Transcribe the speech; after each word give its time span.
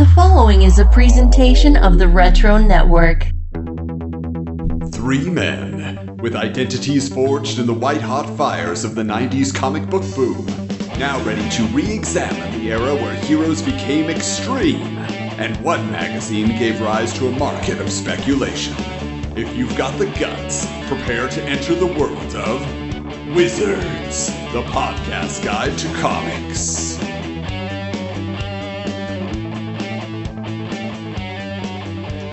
The 0.00 0.06
following 0.14 0.62
is 0.62 0.78
a 0.78 0.86
presentation 0.86 1.76
of 1.76 1.98
the 1.98 2.08
Retro 2.08 2.56
Network. 2.56 3.24
Three 4.94 5.28
men, 5.28 6.16
with 6.22 6.34
identities 6.34 7.12
forged 7.12 7.58
in 7.58 7.66
the 7.66 7.74
white 7.74 8.00
hot 8.00 8.26
fires 8.34 8.82
of 8.82 8.94
the 8.94 9.02
90s 9.02 9.54
comic 9.54 9.90
book 9.90 10.02
boom, 10.14 10.46
now 10.98 11.22
ready 11.26 11.46
to 11.50 11.64
re 11.64 11.92
examine 11.92 12.50
the 12.58 12.72
era 12.72 12.94
where 12.94 13.14
heroes 13.16 13.60
became 13.60 14.08
extreme 14.08 14.96
and 15.36 15.54
what 15.62 15.84
magazine 15.90 16.48
gave 16.58 16.80
rise 16.80 17.12
to 17.18 17.28
a 17.28 17.32
market 17.32 17.78
of 17.78 17.92
speculation. 17.92 18.74
If 19.36 19.54
you've 19.54 19.76
got 19.76 19.98
the 19.98 20.06
guts, 20.18 20.64
prepare 20.88 21.28
to 21.28 21.42
enter 21.42 21.74
the 21.74 21.84
world 21.84 22.34
of 22.36 23.36
Wizards, 23.36 24.28
the 24.54 24.62
podcast 24.62 25.44
guide 25.44 25.76
to 25.76 25.92
comics. 26.00 27.09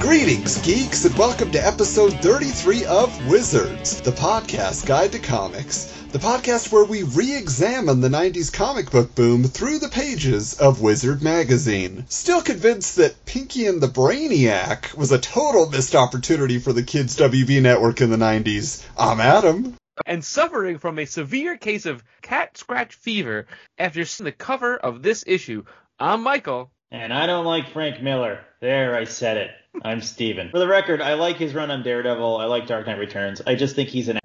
Greetings, 0.08 0.62
geeks, 0.62 1.04
and 1.04 1.14
welcome 1.18 1.52
to 1.52 1.60
episode 1.60 2.14
33 2.22 2.86
of 2.86 3.28
Wizards, 3.28 4.00
the 4.00 4.12
podcast 4.12 4.86
guide 4.86 5.12
to 5.12 5.20
comics. 5.20 5.92
The 6.14 6.18
podcast 6.18 6.72
where 6.72 6.86
we 6.86 7.04
re 7.04 7.36
examine 7.36 8.00
the 8.00 8.08
90s 8.08 8.52
comic 8.54 8.90
book 8.90 9.14
boom 9.16 9.44
through 9.44 9.80
the 9.80 9.90
pages 9.90 10.62
of 10.62 10.80
Wizard 10.80 11.22
magazine. 11.22 12.06
Still 12.08 12.42
convinced 12.42 12.96
that 12.96 13.26
Pinky 13.26 13.68
and 13.68 13.82
the 13.82 13.90
Brainiac 13.90 14.96
was 14.96 15.12
a 15.12 15.20
total 15.20 15.70
missed 15.70 15.94
opportunity 15.94 16.58
for 16.60 16.72
the 16.72 16.84
Kids 16.84 17.18
WB 17.18 17.62
network 17.62 18.00
in 18.00 18.10
the 18.10 18.16
90s. 18.16 18.88
I'm 18.98 19.20
Adam. 19.20 19.76
and 20.06 20.24
suffering 20.24 20.78
from 20.78 21.00
a 21.00 21.06
severe 21.06 21.58
case 21.58 21.86
of 21.86 22.02
cat 22.22 22.58
scratch 22.58 22.96
fever 22.96 23.46
after 23.78 24.06
seeing 24.06 24.24
the 24.24 24.32
cover 24.32 24.78
of 24.78 25.04
this 25.04 25.26
issue. 25.28 25.66
I'm 26.00 26.24
Michael. 26.24 26.72
And 26.92 27.14
I 27.14 27.26
don't 27.26 27.46
like 27.46 27.74
Frank 27.74 28.02
Miller. 28.02 28.40
There, 28.62 28.96
I 28.96 29.04
said 29.04 29.38
it. 29.38 29.52
I'm 29.84 30.02
Steven. 30.02 30.50
For 30.50 30.60
the 30.60 30.68
record, 30.68 31.02
I 31.02 31.16
like 31.16 31.36
his 31.36 31.54
run 31.54 31.70
on 31.70 31.84
Daredevil. 31.84 32.38
I 32.38 32.46
like 32.46 32.66
Dark 32.66 32.88
Knight 32.88 32.98
Returns. 32.98 33.42
I 33.46 33.56
just 33.56 33.76
think 33.76 33.90
he's 33.90 34.08
an. 34.08 34.20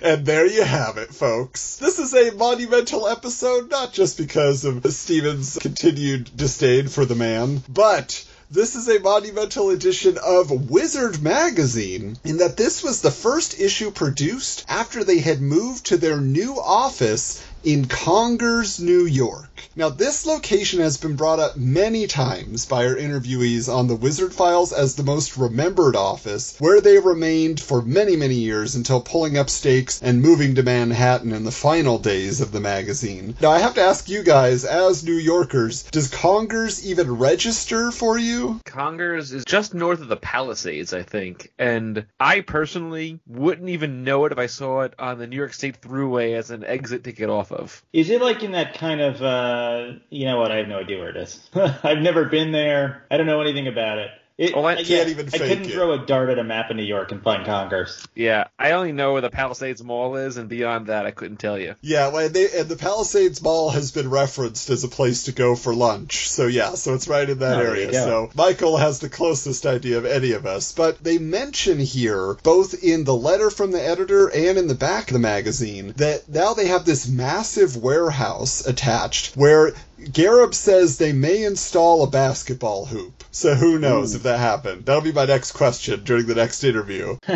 And 0.00 0.24
there 0.24 0.46
you 0.46 0.62
have 0.62 0.98
it, 0.98 1.12
folks. 1.12 1.76
This 1.76 1.98
is 1.98 2.14
a 2.14 2.34
monumental 2.36 3.08
episode, 3.08 3.70
not 3.70 3.92
just 3.92 4.18
because 4.18 4.64
of 4.64 4.86
Steven's 4.92 5.58
continued 5.58 6.30
disdain 6.36 6.86
for 6.86 7.04
the 7.04 7.16
man, 7.16 7.62
but 7.68 8.24
this 8.50 8.76
is 8.76 8.88
a 8.88 9.00
monumental 9.00 9.70
edition 9.70 10.16
of 10.24 10.70
Wizard 10.70 11.22
Magazine 11.22 12.16
in 12.22 12.36
that 12.36 12.56
this 12.56 12.84
was 12.84 13.00
the 13.00 13.10
first 13.10 13.58
issue 13.58 13.90
produced 13.90 14.64
after 14.68 15.02
they 15.02 15.18
had 15.18 15.40
moved 15.40 15.86
to 15.86 15.96
their 15.96 16.20
new 16.20 16.60
office 16.60 17.44
in 17.64 17.86
Congers, 17.86 18.78
New 18.78 19.06
York. 19.06 19.48
Now, 19.76 19.88
this 19.88 20.24
location 20.26 20.80
has 20.80 20.98
been 20.98 21.16
brought 21.16 21.40
up 21.40 21.56
many 21.56 22.06
times 22.06 22.66
by 22.66 22.86
our 22.86 22.94
interviewees 22.94 23.72
on 23.72 23.88
the 23.88 23.96
Wizard 23.96 24.32
Files 24.32 24.72
as 24.72 24.94
the 24.94 25.02
most 25.02 25.36
remembered 25.36 25.96
office, 25.96 26.56
where 26.60 26.80
they 26.80 26.98
remained 26.98 27.60
for 27.60 27.82
many, 27.82 28.14
many 28.14 28.34
years 28.34 28.76
until 28.76 29.00
pulling 29.00 29.36
up 29.36 29.50
stakes 29.50 30.00
and 30.02 30.22
moving 30.22 30.54
to 30.54 30.62
Manhattan 30.62 31.32
in 31.32 31.44
the 31.44 31.50
final 31.50 31.98
days 31.98 32.40
of 32.40 32.52
the 32.52 32.60
magazine. 32.60 33.34
Now, 33.40 33.50
I 33.50 33.58
have 33.58 33.74
to 33.74 33.80
ask 33.80 34.08
you 34.08 34.22
guys, 34.22 34.64
as 34.64 35.02
New 35.02 35.16
Yorkers, 35.16 35.84
does 35.84 36.08
Congers 36.08 36.86
even 36.86 37.18
register 37.18 37.90
for 37.90 38.18
you? 38.18 38.60
Congers 38.66 39.32
is 39.32 39.44
just 39.44 39.74
north 39.74 40.00
of 40.00 40.08
the 40.08 40.16
Palisades, 40.16 40.92
I 40.92 41.02
think, 41.02 41.52
and 41.58 42.06
I 42.20 42.42
personally 42.42 43.18
wouldn't 43.26 43.70
even 43.70 44.04
know 44.04 44.26
it 44.26 44.32
if 44.32 44.38
I 44.38 44.46
saw 44.46 44.82
it 44.82 44.94
on 44.98 45.18
the 45.18 45.26
New 45.26 45.36
York 45.36 45.54
State 45.54 45.80
Thruway 45.80 46.36
as 46.36 46.50
an 46.50 46.64
exit 46.64 47.04
to 47.04 47.12
get 47.12 47.30
off 47.30 47.50
of. 47.54 47.82
Is 47.92 48.10
it 48.10 48.20
like 48.20 48.42
in 48.42 48.52
that 48.52 48.74
kind 48.74 49.00
of, 49.00 49.22
uh, 49.22 49.98
you 50.10 50.26
know 50.26 50.38
what? 50.38 50.52
I 50.52 50.56
have 50.56 50.68
no 50.68 50.78
idea 50.78 50.98
where 50.98 51.10
it 51.10 51.16
is. 51.16 51.48
I've 51.54 51.98
never 51.98 52.26
been 52.26 52.52
there. 52.52 53.04
I 53.10 53.16
don't 53.16 53.26
know 53.26 53.40
anything 53.40 53.68
about 53.68 53.98
it. 53.98 54.10
It, 54.36 54.52
Oh, 54.56 54.64
I 54.64 54.78
yeah, 54.78 54.82
can't 54.82 55.08
even 55.10 55.28
I 55.32 55.38
couldn't 55.38 55.66
it. 55.66 55.72
throw 55.72 55.92
a 55.92 56.04
dart 56.04 56.28
at 56.28 56.40
a 56.40 56.44
map 56.44 56.68
of 56.70 56.76
New 56.76 56.82
York 56.82 57.12
and 57.12 57.22
find 57.22 57.46
Congers. 57.46 58.04
Yeah, 58.16 58.48
I 58.58 58.72
only 58.72 58.90
know 58.90 59.12
where 59.12 59.20
the 59.22 59.30
Palisades 59.30 59.82
Mall 59.82 60.16
is, 60.16 60.36
and 60.36 60.48
beyond 60.48 60.88
that, 60.88 61.06
I 61.06 61.12
couldn't 61.12 61.36
tell 61.36 61.56
you. 61.56 61.76
Yeah, 61.82 62.08
well, 62.08 62.26
and, 62.26 62.34
they, 62.34 62.50
and 62.50 62.68
the 62.68 62.74
Palisades 62.76 63.40
Mall 63.40 63.70
has 63.70 63.92
been 63.92 64.10
referenced 64.10 64.70
as 64.70 64.82
a 64.82 64.88
place 64.88 65.24
to 65.24 65.32
go 65.32 65.54
for 65.54 65.72
lunch. 65.72 66.28
So 66.28 66.46
yeah, 66.46 66.70
so 66.74 66.94
it's 66.94 67.06
right 67.06 67.30
in 67.30 67.38
that 67.38 67.58
Oh, 67.58 67.62
area. 67.62 67.92
So 67.92 68.30
Michael 68.34 68.76
has 68.76 68.98
the 68.98 69.08
closest 69.08 69.66
idea 69.66 69.98
of 69.98 70.04
any 70.04 70.32
of 70.32 70.46
us. 70.46 70.72
But 70.72 71.02
they 71.04 71.18
mention 71.18 71.78
here, 71.78 72.34
both 72.42 72.82
in 72.82 73.04
the 73.04 73.14
letter 73.14 73.50
from 73.50 73.70
the 73.70 73.80
editor 73.80 74.26
and 74.28 74.58
in 74.58 74.66
the 74.66 74.74
back 74.74 75.08
of 75.08 75.12
the 75.12 75.20
magazine, 75.20 75.92
that 75.98 76.28
now 76.28 76.54
they 76.54 76.66
have 76.66 76.84
this 76.84 77.06
massive 77.08 77.76
warehouse 77.76 78.66
attached 78.66 79.36
where 79.36 79.74
Gareb 80.12 80.54
says 80.54 80.98
they 80.98 81.12
may 81.12 81.44
install 81.44 82.02
a 82.02 82.10
basketball 82.10 82.86
hoop. 82.86 83.24
So 83.30 83.54
who 83.54 83.78
knows 83.78 84.14
if 84.14 84.22
that 84.22 84.38
happened? 84.38 84.86
That'll 84.86 85.02
be 85.02 85.12
my 85.12 85.24
next 85.24 85.52
question 85.52 86.04
during 86.04 86.26
the 86.26 86.34
next 86.34 86.64
interview. 86.64 87.18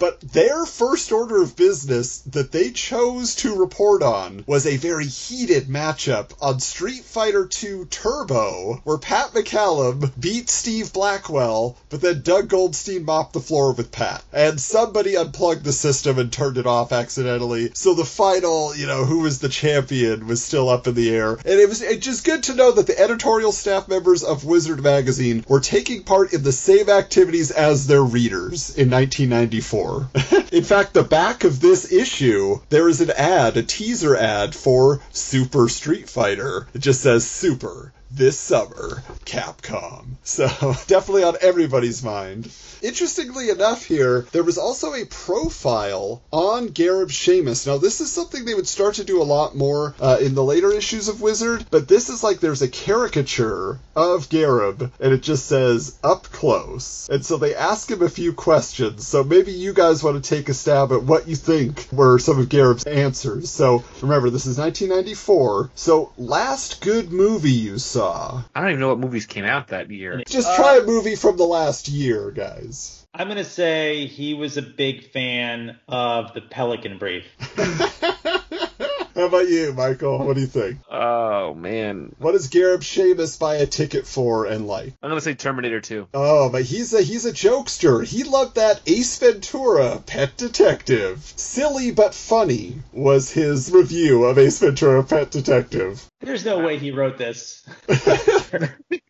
But 0.00 0.20
their 0.20 0.64
first 0.64 1.12
order 1.12 1.42
of 1.42 1.56
business 1.56 2.20
that 2.30 2.52
they 2.52 2.70
chose 2.70 3.34
to 3.36 3.54
report 3.54 4.02
on 4.02 4.44
was 4.46 4.66
a 4.66 4.78
very 4.78 5.06
heated 5.06 5.66
matchup 5.66 6.30
on 6.40 6.58
Street 6.58 7.04
Fighter 7.04 7.48
II 7.62 7.84
Turbo, 7.84 8.80
where 8.84 8.96
Pat 8.96 9.32
McCallum 9.34 10.10
beat 10.18 10.48
Steve 10.48 10.94
Blackwell, 10.94 11.76
but 11.90 12.00
then 12.00 12.22
Doug 12.22 12.48
Goldstein 12.48 13.04
mopped 13.04 13.34
the 13.34 13.40
floor 13.40 13.74
with 13.74 13.92
Pat. 13.92 14.24
And 14.32 14.58
somebody 14.58 15.16
unplugged 15.16 15.64
the 15.64 15.72
system 15.72 16.18
and 16.18 16.32
turned 16.32 16.56
it 16.56 16.66
off 16.66 16.92
accidentally. 16.92 17.72
So 17.74 17.92
the 17.92 18.04
final, 18.06 18.74
you 18.74 18.86
know, 18.86 19.04
who 19.04 19.20
was 19.20 19.40
the 19.40 19.50
champion 19.50 20.26
was 20.26 20.42
still 20.42 20.70
up 20.70 20.86
in 20.86 20.94
the 20.94 21.10
air. 21.14 21.32
And 21.32 21.60
it 21.60 21.68
was 21.68 21.82
it's 21.90 22.06
just 22.06 22.24
good 22.24 22.44
to 22.44 22.54
know 22.54 22.70
that 22.70 22.86
the 22.86 22.98
editorial 22.98 23.50
staff 23.50 23.88
members 23.88 24.22
of 24.22 24.44
Wizard 24.44 24.80
Magazine 24.80 25.44
were 25.48 25.58
taking 25.58 26.04
part 26.04 26.32
in 26.32 26.44
the 26.44 26.52
same 26.52 26.88
activities 26.88 27.50
as 27.50 27.86
their 27.86 28.02
readers 28.02 28.76
in 28.76 28.90
1994. 28.90 30.10
in 30.52 30.62
fact, 30.62 30.94
the 30.94 31.02
back 31.02 31.42
of 31.42 31.60
this 31.60 31.92
issue, 31.92 32.60
there 32.68 32.88
is 32.88 33.00
an 33.00 33.10
ad, 33.10 33.56
a 33.56 33.62
teaser 33.64 34.16
ad 34.16 34.54
for 34.54 35.00
Super 35.10 35.68
Street 35.68 36.08
Fighter. 36.08 36.68
It 36.74 36.80
just 36.80 37.00
says 37.00 37.28
Super. 37.28 37.92
This 38.12 38.40
summer, 38.40 39.04
Capcom. 39.24 40.16
So, 40.24 40.46
definitely 40.88 41.22
on 41.22 41.36
everybody's 41.40 42.02
mind. 42.02 42.50
Interestingly 42.82 43.50
enough, 43.50 43.84
here, 43.84 44.26
there 44.32 44.42
was 44.42 44.58
also 44.58 44.94
a 44.94 45.04
profile 45.04 46.20
on 46.32 46.70
Gareb 46.70 47.10
Shamus. 47.10 47.66
Now, 47.66 47.76
this 47.78 48.00
is 48.00 48.10
something 48.10 48.44
they 48.44 48.54
would 48.54 48.66
start 48.66 48.96
to 48.96 49.04
do 49.04 49.22
a 49.22 49.24
lot 49.24 49.54
more 49.54 49.94
uh, 50.00 50.18
in 50.20 50.34
the 50.34 50.42
later 50.42 50.72
issues 50.72 51.08
of 51.08 51.20
Wizard, 51.20 51.66
but 51.70 51.86
this 51.86 52.08
is 52.08 52.24
like 52.24 52.40
there's 52.40 52.62
a 52.62 52.68
caricature 52.68 53.78
of 53.94 54.28
Gareb, 54.28 54.90
and 54.98 55.12
it 55.12 55.22
just 55.22 55.46
says 55.46 55.96
up 56.02 56.24
close. 56.24 57.08
And 57.10 57.24
so 57.24 57.36
they 57.36 57.54
ask 57.54 57.90
him 57.90 58.02
a 58.02 58.08
few 58.08 58.32
questions. 58.32 59.06
So 59.06 59.22
maybe 59.22 59.52
you 59.52 59.72
guys 59.72 60.02
want 60.02 60.22
to 60.22 60.28
take 60.28 60.48
a 60.48 60.54
stab 60.54 60.90
at 60.92 61.02
what 61.02 61.28
you 61.28 61.36
think 61.36 61.86
were 61.92 62.18
some 62.18 62.40
of 62.40 62.48
Gareb's 62.48 62.84
answers. 62.84 63.50
So 63.50 63.84
remember, 64.00 64.30
this 64.30 64.46
is 64.46 64.58
1994. 64.58 65.70
So, 65.74 66.12
last 66.16 66.80
good 66.80 67.12
movie 67.12 67.52
you 67.52 67.78
saw. 67.78 67.99
I 68.06 68.60
don't 68.60 68.70
even 68.70 68.80
know 68.80 68.88
what 68.88 68.98
movies 68.98 69.26
came 69.26 69.44
out 69.44 69.68
that 69.68 69.90
year. 69.90 70.22
Just 70.26 70.48
uh, 70.48 70.56
try 70.56 70.78
a 70.78 70.82
movie 70.84 71.16
from 71.16 71.36
the 71.36 71.44
last 71.44 71.88
year, 71.88 72.30
guys. 72.30 73.06
I'm 73.12 73.26
going 73.26 73.38
to 73.38 73.44
say 73.44 74.06
he 74.06 74.34
was 74.34 74.56
a 74.56 74.62
big 74.62 75.10
fan 75.10 75.78
of 75.88 76.32
the 76.34 76.40
Pelican 76.40 76.98
Brief. 76.98 77.24
How 79.20 79.26
about 79.26 79.48
you, 79.48 79.74
Michael? 79.74 80.18
What 80.24 80.34
do 80.36 80.40
you 80.40 80.46
think? 80.46 80.78
Oh 80.90 81.52
man, 81.52 82.14
What 82.18 82.32
does 82.32 82.48
Gareb 82.48 82.80
Shamus 82.80 83.38
buy 83.38 83.56
a 83.56 83.66
ticket 83.66 84.06
for 84.06 84.46
and 84.46 84.66
like? 84.66 84.94
I'm 85.02 85.10
gonna 85.10 85.20
say 85.20 85.34
Terminator 85.34 85.80
2. 85.80 86.08
Oh, 86.14 86.48
but 86.48 86.62
he's 86.62 86.94
a 86.94 87.02
he's 87.02 87.26
a 87.26 87.32
jokester. 87.32 88.04
He 88.04 88.24
loved 88.24 88.54
that 88.54 88.80
Ace 88.86 89.18
Ventura, 89.18 89.98
Pet 90.06 90.36
Detective. 90.36 91.22
Silly 91.36 91.90
but 91.90 92.14
funny 92.14 92.78
was 92.92 93.30
his 93.30 93.70
review 93.72 94.24
of 94.24 94.38
Ace 94.38 94.60
Ventura, 94.60 95.02
Pet 95.02 95.30
Detective. 95.30 96.06
There's 96.20 96.44
no 96.44 96.58
way 96.58 96.76
he 96.78 96.90
wrote 96.90 97.16
this. 97.16 97.64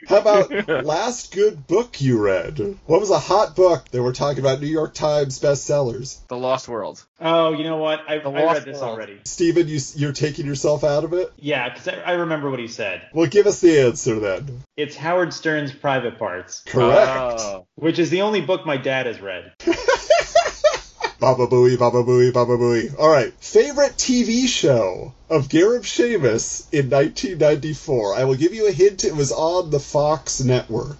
How 0.09 0.19
about 0.19 0.69
last 0.85 1.33
good 1.35 1.67
book 1.67 2.01
you 2.01 2.21
read? 2.21 2.59
What 2.87 3.01
was 3.01 3.11
a 3.11 3.19
hot 3.19 3.57
book 3.57 3.89
that 3.91 4.03
we're 4.03 4.13
talking 4.13 4.39
about 4.41 4.61
New 4.61 4.69
York 4.69 4.95
Times 4.95 5.41
bestsellers? 5.41 6.19
The 6.29 6.37
Lost 6.37 6.69
World. 6.69 7.05
Oh, 7.21 7.53
you 7.53 7.65
know 7.65 7.79
what? 7.79 8.01
I, 8.09 8.19
The 8.19 8.31
I 8.31 8.43
Lost 8.45 8.55
read 8.61 8.65
this 8.75 8.81
World. 8.81 8.95
already. 8.97 9.19
Steven, 9.25 9.67
you, 9.67 9.81
you're 9.97 10.13
taking 10.13 10.47
yourself 10.47 10.85
out 10.85 11.03
of 11.05 11.13
it? 11.13 11.33
Yeah, 11.37 11.69
because 11.69 11.89
I, 11.89 11.95
I 12.01 12.13
remember 12.13 12.49
what 12.49 12.61
he 12.61 12.69
said. 12.69 13.03
Well, 13.13 13.27
give 13.29 13.47
us 13.47 13.61
the 13.61 13.81
answer 13.81 14.19
then. 14.21 14.63
It's 14.77 14.95
Howard 14.95 15.35
Stern's 15.35 15.73
Private 15.73 16.17
Parts, 16.19 16.63
Correct. 16.67 17.11
Oh. 17.41 17.67
which 17.75 17.99
is 17.99 18.11
the 18.11 18.23
only 18.23 18.41
book 18.41 18.65
my 18.67 18.77
dad 18.77 19.07
has 19.07 19.21
read. 19.21 19.53
Baba 21.21 21.47
Booey, 21.47 21.79
Baba 21.79 22.03
Booey, 22.03 22.33
Baba 22.33 22.57
Booey. 22.57 22.99
All 22.99 23.11
right. 23.11 23.33
Favorite 23.35 23.93
TV 23.93 24.47
show 24.47 25.13
of 25.31 25.49
Gareb 25.49 25.83
Shamus 25.85 26.67
in 26.73 26.91
1994. 26.91 28.15
I 28.17 28.25
will 28.25 28.35
give 28.37 28.53
you 28.55 28.69
a 28.69 28.73
hint. 28.73 29.05
It 29.05 29.15
was 29.15 29.33
on 29.33 29.71
the 29.71 29.81
Fox 29.81 30.41
network. 30.43 30.97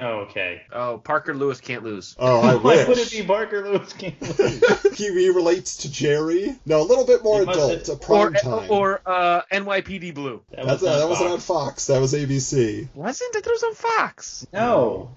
Oh, 0.00 0.26
okay. 0.28 0.62
Oh, 0.72 0.98
Parker 1.02 1.34
Lewis 1.34 1.60
can't 1.60 1.82
lose. 1.82 2.14
Oh, 2.20 2.40
I 2.40 2.54
Why 2.62 2.76
wish. 2.76 2.88
would 2.88 2.98
it 2.98 3.10
be 3.10 3.22
Parker 3.24 3.68
Lewis 3.68 3.92
can't 3.94 4.20
lose? 4.38 4.96
he, 4.96 5.08
he 5.12 5.28
relates 5.30 5.78
to 5.78 5.90
Jerry. 5.90 6.54
No, 6.66 6.82
a 6.82 6.86
little 6.86 7.04
bit 7.06 7.24
more 7.24 7.42
adult, 7.42 7.86
have- 7.86 7.88
a 7.88 7.96
prime 7.96 8.28
Or 8.28 8.30
time. 8.32 8.70
or 8.70 9.00
uh, 9.04 9.42
NYPD 9.52 10.14
Blue. 10.14 10.42
That 10.50 10.66
That's, 10.66 10.82
was 10.82 10.90
uh, 10.90 10.92
not 10.92 10.98
that 11.00 11.08
wasn't 11.08 11.30
on 11.30 11.38
Fox. 11.40 11.46
Fox. 11.46 11.86
That 11.88 12.00
was 12.00 12.12
ABC. 12.14 12.88
Wasn't 12.94 13.34
it? 13.34 13.44
That 13.44 13.50
was 13.50 13.62
on 13.64 13.74
Fox. 13.74 14.46
No. 14.52 15.10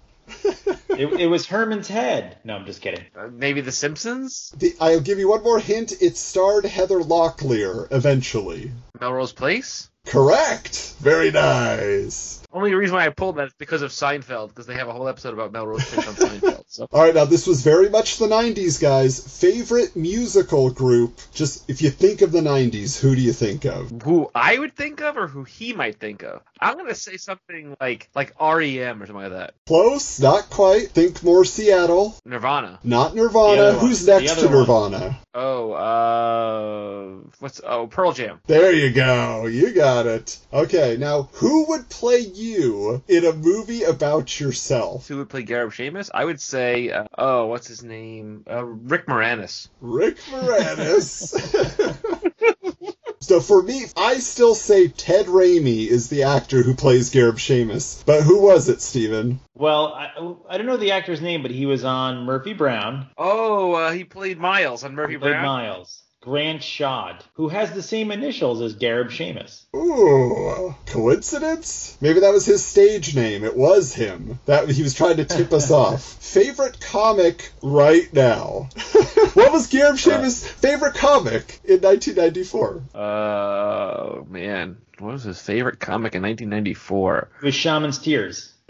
It, 0.89 1.21
it 1.21 1.27
was 1.27 1.47
Herman's 1.47 1.87
head. 1.87 2.37
No, 2.43 2.55
I'm 2.55 2.65
just 2.65 2.81
kidding. 2.81 3.05
Uh, 3.15 3.27
maybe 3.31 3.61
The 3.61 3.71
Simpsons. 3.71 4.53
The, 4.57 4.75
I'll 4.79 4.99
give 4.99 5.19
you 5.19 5.29
one 5.29 5.43
more 5.43 5.59
hint. 5.59 5.93
It 6.01 6.17
starred 6.17 6.65
Heather 6.65 6.99
Locklear 6.99 7.87
eventually. 7.91 8.71
Melrose 9.01 9.33
Place. 9.33 9.89
Correct. 10.05 10.95
Very 10.99 11.31
nice. 11.31 12.41
Only 12.53 12.73
reason 12.73 12.95
why 12.95 13.05
I 13.05 13.09
pulled 13.09 13.37
that 13.37 13.47
is 13.47 13.53
because 13.57 13.81
of 13.81 13.91
Seinfeld, 13.91 14.49
because 14.49 14.65
they 14.65 14.73
have 14.73 14.89
a 14.89 14.91
whole 14.91 15.07
episode 15.07 15.33
about 15.33 15.53
Melrose 15.53 15.85
Place 15.85 16.07
on 16.07 16.15
Seinfeld. 16.15 16.63
So 16.67 16.87
All 16.91 17.01
right, 17.01 17.15
now 17.15 17.25
this 17.25 17.47
was 17.47 17.61
very 17.61 17.89
much 17.89 18.17
the 18.17 18.27
90s, 18.27 18.81
guys. 18.81 19.39
Favorite 19.39 19.95
musical 19.95 20.69
group? 20.69 21.17
Just 21.33 21.69
if 21.69 21.81
you 21.81 21.89
think 21.89 22.21
of 22.21 22.31
the 22.31 22.41
90s, 22.41 22.99
who 22.99 23.15
do 23.15 23.21
you 23.21 23.31
think 23.31 23.65
of? 23.65 23.89
who 24.03 24.29
I 24.35 24.57
would 24.57 24.75
think 24.75 25.01
of, 25.01 25.17
or 25.17 25.27
who 25.27 25.43
he 25.43 25.73
might 25.73 25.97
think 25.99 26.23
of? 26.23 26.41
I'm 26.59 26.77
gonna 26.77 26.93
say 26.93 27.17
something 27.17 27.75
like 27.79 28.09
like 28.13 28.33
REM 28.39 29.01
or 29.01 29.05
something 29.07 29.15
like 29.15 29.31
that. 29.31 29.53
Close, 29.65 30.19
not 30.19 30.49
quite. 30.49 30.89
Think 30.89 31.23
more 31.23 31.45
Seattle. 31.45 32.15
Nirvana. 32.25 32.79
Not 32.83 33.15
Nirvana. 33.15 33.73
Who's 33.73 34.05
next 34.05 34.31
other 34.33 34.41
to 34.41 34.47
one. 34.47 34.91
Nirvana? 34.91 35.19
Oh, 35.33 35.71
uh, 35.71 37.29
what's 37.39 37.61
oh 37.65 37.87
Pearl 37.87 38.11
Jam. 38.11 38.41
There 38.45 38.73
you 38.73 38.90
go. 38.91 39.45
You 39.47 39.73
got 39.73 40.07
it. 40.07 40.37
Okay, 40.53 40.97
now 40.97 41.29
who 41.33 41.67
would 41.69 41.89
play 41.89 42.19
you 42.19 43.03
in 43.07 43.25
a 43.25 43.33
movie 43.33 43.83
about 43.83 44.39
yourself? 44.39 45.07
Who 45.07 45.17
would 45.17 45.29
play 45.29 45.43
Gareb 45.43 45.69
Shamus? 45.71 46.09
I 46.13 46.25
would 46.25 46.39
say, 46.41 46.89
uh, 46.91 47.05
oh, 47.17 47.47
what's 47.47 47.67
his 47.67 47.83
name? 47.83 48.43
Uh, 48.49 48.63
Rick 48.65 49.07
Moranis. 49.07 49.69
Rick 49.79 50.17
Moranis. 50.29 51.35
so 53.19 53.39
for 53.39 53.61
me, 53.61 53.85
I 53.95 54.19
still 54.19 54.55
say 54.55 54.87
Ted 54.87 55.27
Raimi 55.27 55.87
is 55.87 56.09
the 56.09 56.23
actor 56.23 56.63
who 56.63 56.75
plays 56.75 57.11
Gareb 57.11 57.35
Shamus. 57.35 58.03
But 58.05 58.23
who 58.23 58.41
was 58.41 58.69
it, 58.69 58.81
Steven? 58.81 59.39
Well, 59.55 59.93
I, 59.93 60.09
I 60.49 60.57
don't 60.57 60.67
know 60.67 60.77
the 60.77 60.91
actor's 60.91 61.21
name, 61.21 61.41
but 61.41 61.51
he 61.51 61.65
was 61.65 61.83
on 61.83 62.25
Murphy 62.25 62.53
Brown. 62.53 63.07
Oh, 63.17 63.73
uh, 63.73 63.91
he 63.91 64.03
played 64.03 64.39
Miles 64.39 64.83
on 64.83 64.95
Murphy 64.95 65.13
He 65.13 65.19
played 65.19 65.31
Brown. 65.31 65.45
Miles. 65.45 66.00
Grant 66.21 66.61
Shaud, 66.61 67.23
who 67.33 67.49
has 67.49 67.71
the 67.71 67.81
same 67.81 68.11
initials 68.11 68.61
as 68.61 68.75
Gareb 68.75 69.09
Shamus. 69.09 69.65
Ooh, 69.75 70.75
coincidence? 70.85 71.97
Maybe 71.99 72.19
that 72.19 72.31
was 72.31 72.45
his 72.45 72.63
stage 72.63 73.15
name. 73.15 73.43
It 73.43 73.57
was 73.57 73.95
him. 73.95 74.39
That 74.45 74.69
he 74.69 74.83
was 74.83 74.93
trying 74.93 75.17
to 75.17 75.25
tip 75.25 75.51
us 75.51 75.71
off. 75.71 76.03
Favorite 76.03 76.79
comic 76.79 77.51
right 77.63 78.13
now? 78.13 78.69
what 79.33 79.51
was 79.51 79.71
Gareb 79.71 79.97
Shamus' 79.97 80.47
favorite 80.47 80.93
comic 80.93 81.59
in 81.63 81.81
1994? 81.81 82.83
Oh 82.93 82.99
uh, 82.99 84.23
man, 84.29 84.77
what 84.99 85.13
was 85.13 85.23
his 85.23 85.41
favorite 85.41 85.79
comic 85.79 86.13
in 86.13 86.21
1994? 86.21 87.29
It 87.41 87.45
was 87.45 87.55
Shaman's 87.55 87.97
Tears. 87.97 88.53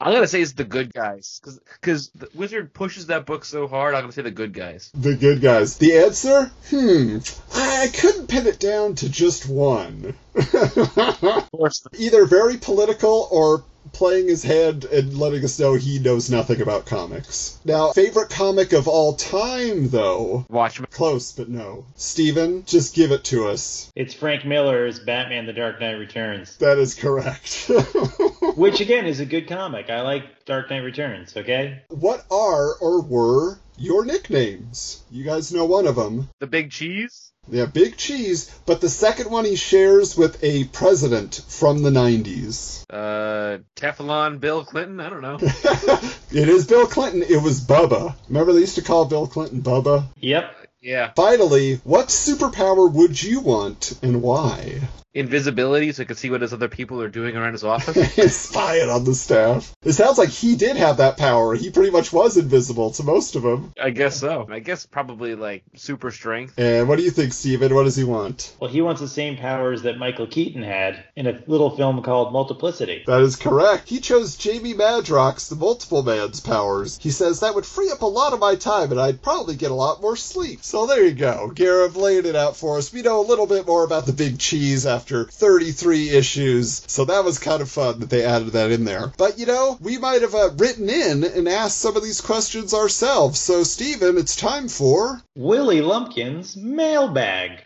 I'm 0.00 0.12
gonna 0.12 0.26
say 0.26 0.42
it's 0.42 0.52
the 0.52 0.64
Good 0.64 0.92
Guys, 0.92 1.40
because 1.40 1.60
because 1.80 2.10
Wizard 2.34 2.74
pushes 2.74 3.06
that 3.06 3.26
book 3.26 3.44
so 3.44 3.68
hard. 3.68 3.94
I'm 3.94 4.02
gonna 4.02 4.12
say 4.12 4.22
the 4.22 4.30
Good 4.30 4.52
Guys. 4.52 4.90
The 4.94 5.14
good 5.14 5.40
guys. 5.40 5.78
The 5.78 5.98
answer? 5.98 6.50
Hmm. 6.68 7.18
I 7.54 7.88
couldn't 7.94 8.26
pin 8.26 8.46
it 8.46 8.58
down 8.58 8.96
to 8.96 9.08
just 9.08 9.48
one. 9.48 10.14
Of 10.34 11.50
course, 11.52 11.86
Either 11.96 12.26
very 12.26 12.56
political 12.56 13.28
or 13.30 13.64
playing 13.92 14.28
his 14.28 14.42
hand 14.42 14.84
and 14.84 15.18
letting 15.18 15.44
us 15.44 15.58
know 15.58 15.74
he 15.74 15.98
knows 15.98 16.30
nothing 16.30 16.60
about 16.60 16.86
comics. 16.86 17.58
Now, 17.64 17.92
favorite 17.92 18.30
comic 18.30 18.72
of 18.72 18.88
all 18.88 19.14
time, 19.14 19.88
though? 19.88 20.46
Watchmen. 20.48 20.88
Close, 20.90 21.32
but 21.32 21.48
no. 21.48 21.84
Steven, 21.96 22.64
just 22.64 22.94
give 22.94 23.12
it 23.12 23.24
to 23.24 23.48
us. 23.48 23.90
It's 23.94 24.14
Frank 24.14 24.44
Miller's 24.44 24.98
Batman: 25.00 25.46
The 25.46 25.52
Dark 25.52 25.80
Knight 25.80 25.92
Returns, 25.92 26.56
That 26.58 26.78
is 26.78 26.94
correct. 26.94 27.70
which 28.56 28.80
again 28.80 29.06
is 29.06 29.20
a 29.20 29.26
good 29.26 29.48
comic. 29.48 29.90
I 29.90 30.02
like 30.02 30.44
Dark 30.44 30.70
Knight 30.70 30.78
Returns. 30.84 31.36
Okay. 31.36 31.82
what 31.88 32.24
are 32.30 32.74
or 32.80 33.02
were 33.02 33.58
your 33.76 34.04
nicknames? 34.04 35.02
You 35.10 35.24
guys 35.24 35.52
know 35.52 35.64
one 35.64 35.86
of 35.86 35.96
them. 35.96 36.28
The 36.38 36.46
Big 36.46 36.70
Cheese. 36.70 37.23
Yeah, 37.48 37.66
Big 37.66 37.96
Cheese, 37.96 38.50
but 38.66 38.80
the 38.80 38.88
second 38.88 39.30
one 39.30 39.44
he 39.44 39.56
shares 39.56 40.16
with 40.16 40.42
a 40.42 40.64
president 40.64 41.42
from 41.48 41.82
the 41.82 41.90
90s. 41.90 42.84
Uh, 42.88 43.58
Teflon 43.76 44.40
Bill 44.40 44.64
Clinton. 44.64 45.00
I 45.00 45.10
don't 45.10 45.22
know. 45.22 45.38
it 45.40 46.48
is 46.48 46.66
Bill 46.66 46.86
Clinton. 46.86 47.22
It 47.22 47.42
was 47.42 47.60
Bubba. 47.60 48.14
Remember 48.28 48.52
they 48.52 48.60
used 48.60 48.76
to 48.76 48.82
call 48.82 49.04
Bill 49.04 49.26
Clinton 49.26 49.62
Bubba? 49.62 50.06
Yep. 50.20 50.63
Yeah, 50.84 51.12
Finally, 51.16 51.76
what 51.84 52.08
superpower 52.08 52.92
would 52.92 53.22
you 53.22 53.40
want 53.40 53.98
and 54.02 54.20
why? 54.20 54.82
invisibility, 55.14 55.92
so 55.92 56.02
he 56.02 56.06
could 56.06 56.18
see 56.18 56.30
what 56.30 56.42
his 56.42 56.52
other 56.52 56.68
people 56.68 57.00
are 57.00 57.08
doing 57.08 57.36
around 57.36 57.52
his 57.52 57.64
office. 57.64 58.34
Spying 58.36 58.90
on 58.90 59.04
the 59.04 59.14
staff. 59.14 59.74
It 59.84 59.92
sounds 59.92 60.18
like 60.18 60.28
he 60.28 60.56
did 60.56 60.76
have 60.76 60.96
that 60.96 61.16
power. 61.16 61.54
He 61.54 61.70
pretty 61.70 61.90
much 61.90 62.12
was 62.12 62.36
invisible 62.36 62.90
to 62.92 63.04
most 63.04 63.36
of 63.36 63.42
them. 63.42 63.72
I 63.80 63.90
guess 63.90 64.18
so. 64.18 64.46
I 64.50 64.58
guess 64.58 64.86
probably 64.86 65.36
like 65.36 65.62
super 65.76 66.10
strength. 66.10 66.54
And 66.58 66.88
what 66.88 66.98
do 66.98 67.04
you 67.04 67.10
think, 67.10 67.32
Steven? 67.32 67.74
What 67.74 67.84
does 67.84 67.96
he 67.96 68.04
want? 68.04 68.54
Well, 68.58 68.70
he 68.70 68.80
wants 68.80 69.00
the 69.00 69.08
same 69.08 69.36
powers 69.36 69.82
that 69.82 69.98
Michael 69.98 70.26
Keaton 70.26 70.62
had 70.62 71.04
in 71.14 71.26
a 71.26 71.40
little 71.46 71.76
film 71.76 72.02
called 72.02 72.32
Multiplicity. 72.32 73.04
That 73.06 73.22
is 73.22 73.36
correct. 73.36 73.88
He 73.88 74.00
chose 74.00 74.36
Jamie 74.36 74.74
Madrox, 74.74 75.48
the 75.48 75.56
multiple 75.56 76.02
man's 76.02 76.40
powers. 76.40 76.98
He 77.00 77.10
says 77.10 77.40
that 77.40 77.54
would 77.54 77.66
free 77.66 77.90
up 77.90 78.02
a 78.02 78.06
lot 78.06 78.32
of 78.32 78.40
my 78.40 78.56
time 78.56 78.90
and 78.90 79.00
I'd 79.00 79.22
probably 79.22 79.54
get 79.54 79.70
a 79.70 79.74
lot 79.74 80.02
more 80.02 80.16
sleep. 80.16 80.64
So 80.64 80.73
there 80.82 81.04
you 81.04 81.14
go. 81.14 81.52
Gareth 81.54 81.94
laid 81.94 82.26
it 82.26 82.34
out 82.34 82.56
for 82.56 82.78
us. 82.78 82.92
We 82.92 83.02
know 83.02 83.20
a 83.20 83.28
little 83.28 83.46
bit 83.46 83.66
more 83.66 83.84
about 83.84 84.06
the 84.06 84.12
big 84.12 84.38
cheese 84.38 84.86
after 84.86 85.24
33 85.24 86.10
issues. 86.10 86.82
So 86.88 87.04
that 87.04 87.24
was 87.24 87.38
kind 87.38 87.62
of 87.62 87.70
fun 87.70 88.00
that 88.00 88.10
they 88.10 88.24
added 88.24 88.48
that 88.48 88.72
in 88.72 88.84
there. 88.84 89.12
But 89.16 89.38
you 89.38 89.46
know, 89.46 89.78
we 89.80 89.98
might 89.98 90.22
have 90.22 90.34
uh, 90.34 90.50
written 90.56 90.90
in 90.90 91.22
and 91.22 91.48
asked 91.48 91.78
some 91.78 91.96
of 91.96 92.02
these 92.02 92.20
questions 92.20 92.74
ourselves. 92.74 93.38
So 93.38 93.62
Stephen, 93.62 94.18
it's 94.18 94.36
time 94.36 94.68
for 94.68 95.22
Willie 95.36 95.80
Lumpkin's 95.80 96.56
mailbag. 96.56 97.62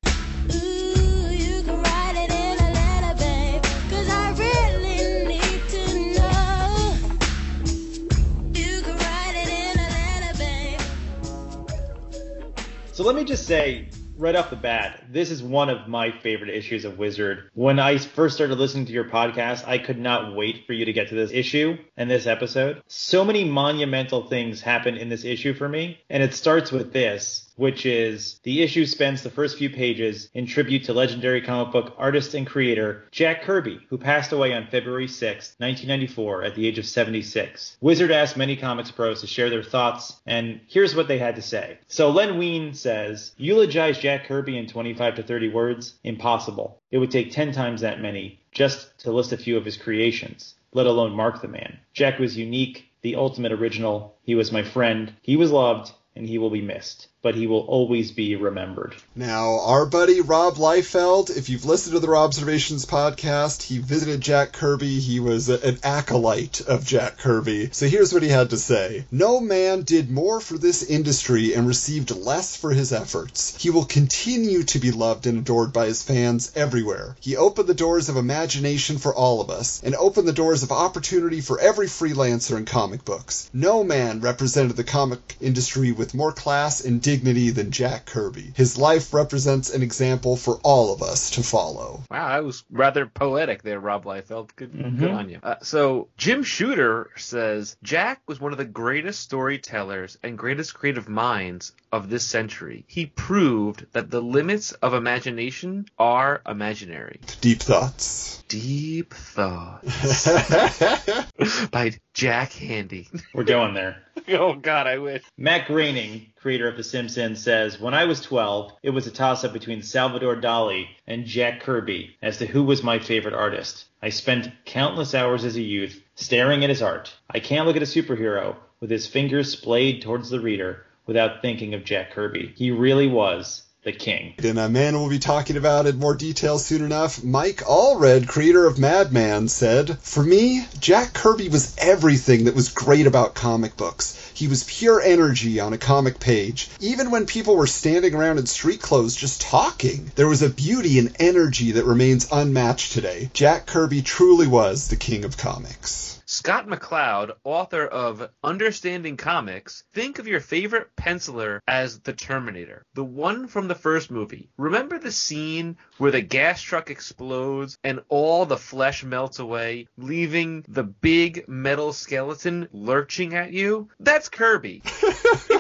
So 12.99 13.05
let 13.05 13.15
me 13.15 13.23
just 13.23 13.47
say 13.47 13.87
right 14.17 14.35
off 14.35 14.51
the 14.51 14.57
bat, 14.57 15.05
this 15.09 15.31
is 15.31 15.41
one 15.41 15.71
of 15.71 15.87
my 15.87 16.11
favorite 16.11 16.51
issues 16.51 16.85
of 16.85 16.99
Wizard. 16.99 17.49
When 17.55 17.79
I 17.79 17.97
first 17.97 18.35
started 18.35 18.59
listening 18.59 18.87
to 18.87 18.93
your 18.93 19.05
podcast, 19.05 19.69
I 19.69 19.79
could 19.79 20.01
not 20.01 20.35
wait 20.35 20.67
for 20.67 20.73
you 20.73 20.85
to 20.85 20.93
get 20.93 21.11
to 21.11 21.15
this 21.15 21.31
issue 21.31 21.79
and 21.97 22.11
this 22.11 22.27
episode. 22.27 22.83
So 22.89 23.25
many 23.25 23.45
monumental 23.45 24.27
things 24.27 24.61
happen 24.61 24.97
in 24.97 25.11
this 25.11 25.25
issue 25.25 25.55
for 25.55 25.69
me, 25.69 26.01
and 26.11 26.25
it 26.25 26.35
starts 26.35 26.73
with 26.73 26.93
this. 26.93 27.48
Which 27.59 27.85
is 27.85 28.39
the 28.45 28.63
issue 28.63 28.87
spends 28.87 29.23
the 29.23 29.31
first 29.31 29.59
few 29.59 29.69
pages 29.69 30.31
in 30.33 30.47
tribute 30.47 30.85
to 30.85 30.93
legendary 30.93 31.43
comic 31.43 31.73
book 31.73 31.93
artist 31.99 32.33
and 32.35 32.47
creator 32.47 33.05
Jack 33.11 33.43
Kirby, 33.43 33.81
who 33.91 33.99
passed 33.99 34.31
away 34.31 34.55
on 34.55 34.69
February 34.69 35.09
6, 35.09 35.57
1994, 35.59 36.45
at 36.45 36.55
the 36.55 36.69
age 36.69 36.79
of 36.79 36.87
76. 36.87 37.77
Wizard 37.81 38.13
asked 38.13 38.37
many 38.37 38.55
comics 38.55 38.93
pros 38.93 39.23
to 39.23 39.27
share 39.27 39.51
their 39.51 39.65
thoughts, 39.65 40.21
and 40.25 40.61
here's 40.69 40.95
what 40.95 41.09
they 41.09 41.19
had 41.19 41.35
to 41.35 41.43
say. 41.43 41.79
So 41.89 42.11
Len 42.11 42.39
Wein 42.39 42.75
says, 42.75 43.33
eulogize 43.39 43.99
Jack 43.99 44.29
Kirby 44.29 44.57
in 44.57 44.69
25 44.69 45.17
to 45.17 45.25
30 45.25 45.49
words? 45.49 45.95
Impossible. 46.05 46.81
It 46.93 46.99
would 46.99 47.11
take 47.11 47.33
10 47.33 47.51
times 47.51 47.81
that 47.81 48.01
many 48.01 48.41
just 48.53 48.97
to 49.01 49.11
list 49.11 49.33
a 49.33 49.37
few 49.37 49.57
of 49.57 49.65
his 49.65 49.77
creations, 49.77 50.55
let 50.75 50.87
alone 50.87 51.11
mark 51.13 51.43
the 51.43 51.49
man. 51.49 51.81
Jack 51.93 52.21
was 52.21 52.37
unique, 52.37 52.85
the 53.03 53.17
ultimate 53.17 53.51
original. 53.51 54.17
He 54.23 54.37
was 54.37 54.53
my 54.53 54.63
friend. 54.63 55.13
He 55.23 55.37
was 55.37 55.51
loved, 55.51 55.93
and 56.19 56.29
he 56.29 56.37
will 56.37 56.51
be 56.51 56.61
missed. 56.61 57.07
But 57.21 57.35
he 57.35 57.49
will 57.49 57.61
always 57.61 58.13
be 58.13 58.37
remembered. 58.37 58.95
Now, 59.17 59.61
our 59.61 59.87
buddy 59.87 60.21
Rob 60.21 60.55
Liefeld, 60.55 61.37
if 61.37 61.49
you've 61.49 61.65
listened 61.65 61.95
to 61.95 62.01
the 62.01 62.07
Robservations 62.07 62.87
podcast, 62.87 63.63
he 63.63 63.79
visited 63.79 64.21
Jack 64.21 64.53
Kirby. 64.53 65.01
He 65.01 65.19
was 65.19 65.49
an 65.49 65.79
acolyte 65.83 66.61
of 66.61 66.87
Jack 66.87 67.19
Kirby. 67.19 67.71
So 67.73 67.89
here's 67.89 68.15
what 68.15 68.23
he 68.23 68.29
had 68.29 68.51
to 68.51 68.57
say 68.57 69.05
No 69.11 69.41
man 69.41 69.83
did 69.83 70.11
more 70.11 70.41
for 70.41 70.59
this 70.59 70.85
industry 70.85 71.55
and 71.55 71.67
received 71.67 72.15
less 72.15 72.57
for 72.57 72.71
his 72.71 72.93
efforts. 72.93 73.61
He 73.61 73.71
will 73.71 73.85
continue 73.85 74.63
to 74.65 74.79
be 74.79 74.93
loved 74.93 75.27
and 75.27 75.39
adored 75.39 75.73
by 75.73 75.87
his 75.87 76.05
fans 76.05 76.53
everywhere. 76.55 77.17
He 77.21 77.37
opened 77.37 77.69
the 77.69 77.75
doors 77.75 78.09
of 78.09 78.17
imagination 78.17 78.99
for 78.99 79.13
all 79.13 79.41
of 79.41 79.51
us 79.51 79.83
and 79.83 79.97
opened 79.97 80.29
the 80.29 80.33
doors 80.33 80.63
of 80.63 80.71
opportunity 80.71 81.41
for 81.41 81.59
every 81.59 81.89
freelancer 81.89 82.57
in 82.57 82.65
comic 82.65 83.05
books. 83.05 83.51
No 83.53 83.83
man 83.83 84.21
represented 84.21 84.77
the 84.77 84.85
comic 84.85 85.37
industry 85.41 85.91
with 85.91 86.08
with 86.09 86.15
more 86.15 86.33
class 86.33 86.83
and 86.83 87.03
dignity 87.03 87.51
than 87.51 87.71
Jack 87.71 88.07
Kirby. 88.07 88.53
His 88.57 88.79
life 88.79 89.13
represents 89.13 89.69
an 89.69 89.83
example 89.83 90.37
for 90.37 90.59
all 90.63 90.95
of 90.95 91.03
us 91.03 91.33
to 91.33 91.43
follow. 91.43 92.03
Wow, 92.11 92.29
that 92.29 92.45
was 92.45 92.65
rather 92.71 93.05
poetic 93.05 93.63
there, 93.63 93.79
Rob 93.79 94.05
Liefeld. 94.07 94.49
Good, 94.57 94.73
good 94.99 95.11
on 95.11 95.29
you. 95.29 95.39
Uh, 95.43 95.57
so 95.61 96.09
Jim 96.17 96.43
Shooter 96.43 97.11
says 97.17 97.77
Jack 97.83 98.23
was 98.27 98.41
one 98.41 98.53
of 98.53 98.59
the 98.59 98.65
greatest 98.65 99.21
storytellers 99.21 100.17
and 100.23 100.39
greatest 100.39 100.73
creative 100.73 101.11
minds 101.11 101.73
of 101.93 102.09
this 102.09 102.25
century. 102.25 102.87
He 102.89 103.05
proved 103.05 103.85
that 103.93 104.11
the 104.11 104.23
limits 104.23 104.73
of 104.73 104.95
imagination 104.95 105.87
are 105.99 106.41
imaginary. 106.47 107.21
Deep 107.43 107.61
thoughts. 107.61 108.43
Deep 108.49 109.13
thoughts 109.13 110.27
by 111.71 111.93
Jack 112.19 112.51
Handey. 112.51 113.07
We're 113.33 113.45
going 113.45 113.75
there. 113.75 114.03
oh 114.31 114.55
God, 114.55 114.89
I 114.89 114.99
wish. 114.99 115.23
Matt 115.37 115.69
Groening, 115.69 116.27
creator 116.35 116.67
of 116.67 116.77
The 116.77 116.83
Simpsons, 116.83 117.41
says, 117.41 117.79
When 117.79 117.95
I 117.95 118.07
was 118.07 118.21
12, 118.23 118.73
it 118.83 118.91
was 118.91 119.07
a 119.07 119.13
toss 119.13 119.45
up 119.45 119.53
between 119.53 119.83
Salvador 119.83 120.35
Dali 120.35 120.89
and 121.07 121.27
Jack 121.27 121.61
Kirby 121.61 122.17
as 122.21 122.39
to 122.39 122.47
who 122.47 122.65
was 122.65 122.83
my 122.83 122.99
favorite 122.99 123.35
artist. 123.35 123.85
I 124.03 124.09
spent 124.09 124.51
countless 124.65 125.15
hours 125.15 125.45
as 125.45 125.55
a 125.55 125.63
youth 125.63 126.03
staring 126.17 126.65
at 126.65 126.71
his 126.71 126.83
art. 126.83 127.15
I 127.31 127.39
can't 127.39 127.67
look 127.69 127.77
at 127.77 127.83
a 127.83 127.87
superhero 127.87 128.57
with 128.81 128.91
his 128.91 129.07
fingers 129.07 129.53
splayed 129.53 130.03
towards 130.03 130.29
the 130.29 130.41
reader 130.41 130.87
without 131.07 131.41
thinking 131.41 131.73
of 131.73 131.85
Jack 131.85 132.11
Kirby. 132.11 132.53
He 132.57 132.73
really 132.73 133.07
was 133.07 133.63
the 133.89 133.99
king. 133.99 134.35
And 134.39 134.59
a 134.59 134.69
man 134.69 134.95
we'll 134.95 135.09
be 135.09 135.19
talking 135.19 135.57
about 135.57 135.87
in 135.87 135.99
more 135.99 136.15
detail 136.15 136.59
soon 136.59 136.85
enough, 136.85 137.25
Mike 137.25 137.63
Allred, 137.63 138.29
creator 138.29 138.67
of 138.67 138.79
Madman, 138.79 139.49
said, 139.49 139.99
For 140.01 140.23
me, 140.23 140.67
Jack 140.79 141.15
Kirby 141.15 141.49
was 141.49 141.75
everything 141.79 142.45
that 142.45 142.55
was 142.55 142.69
great 142.69 143.07
about 143.07 143.35
comic 143.35 143.79
books. 143.79 144.15
He 144.35 144.47
was 144.47 144.65
pure 144.65 145.01
energy 145.01 145.59
on 145.59 145.73
a 145.73 145.79
comic 145.79 146.21
page. 146.21 146.69
Even 146.81 147.11
when 147.11 147.25
people 147.25 147.57
were 147.57 147.67
standing 147.67 148.15
around 148.15 148.39
in 148.39 148.47
street 148.47 148.83
clothes 148.83 149.17
just 149.17 149.41
talking, 149.41 150.13
there 150.17 150.29
was 150.29 150.43
a 150.43 150.51
beauty 150.51 150.99
and 150.99 151.17
energy 151.19 151.73
that 151.73 151.87
remains 151.87 152.29
unmatched 152.31 152.93
today. 152.93 153.31
Jack 153.33 153.67
Kirby 153.67 154.03
truly 154.03 154.47
was 154.47 154.89
the 154.89 154.97
king 154.97 155.25
of 155.25 155.39
comics. 155.39 156.18
Scott 156.39 156.69
McCloud, 156.69 157.33
author 157.43 157.85
of 157.85 158.31
Understanding 158.45 159.17
Comics, 159.17 159.83
think 159.93 160.21
of 160.21 160.29
your 160.29 160.39
favorite 160.39 160.95
penciler 160.95 161.59
as 161.67 161.99
the 161.99 162.13
Terminator, 162.13 162.85
the 162.95 163.03
one 163.03 163.49
from 163.49 163.67
the 163.67 163.75
first 163.75 164.09
movie. 164.09 164.49
Remember 164.57 165.01
the 165.01 165.11
scene 165.11 165.79
where 165.97 166.13
the 166.13 166.21
gas 166.21 166.63
truck 166.63 166.91
explodes 166.91 167.77
and 167.83 168.03
all 168.09 168.47
the 168.47 168.57
flesh 168.57 169.03
melts 169.03 169.41
away, 169.41 169.89
leaving 169.97 170.65
the 170.69 170.85
big 170.85 171.49
metal 171.49 171.93
skeleton 171.93 172.69
lurching 172.71 173.35
at 173.35 173.53
you? 173.53 173.89
That's 173.99 174.29
Kirby. 174.29 174.83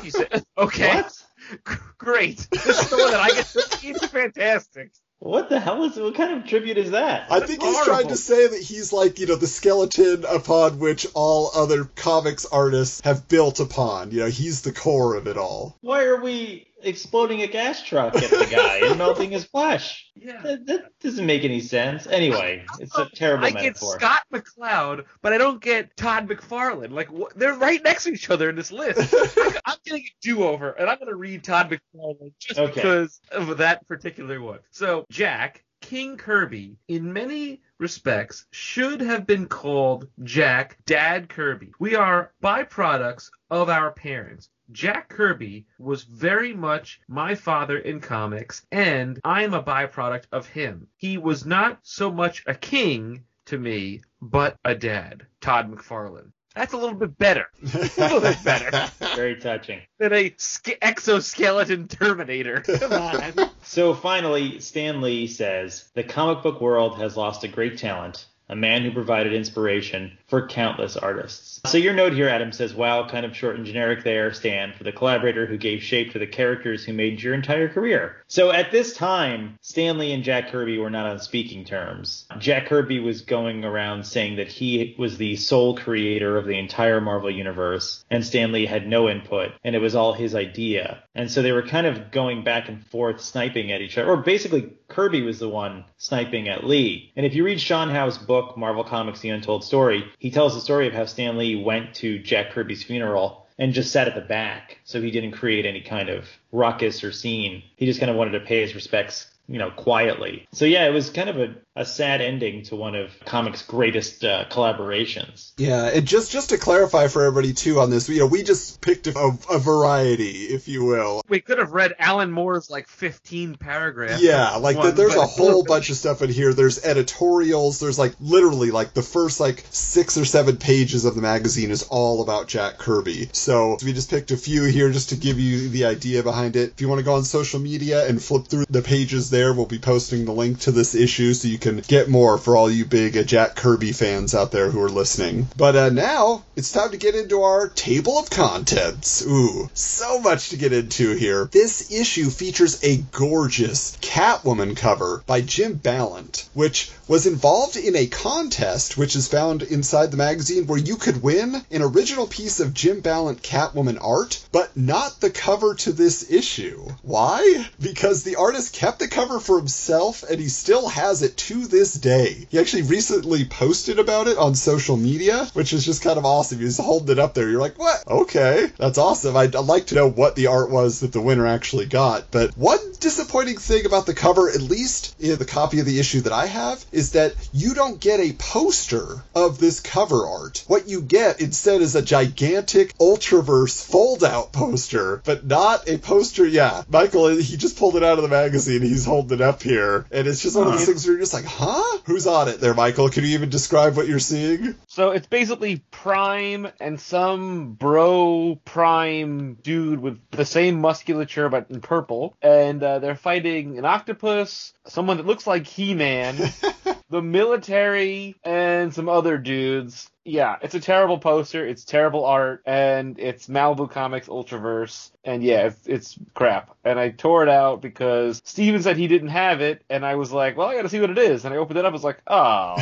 You 0.05 0.11
said- 0.13 0.45
okay. 0.57 1.03
What? 1.03 1.79
Great. 1.99 2.47
This 2.53 2.67
is 2.81 2.89
the 2.89 2.97
one 2.99 3.11
that 3.11 3.21
I 3.21 3.29
get 3.31 3.47
to 3.47 3.61
see. 3.63 3.89
It's 3.91 4.07
fantastic. 4.07 4.93
What 5.21 5.49
the 5.49 5.59
hell 5.59 5.83
is 5.83 5.97
what 5.97 6.15
kind 6.15 6.39
of 6.39 6.47
tribute 6.47 6.79
is 6.79 6.93
that? 6.93 7.31
I 7.31 7.41
think 7.41 7.61
he's 7.61 7.75
horrible. 7.75 7.93
trying 7.93 8.09
to 8.09 8.17
say 8.17 8.47
that 8.47 8.63
he's 8.63 8.93
like, 8.93 9.19
you 9.19 9.27
know, 9.27 9.35
the 9.35 9.49
skeleton 9.49 10.25
upon 10.25 10.79
which 10.79 11.07
all 11.13 11.51
other 11.55 11.85
comics 11.85 12.47
artists 12.47 13.01
have 13.03 13.27
built 13.27 13.59
upon. 13.59 14.13
You 14.13 14.21
know, 14.21 14.29
he's 14.29 14.63
the 14.63 14.73
core 14.73 15.17
of 15.17 15.27
it 15.27 15.37
all. 15.37 15.77
Why 15.81 16.05
are 16.05 16.21
we 16.21 16.68
exploding 16.83 17.43
a 17.43 17.47
gas 17.47 17.83
truck 17.83 18.15
at 18.17 18.31
the 18.31 18.49
guy 18.51 18.89
and 18.89 18.99
melting 18.99 19.31
his 19.31 19.45
flesh? 19.45 20.11
Yeah. 20.15 20.41
That, 20.43 20.67
that 20.67 20.99
doesn't 21.01 21.27
make 21.27 21.45
any 21.45 21.61
sense. 21.61 22.07
Anyway, 22.07 22.65
it's 22.81 22.97
a 22.97 23.03
oh, 23.03 23.09
terrible 23.15 23.47
I 23.47 23.51
get. 23.51 23.77
Scott 23.77 24.23
McCloud, 24.33 25.05
but 25.23 25.33
I 25.33 25.39
don't 25.39 25.61
get 25.61 25.97
Todd 25.97 26.29
McFarlane. 26.29 26.91
Like 26.91 27.09
wh- 27.09 27.33
they're 27.37 27.55
right 27.55 27.83
next 27.83 28.05
to 28.05 28.13
each 28.13 28.31
other 28.31 28.51
in 28.51 28.57
this 28.57 28.73
list. 28.73 29.15
I'm 29.65 29.79
getting 29.85 30.03
a 30.03 30.13
do-over, 30.23 30.71
and 30.73 30.89
I'm 30.89 30.99
going 30.99 31.09
to 31.09 31.17
read 31.17 31.45
Todd 31.45 31.71
McFarlane 31.71 32.33
just 32.39 32.59
Okay. 32.59 32.73
because 32.75 33.21
of 33.33 33.59
that 33.59 33.87
particular 33.87 34.41
one. 34.41 34.61
So 34.71 35.05
Jack 35.11 35.65
King 35.81 36.17
Kirby, 36.17 36.77
in 36.89 37.13
many 37.13 37.63
respects, 37.79 38.47
should 38.51 39.01
have 39.01 39.27
been 39.27 39.47
called 39.47 40.09
Jack 40.25 40.79
Dad 40.87 41.29
Kirby. 41.29 41.73
We 41.79 41.95
are 41.95 42.33
byproducts 42.43 43.31
of 43.51 43.69
our 43.69 43.93
parents. 43.93 44.51
Jack 44.73 45.09
Kirby 45.09 45.67
was 45.79 46.05
very 46.05 46.53
much 46.53 47.01
my 47.09 47.35
father 47.35 47.79
in 47.79 48.01
comics, 48.01 48.67
and 48.71 49.19
I 49.25 49.43
am 49.45 49.55
a 49.55 49.63
byproduct 49.63 50.25
of 50.33 50.47
him. 50.47 50.89
He 50.97 51.17
was 51.19 51.47
not 51.47 51.79
so 51.83 52.11
much 52.13 52.43
a 52.47 52.55
king 52.55 53.25
to 53.47 53.59
me, 53.59 54.03
but 54.21 54.57
a 54.65 54.75
dad. 54.75 55.27
Todd 55.41 55.71
McFarlane. 55.75 56.33
That's 56.55 56.73
a 56.73 56.77
little 56.77 56.97
bit 56.97 57.17
better. 57.19 57.47
A 57.63 57.67
little 57.99 58.21
bit 58.21 58.43
better 58.43 58.91
Very 59.15 59.37
touching. 59.37 59.81
than 59.99 60.13
a 60.13 60.35
sk- 60.39 60.77
exoskeleton 60.83 61.87
Terminator. 61.87 62.61
Come 62.81 62.93
on. 62.93 63.51
So 63.63 63.95
finally, 63.95 64.59
Stan 64.59 65.01
Lee 65.01 65.29
says 65.29 65.89
the 65.95 66.03
comic 66.03 66.43
book 66.43 66.61
world 66.61 66.99
has 66.99 67.17
lost 67.17 67.45
a 67.45 67.49
great 67.49 67.79
talent, 67.79 68.27
a 68.49 68.57
man 68.57 68.83
who 68.83 68.91
provided 68.91 69.33
inspiration 69.33 70.17
for 70.27 70.47
countless 70.47 70.97
artists. 70.97 71.61
So 71.67 71.79
your 71.79 71.95
note 71.95 72.13
here, 72.13 72.29
Adam, 72.29 72.53
says, 72.53 72.75
wow, 72.75 73.09
kind 73.09 73.27
of 73.27 73.37
short 73.37 73.57
and 73.57 73.67
generic 73.67 74.05
there, 74.05 74.33
Stan, 74.33 74.73
for 74.77 74.85
the 74.85 74.93
collaborator 74.93 75.47
who 75.47 75.57
gave 75.59 75.83
shape 75.83 76.13
to 76.13 76.19
the 76.19 76.27
characters 76.27 76.85
who 76.85 76.93
made 76.93 77.23
your 77.23 77.35
entire 77.35 77.69
career. 77.69 78.23
So 78.29 78.51
at 78.51 78.71
this 78.71 78.95
time, 78.95 79.59
Stan 79.61 79.99
Lee 79.99 80.13
and 80.13 80.25
Jack 80.25 80.51
Kirby 80.51 80.79
were 80.79 80.91
not 80.91 81.07
on 81.07 81.19
speaking 81.19 81.65
terms. 81.65 82.27
Jack 82.39 82.67
Kirby 82.67 83.01
was 83.01 83.23
going 83.23 83.65
around 83.65 84.05
saying 84.05 84.37
that 84.37 84.49
he 84.49 84.95
was 84.99 85.19
the 85.19 85.37
sole 85.37 85.77
creator 85.77 86.37
of 86.37 86.47
the 86.47 86.59
entire 86.59 87.01
Marvel 87.01 87.31
universe, 87.31 88.05
and 88.11 88.25
Stan 88.25 88.53
Lee 88.53 88.67
had 88.67 88.87
no 88.87 89.09
input, 89.09 89.53
and 89.65 89.75
it 89.75 89.81
was 89.81 89.95
all 89.95 90.13
his 90.13 90.35
idea. 90.35 91.03
And 91.15 91.31
so 91.31 91.43
they 91.43 91.53
were 91.53 91.67
kind 91.67 91.87
of 91.87 92.11
going 92.11 92.45
back 92.45 92.69
and 92.69 92.87
forth, 92.87 93.21
sniping 93.21 93.73
at 93.73 93.81
each 93.81 93.99
other, 93.99 94.09
or 94.09 94.17
basically 94.19 94.73
Kirby 94.89 95.23
was 95.23 95.39
the 95.39 95.49
one 95.49 95.85
sniping 95.99 96.49
at 96.49 96.65
Lee. 96.65 97.13
And 97.17 97.27
if 97.27 97.35
you 97.35 97.45
read 97.45 97.61
Sean 97.61 97.91
Howe's 97.91 98.17
book, 98.17 98.38
Marvel 98.57 98.85
Comics 98.85 99.21
The 99.21 99.31
Untold 99.31 99.65
Story, 99.65 100.05
he 100.19 100.31
tells 100.31 100.55
the 100.55 100.61
story 100.61 100.87
of 100.87 100.93
how 100.93 101.05
Stan 101.05 101.37
Lee 101.39 101.63
went 101.63 101.95
to 101.97 102.19
Jack 102.19 102.53
Kirby's 102.53 102.85
funeral 102.85 103.47
and 103.59 103.73
just 103.73 103.93
sat 103.93 104.09
at 104.09 104.15
the 104.15 104.21
back. 104.21 104.79
So 104.85 105.01
he 105.03 105.11
didn't 105.11 105.33
create 105.33 105.67
any 105.67 105.81
kind 105.81 106.09
of 106.09 106.29
ruckus 106.53 107.03
or 107.03 107.13
scene. 107.13 107.63
He 107.77 107.87
just 107.87 108.01
kind 108.01 108.11
of 108.11 108.17
wanted 108.17 108.33
to 108.33 108.41
pay 108.41 108.61
his 108.61 108.75
respects, 108.75 109.27
you 109.49 109.59
know, 109.59 109.71
quietly. 109.71 110.47
So 110.53 110.67
yeah, 110.67 110.87
it 110.87 110.93
was 110.93 111.09
kind 111.09 111.31
of 111.31 111.39
a, 111.39 111.55
a 111.75 111.87
sad 111.87 112.21
ending 112.21 112.65
to 112.65 112.77
one 112.77 112.95
of 112.95 113.11
comics' 113.25 113.63
greatest 113.63 114.23
uh, 114.23 114.45
collaborations. 114.51 115.53
Yeah, 115.57 115.87
and 115.87 116.07
just 116.07 116.31
just 116.31 116.51
to 116.51 116.59
clarify 116.59 117.09
for 117.09 117.25
everybody 117.25 117.55
too 117.55 117.81
on 117.81 117.91
this, 117.91 118.09
you 118.09 118.21
know, 118.21 118.27
we 118.27 118.43
just 118.43 118.81
picked 118.83 119.07
a, 119.07 119.39
a 119.51 119.59
variety, 119.59 120.45
if 120.47 120.69
you 120.69 120.85
will. 120.85 121.23
We 121.29 121.41
could 121.41 121.59
have 121.59 121.73
read 121.73 121.95
Alan 121.99 122.31
Moore's 122.31 122.69
like 122.69 122.89
15 122.89 123.57
paragraphs. 123.57 124.23
Yeah, 124.23 124.57
like 124.57 124.77
one, 124.77 124.95
there's 124.95 125.15
a 125.15 125.27
whole 125.27 125.65
bunch 125.65 125.89
of 125.89 125.97
stuff 125.97 126.21
in 126.21 126.29
here. 126.29 126.53
There's 126.53 126.85
editorials. 126.85 127.81
There's 127.81 127.99
like 127.99 128.15
literally 128.21 128.71
like 128.71 128.93
the 128.93 129.03
first 129.03 129.41
like 129.41 129.65
six 129.71 130.19
or 130.19 130.27
seven 130.27 130.59
pages 130.59 131.07
of 131.07 131.15
the 131.15 131.23
magazine 131.23 131.71
is 131.71 131.85
all 131.85 132.21
about 132.23 132.49
Jack 132.49 132.77
Kirby. 132.77 133.31
So 133.33 133.79
we 133.83 133.95
just 133.95 134.11
picked 134.11 134.31
a 134.31 134.37
few 134.37 134.65
here 134.65 134.91
just 134.91 135.09
to 135.09 135.17
give 135.17 135.41
you 135.41 135.71
the 135.71 135.87
idea 135.87 136.23
behind 136.23 136.57
it. 136.57 136.73
If 136.73 136.83
you 136.83 136.89
want 136.89 136.99
to 136.99 137.05
go 137.05 137.15
on 137.15 137.25
social 137.25 137.61
media 137.61 138.07
and 138.07 138.23
flip 138.23 138.47
through 138.49 138.67
the 138.69 138.83
pages 138.83 139.31
there, 139.31 139.38
we'll 139.39 139.67
be 139.67 139.79
posting 139.79 140.25
the 140.25 140.33
link 140.33 140.61
to 140.61 140.73
this 140.73 140.95
issue 140.95 141.33
so 141.33 141.49
you 141.49 141.59
can 141.59 141.79
get 141.87 142.09
more 142.09 142.39
for 142.39 142.57
all 142.57 142.71
you 142.71 142.85
big 142.85 143.17
uh, 143.17 143.23
Jack 143.23 143.55
Kirby 143.55 143.93
fans 143.93 144.35
out 144.35 144.51
there 144.51 144.71
who 144.71 144.83
are 144.83 144.89
listening. 144.89 145.47
But 145.57 145.77
uh, 145.77 145.91
now 145.91 146.45
it's 146.57 146.73
time 146.73 146.91
to 146.91 146.97
get 146.97 147.15
into 147.15 147.43
our 147.43 147.69
table 147.69 148.19
of 148.19 148.31
contents. 148.31 149.25
Ooh, 149.25 149.71
so 149.75 150.21
much 150.21 150.51
to 150.51 150.57
get 150.57 150.73
into 150.73 151.15
here. 151.15 151.49
This 151.53 151.93
issue 151.93 152.31
features 152.31 152.83
a 152.83 152.97
gorgeous 153.13 153.97
Catwoman 154.01 154.77
cover 154.77 155.23
by 155.27 155.41
Jim 155.41 155.75
Balent, 155.75 156.49
which 156.55 156.91
was 157.07 157.27
involved 157.27 157.77
in 157.77 157.97
a 157.97 158.07
contest 158.07 158.97
which 158.97 159.15
is 159.17 159.29
found 159.29 159.63
inside 159.63 160.11
the 160.11 160.17
magazine 160.17 160.67
where 160.67 160.79
you 160.79 160.97
could 160.97 161.23
win 161.23 161.55
an 161.71 161.83
original 161.83 162.27
piece 162.27 162.61
of 162.61 162.75
Jim 162.75 163.01
Balent 163.01 163.43
Catwoman 163.43 163.99
art, 164.01 164.45
but 164.53 164.77
not 164.77 165.21
the 165.21 165.31
cover 165.31 165.75
to 165.75 165.93
this 165.93 166.31
issue. 166.31 166.89
Why? 167.03 167.67
Because 167.81 168.23
the 168.23 168.37
artist 168.37 168.73
kept 168.73 168.99
the 168.99 169.09
cover 169.09 169.28
for 169.39 169.59
himself 169.59 170.23
and 170.23 170.41
he 170.41 170.49
still 170.49 170.89
has 170.89 171.23
it 171.23 171.37
to 171.37 171.67
this 171.67 171.93
day. 171.95 172.47
He 172.51 172.59
actually 172.59 172.83
recently 172.83 173.45
posted 173.45 173.99
about 173.99 174.29
it 174.29 174.39
on 174.39 174.55
social 174.55 174.97
media, 174.97 175.47
which 175.53 175.73
is 175.75 175.85
just 175.85 176.03
kind 176.03 176.19
of 176.19 176.25
awesome. 176.25 176.59
He's 176.59 176.79
holding 176.79 177.13
it 177.13 177.19
up 177.19 177.35
there. 177.35 177.51
You're 177.51 177.61
like, 177.61 177.79
what? 177.79 178.05
Okay, 178.09 178.71
that's 178.79 178.99
awesome. 178.99 179.37
I'd, 179.37 179.55
I'd 179.55 179.67
like 179.67 179.89
to 179.89 179.95
know 179.95 180.09
what 180.09 180.35
the 180.35 180.47
art 180.47 180.71
was 180.71 181.01
that 181.01 181.13
the 181.13 181.21
winner 181.21 181.47
actually 181.47 181.87
got. 181.87 182.31
But 182.31 182.57
one 182.57 182.79
disappointing 183.01 183.59
thing 183.59 183.87
about 183.87 184.07
the 184.07 184.15
cover, 184.15 184.49
at 184.49 184.61
least 184.61 185.21
in 185.21 185.39
the 185.39 185.45
copy 185.45 185.81
of 185.81 185.87
the 185.87 186.01
issue 186.01 186.23
that 186.23 186.33
I 186.33 186.47
have, 186.47 186.85
is 186.93 187.13
that 187.13 187.35
you 187.53 187.75
don't 187.75 188.01
get 188.01 188.21
a 188.21 188.33
poster 188.33 189.23
of 189.35 189.59
this 189.59 189.81
cover 189.81 190.27
art. 190.27 190.65
What 190.67 190.89
you 190.89 191.03
get 191.03 191.41
instead 191.41 191.83
is 191.83 191.95
a 191.95 192.03
gigantic 192.03 192.97
Ultraverse 192.99 193.85
fold 193.85 194.25
out 194.25 194.53
poster, 194.53 195.23
but 195.25 195.45
not 195.45 195.89
a 195.89 195.99
poster. 195.99 196.47
Yeah, 196.47 196.83
Michael, 196.89 197.29
he 197.29 197.57
just 197.57 197.79
pulled 197.79 197.97
it 197.97 198.03
out 198.03 198.19
of 198.19 198.23
the 198.23 198.29
magazine. 198.29 198.83
He's 198.83 199.05
holding 199.05 199.18
holding 199.19 199.41
it 199.41 199.43
up 199.43 199.65
here, 199.65 200.07
and 200.13 200.29
it's 200.29 200.43
just 200.43 200.57
one 200.57 200.69
of 200.69 200.75
those 200.75 200.87
things 200.87 201.05
where 201.05 201.15
you're 201.15 201.21
just 201.21 201.35
like, 201.35 201.45
huh? 201.45 201.99
Who's 202.05 202.29
on 202.29 202.47
it 202.47 202.61
there, 202.61 202.73
Michael? 202.73 203.09
Can 203.09 203.25
you 203.25 203.31
even 203.31 203.49
describe 203.51 203.97
what 203.97 204.07
you're 204.07 204.21
seeing? 204.21 204.77
So 204.87 205.11
it's 205.11 205.27
basically 205.27 205.83
Prime 205.91 206.69
and 206.81 207.01
some 207.01 207.73
bro 207.73 208.61
Prime 208.65 209.55
dude 209.55 209.99
with 209.99 210.21
the 210.31 210.45
same 210.45 210.81
musculature 210.81 211.49
but 211.49 211.69
in 211.69 211.81
purple, 211.81 212.37
and 212.41 212.81
uh, 212.81 213.01
they're 213.01 213.17
fighting 213.17 213.77
an 213.77 213.85
octopus, 213.85 214.73
someone 214.87 215.17
that 215.17 215.27
looks 215.27 215.49
like 215.49 215.67
He-Man, 215.67 216.37
the 217.11 217.21
military, 217.23 218.37
and 218.45 218.68
some 218.93 219.09
other 219.09 219.39
dudes. 219.39 220.11
Yeah, 220.25 220.57
it's 220.61 220.75
a 220.75 220.81
terrible 220.81 221.19
poster. 221.19 221.67
It's 221.67 221.85
terrible 221.85 222.27
art, 222.27 222.63
and 222.67 223.19
it's 223.19 223.47
Malibu 223.47 223.91
Comics 223.91 224.29
Ultraverse, 224.29 225.11
and 225.25 225.43
yeah, 225.43 225.69
it's, 225.69 225.87
it's 225.87 226.19
crap. 226.35 226.77
And 226.85 226.99
I 226.99 227.11
tore 227.11 227.43
it 227.43 227.49
out 227.49 227.81
because 227.81 228.43
Steven 228.45 228.83
said 228.83 228.99
he 228.99 229.09
didn't 229.09 229.29
have 229.29 229.63
it, 229.63 229.83
and 229.89 230.05
I 230.05 230.17
was 230.17 230.31
like, 230.31 230.57
well, 230.57 230.69
I 230.69 230.77
gotta 230.77 230.91
see 230.91 231.01
what 231.01 231.09
it 231.09 231.19
is. 231.19 231.45
And 231.45 231.55
I 231.55 231.57
opened 231.57 231.79
it 231.79 231.85
up, 231.87 231.91
I 231.91 231.93
was 231.93 232.05
like, 232.05 232.21
oh. 232.27 232.77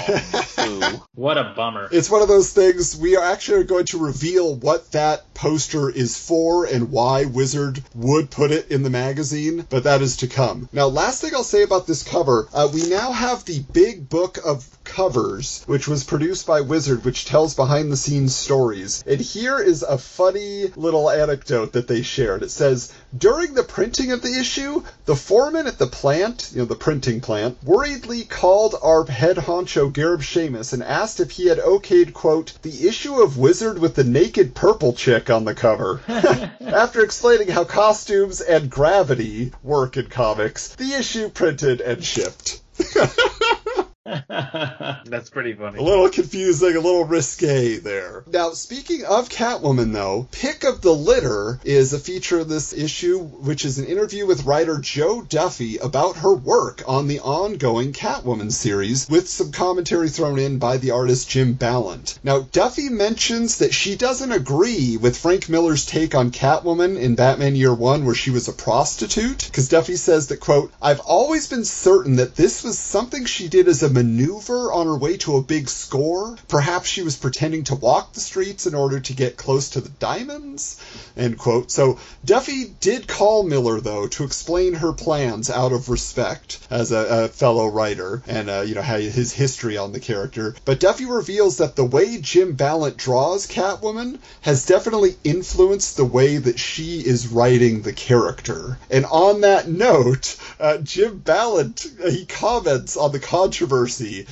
What 1.15 1.39
a 1.39 1.55
bummer. 1.57 1.89
It's 1.93 2.11
one 2.11 2.23
of 2.23 2.29
those 2.29 2.53
things 2.53 2.97
we 2.97 3.17
are 3.17 3.25
actually 3.25 3.65
going 3.65 3.87
to 3.87 3.99
reveal 3.99 4.57
what 4.57 4.93
that 4.93 5.33
poster 5.35 5.89
is 5.89 6.19
for 6.19 6.65
and 6.67 6.91
why 6.91 7.25
Wizard 7.27 7.83
would 7.95 8.31
put 8.31 8.51
it 8.51 8.71
in 8.71 8.83
the 8.83 8.91
magazine, 8.91 9.67
but 9.71 9.85
that 9.85 10.03
is 10.03 10.19
to 10.19 10.27
come. 10.27 10.69
Now, 10.73 10.87
last 10.87 11.21
thing 11.21 11.35
I'll 11.35 11.45
say 11.45 11.63
about 11.63 11.87
this 11.87 12.03
cover, 12.03 12.49
uh, 12.53 12.69
we 12.73 12.89
now 12.89 13.13
have 13.13 13.45
the 13.45 13.61
big 13.61 14.09
book 14.09 14.39
of 14.45 14.76
covers, 14.87 15.63
which 15.67 15.87
was 15.87 16.05
produced 16.05 16.47
by 16.47 16.63
Wizard, 16.63 17.05
which 17.05 17.27
tells 17.27 17.55
behind 17.55 17.93
the 17.93 17.97
scenes 17.97 18.35
stories. 18.35 19.05
And 19.07 19.21
here 19.21 19.59
is 19.59 19.83
a 19.83 19.99
funny 19.99 20.69
little 20.77 21.11
anecdote 21.11 21.73
that 21.73 21.89
they 21.89 22.03
shared. 22.03 22.43
It 22.43 22.51
says, 22.51 22.93
during 23.17 23.53
the 23.53 23.63
printing 23.63 24.13
of 24.13 24.23
the 24.23 24.39
issue, 24.39 24.83
the 25.05 25.17
foreman 25.17 25.67
at 25.67 25.79
the 25.79 25.87
plant, 25.87 26.51
you 26.53 26.61
know, 26.61 26.65
the 26.65 26.75
printing 26.75 27.21
plant, 27.21 27.59
worriedly 27.63 28.25
called 28.25 28.75
our 28.83 29.05
head 29.05 29.37
honcho 29.37 29.93
Gareb 29.93 30.23
Shamus 30.23 30.73
and 30.73 30.83
asked 30.83 31.21
if 31.21 31.33
he 31.33 31.49
had 31.49 31.59
okayed, 31.59 32.13
quote, 32.13 32.55
the 32.63 32.89
issue 32.89 33.21
of 33.21 33.37
Wizard 33.37 33.79
with 33.79 33.95
the 33.95 34.05
naked 34.05 34.55
purple 34.55 34.93
chick 34.93 35.29
on 35.29 35.45
the 35.45 35.55
cover. 35.55 36.01
After 36.09 37.03
explaining 37.03 37.49
how 37.49 37.65
costumes 37.65 38.41
and 38.41 38.71
gravity 38.71 39.53
work 39.63 39.97
in 39.97 40.07
comics, 40.07 40.69
the 40.77 40.93
issue 40.93 41.29
printed 41.29 41.81
and 41.81 42.05
shipped. 42.05 42.61
That's 44.29 45.31
pretty 45.31 45.55
funny. 45.55 45.81
A 45.81 45.83
little 45.83 46.09
confusing, 46.09 46.77
a 46.77 46.81
little 46.81 47.05
risque 47.05 47.79
there. 47.79 48.23
Now, 48.29 48.51
speaking 48.51 49.05
of 49.05 49.29
Catwoman, 49.29 49.93
though, 49.93 50.29
Pick 50.31 50.63
of 50.63 50.81
the 50.81 50.95
Litter 50.95 51.59
is 51.65 51.93
a 51.93 51.99
feature 51.99 52.39
of 52.39 52.49
this 52.49 52.73
issue, 52.73 53.19
which 53.19 53.65
is 53.65 53.79
an 53.79 53.87
interview 53.87 54.25
with 54.25 54.45
writer 54.45 54.79
Jo 54.79 55.23
Duffy 55.23 55.79
about 55.79 56.19
her 56.19 56.33
work 56.33 56.83
on 56.87 57.09
the 57.09 57.19
ongoing 57.19 57.93
Catwoman 57.93 58.53
series, 58.53 59.09
with 59.11 59.29
some 59.29 59.51
commentary 59.51 60.09
thrown 60.09 60.39
in 60.39 60.59
by 60.59 60.77
the 60.77 60.93
artist 60.93 61.29
Jim 61.29 61.55
Balent. 61.55 62.21
Now, 62.23 62.41
Duffy 62.41 62.89
mentions 62.89 63.59
that 63.59 63.75
she 63.75 63.97
doesn't 63.97 64.31
agree 64.31 64.97
with 64.97 65.19
Frank 65.19 65.49
Miller's 65.49 65.85
take 65.85 66.15
on 66.15 66.31
Catwoman 66.31 66.97
in 66.97 67.17
Batman 67.17 67.57
Year 67.57 67.75
One, 67.75 68.05
where 68.05 68.15
she 68.15 68.31
was 68.31 68.47
a 68.47 68.53
prostitute, 68.53 69.45
because 69.47 69.69
Duffy 69.69 69.97
says 69.97 70.29
that, 70.29 70.39
quote, 70.39 70.73
I've 70.81 71.01
always 71.01 71.49
been 71.49 71.65
certain 71.65 72.17
that 72.17 72.37
this 72.37 72.63
was 72.63 72.79
something 72.79 73.25
she 73.25 73.49
did 73.49 73.67
as 73.67 73.83
a 73.83 73.96
maneuver 73.97 74.71
on 74.71 74.87
her 74.87 74.97
way 74.97 75.17
to 75.17 75.37
a 75.37 75.43
big 75.43 75.71
score. 75.71 76.37
Perhaps 76.49 76.87
she 76.87 77.03
was 77.03 77.17
pretending 77.17 77.65
to 77.65 77.75
walk 77.75 78.13
the 78.13 78.21
streets 78.21 78.67
in 78.67 78.75
order 78.75 79.01
to 79.01 79.15
get 79.15 79.39
close 79.39 79.71
to 79.71 79.81
the 79.81 79.89
diamonds. 79.89 80.79
End 81.17 81.39
quote. 81.39 81.71
So 81.71 81.99
Duffy 82.23 82.67
did 82.79 83.09
call 83.09 83.43
Miller 83.43 83.81
though 83.81 84.07
to 84.09 84.25
explain 84.25 84.75
her 84.75 84.93
plans 84.93 85.49
out 85.49 85.73
of 85.73 85.89
respect 85.89 86.59
as 86.69 86.93
a, 86.93 87.25
a 87.25 87.29
fellow 87.29 87.69
writer 87.69 88.23
and 88.27 88.51
uh, 88.51 88.61
you 88.67 88.75
know 88.75 88.83
his 88.83 89.33
history 89.33 89.79
on 89.79 89.93
the 89.93 90.01
character. 90.01 90.55
But 90.67 90.79
Duffy 90.79 91.07
reveals 91.07 91.57
that 91.57 91.75
the 91.75 91.85
way 91.85 92.19
Jim 92.21 92.53
Balent 92.53 92.99
draws 92.99 93.47
Catwoman 93.47 94.19
has 94.43 94.67
definitely 94.67 95.17
influenced 95.25 95.97
the 95.97 96.05
way 96.05 96.37
that 96.37 96.59
she 96.59 96.99
is 96.99 97.29
writing 97.29 97.81
the 97.81 97.95
character. 97.95 98.79
And 98.91 99.07
on 99.07 99.41
that 99.41 99.69
note, 99.69 100.37
uh, 100.61 100.77
Jim 100.79 101.17
Balent 101.17 101.87
he 102.11 102.27
comments 102.27 102.99
on 102.99 103.13
the 103.13 103.21
controversy 103.21 103.86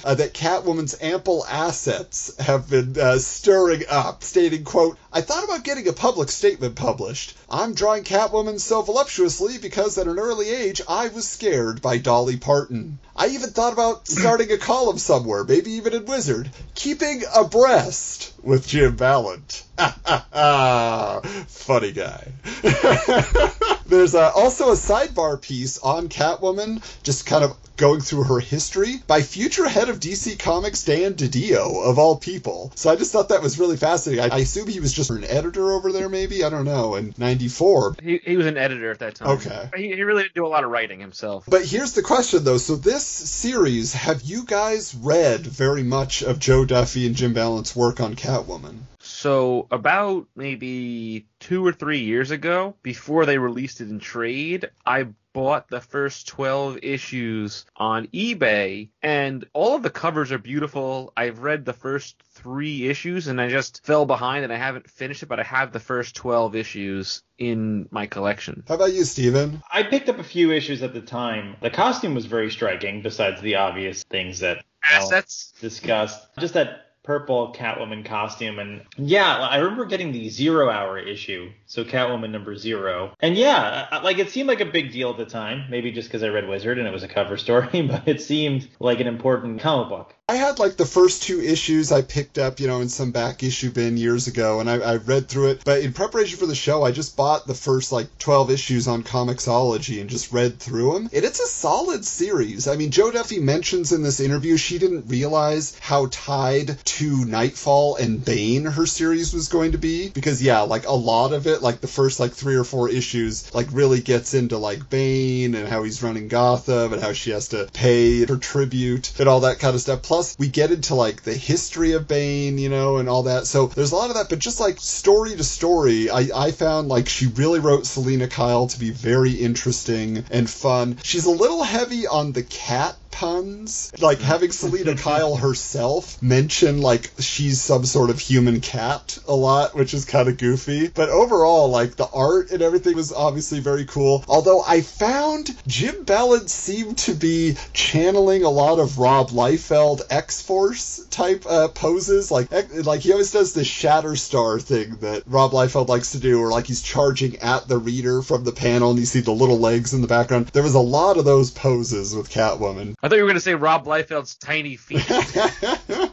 uh, 0.05 0.15
that 0.15 0.35
Catwoman's 0.35 0.97
ample 1.01 1.45
assets 1.47 2.33
have 2.39 2.69
been 2.69 2.99
uh, 2.99 3.19
stirring 3.19 3.83
up, 3.89 4.23
stating, 4.23 4.65
quote, 4.65 4.99
I 5.17 5.21
thought 5.21 5.45
about 5.45 5.63
getting 5.63 5.87
a 5.87 5.93
public 5.93 6.29
statement 6.29 6.75
published. 6.75 7.37
I'm 7.49 7.75
drawing 7.75 8.03
Catwoman 8.03 8.59
so 8.59 8.83
voluptuously 8.83 9.59
because 9.59 9.97
at 9.97 10.09
an 10.09 10.19
early 10.19 10.51
age 10.51 10.81
I 10.89 11.07
was 11.07 11.29
scared 11.29 11.81
by 11.81 11.99
Dolly 11.99 12.37
Parton. 12.37 12.99
I 13.15 13.29
even 13.29 13.51
thought 13.51 13.73
about 13.73 14.09
starting 14.09 14.51
a 14.51 14.59
column 14.59 14.99
somewhere, 14.99 15.45
maybe 15.45 15.71
even 15.75 15.93
in 15.93 16.07
Wizard, 16.07 16.51
keeping 16.75 17.23
abreast 17.33 18.33
with 18.43 18.67
Jim 18.67 18.97
Balent. 18.97 19.63
Funny 21.47 21.93
guy. 21.93 22.33
There's 23.87 24.15
uh, 24.17 24.33
also 24.35 24.71
a 24.71 24.77
sidebar 24.77 25.41
piece 25.41 25.79
on 25.79 26.09
Catwoman, 26.09 26.83
just 27.05 27.27
kind 27.27 27.45
of 27.45 27.57
going 27.77 28.01
through 28.01 28.25
her 28.25 28.41
history 28.41 29.03
by 29.07 29.23
future 29.23 29.69
head 29.69 29.89
of 29.89 29.99
DC 29.99 30.39
Comics 30.39 30.85
Dan 30.85 31.15
DiDio, 31.15 31.85
of 31.85 31.99
all 31.99 32.17
people. 32.17 32.73
So 32.77 32.91
I 32.91 32.97
just 32.97 33.13
thought 33.13 33.31
that 33.31 33.43
was 33.43 33.59
really 33.59 33.77
fascinating. 33.77 34.25
I, 34.25 34.37
I 34.37 34.39
assume 34.39 34.69
he 34.69 34.81
was 34.81 34.93
just 34.93 35.04
an 35.11 35.25
editor 35.25 35.73
over 35.73 35.93
there, 35.93 36.09
maybe? 36.09 36.45
I 36.45 36.51
don't 36.51 36.65
know, 36.65 36.95
in 36.95 37.15
94. 37.17 37.97
He, 38.03 38.19
he 38.25 38.37
was 38.37 38.47
an 38.47 38.57
editor 38.57 38.91
at 38.91 38.99
that 39.01 39.17
time. 39.17 39.29
Okay. 39.29 39.71
He, 39.77 39.95
he 39.95 40.03
really 40.03 40.23
didn't 40.23 40.35
do 40.35 40.47
a 40.47 40.49
lot 40.49 40.65
of 40.65 40.71
writing 40.71 41.01
himself. 41.01 41.45
But 41.49 41.65
here's 41.65 41.93
the 41.93 42.03
question, 42.03 42.45
though. 42.45 42.59
So 42.59 42.77
this 42.77 43.07
series, 43.07 43.93
have 43.93 44.23
you 44.23 44.45
guys 44.45 44.95
read 44.95 45.41
very 45.41 45.83
much 45.83 46.23
of 46.23 46.39
Jo 46.39 46.65
Duffy 46.65 47.07
and 47.07 47.17
Jim 47.17 47.35
Balent's 47.35 47.75
work 47.75 48.01
on 48.01 48.15
Catwoman? 48.15 48.81
So 49.01 49.67
about 49.71 50.27
maybe 50.35 51.27
two 51.41 51.65
or 51.65 51.73
three 51.73 52.01
years 52.01 52.31
ago, 52.31 52.75
before 52.83 53.27
they 53.27 53.39
released 53.39 53.81
it 53.81 53.89
in 53.89 53.99
trade, 53.99 54.71
I 54.85 55.09
bought 55.35 55.69
the 55.69 55.81
first 55.81 56.29
12 56.29 56.79
issues 56.83 57.67
on 57.77 58.07
eBay 58.07 58.89
and 59.03 59.45
all 59.53 59.75
of 59.77 59.83
the 59.83 59.91
covers 59.91 60.33
are 60.33 60.39
beautiful. 60.39 61.13
I've 61.17 61.41
read 61.41 61.67
the 61.67 61.75
first 61.75 62.17
three 62.31 62.89
issues 62.89 63.27
and 63.27 63.39
I 63.41 63.49
just 63.49 63.85
fell 63.85 64.07
behind 64.07 64.45
and 64.45 64.53
I 64.53 64.57
haven't 64.57 64.89
finished 64.89 65.23
it, 65.23 65.27
but 65.27 65.41
I 65.41 65.43
have 65.43 65.73
the 65.73 65.81
first 65.81 66.15
12 66.15 66.55
issues 66.55 67.23
in 67.37 67.89
my 67.91 68.07
collection. 68.07 68.63
How 68.67 68.77
about 68.77 68.95
you, 68.95 69.05
Steven? 69.05 69.63
I 69.71 69.83
picked 69.83 70.09
up 70.09 70.21
a 70.21 70.25
few 70.25 70.53
issues 70.53 70.83
at 70.83 70.95
the 70.95 71.01
time. 71.01 71.57
The 71.61 71.71
costume 71.71 72.15
was 72.15 72.27
very 72.27 72.51
striking, 72.51 73.03
besides 73.03 73.43
the 73.43 73.57
obvious 73.57 74.05
things 74.05 74.39
that 74.39 74.65
Al 74.89 75.03
Assets? 75.03 75.53
discussed. 75.61 76.27
Just 76.39 76.55
that 76.55 76.84
purple 77.05 77.53
Catwoman 77.53 78.05
costume, 78.05 78.59
and 78.59 78.83
yeah, 78.97 79.37
I 79.39 79.59
remember 79.59 79.85
getting 79.85 80.11
the 80.13 80.29
zero 80.31 80.69
hour 80.71 80.99
issue, 80.99 81.51
so 81.67 81.85
Catwoman 81.85 82.31
number 82.31 82.57
zero, 82.57 83.13
and 83.21 83.37
yeah, 83.37 84.01
like 84.03 84.19
it 84.19 84.31
seemed 84.31 84.49
like 84.49 84.61
a 84.61 84.67
big 84.67 84.91
deal 84.91 85.11
at 85.11 85.19
the 85.19 85.27
time. 85.27 85.67
Maybe 85.71 85.93
just 85.93 86.09
because 86.09 86.23
I 86.23 86.29
read 86.29 86.49
Wizard 86.49 86.79
and 86.79 86.89
it 86.89 86.93
was 86.93 87.03
a 87.03 87.09
cover 87.09 87.37
story, 87.45 87.83
but 87.83 88.09
it 88.09 88.21
seemed 88.21 88.69
like 88.81 89.01
an 89.01 89.07
important 89.07 89.61
comic 89.61 89.91
book. 89.91 90.15
I 90.27 90.37
had 90.37 90.59
like 90.59 90.79
the 90.79 90.87
first 90.87 91.25
two 91.25 91.43
issues 91.43 91.93
I 91.93 92.01
picked 92.01 92.39
up, 92.39 92.59
you 92.59 92.67
know, 92.67 92.81
in 92.81 92.89
some 92.89 93.11
back 93.11 93.43
issue 93.43 93.71
bin 93.71 93.99
years 93.99 94.27
ago, 94.27 94.61
and 94.61 94.71
I, 94.71 94.79
I 94.79 94.97
read 94.97 95.29
through 95.29 95.51
it. 95.51 95.63
But 95.67 95.83
in 95.83 95.93
preparation 95.93 96.39
for 96.39 96.47
the 96.47 96.55
show, 96.55 96.83
I 96.83 96.93
just 96.93 97.15
bought 97.15 97.47
the 97.47 97.53
first 97.53 97.93
like 97.93 98.19
12 98.21 98.51
issues 98.51 98.89
on 98.89 99.03
Comixology 99.03 100.01
and 100.01 100.09
just 100.09 100.33
read 100.33 100.59
through 100.59 100.95
them. 100.95 101.11
And 101.13 101.25
it's 101.27 101.41
a 101.41 101.47
solid 101.47 102.07
series. 102.07 102.69
I 102.69 102.77
mean, 102.77 102.91
Jo 102.91 103.11
Duffy 103.11 103.39
mentions 103.39 103.93
in 103.93 104.03
this 104.03 104.19
interview 104.19 104.57
she 104.57 104.79
didn't 104.79 105.09
realize 105.09 105.79
how 105.79 106.07
tied 106.11 106.83
to 106.95 107.25
Knightfall 107.25 107.97
and 107.97 108.25
Bane 108.25 108.67
her 108.67 108.87
series 108.87 109.35
was 109.35 109.49
going 109.49 109.73
to 109.73 109.79
be. 109.79 110.09
Because, 110.11 110.43
yeah, 110.43 110.61
like 110.61 110.87
a 110.87 110.93
lot 110.93 111.33
of 111.33 111.47
it, 111.47 111.63
like 111.63 111.81
the 111.81 111.89
first 111.89 112.21
like 112.21 112.33
three 112.33 112.55
or 112.55 112.65
four 112.65 112.89
issues, 112.89 113.53
like 113.55 113.67
really 113.73 114.01
gets 114.01 114.35
into 114.35 114.59
like 114.59 114.89
Bane 114.91 115.55
and 115.55 115.69
how 115.69 115.83
he's 115.83 116.03
running 116.03 116.29
Gotham 116.29 116.93
and 116.93 117.03
how 117.03 117.13
she 117.13 117.31
has 117.31 117.49
to 117.49 117.69
pay 117.73 118.25
her 118.25 118.37
tribute 118.37 119.13
and 119.19 119.29
all 119.29 119.41
that 119.41 119.59
kind 119.59 119.75
of 119.75 119.81
stuff. 119.81 120.03
Plus, 120.03 120.37
we 120.39 120.49
get 120.49 120.71
into 120.71 120.95
like 120.95 121.23
the 121.23 121.35
history 121.35 121.93
of 121.93 122.07
Bane, 122.07 122.59
you 122.59 122.69
know, 122.69 122.99
and 122.99 123.09
all 123.09 123.25
that. 123.25 123.47
So 123.47 123.67
there's 123.67 123.93
a 123.93 123.97
lot 123.97 124.11
of 124.11 124.17
that, 124.17 124.29
but 124.29 124.39
just 124.39 124.61
like 124.61 124.79
story 124.79 125.35
to 125.37 125.45
story, 125.45 126.11
I, 126.11 126.29
I 126.35 126.51
found 126.53 126.89
like 126.89 127.09
she 127.09 127.27
really 127.27 127.61
wrote 127.61 127.87
Selina 127.87 128.29
Kyle 128.29 128.69
to 128.69 128.79
be 128.79 128.91
very 128.91 129.33
interesting 129.33 130.25
and 130.31 130.49
fun. 130.49 130.99
She's 131.03 131.27
a 131.27 131.31
little 131.31 131.63
heavy 131.63 132.07
on 132.07 132.33
the 132.33 132.43
cat 132.43 132.97
puns. 133.15 133.93
Like 134.01 134.21
having 134.21 134.51
Selina 134.51 134.95
Kyle 135.07 135.37
herself 135.37 136.21
mention 136.21 136.81
like 136.81 137.13
she's 137.21 137.61
some 137.61 137.85
sort 137.85 138.11
of 138.11 138.19
human 138.19 138.61
cat 138.61 139.19
a 139.29 139.35
lot, 139.35 139.75
which 139.75 139.95
is 139.95 140.05
kind 140.05 140.29
of 140.29 140.37
goofy. 140.37 140.89
But 140.89 141.09
overall, 141.09 141.69
like 141.69 141.95
the 141.95 142.09
art 142.13 142.51
and 142.51 142.61
everything 142.61 142.97
was 142.97 143.13
obviously 143.13 143.61
very 143.61 143.85
cool. 143.87 144.25
Although 144.29 144.63
I 144.67 144.81
found 144.81 145.57
Jim 145.67 146.05
Balent 146.05 146.51
seemed 146.51 146.99
to 146.99 147.15
be 147.15 147.57
channeling 147.73 148.43
a 148.43 148.51
lot 148.51 148.81
of 148.81 148.99
Rob 148.99 149.31
Liefeld 149.31 150.03
X 150.11 150.43
Force 150.43 151.07
type 151.11 151.45
uh, 151.49 151.69
poses. 151.69 152.31
Like 152.31 152.49
like 152.85 153.01
he 153.01 153.13
always 153.13 153.31
does 153.31 153.55
this 153.55 153.69
Shatterstar 153.69 154.61
thing 154.61 154.97
that 154.97 155.23
Rob 155.27 155.53
Liefeld 155.53 155.89
likes 155.89 156.13
to 156.13 156.19
do, 156.19 156.41
or 156.41 156.51
like 156.51 156.67
he's 156.67 156.83
charging 156.83 157.37
at 157.37 157.69
the 157.69 157.79
reader 157.79 158.23
from 158.23 158.43
the 158.45 158.53
panel 158.53 158.91
and 158.91 158.99
you 158.99 159.07
see 159.07 159.21
the 159.21 159.33
little 159.33 159.59
legs 159.59 159.95
in 159.95 160.01
the 160.01 160.09
background. 160.09 160.47
There 160.49 160.63
was 160.63 160.75
a 160.75 160.81
lot 160.81 161.17
of 161.17 161.25
those 161.25 161.51
poses 161.51 162.15
with 162.17 162.31
Catwoman. 162.31 162.97
I 163.05 163.09
thought 163.09 163.17
you 163.17 163.23
were 163.25 163.29
going 163.29 163.35
to 163.35 163.41
say 163.43 163.55
Rob 163.55 163.85
Liefeld's 163.85 164.35
tiny 164.37 164.77
feet. 164.77 165.05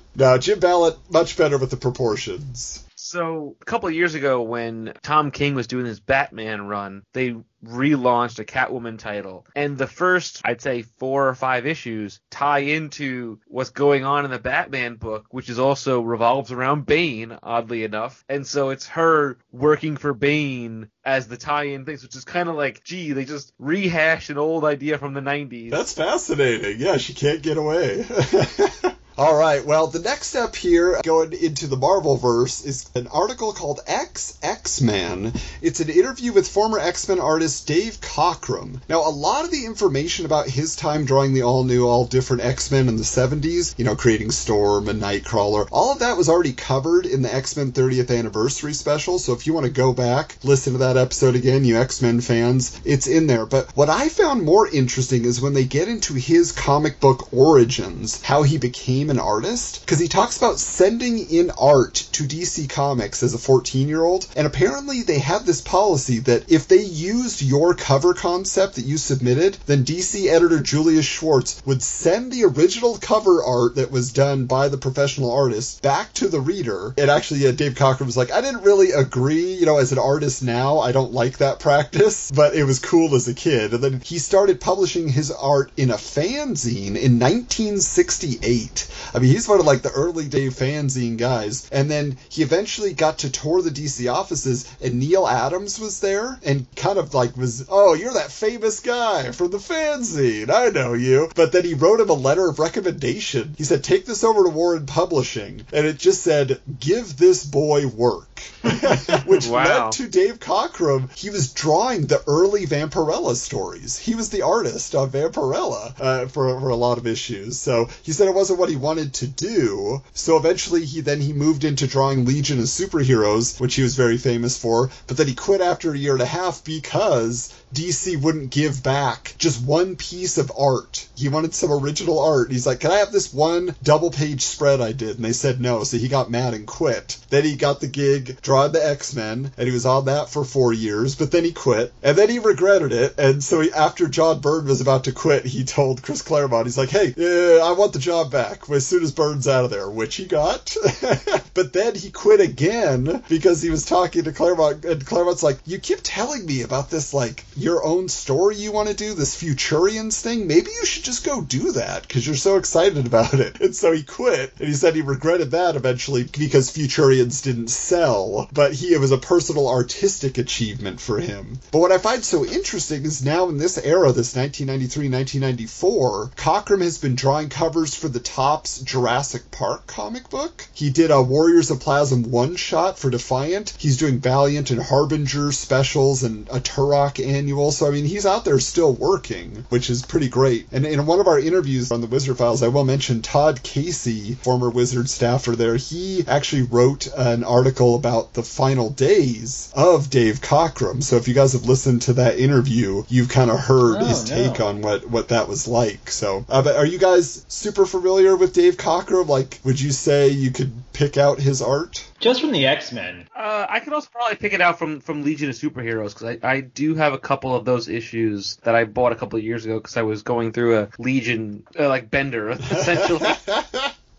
no, 0.17 0.38
Jim 0.38 0.60
Balent 0.60 0.97
much 1.10 1.38
better 1.38 1.58
with 1.58 1.69
the 1.69 1.77
proportions. 1.77 2.86
So 3.12 3.58
a 3.62 3.65
couple 3.65 3.89
of 3.89 3.93
years 3.93 4.15
ago, 4.15 4.41
when 4.41 4.93
Tom 5.04 5.32
King 5.32 5.54
was 5.54 5.67
doing 5.67 5.86
his 5.86 6.00
Batman 6.00 6.67
run, 6.67 7.04
they 7.12 7.36
relaunched 7.62 8.39
a 8.39 8.45
Catwoman 8.45 8.97
title, 8.97 9.45
and 9.54 9.78
the 9.78 9.86
first, 9.86 10.41
I'd 10.45 10.62
say, 10.62 10.84
four 10.84 11.28
or 11.28 11.36
five 11.36 11.67
issues 11.67 12.21
tie 12.30 12.60
into 12.60 13.39
what's 13.47 13.71
going 13.71 14.06
on 14.06 14.24
in 14.24 14.32
the 14.32 14.39
Batman 14.39 14.95
book, 14.95 15.26
which 15.30 15.50
is 15.50 15.60
also 15.60 16.00
revolves 16.00 16.54
around 16.54 16.86
Bane, 16.86 17.38
oddly 17.43 17.84
enough. 17.84 18.24
And 18.30 18.47
so 18.47 18.69
it's 18.69 18.88
her 18.88 19.38
working 19.52 19.97
for 19.97 20.13
Bane 20.13 20.89
as 21.04 21.28
the 21.28 21.38
tie-in 21.38 21.84
things, 21.84 22.04
which 22.04 22.15
is 22.15 22.24
kind 22.24 22.47
of 22.47 22.56
like, 22.56 22.82
gee, 22.86 23.12
they 23.12 23.26
just 23.26 23.54
rehashed 23.60 24.30
an 24.30 24.38
old 24.38 24.63
idea 24.63 24.97
from 24.97 25.13
the 25.13 25.21
90s. 25.21 25.69
That's 25.69 25.93
fascinating. 25.93 26.80
Yeah, 26.80 26.95
she 26.95 27.13
can't 27.13 27.41
get 27.41 27.58
away. 27.58 28.06
All 29.17 29.36
right. 29.36 29.63
Well, 29.65 29.88
the 29.88 30.00
next 30.00 30.28
step 30.28 30.56
here, 30.56 31.00
going 31.04 31.34
into 31.34 31.67
the 31.67 31.76
Marvel 31.76 32.15
verse, 32.15 32.63
is 32.63 32.89
an 32.95 33.08
article 33.08 33.52
called 33.52 33.82
X 33.86 34.38
X 34.41 34.80
Men. 34.80 35.34
It's 35.62 35.82
an 35.82 35.89
interview 35.89 36.32
with 36.32 36.47
former 36.47 36.80
X 36.80 37.10
Men 37.10 37.19
artist 37.19 37.67
Dave 37.67 38.00
Cockrum. 38.00 38.80
Now, 38.88 39.08
a 39.08 39.12
lot 39.12 39.43
of 39.43 39.52
the 39.52 39.65
information 39.65 40.26
about 40.26 40.47
his 40.47 40.78
time 40.78 41.04
drawing 41.04 41.34
the 41.34 41.43
all 41.43 41.65
new, 41.65 41.86
all 41.86 42.06
different 42.06 42.43
X 42.43 42.71
Men 42.71 42.88
in 42.88 42.95
the 42.95 43.04
70s, 43.04 43.78
you 43.78 43.84
know, 43.84 43.97
creating 43.97 44.32
Storm 44.32 44.88
and 44.88 45.02
Nightcrawler, 45.02 45.67
all 45.71 45.91
of 45.91 46.00
that 46.00 46.17
was 46.17 46.30
already 46.30 46.54
covered 46.54 47.06
in 47.06 47.21
the 47.21 47.34
X 47.34 47.58
Men 47.58 47.74
30th 47.74 48.17
anniversary 48.17 48.74
special. 48.74 49.19
So 49.19 49.34
if 49.34 49.45
you 49.45 49.54
want 49.54 49.65
to 49.65 49.71
go 49.74 49.91
back, 49.91 50.38
listen 50.41 50.74
to 50.74 50.80
that 50.80 50.97
episode 50.97 51.36
again, 51.36 51.65
you 51.65 51.78
X 51.78 52.02
Men 52.02 52.21
fans, 52.21 52.80
it's 52.86 53.08
in 53.08 53.28
there. 53.28 53.45
But 53.45 53.76
what 53.76 53.89
I 53.89 54.08
found 54.08 54.43
more 54.43 54.69
interesting 54.69 55.26
is 55.26 55.41
when 55.41 55.54
they 55.54 55.65
get 55.65 55.89
into 55.89 56.13
his 56.13 56.54
comic 56.54 57.02
book 57.02 57.34
origins, 57.34 58.21
how 58.21 58.43
he 58.43 58.58
became 58.58 59.01
an 59.10 59.20
artist 59.20 59.82
because 59.82 60.00
he 60.00 60.08
talks 60.08 60.38
about 60.38 60.60
sending 60.60 61.30
in 61.30 61.52
art 61.52 61.96
to 62.14 62.24
DC 62.24 62.70
Comics 62.70 63.24
as 63.24 63.34
a 63.34 63.38
14 63.38 63.88
year 63.88 64.04
old. 64.04 64.28
And 64.36 64.46
apparently, 64.46 65.02
they 65.02 65.20
have 65.20 65.46
this 65.46 65.62
policy 65.62 66.20
that 66.20 66.52
if 66.52 66.68
they 66.68 66.84
used 66.84 67.42
your 67.42 67.74
cover 67.74 68.14
concept 68.14 68.76
that 68.76 68.86
you 68.86 68.98
submitted, 68.98 69.58
then 69.66 69.86
DC 69.86 70.28
editor 70.28 70.60
Julius 70.60 71.06
Schwartz 71.06 71.62
would 71.66 71.82
send 71.82 72.32
the 72.32 72.46
original 72.46 72.98
cover 72.98 73.44
art 73.44 73.76
that 73.76 73.92
was 73.92 74.14
done 74.14 74.46
by 74.46 74.68
the 74.68 74.78
professional 74.78 75.32
artist 75.32 75.82
back 75.82 76.14
to 76.14 76.28
the 76.28 76.42
reader. 76.42 76.94
And 76.98 77.10
actually, 77.10 77.42
yeah, 77.42 77.52
Dave 77.52 77.76
Cockrum 77.76 78.06
was 78.06 78.18
like, 78.18 78.32
I 78.32 78.42
didn't 78.42 78.64
really 78.64 78.92
agree, 78.92 79.54
you 79.56 79.66
know, 79.66 79.78
as 79.78 79.92
an 79.92 80.00
artist 80.00 80.44
now, 80.44 80.80
I 80.80 80.92
don't 80.92 81.14
like 81.14 81.38
that 81.38 81.60
practice, 81.60 82.32
but 82.36 82.56
it 82.56 82.64
was 82.64 82.80
cool 82.80 83.16
as 83.16 83.28
a 83.28 83.34
kid. 83.34 83.74
And 83.74 83.84
then 83.84 84.02
he 84.04 84.20
started 84.20 84.62
publishing 84.62 85.08
his 85.08 85.32
art 85.32 85.72
in 85.78 85.92
a 85.92 85.96
fanzine 85.96 86.96
in 86.96 87.20
1968. 87.20 88.88
I 89.13 89.19
mean, 89.19 89.32
he's 89.32 89.47
one 89.47 89.60
of 89.60 89.65
like 89.65 89.82
the 89.82 89.91
early 89.91 90.27
day 90.27 90.47
fanzine 90.47 91.17
guys. 91.17 91.69
And 91.71 91.89
then 91.89 92.17
he 92.30 92.43
eventually 92.43 92.93
got 92.93 93.19
to 93.19 93.32
tour 93.32 93.62
the 93.62 93.69
DC 93.69 94.12
offices, 94.12 94.73
and 94.82 94.99
Neal 94.99 95.27
Adams 95.27 95.80
was 95.80 95.99
there 95.99 96.39
and 96.43 96.73
kind 96.75 96.97
of 96.97 97.13
like 97.13 97.38
was, 97.38 97.67
oh, 97.69 97.93
you're 97.93 98.13
that 98.13 98.32
famous 98.32 98.80
guy 98.80 99.32
from 99.32 99.51
the 99.51 99.58
fanzine. 99.58 100.49
I 100.49 100.69
know 100.69 100.93
you. 100.93 101.30
But 101.36 101.51
then 101.51 101.63
he 101.63 101.73
wrote 101.73 101.99
him 101.99 102.10
a 102.10 102.13
letter 102.13 102.49
of 102.49 102.60
recommendation. 102.60 103.56
He 103.58 103.63
said, 103.63 103.84
take 103.84 104.06
this 104.06 104.23
over 104.23 104.43
to 104.43 104.49
Warren 104.49 104.86
Publishing. 104.86 105.65
And 105.73 105.86
it 105.86 105.97
just 105.97 106.23
said, 106.23 106.60
give 106.80 107.17
this 107.17 107.45
boy 107.45 107.88
work. 107.88 108.31
Which 109.25 109.47
Wow. 109.47 109.63
led 109.86 109.91
to 109.93 110.08
Dave 110.08 110.39
Cockrum. 110.39 111.10
He 111.15 111.30
was 111.30 111.51
drawing 111.54 112.06
the 112.08 112.21
early 112.27 112.65
Vampirella 112.67 113.36
stories. 113.36 113.97
He 113.97 114.15
was 114.15 114.30
the 114.30 114.43
artist 114.43 114.93
on 114.95 115.10
Vampirella 115.10 115.93
uh, 115.99 116.27
for, 116.27 116.60
for 116.60 116.69
a 116.69 116.75
lot 116.75 116.97
of 116.97 117.08
issues. 117.08 117.60
So 117.60 117.89
he 118.04 118.12
said 118.12 118.27
it 118.27 118.36
wasn't 118.36 118.60
what 118.60 118.69
he 118.69 118.75
wanted 118.75 119.13
to 119.15 119.27
do. 119.27 120.01
So 120.13 120.38
eventually 120.38 120.86
he 120.86 121.01
then 121.01 121.21
he 121.21 121.34
moved 121.34 121.63
into 121.63 121.88
drawing 121.88 122.25
Legion 122.25 122.60
of 122.60 122.65
Superheroes, 122.65 123.60
which 123.60 123.75
he 123.75 123.84
was 123.84 123.95
very 123.95 124.17
famous 124.17 124.58
for. 124.58 124.89
But 125.08 125.17
then 125.17 125.27
he 125.27 125.34
quit 125.36 125.62
after 125.62 125.91
a 125.93 125.97
year 125.97 126.13
and 126.13 126.21
a 126.21 126.25
half 126.25 126.63
because 126.63 127.54
DC 127.73 128.21
wouldn't 128.21 128.51
give 128.51 128.84
back 128.84 129.36
just 129.38 129.65
one 129.65 129.95
piece 129.95 130.38
of 130.38 130.51
art. 130.57 131.07
He 131.15 131.29
wanted 131.29 131.53
some 131.53 131.71
original 131.71 132.19
art. 132.19 132.51
He's 132.51 132.67
like, 132.67 132.79
Can 132.79 132.91
I 132.91 132.97
have 132.97 133.12
this 133.12 133.34
one 133.34 133.75
double 133.84 134.12
page 134.12 134.41
spread 134.41 134.81
I 134.81 134.91
did? 134.91 135.15
And 135.15 135.25
they 135.25 135.34
said 135.34 135.62
no. 135.62 135.84
So 135.84 135.97
he 135.97 136.07
got 136.07 136.31
mad 136.31 136.53
and 136.53 136.67
quit. 136.67 137.17
Then 137.29 137.43
he 137.43 137.55
got 137.55 137.79
the 137.79 137.88
gig 137.88 138.41
drawing 138.41 138.71
the 138.71 138.86
X 138.86 139.15
Men, 139.15 139.51
and 139.57 139.67
he 139.67 139.73
was 139.73 139.86
on 139.86 140.05
that 140.05 140.29
for 140.29 140.43
four 140.43 140.73
years, 140.73 141.15
but 141.15 141.31
then 141.31 141.43
he 141.43 141.51
quit. 141.51 141.93
And 142.03 142.17
then 142.17 142.29
he 142.29 142.39
regretted 142.39 142.91
it. 142.91 143.17
And 143.17 143.43
so 143.43 143.62
he, 143.62 143.71
after 143.71 144.07
John 144.07 144.39
Byrne 144.39 144.65
was 144.65 144.81
about 144.81 145.05
to 145.05 145.12
quit, 145.12 145.45
he 145.45 145.63
told 145.63 146.01
Chris 146.01 146.21
Claremont, 146.21 146.65
He's 146.65 146.77
like, 146.77 146.89
Hey, 146.89 147.13
uh, 147.17 147.65
I 147.65 147.73
want 147.73 147.93
the 147.93 147.99
job 147.99 148.31
back 148.31 148.69
as 148.69 148.86
soon 148.86 149.03
as 149.03 149.12
Byrne's 149.12 149.47
out 149.47 149.65
of 149.65 149.71
there, 149.71 149.89
which 149.89 150.15
he 150.15 150.25
got. 150.25 150.75
but 151.53 151.73
then 151.73 151.95
he 151.95 152.12
quit 152.12 152.41
again 152.41 153.23
because 153.29 153.62
he 153.62 153.69
was 153.69 153.86
talking 153.86 154.23
to 154.23 154.34
Claremont, 154.34 154.86
and 154.86 155.05
Claremont's 155.05 155.43
like, 155.43 155.60
You 155.65 155.79
keep 155.79 155.99
telling 156.03 156.45
me 156.45 156.62
about 156.62 156.89
this, 156.89 157.13
like, 157.13 157.45
your 157.62 157.86
own 157.86 158.10
story 158.10 158.56
you 158.56 158.71
want 158.71 158.89
to 158.89 158.95
do, 158.95 159.13
this 159.13 159.41
Futurians 159.41 160.21
thing. 160.21 160.47
Maybe 160.47 160.71
you 160.71 160.86
should 160.86 161.04
just 161.04 161.24
go 161.24 161.41
do 161.41 161.74
that 161.74 162.04
because 162.04 162.26
you're 162.26 162.36
so 162.36 162.58
excited 162.58 163.06
about 163.06 163.36
it. 163.36 163.60
And 163.62 163.76
so 163.76 163.91
he 163.91 164.04
quit, 164.04 164.54
and 164.60 164.67
he 164.67 164.74
said 164.74 164.95
he 164.95 165.02
regretted 165.02 165.52
that 165.52 165.76
eventually 165.76 166.24
because 166.24 166.71
Futurians 166.71 167.43
didn't 167.43 167.69
sell, 167.69 168.50
but 168.52 168.74
he 168.74 168.93
it 168.93 169.00
was 169.00 169.12
a 169.12 169.17
personal 169.17 169.69
artistic 169.69 170.38
achievement 170.38 171.00
for 171.00 171.19
him. 171.19 171.60
But 171.71 171.80
what 171.80 171.91
I 171.91 171.97
find 171.97 172.24
so 172.24 172.45
interesting 172.45 173.06
is 173.06 173.24
now 173.24 173.50
in 173.50 173.58
this 173.58 173.78
era, 173.78 174.12
this 174.12 174.36
1993-1994, 174.36 176.36
Cockrum 176.36 176.82
has 176.82 176.97
been 176.97 177.15
drawing 177.15 177.50
covers 177.50 177.95
for 177.95 178.10
the 178.10 178.19
Topps 178.19 178.82
Jurassic 178.82 179.52
Park 179.52 179.88
comic 179.88 180.30
book. 180.30 180.67
He 180.74 180.89
did 180.89 181.12
a 181.12 181.21
Warriors 181.21 181.71
of 181.71 181.80
Plasm 181.80 182.32
one 182.32 182.56
shot 182.56 182.97
for 182.97 183.10
Defiant. 183.10 183.74
He's 183.78 183.97
doing 183.97 184.19
Valiant 184.19 184.71
and 184.71 184.82
Harbinger 184.82 185.52
specials 185.52 186.24
and 186.24 186.47
a 186.50 186.60
Turok 186.60 187.26
annual. 187.26 187.51
So 187.72 187.88
I 187.88 187.92
mean, 187.92 188.06
he's 188.06 188.26
out 188.26 188.46
there 188.46 188.60
still 188.60 188.94
working, 188.94 189.66
which 189.70 189.90
is 189.90 190.04
pretty 190.06 190.30
great. 190.30 190.68
And 190.72 190.86
in 190.86 191.06
one 191.06 191.20
of 191.20 191.28
our 191.28 191.40
interviews 191.40 191.92
on 191.92 192.02
the 192.02 192.08
Wizard 192.08 192.38
Files, 192.38 192.64
I 192.64 192.68
will 192.70 192.86
mention 192.86 193.22
Todd 193.22 193.62
Casey, 193.64 194.36
former 194.36 194.70
Wizard 194.70 195.10
staffer 195.10 195.56
there. 195.56 195.76
He 195.76 196.24
actually 196.28 196.64
wrote 196.64 197.08
an 197.18 197.44
article 197.44 197.96
about 197.96 198.34
the 198.34 198.44
final 198.44 198.90
days 198.90 199.72
of 199.76 200.10
Dave 200.10 200.42
Cockrum. 200.42 201.04
So 201.04 201.18
if 201.18 201.28
you 201.28 201.34
guys 201.34 201.54
have 201.54 201.66
listened 201.66 202.04
to 202.04 202.14
that 202.14 202.40
interview, 202.40 203.04
you've 203.10 203.30
kind 203.30 203.52
of 203.52 203.60
heard 203.60 203.98
Oh, 204.02 204.06
his 204.06 204.30
no. 204.30 204.36
take 204.36 204.60
on 204.62 204.82
what 204.82 205.10
what 205.10 205.30
that 205.30 205.48
was 205.48 205.68
like. 205.68 206.10
So, 206.12 206.46
uh, 206.50 206.62
but 206.62 206.76
are 206.76 206.86
you 206.86 206.98
guys 207.00 207.46
super 207.48 207.86
familiar 207.86 208.36
with 208.36 208.54
Dave 208.54 208.78
Cockrum? 208.78 209.28
Like, 209.28 209.60
would 209.64 209.80
you 209.80 209.92
say 209.92 210.30
you 210.30 210.52
could 210.52 210.72
pick 210.94 211.18
out 211.18 211.40
his 211.40 211.62
art? 211.62 212.06
Just 212.21 212.39
from 212.39 212.51
the 212.51 212.67
X 212.67 212.91
Men. 212.91 213.27
Uh, 213.36 213.65
I 213.67 213.79
could 213.79 213.93
also 213.93 214.07
probably 214.12 214.36
pick 214.36 214.53
it 214.53 214.62
out 214.62 214.77
from, 214.77 215.01
from 215.01 215.23
Legion 215.23 215.49
of 215.49 215.55
Superheroes 215.55 216.13
because 216.13 216.38
I, 216.43 216.47
I 216.47 216.62
do 216.62 216.93
have 216.93 217.13
a 217.13 217.17
couple 217.17 217.55
of 217.55 217.65
those 217.65 217.89
issues 217.89 218.57
that 218.57 218.75
I 218.75 218.84
bought 218.84 219.12
a 219.12 219.15
couple 219.15 219.39
of 219.39 219.43
years 219.43 219.65
ago 219.65 219.79
because 219.79 219.97
I 219.97 220.03
was 220.03 220.21
going 220.21 220.53
through 220.53 220.77
a 220.77 220.89
Legion 220.99 221.63
uh, 221.77 221.89
like 221.89 222.12
bender 222.12 222.49
essentially. 222.51 223.27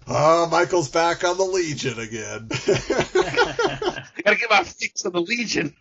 Oh, 0.09 0.49
Michael's 0.51 0.89
back 0.89 1.23
on 1.23 1.37
the 1.37 1.45
Legion 1.45 2.01
again. 2.01 2.49
Gotta 4.25 4.37
get 4.37 4.51
my 4.51 4.65
fix 4.65 5.07
on 5.07 5.13
the 5.13 5.23
Legion. 5.23 5.73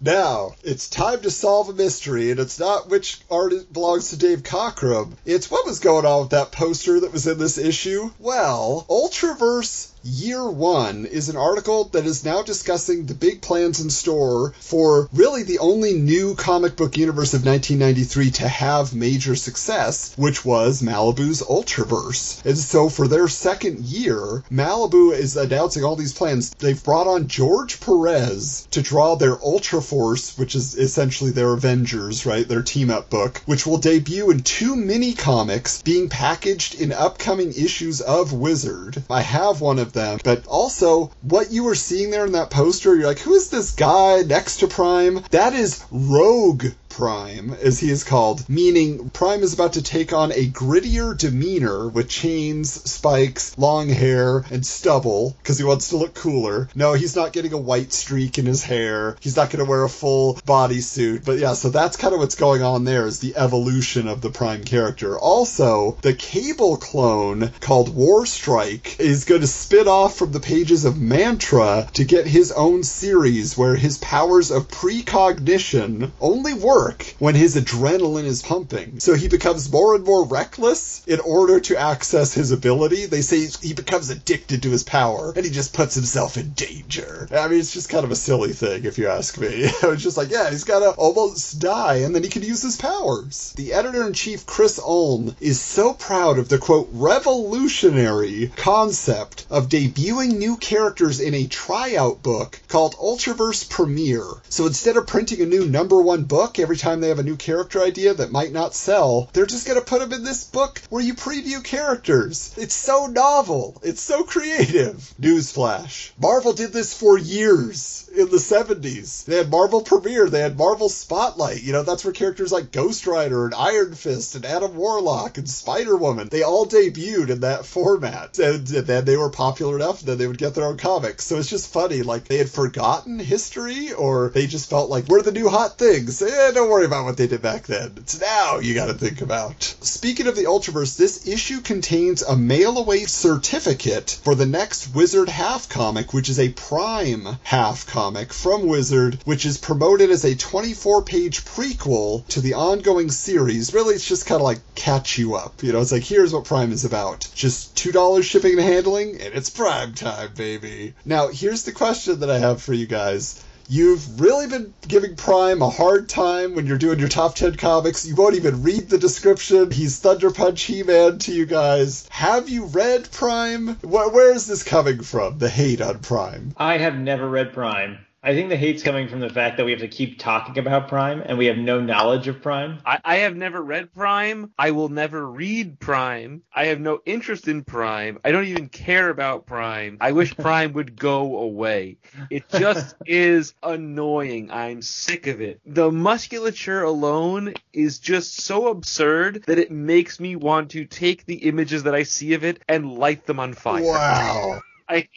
Now, 0.00 0.56
it's 0.64 0.90
time 0.90 1.20
to 1.20 1.30
solve 1.30 1.68
a 1.68 1.72
mystery, 1.72 2.32
and 2.32 2.40
it's 2.40 2.58
not 2.58 2.90
which 2.90 3.20
art 3.30 3.54
belongs 3.72 4.10
to 4.10 4.18
Dave 4.18 4.42
Cockrum. 4.42 5.12
It's 5.24 5.50
what 5.50 5.64
was 5.64 5.78
going 5.78 6.04
on 6.04 6.22
with 6.22 6.30
that 6.30 6.52
poster 6.52 7.00
that 7.00 7.12
was 7.12 7.26
in 7.26 7.38
this 7.38 7.56
issue. 7.56 8.10
Well, 8.18 8.84
Ultraverse 8.90 9.93
Year 10.06 10.46
One 10.50 11.06
is 11.06 11.30
an 11.30 11.36
article 11.36 11.84
that 11.92 12.04
is 12.04 12.26
now 12.26 12.42
discussing 12.42 13.06
the 13.06 13.14
big 13.14 13.40
plans 13.40 13.80
in 13.80 13.88
store 13.88 14.52
for 14.60 15.08
really 15.14 15.44
the 15.44 15.60
only 15.60 15.94
new 15.94 16.34
comic 16.34 16.76
book 16.76 16.98
universe 16.98 17.32
of 17.32 17.46
1993 17.46 18.30
to 18.32 18.46
have 18.46 18.94
major 18.94 19.34
success, 19.34 20.12
which 20.18 20.44
was 20.44 20.82
Malibu's 20.82 21.40
Ultraverse. 21.40 22.44
And 22.44 22.58
so 22.58 22.90
for 22.90 23.08
their 23.08 23.28
second 23.28 23.80
year, 23.80 24.44
Malibu 24.52 25.16
is 25.16 25.38
announcing 25.38 25.84
all 25.84 25.96
these 25.96 26.12
plans. 26.12 26.50
They've 26.50 26.84
brought 26.84 27.06
on 27.06 27.26
George 27.26 27.80
Perez 27.80 28.68
to 28.72 28.82
draw 28.82 29.14
their 29.14 29.42
Ultra 29.42 29.80
Force, 29.80 30.36
which 30.36 30.54
is 30.54 30.74
essentially 30.74 31.30
their 31.30 31.54
Avengers, 31.54 32.26
right? 32.26 32.46
Their 32.46 32.62
team 32.62 32.90
up 32.90 33.08
book, 33.08 33.40
which 33.46 33.66
will 33.66 33.78
debut 33.78 34.30
in 34.30 34.40
two 34.40 34.76
mini 34.76 35.14
comics 35.14 35.80
being 35.80 36.10
packaged 36.10 36.78
in 36.78 36.92
upcoming 36.92 37.54
issues 37.54 38.02
of 38.02 38.34
Wizard. 38.34 39.02
I 39.08 39.22
have 39.22 39.62
one 39.62 39.78
of 39.78 39.93
them, 39.94 40.18
but 40.22 40.46
also 40.46 41.10
what 41.22 41.50
you 41.50 41.64
were 41.64 41.74
seeing 41.74 42.10
there 42.10 42.26
in 42.26 42.32
that 42.32 42.50
poster, 42.50 42.94
you're 42.94 43.06
like, 43.06 43.20
who 43.20 43.34
is 43.34 43.48
this 43.48 43.74
guy 43.74 44.22
next 44.22 44.58
to 44.58 44.68
Prime? 44.68 45.24
That 45.30 45.54
is 45.54 45.84
Rogue 45.90 46.66
Prime, 46.96 47.56
as 47.60 47.80
he 47.80 47.90
is 47.90 48.04
called, 48.04 48.48
meaning 48.48 49.10
Prime 49.10 49.42
is 49.42 49.52
about 49.52 49.72
to 49.72 49.82
take 49.82 50.12
on 50.12 50.30
a 50.30 50.46
grittier 50.48 51.18
demeanor 51.18 51.88
with 51.88 52.08
chains, 52.08 52.70
spikes, 52.88 53.58
long 53.58 53.88
hair, 53.88 54.44
and 54.52 54.64
stubble 54.64 55.34
because 55.42 55.58
he 55.58 55.64
wants 55.64 55.88
to 55.88 55.96
look 55.96 56.14
cooler. 56.14 56.68
No, 56.72 56.92
he's 56.92 57.16
not 57.16 57.32
getting 57.32 57.52
a 57.52 57.58
white 57.58 57.92
streak 57.92 58.38
in 58.38 58.46
his 58.46 58.62
hair. 58.62 59.16
He's 59.18 59.34
not 59.34 59.50
going 59.50 59.64
to 59.64 59.68
wear 59.68 59.82
a 59.82 59.88
full 59.88 60.36
bodysuit. 60.46 61.24
But 61.24 61.40
yeah, 61.40 61.54
so 61.54 61.68
that's 61.68 61.96
kind 61.96 62.14
of 62.14 62.20
what's 62.20 62.36
going 62.36 62.62
on 62.62 62.84
there 62.84 63.06
is 63.06 63.18
the 63.18 63.34
evolution 63.34 64.06
of 64.06 64.20
the 64.20 64.30
Prime 64.30 64.62
character. 64.62 65.18
Also, 65.18 65.98
the 66.02 66.14
Cable 66.14 66.76
clone 66.76 67.50
called 67.58 67.92
War 67.92 68.24
Strike 68.24 69.00
is 69.00 69.24
going 69.24 69.40
to 69.40 69.48
spit 69.48 69.88
off 69.88 70.16
from 70.16 70.30
the 70.30 70.38
pages 70.38 70.84
of 70.84 70.96
Mantra 71.00 71.88
to 71.94 72.04
get 72.04 72.28
his 72.28 72.52
own 72.52 72.84
series 72.84 73.58
where 73.58 73.74
his 73.74 73.98
powers 73.98 74.52
of 74.52 74.68
precognition 74.68 76.12
only 76.20 76.54
work 76.54 76.83
when 77.18 77.34
his 77.34 77.56
adrenaline 77.56 78.24
is 78.24 78.42
pumping. 78.42 79.00
So 79.00 79.14
he 79.14 79.28
becomes 79.28 79.70
more 79.70 79.94
and 79.94 80.04
more 80.04 80.24
reckless 80.24 81.02
in 81.06 81.20
order 81.20 81.60
to 81.60 81.76
access 81.76 82.34
his 82.34 82.50
ability. 82.50 83.06
They 83.06 83.22
say 83.22 83.46
he 83.66 83.74
becomes 83.74 84.10
addicted 84.10 84.62
to 84.62 84.70
his 84.70 84.82
power 84.82 85.32
and 85.34 85.44
he 85.44 85.50
just 85.50 85.74
puts 85.74 85.94
himself 85.94 86.36
in 86.36 86.50
danger. 86.50 87.28
I 87.32 87.48
mean, 87.48 87.60
it's 87.60 87.72
just 87.72 87.88
kind 87.88 88.04
of 88.04 88.10
a 88.10 88.16
silly 88.16 88.52
thing 88.52 88.84
if 88.84 88.98
you 88.98 89.08
ask 89.08 89.38
me. 89.38 89.48
it's 89.48 90.02
just 90.02 90.16
like, 90.16 90.30
yeah, 90.30 90.50
he's 90.50 90.64
gotta 90.64 90.90
almost 90.90 91.58
die 91.60 91.96
and 91.96 92.14
then 92.14 92.22
he 92.22 92.28
can 92.28 92.42
use 92.42 92.62
his 92.62 92.76
powers. 92.76 93.52
The 93.56 93.72
editor 93.72 94.06
in 94.06 94.12
chief, 94.12 94.46
Chris 94.46 94.78
Ulm, 94.78 95.36
is 95.40 95.60
so 95.60 95.94
proud 95.94 96.38
of 96.38 96.48
the 96.48 96.58
quote, 96.58 96.88
revolutionary 96.92 98.52
concept 98.56 99.46
of 99.50 99.68
debuting 99.68 100.38
new 100.38 100.56
characters 100.56 101.20
in 101.20 101.34
a 101.34 101.46
tryout 101.46 102.22
book 102.22 102.60
called 102.68 102.94
Ultraverse 102.96 103.68
Premiere. 103.68 104.24
So 104.48 104.66
instead 104.66 104.96
of 104.96 105.06
printing 105.06 105.40
a 105.40 105.46
new 105.46 105.66
number 105.66 106.00
one 106.00 106.24
book 106.24 106.58
every 106.58 106.73
time 106.76 107.00
they 107.00 107.08
have 107.08 107.18
a 107.18 107.22
new 107.22 107.36
character 107.36 107.82
idea 107.82 108.14
that 108.14 108.32
might 108.32 108.52
not 108.52 108.74
sell, 108.74 109.28
they're 109.32 109.46
just 109.46 109.66
going 109.66 109.78
to 109.78 109.84
put 109.84 110.00
them 110.00 110.12
in 110.12 110.24
this 110.24 110.44
book 110.44 110.80
where 110.90 111.02
you 111.02 111.14
preview 111.14 111.62
characters. 111.62 112.54
It's 112.56 112.74
so 112.74 113.06
novel. 113.06 113.80
It's 113.82 114.00
so 114.00 114.24
creative. 114.24 115.14
Newsflash. 115.20 116.10
Marvel 116.18 116.52
did 116.52 116.72
this 116.72 116.94
for 116.94 117.18
years 117.18 118.08
in 118.14 118.30
the 118.30 118.36
70s. 118.36 119.24
They 119.24 119.36
had 119.36 119.50
Marvel 119.50 119.82
Premiere, 119.82 120.28
they 120.28 120.40
had 120.40 120.56
Marvel 120.56 120.88
Spotlight. 120.88 121.62
You 121.62 121.72
know, 121.72 121.82
that's 121.82 122.04
where 122.04 122.12
characters 122.12 122.52
like 122.52 122.72
Ghost 122.72 123.06
Rider 123.06 123.44
and 123.44 123.54
Iron 123.54 123.94
Fist 123.94 124.34
and 124.34 124.44
Adam 124.44 124.76
Warlock 124.76 125.38
and 125.38 125.48
Spider 125.48 125.96
Woman, 125.96 126.28
they 126.30 126.42
all 126.42 126.66
debuted 126.66 127.30
in 127.30 127.40
that 127.40 127.66
format. 127.66 128.38
And, 128.38 128.68
and 128.70 128.86
then 128.86 129.04
they 129.04 129.16
were 129.16 129.30
popular 129.30 129.76
enough 129.76 130.00
that 130.02 130.16
they 130.16 130.26
would 130.26 130.38
get 130.38 130.54
their 130.54 130.66
own 130.66 130.76
comics. 130.76 131.24
So 131.24 131.38
it's 131.38 131.50
just 131.50 131.72
funny. 131.72 132.02
Like, 132.02 132.24
they 132.24 132.38
had 132.38 132.48
forgotten 132.48 133.18
history 133.18 133.92
or 133.92 134.30
they 134.30 134.46
just 134.46 134.70
felt 134.70 134.90
like, 134.90 135.08
we're 135.08 135.22
the 135.22 135.32
new 135.32 135.48
hot 135.48 135.78
things. 135.78 136.22
Eh, 136.22 136.50
don't 136.64 136.72
worry 136.72 136.86
about 136.86 137.04
what 137.04 137.18
they 137.18 137.26
did 137.26 137.42
back 137.42 137.66
then. 137.66 137.92
It's 137.98 138.18
now 138.18 138.58
you 138.58 138.74
got 138.74 138.86
to 138.86 138.94
think 138.94 139.20
about. 139.20 139.62
Speaking 139.62 140.28
of 140.28 140.34
the 140.34 140.44
Ultraverse, 140.44 140.96
this 140.96 141.28
issue 141.28 141.60
contains 141.60 142.22
a 142.22 142.36
mail 142.36 142.78
away 142.78 143.04
certificate 143.04 144.18
for 144.24 144.34
the 144.34 144.46
next 144.46 144.94
Wizard 144.94 145.28
half 145.28 145.68
comic, 145.68 146.14
which 146.14 146.30
is 146.30 146.38
a 146.38 146.48
Prime 146.48 147.26
half 147.42 147.86
comic 147.86 148.32
from 148.32 148.66
Wizard, 148.66 149.18
which 149.26 149.44
is 149.44 149.58
promoted 149.58 150.10
as 150.10 150.24
a 150.24 150.34
24 150.34 151.02
page 151.02 151.44
prequel 151.44 152.26
to 152.28 152.40
the 152.40 152.54
ongoing 152.54 153.10
series. 153.10 153.74
Really, 153.74 153.94
it's 153.94 154.08
just 154.08 154.24
kind 154.24 154.40
of 154.40 154.46
like 154.46 154.60
catch 154.74 155.18
you 155.18 155.34
up. 155.34 155.62
You 155.62 155.72
know, 155.72 155.82
it's 155.82 155.92
like, 155.92 156.02
here's 156.02 156.32
what 156.32 156.46
Prime 156.46 156.72
is 156.72 156.86
about. 156.86 157.28
Just 157.34 157.76
$2 157.76 158.22
shipping 158.22 158.52
and 158.52 158.62
handling, 158.62 159.20
and 159.20 159.34
it's 159.34 159.50
Prime 159.50 159.92
time, 159.92 160.32
baby. 160.34 160.94
Now, 161.04 161.28
here's 161.28 161.64
the 161.64 161.72
question 161.72 162.20
that 162.20 162.30
I 162.30 162.38
have 162.38 162.62
for 162.62 162.72
you 162.72 162.86
guys. 162.86 163.44
You've 163.68 164.20
really 164.20 164.46
been 164.46 164.74
giving 164.86 165.16
Prime 165.16 165.62
a 165.62 165.70
hard 165.70 166.08
time 166.08 166.54
when 166.54 166.66
you're 166.66 166.78
doing 166.78 166.98
your 166.98 167.08
top 167.08 167.34
10 167.34 167.56
comics. 167.56 168.06
You 168.06 168.14
won't 168.14 168.34
even 168.34 168.62
read 168.62 168.88
the 168.88 168.98
description. 168.98 169.70
He's 169.70 169.98
Thunder 169.98 170.30
Punch 170.30 170.62
He 170.62 170.82
Man 170.82 171.18
to 171.20 171.32
you 171.32 171.46
guys. 171.46 172.06
Have 172.10 172.48
you 172.48 172.66
read 172.66 173.10
Prime? 173.10 173.76
Where, 173.76 174.08
where 174.10 174.34
is 174.34 174.46
this 174.46 174.62
coming 174.62 175.02
from? 175.02 175.38
The 175.38 175.48
hate 175.48 175.80
on 175.80 176.00
Prime. 176.00 176.54
I 176.56 176.78
have 176.78 176.96
never 176.96 177.28
read 177.28 177.52
Prime. 177.52 177.98
I 178.26 178.34
think 178.34 178.48
the 178.48 178.56
hate's 178.56 178.82
coming 178.82 179.06
from 179.06 179.20
the 179.20 179.28
fact 179.28 179.58
that 179.58 179.66
we 179.66 179.72
have 179.72 179.82
to 179.82 179.88
keep 179.88 180.18
talking 180.18 180.56
about 180.56 180.88
Prime 180.88 181.22
and 181.26 181.36
we 181.36 181.44
have 181.44 181.58
no 181.58 181.78
knowledge 181.78 182.26
of 182.26 182.40
Prime. 182.40 182.78
I, 182.86 182.98
I 183.04 183.16
have 183.16 183.36
never 183.36 183.62
read 183.62 183.92
Prime. 183.92 184.50
I 184.58 184.70
will 184.70 184.88
never 184.88 185.30
read 185.30 185.78
Prime. 185.78 186.42
I 186.50 186.66
have 186.66 186.80
no 186.80 187.02
interest 187.04 187.48
in 187.48 187.64
Prime. 187.64 188.18
I 188.24 188.32
don't 188.32 188.46
even 188.46 188.70
care 188.70 189.10
about 189.10 189.44
Prime. 189.44 189.98
I 190.00 190.12
wish 190.12 190.34
Prime 190.38 190.72
would 190.72 190.96
go 190.96 191.36
away. 191.36 191.98
It 192.30 192.48
just 192.48 192.96
is 193.06 193.52
annoying. 193.62 194.50
I'm 194.50 194.80
sick 194.80 195.26
of 195.26 195.42
it. 195.42 195.60
The 195.66 195.92
musculature 195.92 196.82
alone 196.82 197.52
is 197.74 197.98
just 197.98 198.40
so 198.40 198.68
absurd 198.68 199.44
that 199.48 199.58
it 199.58 199.70
makes 199.70 200.18
me 200.18 200.34
want 200.34 200.70
to 200.70 200.86
take 200.86 201.26
the 201.26 201.44
images 201.46 201.82
that 201.82 201.94
I 201.94 202.04
see 202.04 202.32
of 202.32 202.42
it 202.42 202.62
and 202.66 202.90
light 202.90 203.26
them 203.26 203.38
on 203.38 203.52
fire. 203.52 203.82
Wow. 203.82 204.62
I 204.86 205.08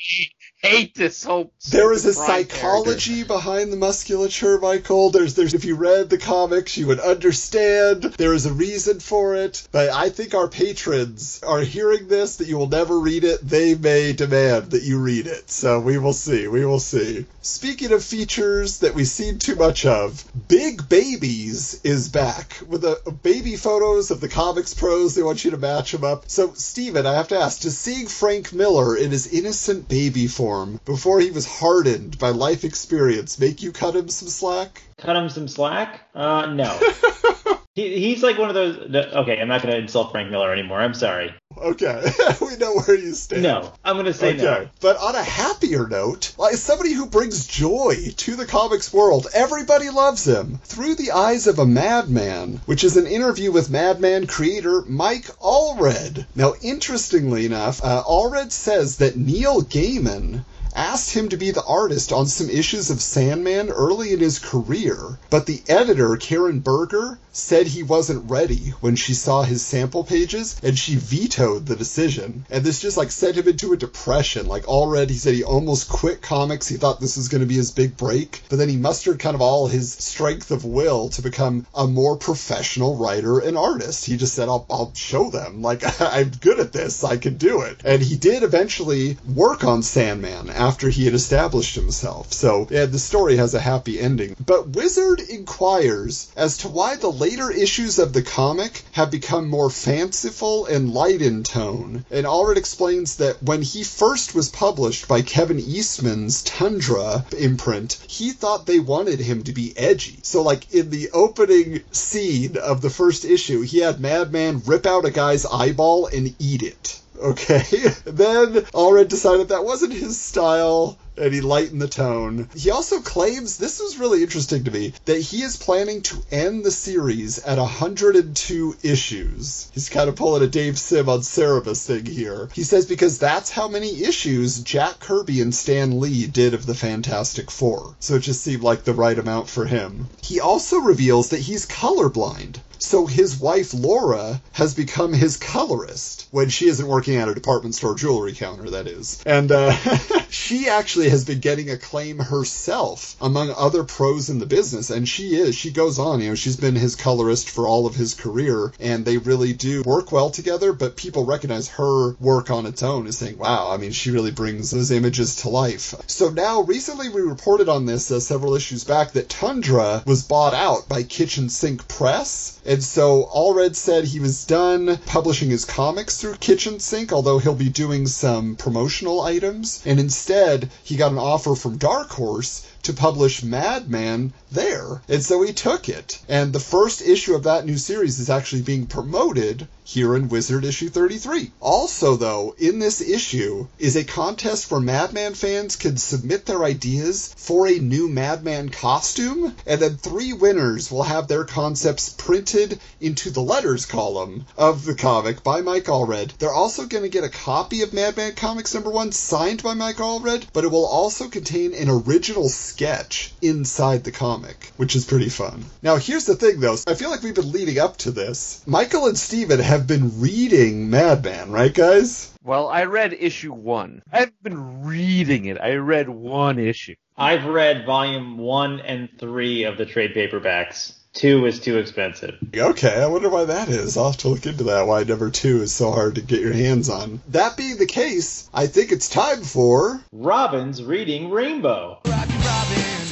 hate 0.61 0.95
this 0.95 1.23
whole. 1.23 1.51
There 1.69 1.91
is 1.91 2.05
a 2.05 2.13
Prime 2.13 2.45
character. 2.45 2.55
psychology 2.55 3.23
behind 3.23 3.71
the 3.71 3.77
musculature, 3.77 4.59
Michael. 4.59 5.09
There's, 5.09 5.35
there's, 5.35 5.53
if 5.53 5.65
you 5.65 5.75
read 5.75 6.09
the 6.09 6.17
comics, 6.17 6.77
you 6.77 6.87
would 6.87 6.99
understand. 6.99 8.03
There 8.03 8.33
is 8.33 8.45
a 8.45 8.53
reason 8.53 8.99
for 8.99 9.35
it. 9.35 9.67
But 9.71 9.89
I 9.89 10.09
think 10.09 10.33
our 10.33 10.47
patrons 10.47 11.41
are 11.45 11.59
hearing 11.59 12.07
this 12.07 12.37
that 12.37 12.47
you 12.47 12.57
will 12.57 12.69
never 12.69 12.97
read 12.97 13.25
it. 13.25 13.41
They 13.41 13.75
may 13.75 14.13
demand 14.13 14.71
that 14.71 14.83
you 14.83 14.99
read 14.99 15.27
it. 15.27 15.49
So 15.51 15.79
we 15.79 15.97
will 15.97 16.13
see. 16.13 16.47
We 16.47 16.65
will 16.65 16.79
see. 16.79 17.25
Speaking 17.41 17.91
of 17.91 18.03
features 18.03 18.79
that 18.79 18.95
we've 18.95 19.07
seen 19.07 19.39
too 19.39 19.55
much 19.55 19.85
of, 19.85 20.23
Big 20.47 20.87
Babies 20.87 21.81
is 21.83 22.09
back 22.09 22.61
with 22.67 22.83
a, 22.85 22.97
baby 23.23 23.55
photos 23.55 24.11
of 24.11 24.21
the 24.21 24.29
comics 24.29 24.73
pros. 24.73 25.15
They 25.15 25.23
want 25.23 25.43
you 25.43 25.51
to 25.51 25.57
match 25.57 25.91
them 25.91 26.03
up. 26.03 26.29
So, 26.29 26.53
Steven, 26.53 27.05
I 27.05 27.15
have 27.15 27.29
to 27.29 27.37
ask, 27.37 27.61
does 27.61 27.77
seeing 27.77 28.07
Frank 28.07 28.53
Miller 28.53 28.95
in 28.95 29.11
his 29.11 29.27
innocent 29.27 29.56
baby 29.87 30.27
form 30.27 30.79
before 30.85 31.19
he 31.19 31.31
was 31.31 31.45
hardened 31.45 32.17
by 32.19 32.29
life 32.29 32.63
experience 32.63 33.39
make 33.39 33.61
you 33.61 33.71
cut 33.71 33.95
him 33.95 34.09
some 34.09 34.27
slack? 34.27 34.81
Cut 34.97 35.15
him 35.15 35.29
some 35.29 35.47
slack? 35.47 36.01
Uh, 36.13 36.45
no. 36.47 36.79
he, 37.77 37.99
he's 37.99 38.23
like 38.23 38.37
one 38.39 38.49
of 38.49 38.55
those. 38.55 38.75
the- 38.91 39.19
Okay, 39.19 39.39
I'm 39.39 39.47
not 39.47 39.61
going 39.61 39.73
to 39.73 39.79
insult 39.79 40.11
Frank 40.11 40.31
Miller 40.31 40.51
anymore. 40.51 40.79
I'm 40.81 40.95
sorry. 40.95 41.33
Okay, 41.55 42.03
we 42.41 42.55
know 42.57 42.73
where 42.75 42.95
you 42.97 43.13
stand. 43.13 43.43
No, 43.43 43.71
I'm 43.85 43.95
going 43.95 44.05
to 44.07 44.13
say 44.13 44.33
Okay. 44.33 44.43
no. 44.43 44.69
But 44.81 44.97
on 44.97 45.15
a 45.15 45.23
happier 45.23 45.87
note, 45.87 46.33
like 46.37 46.55
somebody 46.55 46.93
who 46.93 47.05
brings 47.07 47.47
joy 47.47 47.95
to 48.17 48.35
the 48.35 48.45
comics 48.45 48.91
world, 48.93 49.27
everybody 49.33 49.89
loves 49.89 50.27
him. 50.27 50.59
Through 50.63 50.95
the 50.95 51.11
Eyes 51.11 51.47
of 51.47 51.57
a 51.59 51.65
Madman, 51.65 52.61
which 52.65 52.83
is 52.83 52.97
an 52.97 53.07
interview 53.07 53.51
with 53.51 53.69
Madman 53.71 54.27
creator 54.27 54.83
Mike 54.87 55.25
Allred. 55.39 56.25
Now, 56.35 56.53
interestingly 56.61 57.45
enough, 57.45 57.83
uh, 57.83 58.03
Allred 58.03 58.51
says 58.51 58.97
that 58.97 59.15
Neil 59.17 59.61
Gaiman 59.63 60.43
asked 60.77 61.11
him 61.11 61.29
to 61.29 61.37
be 61.37 61.49
the 61.49 61.65
artist 61.65 62.13
on 62.13 62.27
some 62.27 62.49
issues 62.49 62.91
of 62.91 63.01
Sandman 63.01 63.69
early 63.69 64.13
in 64.13 64.19
his 64.19 64.37
career, 64.37 65.17
but 65.31 65.47
the 65.47 65.63
editor, 65.67 66.15
Karen 66.17 66.59
Berger, 66.59 67.17
said 67.37 67.67
he 67.67 67.83
wasn't 67.83 68.29
ready 68.29 68.73
when 68.81 68.95
she 68.95 69.13
saw 69.13 69.43
his 69.43 69.61
sample 69.61 70.03
pages 70.03 70.55
and 70.63 70.77
she 70.77 70.95
vetoed 70.95 71.65
the 71.65 71.75
decision. 71.75 72.45
And 72.49 72.63
this 72.63 72.79
just 72.79 72.97
like 72.97 73.11
sent 73.11 73.37
him 73.37 73.47
into 73.47 73.73
a 73.73 73.77
depression. 73.77 74.47
Like 74.47 74.67
already 74.67 75.13
he 75.13 75.19
said 75.19 75.35
he 75.35 75.43
almost 75.43 75.87
quit 75.87 76.21
comics. 76.21 76.67
He 76.67 76.77
thought 76.77 76.99
this 76.99 77.15
was 77.15 77.27
going 77.27 77.41
to 77.41 77.47
be 77.47 77.55
his 77.55 77.71
big 77.71 77.95
break, 77.95 78.41
but 78.49 78.57
then 78.57 78.69
he 78.69 78.77
mustered 78.77 79.19
kind 79.19 79.35
of 79.35 79.41
all 79.41 79.67
his 79.67 79.93
strength 79.93 80.49
of 80.49 80.65
will 80.65 81.09
to 81.09 81.21
become 81.21 81.67
a 81.75 81.85
more 81.85 82.17
professional 82.17 82.97
writer 82.97 83.39
and 83.39 83.57
artist. 83.57 84.05
He 84.05 84.17
just 84.17 84.33
said, 84.33 84.49
I'll, 84.49 84.65
I'll 84.69 84.93
show 84.95 85.29
them. 85.29 85.61
Like 85.61 85.83
I'm 86.01 86.29
good 86.29 86.59
at 86.59 86.73
this. 86.73 87.03
I 87.03 87.17
can 87.17 87.37
do 87.37 87.61
it. 87.61 87.81
And 87.85 88.01
he 88.01 88.15
did 88.17 88.41
eventually 88.41 89.17
work 89.35 89.63
on 89.63 89.83
Sandman 89.83 90.49
after 90.67 90.89
he 90.89 91.05
had 91.05 91.13
established 91.13 91.75
himself. 91.75 92.33
So 92.33 92.67
yeah, 92.69 92.87
the 92.87 92.99
story 92.99 93.37
has 93.37 93.53
a 93.53 93.59
happy 93.59 93.99
ending. 94.01 94.35
But 94.45 94.69
Wizard 94.75 95.21
inquires 95.21 96.29
as 96.35 96.57
to 96.57 96.67
why 96.67 96.97
the 96.97 97.11
later 97.25 97.49
issues 97.49 97.99
of 97.99 98.11
the 98.11 98.21
comic 98.21 98.83
have 98.91 99.09
become 99.09 99.49
more 99.49 99.69
fanciful 99.69 100.65
and 100.65 100.93
light 100.93 101.21
in 101.21 101.43
tone. 101.43 102.03
And 102.11 102.25
Allred 102.25 102.57
explains 102.57 103.15
that 103.15 103.41
when 103.41 103.61
he 103.61 103.83
first 103.85 104.35
was 104.35 104.49
published 104.49 105.07
by 105.07 105.21
Kevin 105.21 105.59
Eastman's 105.59 106.43
Tundra 106.43 107.25
imprint, 107.37 107.97
he 108.09 108.31
thought 108.31 108.65
they 108.65 108.79
wanted 108.79 109.19
him 109.19 109.43
to 109.43 109.53
be 109.53 109.73
edgy. 109.77 110.19
So 110.23 110.41
like 110.41 110.73
in 110.73 110.89
the 110.89 111.11
opening 111.13 111.83
scene 111.91 112.57
of 112.57 112.81
the 112.81 112.89
first 112.89 113.23
issue, 113.23 113.61
he 113.61 113.79
had 113.79 114.01
Madman 114.01 114.63
rip 114.65 114.85
out 114.85 115.05
a 115.05 115.11
guy's 115.11 115.45
eyeball 115.45 116.07
and 116.07 116.35
eat 116.39 116.61
it. 116.61 116.99
Okay. 117.19 117.63
then 118.05 118.53
Allred 118.73 119.07
decided 119.07 119.49
that 119.49 119.65
wasn't 119.65 119.93
his 119.93 120.19
style 120.19 120.97
and 121.17 121.33
he 121.33 121.41
lightened 121.41 121.81
the 121.81 121.87
tone. 121.87 122.47
He 122.55 122.69
also 122.69 122.99
claims, 122.99 123.57
this 123.57 123.79
was 123.79 123.97
really 123.97 124.21
interesting 124.21 124.63
to 124.65 124.71
me, 124.71 124.93
that 125.05 125.19
he 125.19 125.41
is 125.41 125.57
planning 125.57 126.01
to 126.03 126.23
end 126.31 126.63
the 126.63 126.71
series 126.71 127.39
at 127.39 127.57
102 127.57 128.75
issues. 128.83 129.71
He's 129.73 129.89
kind 129.89 130.09
of 130.09 130.15
pulling 130.15 130.43
a 130.43 130.47
Dave 130.47 130.77
Sim 130.77 131.09
on 131.09 131.21
Cerebus 131.21 131.85
thing 131.85 132.05
here. 132.05 132.49
He 132.53 132.63
says 132.63 132.85
because 132.85 133.17
that's 133.17 133.49
how 133.49 133.67
many 133.67 134.03
issues 134.03 134.61
Jack 134.61 134.99
Kirby 134.99 135.41
and 135.41 135.53
Stan 135.53 135.99
Lee 135.99 136.27
did 136.27 136.53
of 136.53 136.65
the 136.65 136.75
Fantastic 136.75 137.49
Four. 137.49 137.95
So 137.99 138.15
it 138.15 138.21
just 138.21 138.41
seemed 138.41 138.63
like 138.63 138.83
the 138.83 138.93
right 138.93 139.17
amount 139.17 139.49
for 139.49 139.65
him. 139.65 140.07
He 140.21 140.39
also 140.39 140.77
reveals 140.77 141.29
that 141.29 141.39
he's 141.39 141.65
colorblind. 141.65 142.57
So 142.79 143.05
his 143.05 143.39
wife 143.39 143.73
Laura 143.73 144.41
has 144.53 144.73
become 144.73 145.13
his 145.13 145.37
colorist 145.37 146.27
when 146.31 146.49
she 146.49 146.67
isn't 146.67 146.87
working 146.87 147.15
at 147.15 147.29
a 147.29 147.33
department 147.33 147.75
store 147.75 147.95
jewelry 147.95 148.33
counter, 148.33 148.69
that 148.71 148.87
is. 148.87 149.21
And 149.25 149.51
uh, 149.51 149.71
she 150.29 150.69
actually 150.69 151.09
has 151.09 151.25
been 151.25 151.39
getting 151.39 151.69
acclaim 151.69 152.19
herself 152.19 153.15
among 153.21 153.51
other 153.51 153.83
pros 153.83 154.29
in 154.29 154.39
the 154.39 154.45
business, 154.45 154.89
and 154.89 155.07
she 155.07 155.35
is. 155.35 155.55
She 155.55 155.71
goes 155.71 155.99
on, 155.99 156.21
you 156.21 156.29
know, 156.29 156.35
she's 156.35 156.57
been 156.57 156.75
his 156.75 156.95
colorist 156.95 157.49
for 157.49 157.67
all 157.67 157.85
of 157.85 157.95
his 157.95 158.13
career, 158.13 158.71
and 158.79 159.05
they 159.05 159.17
really 159.17 159.53
do 159.53 159.83
work 159.83 160.11
well 160.11 160.29
together, 160.29 160.73
but 160.73 160.97
people 160.97 161.25
recognize 161.25 161.69
her 161.69 162.13
work 162.15 162.51
on 162.51 162.65
its 162.65 162.83
own 162.83 163.07
as 163.07 163.17
saying, 163.17 163.37
wow, 163.37 163.71
I 163.71 163.77
mean, 163.77 163.91
she 163.91 164.11
really 164.11 164.31
brings 164.31 164.71
those 164.71 164.91
images 164.91 165.37
to 165.37 165.49
life. 165.49 165.93
So 166.07 166.29
now, 166.29 166.61
recently 166.61 167.09
we 167.09 167.21
reported 167.21 167.69
on 167.69 167.85
this 167.85 168.11
uh, 168.11 168.19
several 168.19 168.55
issues 168.55 168.83
back 168.83 169.11
that 169.13 169.29
Tundra 169.29 170.03
was 170.05 170.23
bought 170.23 170.53
out 170.53 170.87
by 170.87 171.03
Kitchen 171.03 171.49
Sink 171.49 171.87
Press. 171.87 172.59
And 172.67 172.83
so 172.83 173.29
Allred 173.33 173.77
said 173.77 174.03
he 174.03 174.19
was 174.19 174.43
done 174.43 174.99
publishing 175.05 175.49
his 175.49 175.63
comics 175.63 176.17
through 176.17 176.35
Kitchen 176.35 176.81
Sink, 176.81 177.13
although 177.13 177.39
he'll 177.39 177.55
be 177.55 177.69
doing 177.69 178.07
some 178.07 178.57
promotional 178.57 179.21
items. 179.21 179.79
And 179.85 180.01
instead, 180.01 180.69
he 180.83 180.97
got 180.97 181.13
an 181.13 181.17
offer 181.17 181.55
from 181.55 181.77
Dark 181.77 182.09
Horse 182.09 182.63
to 182.83 182.91
publish 182.91 183.41
Madman 183.41 184.33
there. 184.51 185.01
And 185.07 185.23
so 185.23 185.41
he 185.41 185.53
took 185.53 185.89
it. 185.89 186.19
And 186.29 186.53
the 186.53 186.59
first 186.59 187.01
issue 187.01 187.35
of 187.35 187.43
that 187.43 187.65
new 187.65 187.77
series 187.77 188.19
is 188.19 188.29
actually 188.29 188.61
being 188.61 188.85
promoted 188.85 189.67
here 189.87 190.15
in 190.17 190.27
Wizard 190.27 190.65
issue 190.65 190.89
33. 190.89 191.49
Also, 191.61 192.17
though, 192.17 192.53
in 192.57 192.79
this 192.79 192.99
issue 192.99 193.67
is 193.79 193.95
a 193.95 194.03
contest 194.03 194.69
where 194.69 194.81
Madman 194.81 195.33
fans 195.33 195.77
can 195.77 195.95
submit 195.95 196.45
their 196.45 196.65
ideas 196.65 197.33
for 197.37 197.67
a 197.67 197.79
new 197.79 198.09
Madman 198.09 198.67
costume, 198.67 199.55
and 199.65 199.81
then 199.81 199.95
three 199.95 200.33
winners 200.33 200.91
will 200.91 201.03
have 201.03 201.29
their 201.29 201.45
concepts 201.45 202.09
printed 202.09 202.81
into 202.99 203.29
the 203.29 203.41
letters 203.41 203.85
column 203.85 204.45
of 204.57 204.83
the 204.83 204.95
comic 204.95 205.41
by 205.41 205.61
Mike 205.61 205.85
Allred. 205.85 206.37
They're 206.37 206.51
also 206.51 206.85
going 206.85 207.03
to 207.03 207.09
get 207.09 207.23
a 207.23 207.29
copy 207.29 207.81
of 207.81 207.93
Madman 207.93 208.35
Comics 208.35 208.73
number 208.73 208.89
one 208.89 209.13
signed 209.13 209.63
by 209.63 209.73
Mike 209.73 209.97
Allred, 209.97 210.47
but 210.51 210.65
it 210.65 210.71
will 210.71 210.85
also 210.85 211.29
contain 211.29 211.73
an 211.73 211.89
original 211.89 212.49
sketch 212.49 213.31
inside 213.41 214.03
the 214.03 214.11
comic, 214.11 214.36
which 214.77 214.95
is 214.95 215.05
pretty 215.05 215.29
fun. 215.29 215.65
Now, 215.81 215.97
here's 215.97 216.25
the 216.25 216.35
thing, 216.35 216.59
though. 216.59 216.75
I 216.87 216.93
feel 216.95 217.09
like 217.09 217.23
we've 217.23 217.35
been 217.35 217.51
leading 217.51 217.79
up 217.79 217.97
to 217.97 218.11
this. 218.11 218.63
Michael 218.65 219.07
and 219.07 219.17
Steven 219.17 219.59
have 219.59 219.87
been 219.87 220.19
reading 220.19 220.89
Madman, 220.89 221.51
right, 221.51 221.73
guys? 221.73 222.33
Well, 222.43 222.67
I 222.67 222.83
read 222.85 223.13
issue 223.13 223.53
one. 223.53 224.01
I've 224.11 224.31
been 224.41 224.83
reading 224.85 225.45
it. 225.45 225.59
I 225.59 225.75
read 225.75 226.09
one 226.09 226.59
issue. 226.59 226.95
I've 227.17 227.45
read 227.45 227.85
volume 227.85 228.37
one 228.37 228.79
and 228.79 229.09
three 229.17 229.63
of 229.63 229.77
the 229.77 229.85
trade 229.85 230.13
paperbacks. 230.13 230.93
Two 231.13 231.47
is 231.47 231.59
too 231.59 231.79
expensive. 231.79 232.35
Okay, 232.55 232.93
I 232.93 233.07
wonder 233.07 233.29
why 233.29 233.45
that 233.45 233.69
is. 233.69 233.97
I'll 233.97 234.11
have 234.11 234.17
to 234.17 234.27
look 234.27 234.45
into 234.45 234.65
that, 234.65 234.85
why 234.85 235.01
number 235.01 235.31
two 235.31 235.63
is 235.63 235.73
so 235.73 235.91
hard 235.91 236.15
to 236.15 236.21
get 236.21 236.41
your 236.41 236.53
hands 236.53 236.89
on. 236.89 237.21
That 237.29 237.57
being 237.57 237.77
the 237.77 237.87
case, 237.87 238.47
I 238.53 238.67
think 238.67 238.91
it's 238.91 239.09
time 239.09 239.41
for. 239.41 239.99
Robin's 240.11 240.83
reading 240.83 241.31
Rainbow. 241.31 241.99
Rocky 242.05 242.33
Robin, 242.33 243.06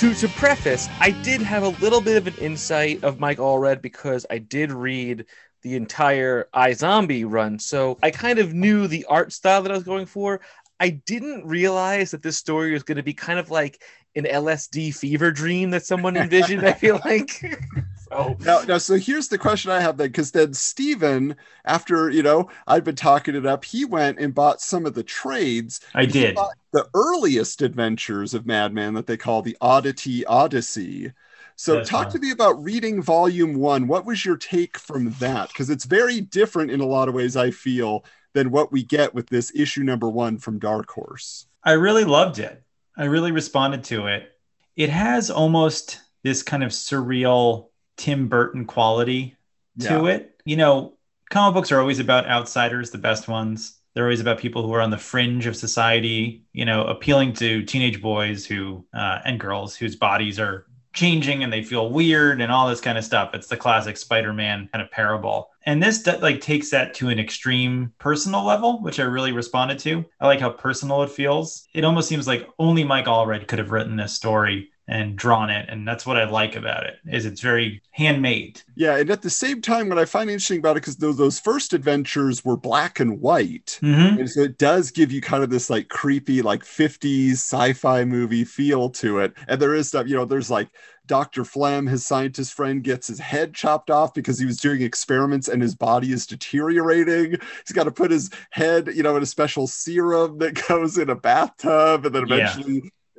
To 0.00 0.14
to 0.14 0.28
preface, 0.28 0.88
I 0.98 1.10
did 1.10 1.42
have 1.42 1.62
a 1.62 1.68
little 1.68 2.00
bit 2.00 2.16
of 2.16 2.26
an 2.26 2.32
insight 2.42 3.04
of 3.04 3.20
Mike 3.20 3.36
Allred 3.36 3.82
because 3.82 4.24
I 4.30 4.38
did 4.38 4.72
read 4.72 5.26
the 5.60 5.76
entire 5.76 6.48
iZombie 6.54 7.30
run, 7.30 7.58
so 7.58 7.98
I 8.02 8.10
kind 8.10 8.38
of 8.38 8.54
knew 8.54 8.86
the 8.86 9.04
art 9.10 9.30
style 9.30 9.60
that 9.60 9.70
I 9.70 9.74
was 9.74 9.84
going 9.84 10.06
for. 10.06 10.40
I 10.80 10.88
didn't 10.88 11.44
realize 11.46 12.12
that 12.12 12.22
this 12.22 12.38
story 12.38 12.72
was 12.72 12.82
going 12.82 12.96
to 12.96 13.02
be 13.02 13.12
kind 13.12 13.38
of 13.38 13.50
like 13.50 13.82
an 14.16 14.24
LSD 14.24 14.94
fever 14.94 15.30
dream 15.30 15.68
that 15.72 15.84
someone 15.84 16.16
envisioned. 16.16 16.66
I 16.66 16.72
feel 16.72 16.98
like. 17.04 17.30
so 17.30 17.50
oh. 18.12 18.36
Now, 18.40 18.62
now, 18.62 18.78
so 18.78 18.94
here's 18.94 19.28
the 19.28 19.36
question 19.36 19.70
I 19.70 19.80
have 19.80 19.98
then, 19.98 20.06
because 20.06 20.30
then 20.30 20.54
Steven, 20.54 21.36
after, 21.66 22.08
you 22.08 22.22
know, 22.22 22.48
I'd 22.66 22.84
been 22.84 22.96
talking 22.96 23.34
it 23.34 23.44
up, 23.44 23.66
he 23.66 23.84
went 23.84 24.18
and 24.18 24.34
bought 24.34 24.62
some 24.62 24.86
of 24.86 24.94
the 24.94 25.04
trades. 25.04 25.80
I 25.94 26.06
He 26.06 26.06
did. 26.06 26.34
bought 26.36 26.54
the 26.72 26.88
earliest 26.94 27.62
adventures 27.62 28.34
of 28.34 28.46
Madman 28.46 28.94
that 28.94 29.06
they 29.06 29.16
call 29.16 29.42
the 29.42 29.56
Oddity 29.60 30.24
Odyssey. 30.26 31.12
So 31.56 31.76
That's 31.76 31.90
talk 31.90 32.10
to 32.10 32.18
me 32.18 32.30
about 32.30 32.62
reading 32.62 33.02
volume 33.02 33.54
one. 33.54 33.86
What 33.86 34.06
was 34.06 34.24
your 34.24 34.36
take 34.36 34.78
from 34.78 35.10
that? 35.20 35.48
Because 35.48 35.68
it's 35.68 35.84
very 35.84 36.20
different 36.20 36.70
in 36.70 36.80
a 36.80 36.86
lot 36.86 37.08
of 37.08 37.14
ways, 37.14 37.36
I 37.36 37.50
feel, 37.50 38.04
than 38.32 38.50
what 38.50 38.72
we 38.72 38.82
get 38.82 39.14
with 39.14 39.28
this 39.28 39.52
issue 39.54 39.82
number 39.82 40.08
one 40.08 40.38
from 40.38 40.58
Dark 40.58 40.90
Horse. 40.90 41.46
I 41.62 41.72
really 41.72 42.04
loved 42.04 42.38
it. 42.38 42.62
I 42.96 43.04
really 43.04 43.32
responded 43.32 43.84
to 43.84 44.06
it. 44.06 44.30
It 44.76 44.88
has 44.88 45.30
almost 45.30 46.00
this 46.22 46.42
kind 46.42 46.62
of 46.62 46.70
surreal 46.70 47.68
Tim 47.96 48.28
Burton 48.28 48.64
quality 48.64 49.36
to 49.80 50.06
it. 50.06 50.40
You 50.44 50.56
know, 50.56 50.94
comic 51.30 51.54
books 51.54 51.72
are 51.72 51.80
always 51.80 51.98
about 51.98 52.26
outsiders, 52.26 52.90
the 52.90 52.98
best 52.98 53.28
ones. 53.28 53.79
They're 54.00 54.06
always 54.06 54.22
about 54.22 54.38
people 54.38 54.62
who 54.62 54.72
are 54.72 54.80
on 54.80 54.88
the 54.88 54.96
fringe 54.96 55.44
of 55.44 55.54
society, 55.54 56.42
you 56.54 56.64
know, 56.64 56.86
appealing 56.86 57.34
to 57.34 57.62
teenage 57.64 58.00
boys 58.00 58.46
who 58.46 58.82
uh, 58.94 59.18
and 59.26 59.38
girls 59.38 59.76
whose 59.76 59.94
bodies 59.94 60.40
are 60.40 60.64
changing 60.94 61.44
and 61.44 61.52
they 61.52 61.62
feel 61.62 61.90
weird 61.90 62.40
and 62.40 62.50
all 62.50 62.66
this 62.66 62.80
kind 62.80 62.96
of 62.96 63.04
stuff. 63.04 63.34
It's 63.34 63.48
the 63.48 63.58
classic 63.58 63.98
Spider-Man 63.98 64.70
kind 64.72 64.82
of 64.82 64.90
parable. 64.90 65.50
And 65.66 65.82
this 65.82 66.06
like 66.06 66.40
takes 66.40 66.70
that 66.70 66.94
to 66.94 67.10
an 67.10 67.18
extreme 67.18 67.92
personal 67.98 68.42
level, 68.42 68.80
which 68.80 68.98
I 68.98 69.02
really 69.02 69.32
responded 69.32 69.78
to. 69.80 70.02
I 70.18 70.28
like 70.28 70.40
how 70.40 70.48
personal 70.48 71.02
it 71.02 71.10
feels. 71.10 71.68
It 71.74 71.84
almost 71.84 72.08
seems 72.08 72.26
like 72.26 72.48
only 72.58 72.84
Mike 72.84 73.04
Allred 73.04 73.48
could 73.48 73.58
have 73.58 73.70
written 73.70 73.96
this 73.96 74.14
story 74.14 74.69
and 74.90 75.16
drawn 75.16 75.50
it, 75.50 75.68
and 75.68 75.86
that's 75.86 76.04
what 76.04 76.16
I 76.18 76.24
like 76.24 76.56
about 76.56 76.84
it. 76.84 76.98
Is 77.10 77.24
it's 77.24 77.40
very 77.40 77.80
handmade. 77.92 78.60
Yeah, 78.74 78.96
and 78.96 79.08
at 79.10 79.22
the 79.22 79.30
same 79.30 79.62
time, 79.62 79.88
what 79.88 79.98
I 79.98 80.04
find 80.04 80.28
interesting 80.28 80.58
about 80.58 80.72
it, 80.72 80.82
because 80.82 80.96
those, 80.96 81.16
those 81.16 81.38
first 81.38 81.72
adventures 81.72 82.44
were 82.44 82.56
black 82.56 82.98
and 83.00 83.20
white. 83.20 83.78
Mhm. 83.82 84.18
And 84.18 84.28
so 84.30 84.40
it 84.40 84.58
does 84.58 84.90
give 84.90 85.12
you 85.12 85.20
kind 85.20 85.44
of 85.44 85.50
this 85.50 85.70
like 85.70 85.88
creepy, 85.88 86.42
like 86.42 86.64
50s 86.64 87.40
sci 87.40 87.72
fi 87.74 88.04
movie 88.04 88.44
feel 88.44 88.90
to 88.90 89.20
it. 89.20 89.32
And 89.48 89.60
there 89.62 89.74
is 89.74 89.88
stuff, 89.88 90.08
you 90.08 90.16
know, 90.16 90.24
there's 90.24 90.50
like 90.50 90.68
Dr. 91.06 91.44
Flem, 91.44 91.86
his 91.86 92.06
scientist 92.06 92.52
friend, 92.54 92.82
gets 92.84 93.08
his 93.08 93.18
head 93.18 93.54
chopped 93.54 93.90
off 93.90 94.14
because 94.14 94.38
he 94.38 94.46
was 94.46 94.58
doing 94.58 94.82
experiments 94.82 95.48
and 95.48 95.60
his 95.62 95.74
body 95.74 96.12
is 96.12 96.26
deteriorating. 96.26 97.32
He's 97.66 97.74
got 97.74 97.84
to 97.84 97.90
put 97.90 98.10
his 98.10 98.30
head, 98.50 98.88
you 98.94 99.02
know, 99.02 99.16
in 99.16 99.22
a 99.22 99.26
special 99.26 99.66
serum 99.66 100.38
that 100.38 100.60
goes 100.68 100.98
in 100.98 101.10
a 101.10 101.16
bathtub. 101.16 102.06
And 102.06 102.14
then 102.14 102.26
Yeah. 102.28 102.56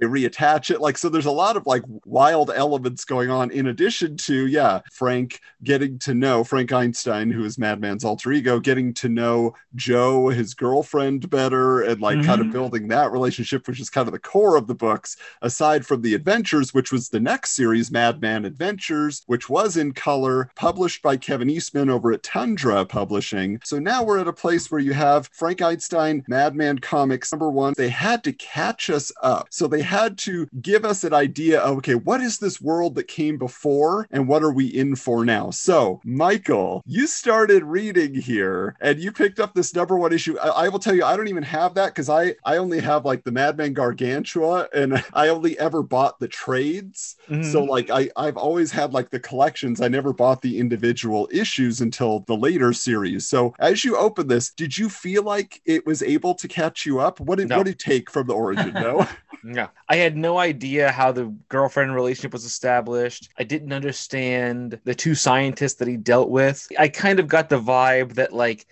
They 0.02 0.08
reattach 0.08 0.72
it. 0.72 0.82
Like, 0.82 0.98
so 0.98 1.10
there's 1.10 1.28
a 1.28 1.32
lot 1.32 1.56
of 1.56 1.68
like 1.68 1.84
wild 2.06 2.52
elements 2.54 3.06
going 3.06 3.30
on 3.30 3.52
in 3.52 3.68
addition 3.68 4.18
to, 4.18 4.48
yeah, 4.48 4.82
Frank 4.92 5.40
getting 5.64 6.00
to 6.00 6.16
know 6.16 6.44
Frank 6.44 6.74
Einstein, 6.74 7.30
who 7.30 7.46
is 7.46 7.60
Madman's 7.60 8.04
alter 8.04 8.32
ego, 8.32 8.60
getting 8.60 8.96
to 8.96 9.08
know 9.08 9.54
Joe, 9.76 10.30
his 10.30 10.56
girlfriend, 10.56 11.30
better, 11.30 11.82
and 11.82 12.02
like 12.02 12.24
kind 12.24 12.42
of 12.42 12.48
Mhm. 12.48 12.52
building 12.52 12.88
that 12.88 13.12
relationship, 13.12 13.68
which 13.68 13.80
is 13.80 13.92
kind 13.92 14.08
of 14.08 14.12
the 14.12 14.20
core 14.20 14.56
of 14.56 14.66
the 14.66 14.74
books, 14.74 15.18
aside 15.44 15.86
from 15.86 16.02
the 16.02 16.16
adventures, 16.16 16.74
which 16.74 16.92
was 16.92 17.10
the 17.10 17.20
next 17.20 17.52
series, 17.52 17.92
Madman 17.92 18.44
Adventures, 18.44 19.22
which 19.28 19.50
was 19.50 19.78
in 19.78 19.92
color, 19.92 20.50
published 20.56 21.04
by 21.04 21.16
Kevin 21.16 21.50
Eastman 21.50 21.92
over 21.92 22.12
at 22.12 22.24
Tundra 22.24 22.86
Publishing. 22.86 23.60
So 23.64 23.78
now 23.78 24.04
we're 24.04 24.18
at 24.18 24.28
a 24.28 24.34
place 24.34 24.72
where 24.72 24.82
you 24.82 24.94
have 24.94 25.30
Frank 25.32 25.62
Einstein, 25.62 26.24
Madman 26.28 26.80
Comics, 26.80 27.32
number 27.32 27.52
one. 27.52 27.76
They 27.78 27.90
had 27.90 28.24
to 28.24 28.34
catch 28.34 28.90
us 28.90 29.12
up. 29.22 29.48
So 29.52 29.68
they 29.68 29.84
had 29.92 30.18
to 30.18 30.48
give 30.62 30.86
us 30.86 31.04
an 31.04 31.14
idea 31.14 31.60
of, 31.60 31.78
okay, 31.78 31.96
what 31.96 32.22
is 32.22 32.40
this 32.40 32.62
world 32.62 32.96
that 32.96 33.08
came 33.10 33.38
before 33.38 34.08
and 34.12 34.28
what 34.28 34.42
are 34.42 34.54
we 34.54 34.66
in 34.68 34.96
for 34.96 35.26
now? 35.26 35.52
So, 35.52 36.00
Michael, 36.06 36.82
you 36.86 37.08
started 37.08 37.64
reading 37.64 38.16
here 38.16 38.76
and 38.80 39.00
you 39.00 39.12
picked 39.12 39.40
up 39.40 39.54
this 39.54 39.76
number 39.76 39.98
one 39.98 40.14
issue. 40.14 40.38
I, 40.40 40.48
I 40.48 40.70
will 40.70 40.80
tell 40.80 40.96
you, 40.96 41.04
I 41.04 41.18
don't 41.18 41.28
even 41.28 41.44
have 41.44 41.74
that 41.76 41.88
because 41.88 42.10
I, 42.10 42.36
I 42.46 42.56
only 42.58 42.80
have 42.80 43.04
like 43.04 43.26
the 43.26 43.32
Madman 43.34 43.74
Gargantua 43.74 44.70
and 44.74 45.04
I 45.14 45.28
only 45.28 45.60
ever 45.60 45.84
bought 45.84 46.20
the 46.20 46.28
trades. 46.30 47.18
Mhm. 47.30 47.52
So 47.52 47.64
like 47.64 47.90
I 47.90 48.10
I've 48.16 48.38
always 48.38 48.72
had 48.72 48.94
like 48.94 49.10
the 49.10 49.20
collections. 49.20 49.82
I 49.82 49.90
never 49.90 50.14
bought 50.14 50.42
the 50.42 50.58
individual 50.58 51.28
issues 51.34 51.82
until 51.82 52.22
the 52.28 52.36
later 52.38 52.72
series. 52.72 53.28
So 53.28 53.54
as 53.60 53.84
you 53.84 53.98
open 53.98 54.28
this, 54.30 54.52
did 54.52 54.78
you 54.78 54.88
feel 54.88 55.24
like 55.24 55.62
it 55.66 55.86
was 55.86 56.02
able 56.02 56.34
to 56.36 56.48
catch 56.48 56.86
you 56.86 57.00
up? 57.00 57.20
What 57.20 57.40
did 57.40 57.50
No. 57.50 57.58
what 57.58 57.66
did 57.66 57.74
it 57.76 57.80
take 57.80 58.10
from 58.10 58.28
the 58.28 58.34
origin? 58.34 58.74
No. 58.74 59.06
Yeah. 59.44 59.70
I 59.92 59.98
had 59.98 60.16
no 60.16 60.38
idea 60.38 60.90
how 60.90 61.12
the 61.12 61.26
girlfriend 61.50 61.94
relationship 61.94 62.32
was 62.32 62.46
established. 62.46 63.28
I 63.38 63.44
didn't 63.44 63.74
understand 63.74 64.80
the 64.86 64.96
two 64.96 65.16
scientists 65.16 65.74
that 65.76 65.88
he 65.90 65.98
dealt 65.98 66.30
with. 66.30 66.66
I 66.80 66.88
kind 66.88 67.20
of 67.20 67.28
got 67.28 67.50
the 67.50 67.60
vibe 67.60 68.14
that 68.14 68.32
like, 68.32 68.66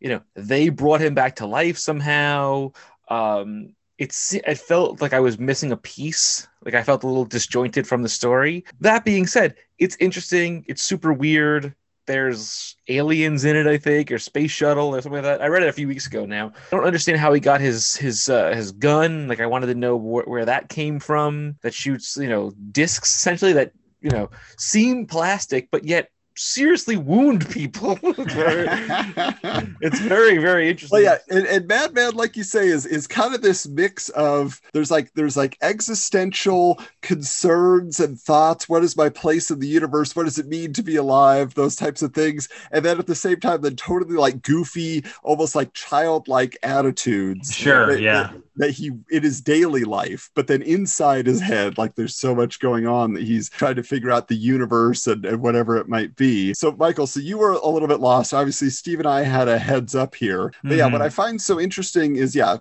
you 0.00 0.08
know, 0.08 0.20
they 0.34 0.70
brought 0.70 1.00
him 1.00 1.14
back 1.14 1.36
to 1.36 1.46
life 1.46 1.78
somehow. 1.78 2.72
Um 3.08 3.76
it's 3.98 4.34
it 4.34 4.58
felt 4.58 5.00
like 5.00 5.12
I 5.12 5.20
was 5.20 5.38
missing 5.38 5.70
a 5.70 5.76
piece. 5.76 6.48
Like 6.64 6.74
I 6.74 6.82
felt 6.82 7.04
a 7.04 7.06
little 7.06 7.24
disjointed 7.24 7.86
from 7.86 8.02
the 8.02 8.08
story. 8.08 8.64
That 8.80 9.04
being 9.04 9.28
said, 9.28 9.54
it's 9.78 9.96
interesting, 10.00 10.64
it's 10.66 10.82
super 10.82 11.12
weird. 11.12 11.72
There's 12.06 12.76
aliens 12.88 13.44
in 13.44 13.56
it, 13.56 13.66
I 13.66 13.78
think, 13.78 14.12
or 14.12 14.18
space 14.18 14.50
shuttle 14.50 14.94
or 14.94 15.00
something 15.00 15.22
like 15.22 15.38
that. 15.38 15.42
I 15.42 15.46
read 15.48 15.62
it 15.62 15.68
a 15.68 15.72
few 15.72 15.88
weeks 15.88 16.06
ago 16.06 16.26
now. 16.26 16.48
I 16.48 16.76
don't 16.76 16.84
understand 16.84 17.18
how 17.18 17.32
he 17.32 17.40
got 17.40 17.60
his 17.60 17.96
his 17.96 18.28
uh, 18.28 18.54
his 18.54 18.72
gun. 18.72 19.26
Like 19.28 19.40
I 19.40 19.46
wanted 19.46 19.66
to 19.68 19.74
know 19.74 19.98
wh- 19.98 20.28
where 20.28 20.44
that 20.44 20.68
came 20.68 21.00
from. 21.00 21.56
That 21.62 21.72
shoots, 21.74 22.16
you 22.16 22.28
know, 22.28 22.52
discs 22.72 23.14
essentially 23.16 23.54
that 23.54 23.72
you 24.00 24.10
know 24.10 24.30
seem 24.58 25.06
plastic, 25.06 25.70
but 25.70 25.84
yet 25.84 26.10
seriously 26.36 26.96
wound 26.96 27.48
people. 27.50 27.98
it's, 28.02 28.32
very, 28.34 28.66
it's 29.80 30.00
very 30.00 30.38
very 30.38 30.68
interesting. 30.68 30.96
Well, 30.96 31.02
yeah, 31.02 31.18
and, 31.36 31.46
and 31.46 31.66
Madman, 31.66 32.14
like 32.14 32.36
you 32.36 32.44
say, 32.44 32.68
is 32.68 32.86
is 32.86 33.06
kind 33.06 33.34
of 33.34 33.42
this 33.42 33.66
mix 33.68 34.08
of 34.10 34.60
there's 34.72 34.90
like 34.90 35.12
there's 35.14 35.36
like 35.36 35.56
existential 35.62 36.80
concerns 37.02 38.00
and 38.00 38.20
thoughts. 38.20 38.68
What 38.68 38.84
is 38.84 38.96
my 38.96 39.08
place 39.08 39.50
in 39.50 39.58
the 39.60 39.68
universe? 39.68 40.14
What 40.14 40.24
does 40.24 40.38
it 40.38 40.46
mean 40.46 40.72
to 40.74 40.82
be 40.82 40.96
alive? 40.96 41.54
Those 41.54 41.76
types 41.76 42.02
of 42.02 42.12
things, 42.14 42.48
and 42.70 42.84
then 42.84 42.98
at 42.98 43.06
the 43.06 43.14
same 43.14 43.40
time, 43.40 43.62
then 43.62 43.76
totally 43.76 44.16
like 44.16 44.42
goofy, 44.42 45.04
almost 45.22 45.54
like 45.54 45.72
childlike 45.72 46.56
attitudes. 46.62 47.54
Sure, 47.54 47.86
that- 47.86 48.00
yeah. 48.00 48.30
that- 48.32 48.42
that 48.56 48.70
he 48.70 48.92
it 49.10 49.24
is 49.24 49.40
daily 49.40 49.84
life, 49.84 50.30
but 50.34 50.46
then 50.46 50.62
inside 50.62 51.26
his 51.26 51.40
head, 51.40 51.76
like 51.76 51.94
there's 51.94 52.14
so 52.14 52.34
much 52.34 52.60
going 52.60 52.86
on 52.86 53.14
that 53.14 53.24
he's 53.24 53.50
trying 53.50 53.74
to 53.76 53.82
figure 53.82 54.10
out 54.10 54.28
the 54.28 54.36
universe 54.36 55.06
and, 55.06 55.24
and 55.24 55.40
whatever 55.40 55.76
it 55.76 55.88
might 55.88 56.14
be. 56.16 56.54
So, 56.54 56.72
Michael, 56.72 57.06
so 57.06 57.20
you 57.20 57.38
were 57.38 57.52
a 57.52 57.68
little 57.68 57.88
bit 57.88 58.00
lost. 58.00 58.32
Obviously, 58.32 58.70
Steve 58.70 59.00
and 59.00 59.08
I 59.08 59.22
had 59.22 59.48
a 59.48 59.58
heads 59.58 59.94
up 59.94 60.14
here. 60.14 60.52
But 60.62 60.74
yeah, 60.76 60.88
Mhm. 60.88 60.92
what 60.92 61.02
I 61.02 61.08
find 61.08 61.40
so 61.40 61.58
interesting 61.58 62.16
is 62.16 62.34
yeah, 62.34 62.58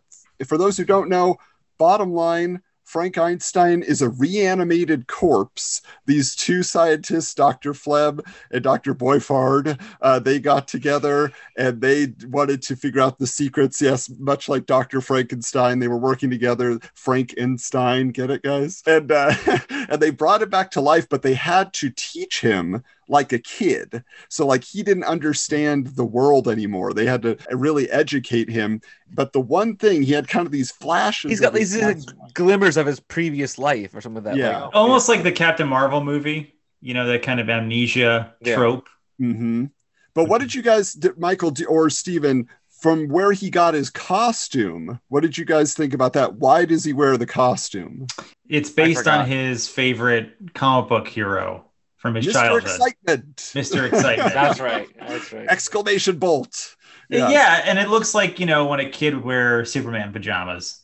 for 0.48 0.58
those 0.58 0.78
who 0.78 0.86
don't 0.86 1.10
know, 1.10 1.38
bottom 1.78 2.12
line. 2.14 2.62
Frank 2.94 3.18
Einstein 3.18 3.82
is 3.82 4.04
a 4.04 4.10
reanimated 4.10 5.08
corpse. 5.08 5.82
These 6.06 6.36
two 6.36 6.62
scientists, 6.62 7.34
Dr. 7.34 7.74
Flem 7.74 8.22
and 8.52 8.64
Dr. 8.64 8.94
Boiffard, 8.94 9.82
uh, 10.00 10.20
they 10.20 10.40
got 10.40 10.68
together 10.68 11.32
and 11.58 11.82
they 11.82 12.14
wanted 12.28 12.62
to 12.62 12.76
figure 12.76 13.02
out 13.02 13.18
the 13.18 13.26
secrets. 13.26 13.82
Yes, 13.82 14.12
much 14.20 14.48
like 14.48 14.68
Dr. 14.68 15.02
Frankenstein, 15.02 15.80
they 15.80 15.88
were 15.88 15.98
working 15.98 16.30
together. 16.30 16.80
Frankenstein, 16.94 18.12
get 18.12 18.30
it, 18.30 18.44
guys? 18.44 18.84
And 18.86 19.12
uh, 19.12 19.34
and 19.70 20.00
they 20.00 20.12
brought 20.12 20.44
it 20.44 20.52
back 20.52 20.70
to 20.72 20.82
life, 20.82 21.10
but 21.10 21.24
they 21.24 21.34
had 21.34 21.74
to 21.74 21.90
teach 21.90 22.42
him 22.42 22.84
like 23.08 23.34
a 23.34 23.40
kid. 23.40 24.04
So 24.30 24.46
like 24.46 24.64
he 24.64 24.84
didn't 24.84 25.04
understand 25.04 25.88
the 25.88 26.06
world 26.06 26.48
anymore. 26.48 26.94
They 26.94 27.06
had 27.06 27.22
to 27.24 27.38
really 27.52 27.90
educate 27.90 28.50
him. 28.50 28.82
But 29.14 29.34
the 29.34 29.42
one 29.42 29.76
thing 29.76 30.04
he 30.04 30.14
had 30.14 30.28
kind 30.28 30.46
of 30.46 30.52
these 30.52 30.72
flashes. 30.72 31.30
He's 31.30 31.40
got 31.40 31.54
of 31.54 31.60
his 31.60 31.74
these 31.74 32.06
glimmers 32.34 32.78
of 32.78 32.86
his 32.88 33.00
previous 33.00 33.58
life 33.58 33.94
or 33.96 34.02
something 34.02 34.24
like 34.24 34.36
that. 34.36 34.38
Yeah. 34.38 34.66
Like, 34.66 34.76
Almost 34.76 35.10
like 35.10 35.24
the 35.24 35.32
Captain 35.32 35.68
Marvel 35.68 36.04
movie, 36.04 36.56
you 36.82 36.94
know, 36.94 37.06
that 37.08 37.24
kind 37.24 37.40
of 37.40 37.50
amnesia 37.50 38.34
Yeah. 38.42 38.56
trope. 38.56 38.90
hmm 39.20 39.66
But 40.14 40.26
what 40.26 40.42
did 40.42 40.54
you 40.54 40.62
guys, 40.62 40.98
Michael 41.18 41.54
or 41.68 41.90
Steven, 41.90 42.48
from 42.80 43.08
where 43.08 43.32
he 43.32 43.50
got 43.50 43.74
his 43.74 43.90
costume? 43.90 45.00
What 45.08 45.22
did 45.22 45.38
you 45.38 45.46
guys 45.46 45.74
think 45.74 45.94
about 45.94 46.14
that? 46.14 46.36
Why 46.36 46.66
does 46.66 46.84
he 46.84 46.92
wear 46.92 47.18
the 47.18 47.26
costume? 47.26 48.08
It's 48.50 48.70
based 48.70 49.08
on 49.08 49.26
his 49.26 49.68
favorite 49.68 50.54
comic 50.54 50.90
book 50.90 51.08
hero 51.08 51.66
from 52.04 52.16
his 52.16 52.28
Mr. 52.28 52.34
childhood, 52.34 52.64
Excitement. 52.64 53.38
Mr. 53.38 53.88
Excitement. 53.88 54.34
That's 54.34 54.60
right. 54.60 54.90
That's 55.00 55.32
right. 55.32 55.48
Exclamation 55.48 56.20
bolt. 56.20 56.76
yeah. 57.08 57.62
and 57.64 57.80
it 57.80 57.88
looks 57.88 58.14
like 58.14 58.42
you 58.42 58.46
know 58.46 58.66
when 58.66 58.82
a 58.82 58.90
kid 58.90 59.16
would 59.16 59.24
wear 59.24 59.64
Superman 59.64 60.12
pajamas. 60.12 60.82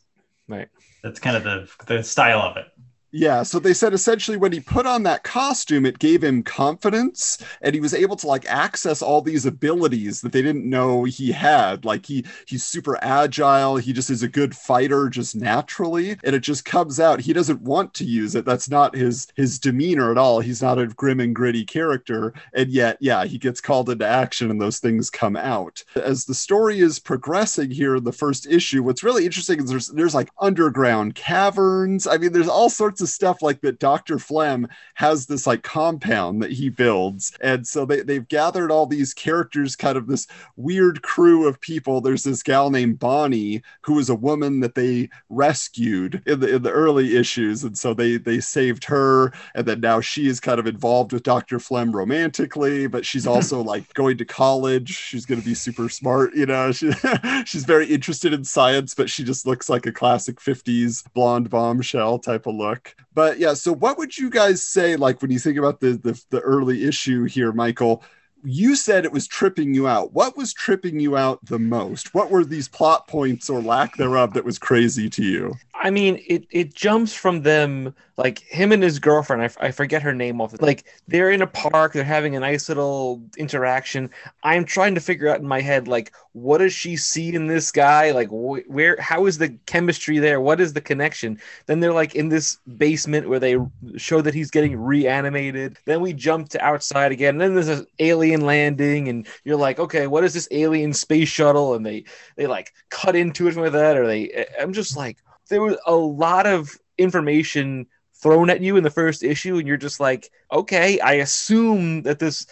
Right. 0.47 0.69
That's 1.03 1.19
kind 1.19 1.35
of 1.35 1.43
the 1.43 1.69
the 1.93 2.03
style 2.03 2.39
of 2.39 2.55
it. 2.55 2.67
Yeah, 3.11 3.41
so 3.41 3.57
they 3.57 3.73
said 3.73 3.93
essentially 3.93 4.37
when 4.37 4.51
he 4.51 4.59
put 4.59 4.85
on 4.85 5.01
that 5.03 5.23
costume, 5.23 5.85
it 5.85 5.97
gave 5.97 6.23
him 6.23 6.43
confidence 6.43 7.39
and 7.61 7.73
he 7.73 7.81
was 7.81 7.93
able 7.95 8.15
to 8.17 8.27
like 8.27 8.45
access 8.45 9.01
all 9.01 9.21
these 9.21 9.47
abilities 9.47 10.21
that 10.21 10.31
they 10.31 10.43
didn't 10.43 10.69
know 10.69 11.05
he 11.05 11.31
had. 11.31 11.85
Like 11.85 12.05
he 12.05 12.23
he's 12.45 12.63
super 12.63 12.99
agile, 13.01 13.77
he 13.77 13.93
just 13.93 14.11
is 14.11 14.21
a 14.21 14.27
good 14.27 14.55
fighter 14.55 15.09
just 15.09 15.35
naturally, 15.35 16.17
and 16.23 16.35
it 16.35 16.41
just 16.41 16.65
comes 16.65 16.99
out. 16.99 17.19
He 17.19 17.33
doesn't 17.33 17.61
want 17.61 17.95
to 17.95 18.05
use 18.05 18.35
it. 18.35 18.45
That's 18.45 18.69
not 18.69 18.95
his 18.95 19.27
his 19.35 19.57
demeanor 19.57 20.11
at 20.11 20.19
all. 20.19 20.39
He's 20.39 20.61
not 20.61 20.77
a 20.77 20.85
grim 20.85 21.19
and 21.19 21.33
gritty 21.33 21.65
character, 21.65 22.33
and 22.53 22.69
yet 22.69 22.97
yeah, 23.01 23.25
he 23.25 23.39
gets 23.39 23.59
called 23.59 23.89
into 23.89 24.05
action 24.05 24.51
and 24.51 24.61
those 24.61 24.77
things 24.79 25.09
come 25.09 25.35
out. 25.35 25.83
As 25.95 26.25
the 26.25 26.35
story 26.35 26.79
is 26.79 26.99
progressing 26.99 27.71
here 27.71 27.95
in 27.95 28.03
the 28.03 28.11
first 28.11 28.45
issue, 28.45 28.83
what's 28.83 29.03
really 29.03 29.25
interesting 29.25 29.59
is 29.59 29.69
there's 29.69 29.87
there's 29.87 30.15
like 30.15 30.29
underground 30.39 31.15
caverns. 31.15 32.05
I 32.05 32.17
mean, 32.17 32.33
there's 32.33 32.47
all 32.47 32.69
sorts 32.69 32.98
of 33.01 33.09
stuff 33.09 33.41
like 33.41 33.61
that. 33.61 33.79
Dr. 33.79 34.19
Flem 34.19 34.67
has 34.95 35.25
this 35.25 35.47
like 35.47 35.63
compound 35.63 36.41
that 36.41 36.51
he 36.51 36.69
builds. 36.69 37.31
And 37.41 37.65
so 37.65 37.85
they, 37.85 38.01
they've 38.01 38.27
gathered 38.27 38.71
all 38.71 38.85
these 38.85 39.13
characters, 39.13 39.75
kind 39.75 39.97
of 39.97 40.07
this 40.07 40.27
weird 40.55 41.01
crew 41.01 41.47
of 41.47 41.59
people. 41.61 42.01
There's 42.01 42.23
this 42.23 42.43
gal 42.43 42.69
named 42.69 42.99
Bonnie, 42.99 43.61
who 43.81 43.99
is 43.99 44.09
a 44.09 44.15
woman 44.15 44.59
that 44.61 44.75
they 44.75 45.09
rescued 45.29 46.21
in 46.25 46.39
the 46.39 46.55
in 46.55 46.63
the 46.63 46.71
early 46.71 47.15
issues. 47.17 47.63
And 47.63 47.77
so 47.77 47.93
they 47.93 48.17
they 48.17 48.39
saved 48.39 48.83
her. 48.85 49.33
And 49.55 49.65
then 49.65 49.79
now 49.79 50.01
she 50.01 50.27
is 50.27 50.39
kind 50.39 50.59
of 50.59 50.67
involved 50.67 51.13
with 51.13 51.23
Dr. 51.23 51.59
Flem 51.59 51.95
romantically, 51.95 52.87
but 52.87 53.05
she's 53.05 53.27
also 53.27 53.61
like 53.61 53.93
going 53.93 54.17
to 54.17 54.25
college. 54.25 54.89
She's 54.89 55.25
gonna 55.25 55.41
be 55.41 55.55
super 55.55 55.89
smart, 55.89 56.35
you 56.35 56.45
know. 56.45 56.71
She, 56.71 56.91
she's 57.45 57.65
very 57.65 57.87
interested 57.87 58.33
in 58.33 58.43
science, 58.43 58.93
but 58.93 59.09
she 59.09 59.23
just 59.23 59.45
looks 59.45 59.69
like 59.69 59.85
a 59.85 59.91
classic 59.91 60.39
50s 60.39 61.03
blonde 61.13 61.49
bombshell 61.49 62.19
type 62.19 62.47
of 62.47 62.55
look. 62.55 62.88
But 63.13 63.39
yeah, 63.39 63.53
so 63.53 63.73
what 63.73 63.97
would 63.97 64.17
you 64.17 64.29
guys 64.29 64.65
say, 64.65 64.95
like 64.95 65.21
when 65.21 65.31
you 65.31 65.39
think 65.39 65.57
about 65.57 65.79
the 65.79 65.91
the, 65.93 66.21
the 66.29 66.39
early 66.41 66.85
issue 66.85 67.25
here, 67.25 67.51
Michael? 67.51 68.03
You 68.41 68.77
said 68.77 69.03
it 69.03 69.11
was 69.11 69.27
tripping 69.27 69.73
you 69.73 69.85
out. 69.85 70.13
What 70.13 70.37
was 70.37 70.53
tripping 70.53 71.01
you 71.01 71.17
out 71.17 71.43
the 71.43 71.59
most? 71.59 72.13
What 72.13 72.31
were 72.31 72.45
these 72.45 72.69
plot 72.69 73.05
points 73.05 73.49
or 73.49 73.61
lack 73.61 73.97
thereof 73.97 74.33
that 74.33 74.45
was 74.45 74.57
crazy 74.57 75.09
to 75.09 75.23
you? 75.23 75.55
I 75.73 75.89
mean, 75.89 76.23
it 76.25 76.45
it 76.49 76.73
jumps 76.73 77.13
from 77.13 77.41
them 77.41 77.93
like 78.19 78.39
him 78.39 78.73
and 78.73 78.83
his 78.83 78.99
girlfriend. 78.99 79.41
I, 79.41 79.45
f- 79.45 79.57
I 79.61 79.71
forget 79.71 80.01
her 80.01 80.13
name 80.13 80.41
off. 80.41 80.53
Like 80.61 80.83
they're 81.07 81.31
in 81.31 81.41
a 81.41 81.47
park. 81.47 81.93
They're 81.93 82.03
having 82.03 82.35
a 82.35 82.41
nice 82.41 82.67
little 82.67 83.23
interaction. 83.37 84.09
I'm 84.43 84.65
trying 84.65 84.95
to 84.95 85.01
figure 85.01 85.29
out 85.29 85.39
in 85.39 85.47
my 85.47 85.61
head 85.61 85.87
like 85.87 86.11
what 86.33 86.59
does 86.59 86.73
she 86.73 86.97
see 86.97 87.33
in 87.33 87.47
this 87.47 87.71
guy? 87.71 88.11
Like 88.11 88.27
wh- 88.29 88.69
where? 88.69 88.97
How 88.99 89.25
is 89.25 89.37
the 89.37 89.57
chemistry 89.67 90.19
there? 90.19 90.41
What 90.41 90.59
is 90.59 90.73
the 90.73 90.81
connection? 90.81 91.39
Then 91.65 91.79
they're 91.79 91.93
like 91.93 92.13
in 92.13 92.27
this 92.29 92.57
basement 92.77 93.29
where 93.29 93.39
they 93.39 93.57
show 93.95 94.21
that 94.21 94.33
he's 94.33 94.51
getting 94.51 94.75
reanimated. 94.79 95.77
Then 95.85 96.01
we 96.01 96.13
jump 96.13 96.49
to 96.49 96.61
outside 96.63 97.11
again. 97.11 97.35
and 97.35 97.41
then 97.41 97.53
there's 97.55 97.79
an 97.79 97.87
alien 97.99 98.41
landing, 98.41 99.07
and 99.07 99.27
you're 99.45 99.57
like, 99.57 99.79
okay, 99.79 100.07
what 100.07 100.23
is 100.25 100.33
this 100.33 100.47
alien 100.51 100.93
space 100.93 101.29
shuttle? 101.29 101.73
And 101.75 101.85
they 101.85 102.03
they 102.35 102.47
like 102.47 102.73
cut 102.89 103.15
into 103.15 103.47
it 103.47 103.55
with 103.55 103.73
that, 103.73 103.97
or 103.97 104.05
they. 104.07 104.29
Eh, 104.29 104.45
I'm 104.59 104.73
just 104.73 104.97
like 104.97 105.17
there 105.49 105.61
was 105.61 105.77
a 105.85 105.95
lot 105.95 106.45
of 106.47 106.77
information 106.97 107.87
thrown 108.21 108.49
at 108.49 108.61
you 108.61 108.77
in 108.77 108.83
the 108.83 108.89
first 108.89 109.23
issue, 109.23 109.57
and 109.57 109.67
you're 109.67 109.77
just 109.77 109.99
like, 109.99 110.29
okay, 110.51 110.99
I 110.99 111.13
assume 111.13 112.03
that 112.03 112.19
this 112.19 112.45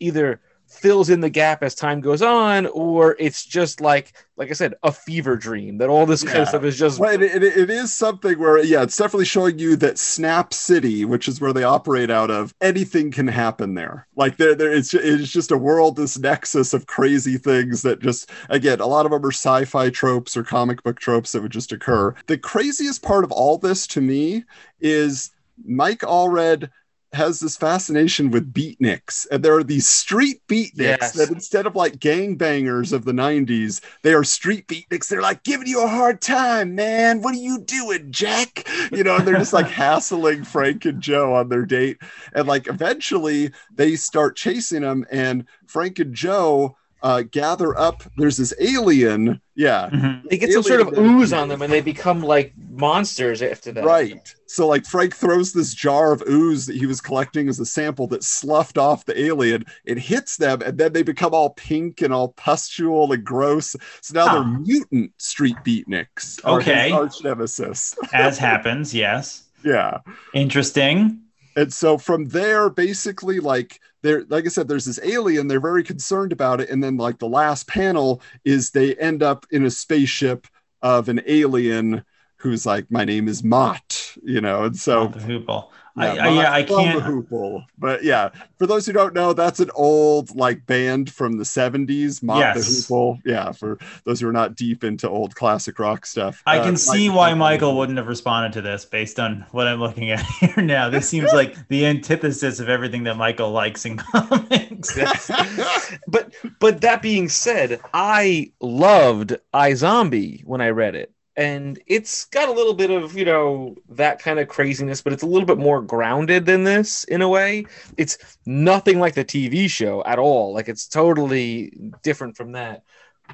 either 0.00 0.40
fills 0.72 1.10
in 1.10 1.20
the 1.20 1.30
gap 1.30 1.62
as 1.62 1.74
time 1.74 2.00
goes 2.00 2.22
on, 2.22 2.66
or 2.66 3.16
it's 3.18 3.44
just 3.44 3.80
like, 3.80 4.14
like 4.36 4.50
I 4.50 4.54
said, 4.54 4.74
a 4.82 4.90
fever 4.90 5.36
dream 5.36 5.78
that 5.78 5.88
all 5.88 6.06
this 6.06 6.24
kind 6.24 6.38
of 6.38 6.48
stuff 6.48 6.64
is 6.64 6.78
just 6.78 6.98
Well, 6.98 7.12
it, 7.12 7.22
it, 7.22 7.42
it 7.42 7.70
is 7.70 7.92
something 7.92 8.38
where, 8.38 8.58
yeah, 8.64 8.82
it's 8.82 8.96
definitely 8.96 9.26
showing 9.26 9.58
you 9.58 9.76
that 9.76 9.98
Snap 9.98 10.54
City, 10.54 11.04
which 11.04 11.28
is 11.28 11.40
where 11.40 11.52
they 11.52 11.62
operate 11.62 12.10
out 12.10 12.30
of, 12.30 12.54
anything 12.60 13.10
can 13.10 13.28
happen 13.28 13.74
there. 13.74 14.08
Like 14.16 14.38
there, 14.38 14.54
there, 14.54 14.72
it's 14.72 14.94
it's 14.94 15.30
just 15.30 15.52
a 15.52 15.58
world, 15.58 15.96
this 15.96 16.18
nexus 16.18 16.72
of 16.72 16.86
crazy 16.86 17.38
things 17.38 17.82
that 17.82 18.00
just, 18.00 18.30
again, 18.48 18.80
a 18.80 18.86
lot 18.86 19.06
of 19.06 19.12
them 19.12 19.24
are 19.24 19.32
sci-fi 19.32 19.90
tropes 19.90 20.36
or 20.36 20.42
comic 20.42 20.82
book 20.82 20.98
tropes 20.98 21.32
that 21.32 21.42
would 21.42 21.52
just 21.52 21.72
occur. 21.72 22.14
The 22.26 22.38
craziest 22.38 23.02
part 23.02 23.24
of 23.24 23.30
all 23.32 23.58
this 23.58 23.86
to 23.88 24.00
me 24.00 24.44
is 24.80 25.30
Mike 25.64 26.00
Allred 26.00 26.70
has 27.12 27.40
this 27.40 27.56
fascination 27.56 28.30
with 28.30 28.52
beatniks. 28.54 29.26
And 29.30 29.42
there 29.44 29.56
are 29.56 29.64
these 29.64 29.88
street 29.88 30.40
beatniks 30.48 30.72
Yes. 30.78 31.12
that 31.12 31.30
instead 31.30 31.66
of 31.66 31.76
like 31.76 31.98
gangbangers 31.98 32.92
of 32.92 33.04
the 33.04 33.12
90s 33.12 33.80
they 34.02 34.14
are 34.14 34.24
street 34.24 34.66
beatniks. 34.68 35.08
They're 35.08 35.20
like 35.22 35.42
giving 35.44 35.66
you 35.66 35.82
a 35.84 35.88
hard 35.88 36.20
time 36.20 36.74
man. 36.74 37.20
What 37.22 37.34
are 37.34 37.38
you 37.38 37.60
doing 37.60 38.08
jack? 38.10 38.66
You 38.92 39.04
know 39.04 39.16
and 39.16 39.26
they're 39.26 39.36
just 39.38 39.52
like 39.52 39.66
hassling 39.70 40.44
frank 40.44 40.84
and 40.84 41.00
joe 41.02 41.34
on 41.34 41.48
their 41.48 41.66
date. 41.66 41.98
And 42.34 42.48
like 42.48 42.66
eventually 42.68 43.50
they 43.74 43.96
start 43.96 44.36
chasing 44.36 44.82
them 44.82 45.04
and 45.10 45.46
frank 45.66 45.98
and 45.98 46.14
joe 46.14 46.76
uh, 47.02 47.22
gather 47.30 47.76
up 47.78 48.02
there's 48.16 48.36
this 48.36 48.54
alien 48.60 49.40
yeah 49.56 49.90
Mhm. 49.92 50.22
they 50.30 50.38
get 50.38 50.52
some 50.52 50.62
sort 50.62 50.80
of 50.80 50.96
ooze 50.96 51.32
on 51.32 51.48
them, 51.48 51.60
and 51.62 51.72
they 51.72 51.80
become 51.80 52.22
like 52.22 52.52
monsters 52.70 53.42
after 53.42 53.70
that. 53.72 53.84
Right. 53.84 54.34
So 54.46 54.66
like 54.66 54.84
Frank 54.86 55.14
throws 55.16 55.52
this 55.52 55.74
jar 55.74 56.12
of 56.12 56.22
ooze 56.28 56.66
that 56.66 56.76
he 56.76 56.86
was 56.86 57.00
collecting 57.00 57.48
as 57.48 57.58
a 57.60 57.66
sample 57.66 58.06
that 58.08 58.22
sloughed 58.24 58.78
off 58.78 59.04
the 59.04 59.18
alien. 59.20 59.64
It 59.84 59.98
hits 59.98 60.36
them, 60.36 60.62
and 60.62 60.78
then 60.78 60.92
they 60.92 61.02
become 61.02 61.34
all 61.34 61.50
pink 61.50 62.00
and 62.02 62.12
all 62.14 62.28
pustule 62.28 63.12
and 63.12 63.24
gross. 63.24 63.74
So 64.00 64.14
now 64.14 64.28
Huh. 64.28 64.34
they're 64.34 64.58
mutant 64.60 65.12
street 65.18 65.56
beatniks. 65.64 66.40
are 66.44 66.60
Okay. 66.60 66.90
Arch 66.92 67.22
nemesis. 67.24 67.94
As 68.12 68.38
happens, 68.48 68.94
yes. 68.94 69.44
yeah. 69.64 69.98
Interesting. 70.34 71.18
And 71.56 71.72
so 71.72 71.98
from 71.98 72.28
there, 72.28 72.70
basically, 72.70 73.40
like 73.40 73.80
there, 74.02 74.24
like 74.28 74.46
I 74.46 74.48
said, 74.48 74.68
there's 74.68 74.86
this 74.86 75.00
alien. 75.02 75.48
They're 75.48 75.60
very 75.60 75.84
concerned 75.84 76.32
about 76.32 76.60
it, 76.60 76.70
and 76.70 76.82
then 76.82 76.96
like 76.96 77.18
the 77.18 77.28
last 77.28 77.66
panel 77.68 78.22
is 78.44 78.70
they 78.70 78.94
end 78.96 79.22
up 79.22 79.46
in 79.50 79.64
a 79.64 79.70
spaceship 79.70 80.46
of 80.80 81.08
an 81.08 81.20
alien 81.26 82.04
who's 82.36 82.66
like, 82.66 82.90
"My 82.90 83.04
name 83.04 83.28
is 83.28 83.44
Mott," 83.44 84.16
you 84.22 84.40
know, 84.40 84.64
and 84.64 84.76
so 84.76 85.08
the 85.08 85.20
hoople. 85.20 85.68
I, 85.96 86.14
Yeah, 86.14 86.24
I, 86.24 86.28
yeah, 86.30 86.52
I 86.52 86.62
can't. 86.62 87.02
Hoople. 87.02 87.64
But 87.78 88.02
yeah, 88.02 88.30
for 88.58 88.66
those 88.66 88.86
who 88.86 88.92
don't 88.92 89.12
know, 89.14 89.32
that's 89.32 89.60
an 89.60 89.70
old 89.74 90.34
like 90.34 90.64
band 90.66 91.12
from 91.12 91.36
the 91.38 91.44
70s, 91.44 92.22
Mott 92.22 92.38
Yes. 92.38 92.66
the 92.86 92.94
Hoople. 92.94 93.20
Yeah, 93.24 93.52
for 93.52 93.78
those 94.04 94.20
who 94.20 94.28
are 94.28 94.32
not 94.32 94.56
deep 94.56 94.84
into 94.84 95.08
old 95.08 95.34
classic 95.34 95.78
rock 95.78 96.06
stuff. 96.06 96.42
I 96.46 96.58
Uh, 96.58 96.64
can 96.64 96.76
see 96.76 97.08
Mike- 97.08 97.16
why 97.16 97.34
Michael 97.34 97.76
wouldn't 97.76 97.98
have 97.98 98.06
responded 98.06 98.52
to 98.54 98.62
this 98.62 98.84
based 98.84 99.20
on 99.20 99.44
what 99.50 99.66
I'm 99.68 99.80
looking 99.80 100.10
at 100.10 100.20
here 100.40 100.62
now. 100.64 100.88
This 100.88 101.08
seems 101.08 101.32
like 101.32 101.68
the 101.68 101.84
antithesis 101.86 102.58
of 102.60 102.68
everything 102.68 103.04
that 103.04 103.16
Michael 103.16 103.50
likes 103.50 103.84
in 103.84 103.96
comics. 104.12 104.98
but 106.08 106.32
but 106.58 106.80
that 106.80 107.02
being 107.02 107.28
said, 107.28 107.80
I 107.92 108.52
loved 108.60 109.36
iZombie 109.52 110.44
when 110.44 110.60
I 110.60 110.68
read 110.70 110.94
it. 110.94 111.12
And 111.36 111.80
it's 111.86 112.26
got 112.26 112.48
a 112.48 112.52
little 112.52 112.74
bit 112.74 112.90
of, 112.90 113.16
you 113.16 113.24
know, 113.24 113.76
that 113.90 114.18
kind 114.18 114.38
of 114.38 114.48
craziness, 114.48 115.00
but 115.00 115.14
it's 115.14 115.22
a 115.22 115.26
little 115.26 115.46
bit 115.46 115.58
more 115.58 115.80
grounded 115.80 116.44
than 116.44 116.64
this 116.64 117.04
in 117.04 117.22
a 117.22 117.28
way. 117.28 117.64
It's 117.96 118.18
nothing 118.44 119.00
like 119.00 119.14
the 119.14 119.24
TV 119.24 119.68
show 119.68 120.04
at 120.04 120.18
all. 120.18 120.52
Like 120.52 120.68
it's 120.68 120.86
totally 120.86 121.72
different 122.02 122.36
from 122.36 122.52
that. 122.52 122.82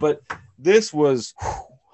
But 0.01 0.23
this 0.59 0.93
was 0.93 1.35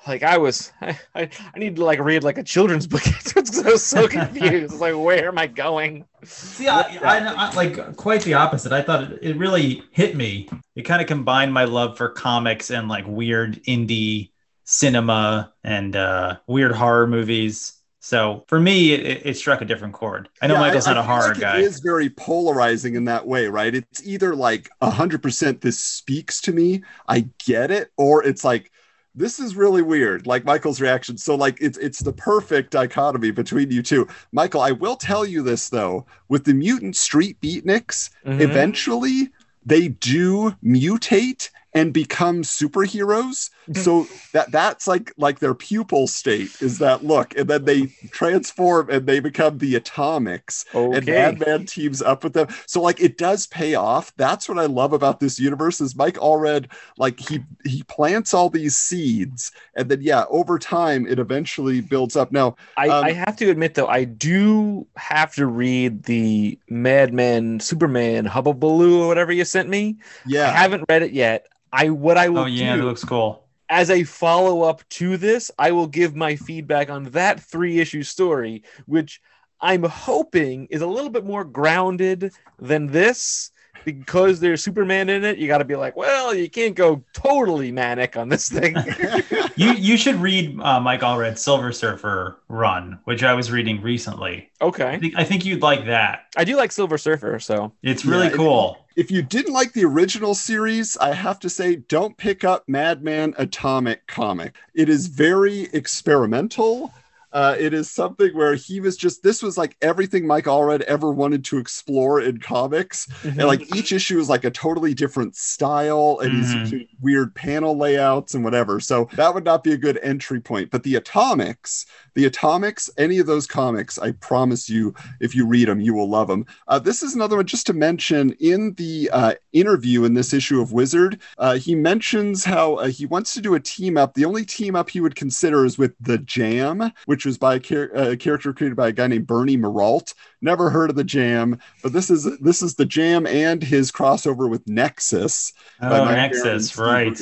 like 0.06 0.22
I 0.22 0.38
was 0.38 0.72
I, 0.80 0.98
I, 1.14 1.30
I 1.54 1.58
need 1.58 1.76
to 1.76 1.84
like 1.84 1.98
read 1.98 2.22
like 2.22 2.38
a 2.38 2.42
children's 2.42 2.86
book. 2.86 3.02
I 3.36 3.70
was 3.70 3.84
so 3.84 4.08
confused. 4.08 4.74
like 4.74 4.94
where 4.94 5.28
am 5.28 5.38
I 5.38 5.46
going? 5.46 6.04
See, 6.24 6.68
I, 6.68 6.80
I, 6.80 7.18
I 7.18 7.54
like 7.54 7.96
quite 7.96 8.22
the 8.22 8.34
opposite. 8.34 8.72
I 8.72 8.82
thought 8.82 9.04
it, 9.04 9.18
it 9.22 9.36
really 9.36 9.82
hit 9.90 10.16
me. 10.16 10.48
It 10.74 10.82
kind 10.82 11.00
of 11.00 11.08
combined 11.08 11.52
my 11.52 11.64
love 11.64 11.96
for 11.96 12.08
comics 12.08 12.70
and 12.70 12.88
like 12.88 13.06
weird 13.06 13.62
indie 13.64 14.30
cinema 14.64 15.52
and 15.62 15.94
uh, 15.96 16.36
weird 16.46 16.72
horror 16.72 17.06
movies. 17.06 17.74
So 18.00 18.44
for 18.48 18.60
me, 18.60 18.92
it, 18.92 19.00
it- 19.06 19.26
it 19.26 19.36
struck 19.36 19.62
a 19.62 19.64
different 19.64 19.94
chord. 19.94 20.28
I 20.42 20.46
know 20.46 20.54
Yeah, 20.54 20.60
Michael's 20.60 20.86
not 20.86 20.98
a 20.98 21.02
horror 21.02 21.28
like 21.28 21.40
guy. 21.40 21.58
It 21.58 21.64
is 21.64 21.80
very 21.80 22.10
polarizing 22.10 22.96
in 22.96 23.04
that 23.06 23.26
way, 23.26 23.46
right? 23.48 23.74
It's 23.74 24.06
either 24.06 24.34
like 24.34 24.68
100% 24.82 25.60
this 25.60 25.78
speaks 25.78 26.40
to 26.42 26.52
me, 26.52 26.82
I 27.08 27.28
get 27.46 27.70
it, 27.70 27.90
or 27.96 28.22
it's 28.24 28.44
like, 28.44 28.70
this 29.16 29.38
is 29.38 29.54
really 29.54 29.80
weird, 29.80 30.26
like 30.26 30.44
Michael's 30.44 30.80
reaction. 30.80 31.16
So, 31.16 31.36
like, 31.36 31.56
it's 31.60 31.78
it's 31.78 32.00
the 32.00 32.12
perfect 32.12 32.72
dichotomy 32.72 33.30
between 33.30 33.70
you 33.70 33.80
two. 33.80 34.08
Michael, 34.32 34.60
I 34.60 34.72
will 34.72 34.96
tell 34.96 35.24
you 35.24 35.40
this 35.40 35.68
though: 35.68 36.04
with 36.28 36.42
the 36.44 36.52
mutant 36.52 36.96
street 36.96 37.40
beatniks, 37.40 38.10
Mhm. 38.26 38.40
eventually 38.40 39.28
they 39.64 39.86
do 39.86 40.50
mutate 40.64 41.48
and 41.74 41.92
become 41.92 42.42
superheroes 42.42 43.50
so 43.74 44.06
that 44.32 44.50
that's 44.52 44.86
like 44.86 45.12
like 45.16 45.38
their 45.40 45.54
pupil 45.54 46.06
state 46.06 46.56
is 46.60 46.78
that 46.78 47.04
look 47.04 47.36
and 47.36 47.48
then 47.48 47.64
they 47.64 47.86
transform 48.10 48.88
and 48.90 49.06
they 49.06 49.18
become 49.20 49.58
the 49.58 49.74
atomics 49.74 50.64
and 50.92 51.08
madman 51.08 51.64
teams 51.64 52.00
up 52.02 52.22
with 52.22 52.32
them 52.34 52.46
so 52.66 52.80
like 52.80 53.00
it 53.00 53.18
does 53.18 53.46
pay 53.48 53.74
off 53.74 54.12
that's 54.16 54.48
what 54.48 54.58
i 54.58 54.66
love 54.66 54.92
about 54.92 55.18
this 55.18 55.38
universe 55.40 55.80
is 55.80 55.96
mike 55.96 56.16
allred 56.16 56.70
like 56.98 57.18
he 57.18 57.40
he 57.64 57.82
plants 57.84 58.34
all 58.34 58.48
these 58.50 58.76
seeds 58.76 59.50
and 59.74 59.90
then 59.90 60.00
yeah 60.02 60.24
over 60.28 60.58
time 60.58 61.06
it 61.06 61.18
eventually 61.18 61.80
builds 61.80 62.16
up 62.16 62.30
now 62.32 62.54
I, 62.76 62.88
Um, 62.88 63.04
I 63.04 63.12
have 63.12 63.36
to 63.36 63.50
admit 63.50 63.74
though, 63.74 63.86
I 63.86 64.04
do 64.04 64.86
have 64.96 65.34
to 65.36 65.46
read 65.46 66.04
the 66.04 66.58
Madman 66.68 67.60
Superman 67.60 68.26
Hubbubaloo 68.26 68.98
or 69.02 69.06
whatever 69.08 69.32
you 69.32 69.44
sent 69.44 69.68
me. 69.68 69.98
Yeah. 70.24 70.52
I 70.52 70.58
haven't 70.58 70.84
read 70.88 71.02
it 71.02 71.12
yet. 71.12 71.46
I 71.74 71.90
what 71.90 72.16
I 72.16 72.28
will 72.28 72.40
Oh 72.40 72.46
yeah, 72.46 72.76
do 72.76 72.82
it 72.82 72.84
looks 72.84 73.04
cool. 73.04 73.48
as 73.68 73.90
a 73.90 74.04
follow 74.04 74.62
up 74.62 74.88
to 74.90 75.16
this, 75.16 75.50
I 75.58 75.72
will 75.72 75.86
give 75.86 76.14
my 76.14 76.36
feedback 76.36 76.90
on 76.90 77.04
that 77.10 77.40
three 77.40 77.80
issue 77.80 78.02
story, 78.02 78.62
which 78.86 79.20
I'm 79.60 79.82
hoping 79.84 80.66
is 80.70 80.82
a 80.82 80.86
little 80.86 81.10
bit 81.10 81.24
more 81.24 81.44
grounded 81.44 82.32
than 82.58 82.88
this. 82.88 83.50
Because 83.84 84.40
there's 84.40 84.62
Superman 84.64 85.08
in 85.08 85.24
it, 85.24 85.38
you 85.38 85.46
got 85.46 85.58
to 85.58 85.64
be 85.64 85.76
like, 85.76 85.96
well, 85.96 86.34
you 86.34 86.48
can't 86.48 86.74
go 86.74 87.02
totally 87.12 87.70
manic 87.72 88.16
on 88.16 88.28
this 88.28 88.48
thing. 88.48 88.74
You 89.56 89.72
you 89.74 89.96
should 89.96 90.16
read 90.16 90.58
uh, 90.60 90.80
Mike 90.80 91.02
Allred's 91.02 91.40
Silver 91.40 91.70
Surfer 91.70 92.40
run, 92.48 92.98
which 93.04 93.22
I 93.22 93.34
was 93.34 93.52
reading 93.52 93.80
recently. 93.82 94.50
I 94.60 94.64
okay, 94.64 94.98
think 94.98 95.14
I 95.16 95.22
think 95.22 95.44
you'd 95.44 95.62
like 95.62 95.86
that. 95.86 96.24
I 96.36 96.42
do 96.42 96.56
like 96.56 96.72
Silver 96.72 96.98
Surfer, 96.98 97.38
so 97.38 97.70
It's 97.84 98.04
really 98.04 98.26
Yeah, 98.26 98.32
it- 98.32 98.36
cool. 98.36 98.78
if 98.96 99.12
you 99.12 99.22
didn't 99.22 99.52
like 99.52 99.72
the 99.72 99.84
original 99.84 100.34
series, 100.34 100.96
I 100.96 101.12
have 101.14 101.38
to 101.40 101.48
say, 101.48 101.76
don't 101.76 102.16
pick 102.16 102.42
up 102.42 102.64
Madman 102.66 103.34
Atomic 103.38 104.08
comic. 104.08 104.56
It 104.74 104.88
is 104.88 105.06
very 105.06 105.68
experimental. 105.72 106.92
Uh, 107.34 107.56
it 107.58 107.74
is 107.74 107.90
something 107.90 108.34
where 108.34 108.54
he 108.54 108.80
was 108.80 108.96
just, 108.96 109.22
this 109.24 109.42
was 109.42 109.58
like 109.58 109.76
everything 109.82 110.26
Mike 110.26 110.44
Allred 110.44 110.82
ever 110.82 111.10
wanted 111.10 111.44
to 111.46 111.58
explore 111.58 112.20
in 112.20 112.38
comics. 112.38 113.08
And 113.24 113.42
like 113.46 113.74
each 113.74 113.90
issue 113.92 114.20
is 114.20 114.28
like 114.28 114.44
a 114.44 114.50
totally 114.50 114.94
different 114.94 115.34
style 115.36 116.20
and 116.22 116.32
he's 116.36 116.54
Mhm. 116.54 116.60
using 116.60 116.88
weird 117.02 117.34
panel 117.34 117.76
layouts 117.76 118.34
and 118.34 118.44
whatever. 118.44 118.78
So 118.78 119.08
that 119.16 119.34
would 119.34 119.44
not 119.44 119.64
be 119.64 119.72
a 119.72 119.76
good 119.76 119.98
entry 120.02 120.40
point. 120.40 120.70
But 120.70 120.84
the 120.84 120.94
Atomics, 120.94 121.86
the 122.14 122.24
Atomics, 122.26 122.88
any 122.98 123.18
of 123.18 123.26
those 123.26 123.46
comics, 123.48 123.98
I 123.98 124.12
promise 124.12 124.70
you, 124.70 124.94
if 125.20 125.34
you 125.34 125.44
read 125.46 125.66
them, 125.68 125.80
you 125.80 125.92
will 125.92 126.08
love 126.08 126.28
them. 126.28 126.46
Uh, 126.68 126.78
this 126.78 127.02
is 127.02 127.16
another 127.16 127.36
one 127.36 127.46
just 127.46 127.66
to 127.66 127.72
mention 127.72 128.30
in 128.38 128.74
the 128.74 129.10
uh, 129.12 129.34
interview 129.52 130.04
in 130.04 130.14
this 130.14 130.32
issue 130.32 130.60
of 130.60 130.72
Wizard. 130.72 131.18
Uh, 131.38 131.54
he 131.56 131.74
mentions 131.74 132.44
how 132.44 132.74
uh, 132.76 132.86
he 132.86 133.06
wants 133.06 133.34
to 133.34 133.40
do 133.40 133.54
a 133.54 133.60
team 133.60 133.96
up. 133.96 134.14
The 134.14 134.24
only 134.24 134.44
team 134.44 134.76
up 134.76 134.88
he 134.88 135.00
would 135.00 135.16
consider 135.16 135.64
is 135.64 135.76
with 135.78 135.94
The 136.00 136.18
Jam, 136.18 136.92
which 137.06 137.23
was 137.26 137.38
by 137.38 137.56
a, 137.56 137.60
char- 137.60 137.90
a 137.94 138.16
character 138.16 138.52
created 138.52 138.76
by 138.76 138.88
a 138.88 138.92
guy 138.92 139.06
named 139.06 139.26
Bernie 139.26 139.56
Mireault. 139.56 140.14
Never 140.40 140.70
heard 140.70 140.90
of 140.90 140.96
The 140.96 141.04
Jam, 141.04 141.58
but 141.82 141.92
this 141.92 142.10
is 142.10 142.38
this 142.38 142.62
is 142.62 142.74
The 142.74 142.86
Jam 142.86 143.26
and 143.26 143.62
his 143.62 143.90
crossover 143.90 144.48
with 144.48 144.66
Nexus. 144.68 145.52
Oh, 145.80 145.88
Mike 145.88 145.90
Baron 145.90 146.08
and 146.08 146.16
Nexus, 146.16 146.78
right. 146.78 147.20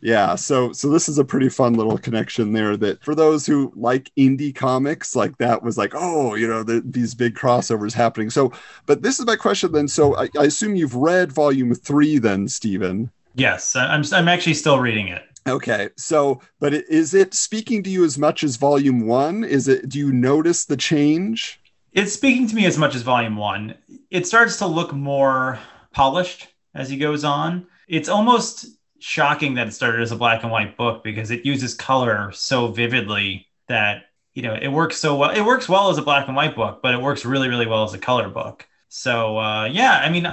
Yeah, 0.00 0.34
so 0.34 0.70
so 0.72 0.90
this 0.90 1.08
is 1.08 1.18
a 1.18 1.24
pretty 1.24 1.48
fun 1.48 1.72
little 1.74 1.96
connection 1.96 2.52
there. 2.52 2.76
That 2.76 3.02
for 3.02 3.14
those 3.14 3.46
who 3.46 3.72
like 3.74 4.10
indie 4.18 4.54
comics, 4.54 5.16
like 5.16 5.38
that 5.38 5.62
was 5.62 5.78
like, 5.78 5.92
oh, 5.94 6.34
you 6.34 6.46
know, 6.46 6.62
the, 6.62 6.82
these 6.84 7.14
big 7.14 7.34
crossovers 7.34 7.94
happening. 7.94 8.28
So, 8.28 8.52
but 8.84 9.00
this 9.00 9.18
is 9.18 9.24
my 9.24 9.36
question 9.36 9.72
then. 9.72 9.88
So 9.88 10.14
I, 10.14 10.28
I 10.38 10.44
assume 10.44 10.76
you've 10.76 10.94
read 10.94 11.32
volume 11.32 11.74
three, 11.74 12.18
then, 12.18 12.48
Stephen. 12.48 13.10
Yes, 13.34 13.74
I'm 13.76 14.04
I'm 14.12 14.28
actually 14.28 14.52
still 14.54 14.78
reading 14.78 15.08
it. 15.08 15.22
Okay, 15.46 15.90
so 15.96 16.40
but 16.58 16.72
is 16.72 17.12
it 17.14 17.34
speaking 17.34 17.82
to 17.82 17.90
you 17.90 18.04
as 18.04 18.16
much 18.16 18.42
as 18.42 18.56
Volume 18.56 19.06
One? 19.06 19.44
Is 19.44 19.68
it? 19.68 19.88
Do 19.88 19.98
you 19.98 20.12
notice 20.12 20.64
the 20.64 20.76
change? 20.76 21.60
It's 21.94 22.12
speaking 22.12 22.48
to 22.48 22.56
me 22.56 22.66
as 22.66 22.76
much 22.76 22.96
as 22.96 23.02
volume 23.02 23.36
one. 23.36 23.76
It 24.10 24.26
starts 24.26 24.56
to 24.58 24.66
look 24.66 24.92
more 24.92 25.60
polished 25.92 26.48
as 26.74 26.90
he 26.90 26.96
goes 26.96 27.22
on. 27.22 27.68
It's 27.86 28.08
almost 28.08 28.66
shocking 28.98 29.54
that 29.54 29.68
it 29.68 29.74
started 29.74 30.02
as 30.02 30.10
a 30.10 30.16
black 30.16 30.42
and 30.42 30.50
white 30.50 30.76
book 30.76 31.04
because 31.04 31.30
it 31.30 31.46
uses 31.46 31.72
color 31.72 32.32
so 32.32 32.66
vividly 32.68 33.46
that 33.68 34.06
you 34.32 34.42
know 34.42 34.54
it 34.60 34.68
works 34.68 34.96
so 34.96 35.14
well. 35.14 35.30
It 35.30 35.42
works 35.42 35.68
well 35.68 35.88
as 35.88 35.96
a 35.96 36.02
black 36.02 36.26
and 36.26 36.34
white 36.34 36.56
book, 36.56 36.80
but 36.82 36.94
it 36.94 37.00
works 37.00 37.24
really, 37.24 37.48
really 37.48 37.66
well 37.66 37.84
as 37.84 37.94
a 37.94 37.98
color 37.98 38.28
book. 38.28 38.66
So 38.88 39.38
uh, 39.38 39.66
yeah, 39.66 40.00
I 40.04 40.10
mean, 40.10 40.26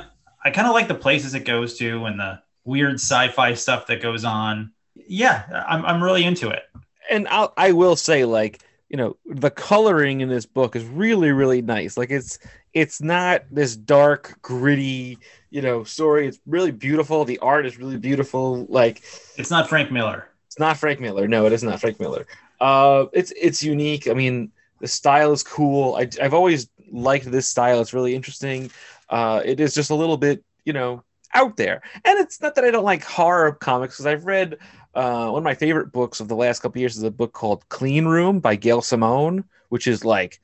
I 0.44 0.50
kind 0.50 0.68
of 0.68 0.74
like 0.74 0.88
the 0.88 0.96
places 0.96 1.36
it 1.36 1.46
goes 1.46 1.78
to 1.78 2.06
and 2.06 2.20
the 2.20 2.42
weird 2.66 2.96
sci-fi 2.96 3.54
stuff 3.54 3.86
that 3.86 4.02
goes 4.02 4.26
on. 4.26 4.72
Yeah, 4.96 5.44
I'm 5.68 5.86
I'm 5.86 6.04
really 6.04 6.24
into 6.24 6.50
it. 6.50 6.64
and 7.10 7.28
I'll, 7.28 7.54
I 7.58 7.72
will 7.72 7.96
say 7.96 8.26
like 8.26 8.62
you 8.90 8.98
know 8.98 9.18
the 9.26 9.50
coloring 9.50 10.22
in 10.22 10.30
this 10.30 10.46
book 10.46 10.76
is 10.76 10.84
really 10.86 11.32
really 11.32 11.62
nice. 11.62 11.98
Like 11.98 12.12
it's 12.12 12.40
it's 12.74 13.02
not 13.02 13.44
this 13.52 13.76
dark 13.76 14.38
gritty 14.42 15.18
you 15.50 15.62
know 15.62 15.84
story. 15.84 16.28
It's 16.28 16.40
really 16.46 16.72
beautiful. 16.72 17.26
The 17.26 17.40
art 17.40 17.66
is 17.66 17.78
really 17.78 17.98
beautiful. 17.98 18.66
Like 18.70 19.02
It's 19.38 19.52
not 19.52 19.70
Frank 19.70 19.92
Miller. 19.92 20.28
it's 20.48 20.60
not 20.60 20.78
frank 20.78 21.00
miller. 21.00 21.28
No 21.28 21.46
it 21.46 21.54
is 21.54 21.64
not 21.64 21.80
frank 21.80 22.00
miller. 22.00 22.26
Uh 22.60 23.06
it's 23.14 23.32
it's 23.40 23.64
unique. 23.64 24.08
I 24.08 24.14
mean 24.14 24.52
the 24.82 24.88
style 24.88 25.32
is 25.32 25.44
cool. 25.44 25.96
I, 25.96 26.10
i've 26.22 26.34
always 26.34 26.70
liked 26.92 27.30
this 27.32 27.48
style. 27.48 27.80
It's 27.82 27.94
really 27.94 28.16
interesting. 28.16 28.72
Uh 29.10 29.42
it 29.46 29.60
is 29.60 29.74
just 29.74 29.90
a 29.92 29.96
little 29.96 30.18
bit 30.18 30.44
you 30.66 30.74
know 30.74 31.04
out 31.34 31.56
there. 31.56 31.82
And 32.04 32.20
it's 32.20 32.42
not 32.42 32.56
that 32.56 32.66
i 32.66 32.72
don't 32.72 32.84
like 32.84 33.04
horror 33.06 33.54
comics 33.54 33.96
because 33.96 34.06
i've 34.06 34.26
read 34.26 34.58
uh, 34.94 35.30
one 35.30 35.40
of 35.40 35.44
my 35.44 35.56
favorite 35.56 35.92
books 35.92 36.20
of 36.20 36.28
the 36.28 36.36
last 36.36 36.62
couple 36.62 36.80
years 36.80 36.98
is 36.98 37.04
a 37.04 37.12
book 37.12 37.34
called 37.34 37.68
Clean 37.70 38.06
Room 38.06 38.40
by 38.40 38.56
Gail 38.56 38.82
Simone, 38.82 39.46
which 39.70 39.88
is 39.88 40.04
like, 40.04 40.40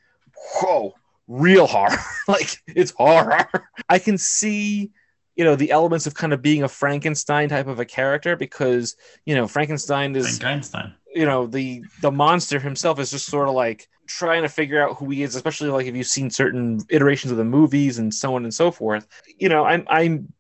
whoa, 0.56 0.94
real 1.28 1.68
horror. 1.68 1.98
like 2.28 2.62
it's 2.68 2.92
horror. 2.92 3.48
I 3.90 4.00
can 4.00 4.18
see, 4.18 4.92
you 5.36 5.44
know, 5.44 5.56
the 5.56 5.72
elements 5.72 6.08
of 6.08 6.14
kind 6.14 6.34
of 6.34 6.42
being 6.42 6.64
a 6.64 6.70
Frankenstein 6.70 7.50
type 7.50 7.68
of 7.68 7.80
a 7.80 7.86
character 7.86 8.36
because, 8.36 8.96
you 9.26 9.36
know, 9.36 9.48
Frankenstein 9.48 10.16
is 10.16 10.40
Frankenstein. 10.40 10.94
You 11.14 11.26
know 11.26 11.48
the 11.48 11.84
the 12.02 12.12
monster 12.12 12.60
himself 12.60 13.00
is 13.00 13.10
just 13.10 13.26
sort 13.26 13.48
of 13.48 13.56
like 13.56 13.90
trying 14.06 14.44
to 14.44 14.50
figure 14.50 14.82
out 14.82 14.98
who 14.98 15.10
he 15.10 15.24
is 15.24 15.36
especially 15.36 15.70
like 15.70 15.88
if 15.88 15.96
you've 15.96 16.08
seen 16.08 16.30
certain 16.30 16.80
iterations 16.90 17.32
of 17.32 17.38
the 17.38 17.44
movies 17.44 17.98
and 17.98 18.14
so 18.14 18.36
on 18.36 18.44
and 18.44 18.54
so 18.54 18.72
forth 18.72 19.08
you 19.38 19.50
know 19.50 19.66
i'm 19.66 19.86
i'm 19.90 20.32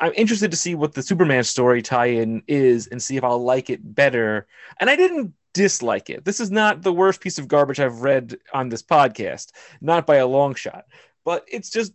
i'm 0.00 0.12
interested 0.14 0.50
to 0.50 0.56
see 0.56 0.74
what 0.74 0.94
the 0.94 1.02
superman 1.02 1.44
story 1.44 1.82
tie-in 1.82 2.42
is 2.46 2.86
and 2.88 3.02
see 3.02 3.16
if 3.16 3.24
i'll 3.24 3.42
like 3.42 3.70
it 3.70 3.94
better. 3.94 4.46
And 4.80 4.90
i 4.90 4.96
didn't 4.96 5.34
dislike 5.54 6.10
it. 6.10 6.24
This 6.24 6.40
is 6.40 6.50
not 6.50 6.82
the 6.82 6.92
worst 6.92 7.20
piece 7.20 7.38
of 7.38 7.48
garbage 7.48 7.80
i've 7.80 8.02
read 8.02 8.36
on 8.52 8.68
this 8.68 8.82
podcast 8.82 9.52
not 9.80 10.06
by 10.06 10.16
a 10.16 10.26
long 10.26 10.54
shot 10.54 10.84
but 11.24 11.44
it's 11.50 11.70
just 11.70 11.92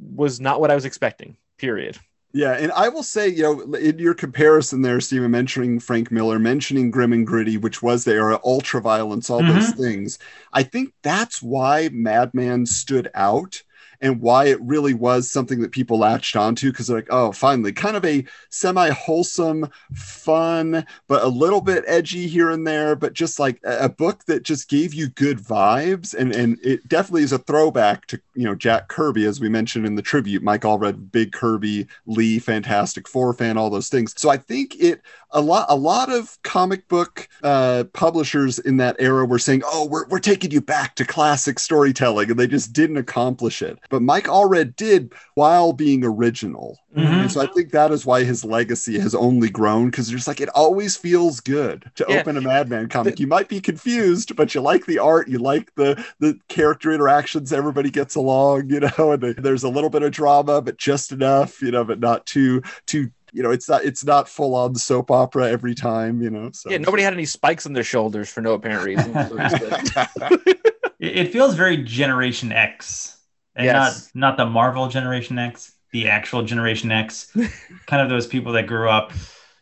was 0.00 0.40
not 0.40 0.60
what 0.60 0.70
i 0.70 0.74
was 0.74 0.84
expecting 0.84 1.36
period. 1.58 1.98
Yeah, 2.32 2.52
and 2.52 2.70
I 2.72 2.88
will 2.88 3.02
say, 3.02 3.28
you 3.28 3.42
know, 3.42 3.74
in 3.74 3.98
your 3.98 4.14
comparison 4.14 4.82
there, 4.82 5.00
Stephen, 5.00 5.30
mentioning 5.30 5.80
Frank 5.80 6.10
Miller, 6.10 6.38
mentioning 6.38 6.90
Grim 6.90 7.12
and 7.12 7.26
Gritty, 7.26 7.56
which 7.56 7.82
was 7.82 8.04
the 8.04 8.12
era, 8.12 8.38
ultra 8.44 8.82
violence, 8.82 9.30
all 9.30 9.42
those 9.42 9.70
mm-hmm. 9.70 9.82
things. 9.82 10.18
I 10.52 10.62
think 10.62 10.92
that's 11.02 11.42
why 11.42 11.88
Madman 11.90 12.66
stood 12.66 13.10
out 13.14 13.62
and 14.00 14.20
why 14.20 14.46
it 14.46 14.60
really 14.60 14.94
was 14.94 15.30
something 15.30 15.60
that 15.60 15.72
people 15.72 15.98
latched 15.98 16.36
onto 16.36 16.70
because 16.70 16.86
they're 16.86 16.98
like, 16.98 17.08
oh, 17.10 17.32
finally, 17.32 17.72
kind 17.72 17.96
of 17.96 18.04
a 18.04 18.24
semi 18.50 18.90
wholesome, 18.90 19.68
fun, 19.94 20.86
but 21.06 21.22
a 21.22 21.28
little 21.28 21.60
bit 21.60 21.84
edgy 21.86 22.26
here 22.26 22.50
and 22.50 22.66
there, 22.66 22.94
but 22.94 23.12
just 23.12 23.38
like 23.38 23.60
a, 23.64 23.84
a 23.84 23.88
book 23.88 24.24
that 24.26 24.42
just 24.42 24.68
gave 24.68 24.94
you 24.94 25.08
good 25.08 25.38
vibes. 25.38 26.14
And, 26.14 26.34
and 26.34 26.58
it 26.62 26.88
definitely 26.88 27.22
is 27.22 27.32
a 27.32 27.38
throwback 27.38 28.06
to, 28.06 28.20
you 28.38 28.44
know, 28.44 28.54
Jack 28.54 28.86
Kirby, 28.86 29.24
as 29.26 29.40
we 29.40 29.48
mentioned 29.48 29.84
in 29.84 29.96
the 29.96 30.02
tribute. 30.02 30.44
Mike 30.44 30.62
Allred, 30.62 31.10
big 31.10 31.32
Kirby, 31.32 31.88
Lee, 32.06 32.38
Fantastic 32.38 33.08
Four 33.08 33.32
fan, 33.34 33.58
all 33.58 33.68
those 33.68 33.88
things. 33.88 34.14
So 34.16 34.30
I 34.30 34.36
think 34.36 34.76
it, 34.80 35.02
a 35.32 35.40
lot, 35.40 35.66
a 35.68 35.74
lot 35.74 36.10
of 36.10 36.38
comic 36.44 36.86
book 36.86 37.28
uh, 37.42 37.82
publishers 37.92 38.60
in 38.60 38.76
that 38.76 38.94
era 39.00 39.26
were 39.26 39.40
saying, 39.40 39.62
oh, 39.66 39.86
we're, 39.86 40.06
we're 40.06 40.20
taking 40.20 40.52
you 40.52 40.60
back 40.60 40.94
to 40.94 41.04
classic 41.04 41.58
storytelling. 41.58 42.30
And 42.30 42.38
they 42.38 42.46
just 42.46 42.72
didn't 42.72 42.96
accomplish 42.96 43.60
it. 43.60 43.78
But 43.90 44.02
Mike 44.02 44.26
Allred 44.26 44.76
did 44.76 45.12
while 45.34 45.72
being 45.72 46.04
original. 46.04 46.78
Mhm. 46.96 47.22
And 47.22 47.32
so 47.32 47.40
I 47.42 47.46
think 47.46 47.72
that 47.72 47.90
is 47.90 48.06
why 48.06 48.24
his 48.24 48.44
legacy 48.44 48.98
has 48.98 49.14
only 49.14 49.50
grown 49.50 49.90
because 49.90 50.08
just 50.08 50.26
like 50.28 50.40
it 50.40 50.48
always 50.54 50.96
feels 50.96 51.40
good 51.40 51.90
to 51.96 52.06
Yeah. 52.08 52.20
open 52.20 52.36
a 52.36 52.40
Madman 52.40 52.88
comic. 52.88 53.20
You 53.20 53.26
might 53.26 53.48
be 53.48 53.60
confused, 53.60 54.34
but 54.36 54.54
you 54.54 54.60
like 54.62 54.86
the 54.86 54.98
art, 54.98 55.28
you 55.28 55.38
like 55.38 55.74
the 55.74 56.02
the 56.20 56.38
character 56.48 56.90
interactions, 56.92 57.52
everybody 57.52 57.90
gets 57.90 58.14
along, 58.14 58.27
you 58.58 58.80
know, 58.80 59.12
and 59.12 59.22
there's 59.22 59.64
a 59.64 59.68
little 59.68 59.90
bit 59.90 60.02
of 60.02 60.12
drama, 60.12 60.60
but 60.60 60.76
just 60.78 61.12
enough, 61.12 61.60
you 61.62 61.70
know, 61.70 61.84
but 61.84 62.00
not 62.00 62.26
too 62.26 62.62
too 62.86 63.10
you 63.32 63.42
know, 63.42 63.50
it's 63.50 63.68
not 63.68 63.84
it's 63.84 64.04
not 64.04 64.28
full 64.28 64.54
on 64.54 64.74
soap 64.74 65.10
opera 65.10 65.50
every 65.50 65.74
time, 65.74 66.22
you 66.22 66.30
know. 66.30 66.50
So 66.52 66.70
yeah 66.70 66.78
nobody 66.78 67.02
had 67.02 67.12
any 67.12 67.26
spikes 67.26 67.66
on 67.66 67.72
their 67.72 67.84
shoulders 67.84 68.30
for 68.30 68.40
no 68.40 68.54
apparent 68.54 68.84
reason 68.84 69.16
it 69.16 69.30
was 69.30 69.54
good. 69.54 70.58
It, 71.00 71.16
it 71.16 71.32
feels 71.32 71.54
very 71.54 71.76
Generation 71.76 72.50
X, 72.50 73.18
and 73.54 73.66
Yes. 73.66 74.10
not 74.14 74.30
not 74.30 74.36
the 74.36 74.46
Marvel 74.46 74.88
Generation 74.88 75.38
X, 75.38 75.72
the 75.92 76.08
actual 76.08 76.42
Generation 76.42 76.90
X, 76.90 77.32
kind 77.86 78.02
of 78.02 78.08
those 78.08 78.26
people 78.26 78.52
that 78.54 78.66
grew 78.66 78.88
up 78.88 79.12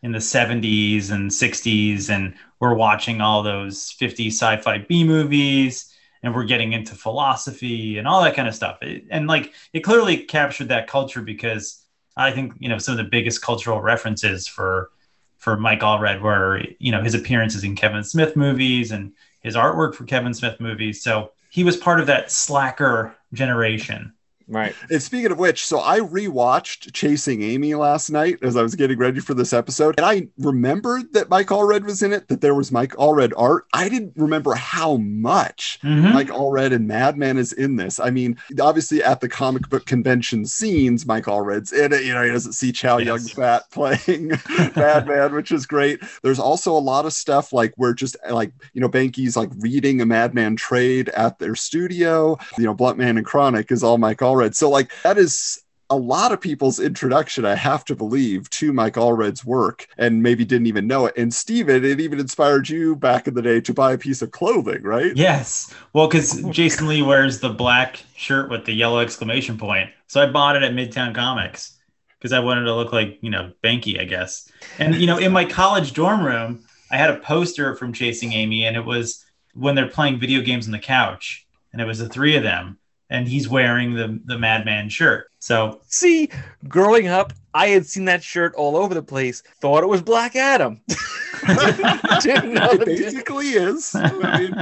in 0.02 0.12
the 0.12 0.18
70s 0.18 1.10
and 1.10 1.30
60s 1.30 2.08
and 2.08 2.34
were 2.60 2.74
watching 2.74 3.20
all 3.20 3.42
those 3.42 3.90
50 3.90 4.28
sci-fi 4.28 4.78
B 4.78 5.04
movies 5.04 5.92
and 6.22 6.34
we're 6.34 6.44
getting 6.44 6.72
into 6.72 6.94
philosophy 6.94 7.98
and 7.98 8.06
all 8.08 8.22
that 8.22 8.34
kind 8.34 8.48
of 8.48 8.54
stuff. 8.54 8.78
It- 8.82 9.04
and 9.10 9.26
like 9.26 9.52
it 9.72 9.80
clearly 9.80 10.18
captured 10.18 10.68
that 10.68 10.86
culture 10.86 11.22
because 11.22 11.84
I 12.16 12.32
think 12.32 12.54
you 12.58 12.68
know 12.68 12.78
some 12.78 12.92
of 12.92 12.98
the 12.98 13.10
biggest 13.10 13.42
cultural 13.42 13.80
references 13.80 14.46
for 14.46 14.90
for 15.36 15.56
Mike 15.56 15.80
Allred 15.80 16.20
were 16.20 16.62
you 16.78 16.90
know 16.92 17.02
his 17.02 17.14
appearances 17.14 17.62
in 17.64 17.76
Kevin 17.76 18.02
Smith 18.04 18.36
movies 18.36 18.90
and 18.90 19.12
his 19.40 19.54
artwork 19.54 19.94
for 19.94 20.04
Kevin 20.04 20.34
Smith 20.34 20.58
movies. 20.60 21.02
So 21.02 21.32
he 21.50 21.62
was 21.62 21.76
part 21.76 22.00
of 22.00 22.06
that 22.06 22.30
slacker 22.30 23.14
generation. 23.32 24.12
Right 24.48 24.74
And 24.90 25.02
speaking 25.02 25.32
of 25.32 25.38
which, 25.38 25.66
so 25.66 25.80
I 25.80 25.98
rewatched 26.00 26.92
Chasing 26.92 27.42
Amy 27.42 27.74
last 27.74 28.10
night 28.10 28.38
as 28.42 28.56
I 28.56 28.62
was 28.62 28.74
getting 28.76 28.96
ready 28.98 29.18
for 29.20 29.34
this 29.34 29.52
episode, 29.52 29.94
and 29.98 30.06
I 30.06 30.28
remembered 30.38 31.12
that 31.14 31.28
Mike 31.28 31.48
Allred 31.48 31.84
was 31.84 32.02
in 32.02 32.12
it, 32.12 32.28
that 32.28 32.40
there 32.40 32.54
was 32.54 32.70
Mike 32.70 32.92
Allred 32.92 33.32
art. 33.36 33.64
I 33.72 33.88
didn't 33.88 34.12
remember 34.16 34.54
how 34.54 34.96
much 34.98 35.78
Mhm. 35.82 36.12
Mike 36.14 36.28
Allred 36.28 36.72
and 36.72 36.86
Madman 36.86 37.38
is 37.38 37.52
in 37.52 37.76
this. 37.76 37.98
I 37.98 38.10
mean, 38.10 38.36
obviously 38.60 39.02
at 39.02 39.20
the 39.20 39.28
comic 39.28 39.68
book 39.68 39.84
convention 39.86 40.46
scenes, 40.46 41.06
Mike 41.06 41.24
Allred's 41.24 41.72
in 41.72 41.92
it. 41.92 42.04
You 42.04 42.14
know, 42.14 42.22
he 42.22 42.30
doesn't 42.30 42.52
see 42.52 42.70
Chow 42.72 42.98
Yes. 42.98 43.06
Yun-Fat 43.06 43.64
playing 43.72 44.28
Madman, 44.76 45.34
which 45.34 45.50
is 45.50 45.66
great. 45.66 46.00
There's 46.22 46.38
also 46.38 46.72
a 46.72 46.78
lot 46.78 47.04
of 47.04 47.12
stuff 47.12 47.52
like 47.52 47.72
where 47.76 47.94
just 47.94 48.16
like, 48.30 48.52
you 48.74 48.80
know, 48.80 48.88
Banky's 48.88 49.36
like 49.36 49.50
reading 49.58 50.00
a 50.00 50.06
Madman 50.06 50.54
trade 50.56 51.08
at 51.10 51.38
their 51.40 51.54
studio. 51.54 52.38
You 52.58 52.64
know, 52.64 52.74
Bluntman 52.74 53.16
and 53.16 53.26
Chronic 53.26 53.72
is 53.72 53.82
all 53.82 53.98
Mike 53.98 54.18
Allred. 54.18 54.35
So 54.54 54.70
like 54.70 54.90
that 55.02 55.18
is 55.18 55.62
a 55.88 55.96
lot 55.96 56.32
of 56.32 56.40
people's 56.40 56.80
introduction, 56.80 57.44
I 57.44 57.54
have 57.54 57.84
to 57.84 57.94
believe, 57.94 58.50
to 58.50 58.72
Mike 58.72 58.94
Allred's 58.94 59.44
work 59.44 59.86
and 59.98 60.22
maybe 60.22 60.44
didn't 60.44 60.66
even 60.66 60.86
know 60.86 61.06
it. 61.06 61.16
And 61.16 61.32
Steven, 61.32 61.84
it 61.84 62.00
even 62.00 62.18
inspired 62.18 62.68
you 62.68 62.96
back 62.96 63.28
in 63.28 63.34
the 63.34 63.42
day 63.42 63.60
to 63.60 63.72
buy 63.72 63.92
a 63.92 63.98
piece 63.98 64.20
of 64.20 64.32
clothing, 64.32 64.82
right? 64.82 65.14
Yes. 65.14 65.72
Well, 65.92 66.08
because 66.08 66.42
Jason 66.50 66.88
Lee 66.88 67.02
wears 67.02 67.38
the 67.38 67.50
black 67.50 68.02
shirt 68.16 68.50
with 68.50 68.64
the 68.64 68.72
yellow 68.72 68.98
exclamation 68.98 69.58
point. 69.58 69.90
So 70.08 70.20
I 70.20 70.26
bought 70.26 70.56
it 70.56 70.64
at 70.64 70.72
Midtown 70.72 71.14
Comics 71.14 71.78
because 72.18 72.32
I 72.32 72.40
wanted 72.40 72.64
to 72.64 72.74
look 72.74 72.92
like, 72.92 73.18
you 73.20 73.30
know, 73.30 73.52
Banky, 73.62 74.00
I 74.00 74.04
guess. 74.04 74.50
And, 74.78 74.96
you 74.96 75.06
know, 75.06 75.18
in 75.18 75.30
my 75.30 75.44
college 75.44 75.92
dorm 75.92 76.24
room, 76.24 76.64
I 76.90 76.96
had 76.96 77.10
a 77.10 77.18
poster 77.18 77.76
from 77.76 77.92
Chasing 77.92 78.32
Amy, 78.32 78.66
and 78.66 78.76
it 78.76 78.84
was 78.84 79.24
when 79.54 79.76
they're 79.76 79.88
playing 79.88 80.18
video 80.18 80.40
games 80.40 80.66
on 80.66 80.72
the 80.72 80.78
couch. 80.78 81.46
And 81.72 81.80
it 81.80 81.84
was 81.84 81.98
the 81.98 82.08
three 82.08 82.36
of 82.36 82.42
them. 82.42 82.78
And 83.08 83.28
he's 83.28 83.48
wearing 83.48 83.94
the, 83.94 84.20
the 84.24 84.38
Madman 84.38 84.88
shirt. 84.88 85.28
So 85.38 85.80
See, 85.86 86.28
growing 86.66 87.06
up, 87.06 87.32
I 87.54 87.68
had 87.68 87.86
seen 87.86 88.04
that 88.06 88.22
shirt 88.22 88.54
all 88.56 88.76
over 88.76 88.94
the 88.94 89.02
place. 89.02 89.42
Thought 89.60 89.84
it 89.84 89.86
was 89.86 90.02
Black 90.02 90.34
Adam. 90.34 90.80
Didn't 91.46 92.54
know 92.54 92.70
It 92.70 92.80
the 92.80 92.84
basically 92.86 93.48
is. 93.50 93.94
I 93.94 94.10
mean, 94.10 94.54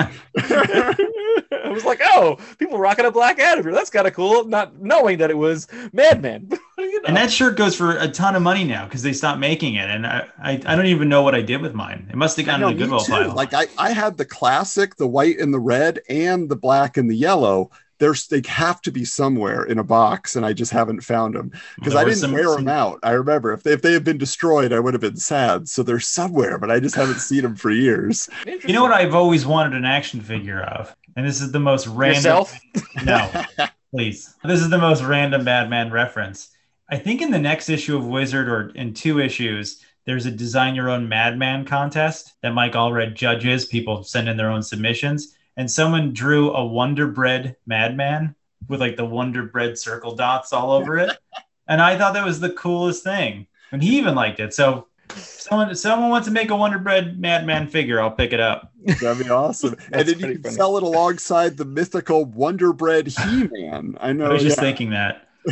I 1.52 1.70
was 1.70 1.84
like, 1.84 2.00
oh, 2.02 2.36
people 2.58 2.78
rocking 2.78 3.06
a 3.06 3.10
Black 3.10 3.38
Adam 3.38 3.64
here. 3.64 3.72
That's 3.72 3.90
kind 3.90 4.06
of 4.06 4.12
cool. 4.12 4.44
Not 4.44 4.80
knowing 4.80 5.18
that 5.18 5.30
it 5.30 5.38
was 5.38 5.66
Madman. 5.92 6.48
You 6.76 7.00
know. 7.00 7.08
and 7.08 7.16
that 7.16 7.30
shirt 7.32 7.56
goes 7.56 7.74
for 7.74 7.96
a 7.96 8.08
ton 8.08 8.36
of 8.36 8.42
money 8.42 8.64
now 8.64 8.84
because 8.84 9.02
they 9.02 9.12
stopped 9.12 9.40
making 9.40 9.76
it. 9.76 9.88
And 9.88 10.06
I, 10.06 10.26
I, 10.42 10.52
I 10.66 10.76
don't 10.76 10.86
even 10.86 11.08
know 11.08 11.22
what 11.22 11.34
I 11.34 11.40
did 11.40 11.62
with 11.62 11.74
mine. 11.74 12.08
It 12.10 12.16
must 12.16 12.36
have 12.36 12.46
gone 12.46 12.60
No, 12.60 12.68
in 12.68 12.76
the 12.76 12.84
me 12.84 12.90
Goodwill 12.90 13.04
pile. 13.04 13.34
Like 13.34 13.54
I, 13.54 13.66
I 13.78 13.92
had 13.92 14.16
the 14.16 14.24
classic, 14.24 14.96
the 14.96 15.06
white 15.08 15.38
and 15.38 15.54
the 15.54 15.60
red, 15.60 16.00
and 16.08 16.48
the 16.48 16.56
black 16.56 16.96
and 16.96 17.10
the 17.10 17.16
yellow. 17.16 17.70
There's 17.98 18.26
they 18.26 18.42
have 18.46 18.80
to 18.82 18.90
be 18.92 19.04
somewhere 19.04 19.64
in 19.64 19.78
a 19.78 19.84
box, 19.84 20.36
and 20.36 20.44
I 20.44 20.52
just 20.52 20.72
haven't 20.72 21.00
found 21.02 21.34
them 21.34 21.52
because 21.76 21.94
I 21.94 22.04
didn't 22.04 22.18
some- 22.18 22.32
wear 22.32 22.54
them 22.56 22.68
out. 22.68 22.98
I 23.02 23.12
remember 23.12 23.52
if 23.52 23.62
they, 23.62 23.72
if 23.72 23.82
they 23.82 23.92
had 23.92 24.04
been 24.04 24.18
destroyed, 24.18 24.72
I 24.72 24.80
would 24.80 24.94
have 24.94 25.00
been 25.00 25.16
sad. 25.16 25.68
So 25.68 25.82
they're 25.82 26.00
somewhere, 26.00 26.58
but 26.58 26.70
I 26.70 26.80
just 26.80 26.94
haven't 26.96 27.20
seen 27.20 27.42
them 27.42 27.56
for 27.56 27.70
years. 27.70 28.28
You 28.46 28.72
know 28.72 28.82
what 28.82 28.92
I've 28.92 29.14
always 29.14 29.46
wanted 29.46 29.74
an 29.74 29.84
action 29.84 30.20
figure 30.20 30.62
of? 30.62 30.94
And 31.16 31.26
this 31.26 31.40
is 31.40 31.52
the 31.52 31.60
most 31.60 31.86
random. 31.86 32.16
Yourself? 32.16 32.58
No, 33.04 33.30
please. 33.90 34.34
This 34.44 34.60
is 34.60 34.70
the 34.70 34.78
most 34.78 35.02
random 35.02 35.44
Batman 35.44 35.90
reference. 35.90 36.50
I 36.88 36.96
think 36.96 37.22
in 37.22 37.30
the 37.30 37.38
next 37.38 37.68
issue 37.68 37.96
of 37.96 38.06
Wizard 38.06 38.48
or 38.48 38.70
in 38.70 38.94
two 38.94 39.20
issues, 39.20 39.80
there's 40.06 40.26
a 40.26 40.30
design 40.30 40.74
your 40.74 40.90
own 40.90 41.08
Madman 41.08 41.64
contest 41.64 42.34
that 42.42 42.52
Mike 42.52 42.72
Allred 42.74 43.14
judges. 43.14 43.66
People 43.66 44.02
send 44.04 44.28
in 44.28 44.36
their 44.36 44.50
own 44.50 44.62
submissions. 44.62 45.34
And 45.56 45.70
someone 45.70 46.12
drew 46.12 46.52
a 46.52 46.64
Wonder 46.64 47.06
Bread 47.06 47.56
Madman 47.66 48.34
with 48.68 48.80
like 48.80 48.96
the 48.96 49.04
Wonder 49.04 49.44
Bread 49.44 49.78
circle 49.78 50.14
dots 50.14 50.52
all 50.52 50.72
over 50.72 50.98
it. 50.98 51.16
and 51.68 51.80
I 51.80 51.96
thought 51.96 52.14
that 52.14 52.24
was 52.24 52.40
the 52.40 52.50
coolest 52.50 53.04
thing. 53.04 53.46
And 53.72 53.82
he 53.82 53.98
even 53.98 54.14
liked 54.14 54.40
it. 54.40 54.54
So 54.54 54.86
someone 55.14 55.74
someone 55.74 56.10
wants 56.10 56.26
to 56.26 56.32
make 56.32 56.50
a 56.50 56.56
Wonder 56.56 56.78
Bread 56.78 57.18
Madman 57.18 57.68
figure, 57.68 58.00
I'll 58.00 58.10
pick 58.10 58.32
it 58.32 58.40
up. 58.40 58.72
That'd 59.00 59.24
be 59.24 59.30
awesome. 59.30 59.76
and 59.92 60.08
then 60.08 60.18
you 60.18 60.34
can 60.34 60.42
funny. 60.42 60.54
sell 60.54 60.76
it 60.76 60.82
alongside 60.82 61.56
the 61.56 61.64
mythical 61.64 62.24
Wonder 62.24 62.72
Bread 62.72 63.08
He-Man. 63.08 63.96
I 64.00 64.12
know. 64.12 64.26
I 64.26 64.32
was 64.32 64.42
just 64.42 64.58
yeah. 64.58 64.62
thinking 64.62 64.90
that. 64.90 65.28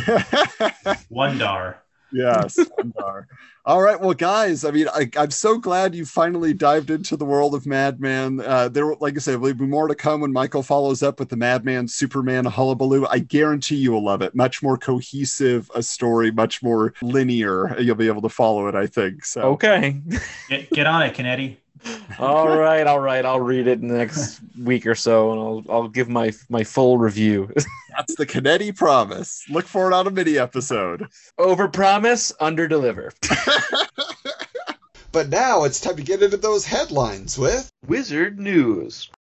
Wondar. 1.11 1.75
yes. 2.11 2.57
Wonder. 2.77 3.27
All 3.65 3.81
right, 3.81 3.99
well, 3.99 4.13
guys. 4.13 4.65
I 4.65 4.71
mean, 4.71 4.89
I, 4.93 5.09
I'm 5.15 5.31
so 5.31 5.57
glad 5.57 5.95
you 5.95 6.05
finally 6.05 6.53
dived 6.53 6.91
into 6.91 7.15
the 7.15 7.23
world 7.23 7.55
of 7.55 7.65
Madman. 7.65 8.41
Uh, 8.41 8.67
there, 8.67 8.93
like 8.95 9.15
I 9.15 9.19
said, 9.19 9.41
there'll 9.41 9.53
be 9.53 9.65
more 9.65 9.87
to 9.87 9.95
come 9.95 10.19
when 10.19 10.33
Michael 10.33 10.63
follows 10.63 11.01
up 11.01 11.17
with 11.17 11.29
the 11.29 11.37
Madman 11.37 11.87
Superman 11.87 12.43
hullabaloo. 12.43 13.05
I 13.09 13.19
guarantee 13.19 13.77
you 13.77 13.93
will 13.93 14.03
love 14.03 14.21
it. 14.21 14.35
Much 14.35 14.61
more 14.61 14.77
cohesive 14.77 15.71
a 15.73 15.81
story, 15.81 16.29
much 16.29 16.61
more 16.61 16.93
linear. 17.01 17.79
You'll 17.79 17.95
be 17.95 18.07
able 18.07 18.21
to 18.23 18.29
follow 18.29 18.67
it. 18.67 18.75
I 18.75 18.85
think 18.85 19.23
so. 19.23 19.43
Okay. 19.53 20.01
Get, 20.49 20.69
get 20.71 20.85
on 20.85 21.01
it, 21.03 21.13
Kennedy. 21.13 21.62
All 22.19 22.57
right, 22.57 22.85
all 22.87 22.99
right. 22.99 23.25
I'll 23.25 23.39
read 23.39 23.67
it 23.67 23.81
in 23.81 23.87
the 23.87 23.97
next 23.97 24.39
week 24.59 24.85
or 24.85 24.95
so, 24.95 25.31
and 25.31 25.39
I'll 25.39 25.63
I'll 25.69 25.87
give 25.87 26.09
my 26.09 26.31
my 26.49 26.63
full 26.63 26.97
review. 26.97 27.51
That's 27.97 28.15
the 28.15 28.25
Canetti 28.25 28.75
promise. 28.75 29.43
Look 29.49 29.65
for 29.65 29.87
it 29.91 29.93
on 29.93 30.07
a 30.07 30.11
mini 30.11 30.37
episode. 30.37 31.07
Over 31.37 31.67
promise, 31.67 32.31
under 32.39 32.67
deliver. 32.67 33.11
But 35.13 35.29
now 35.29 35.63
it's 35.63 35.79
time 35.79 35.97
to 35.97 36.01
get 36.01 36.23
into 36.23 36.37
those 36.37 36.65
headlines 36.65 37.37
with. 37.37 37.71
Wizard 37.85 38.39
News. 38.39 39.11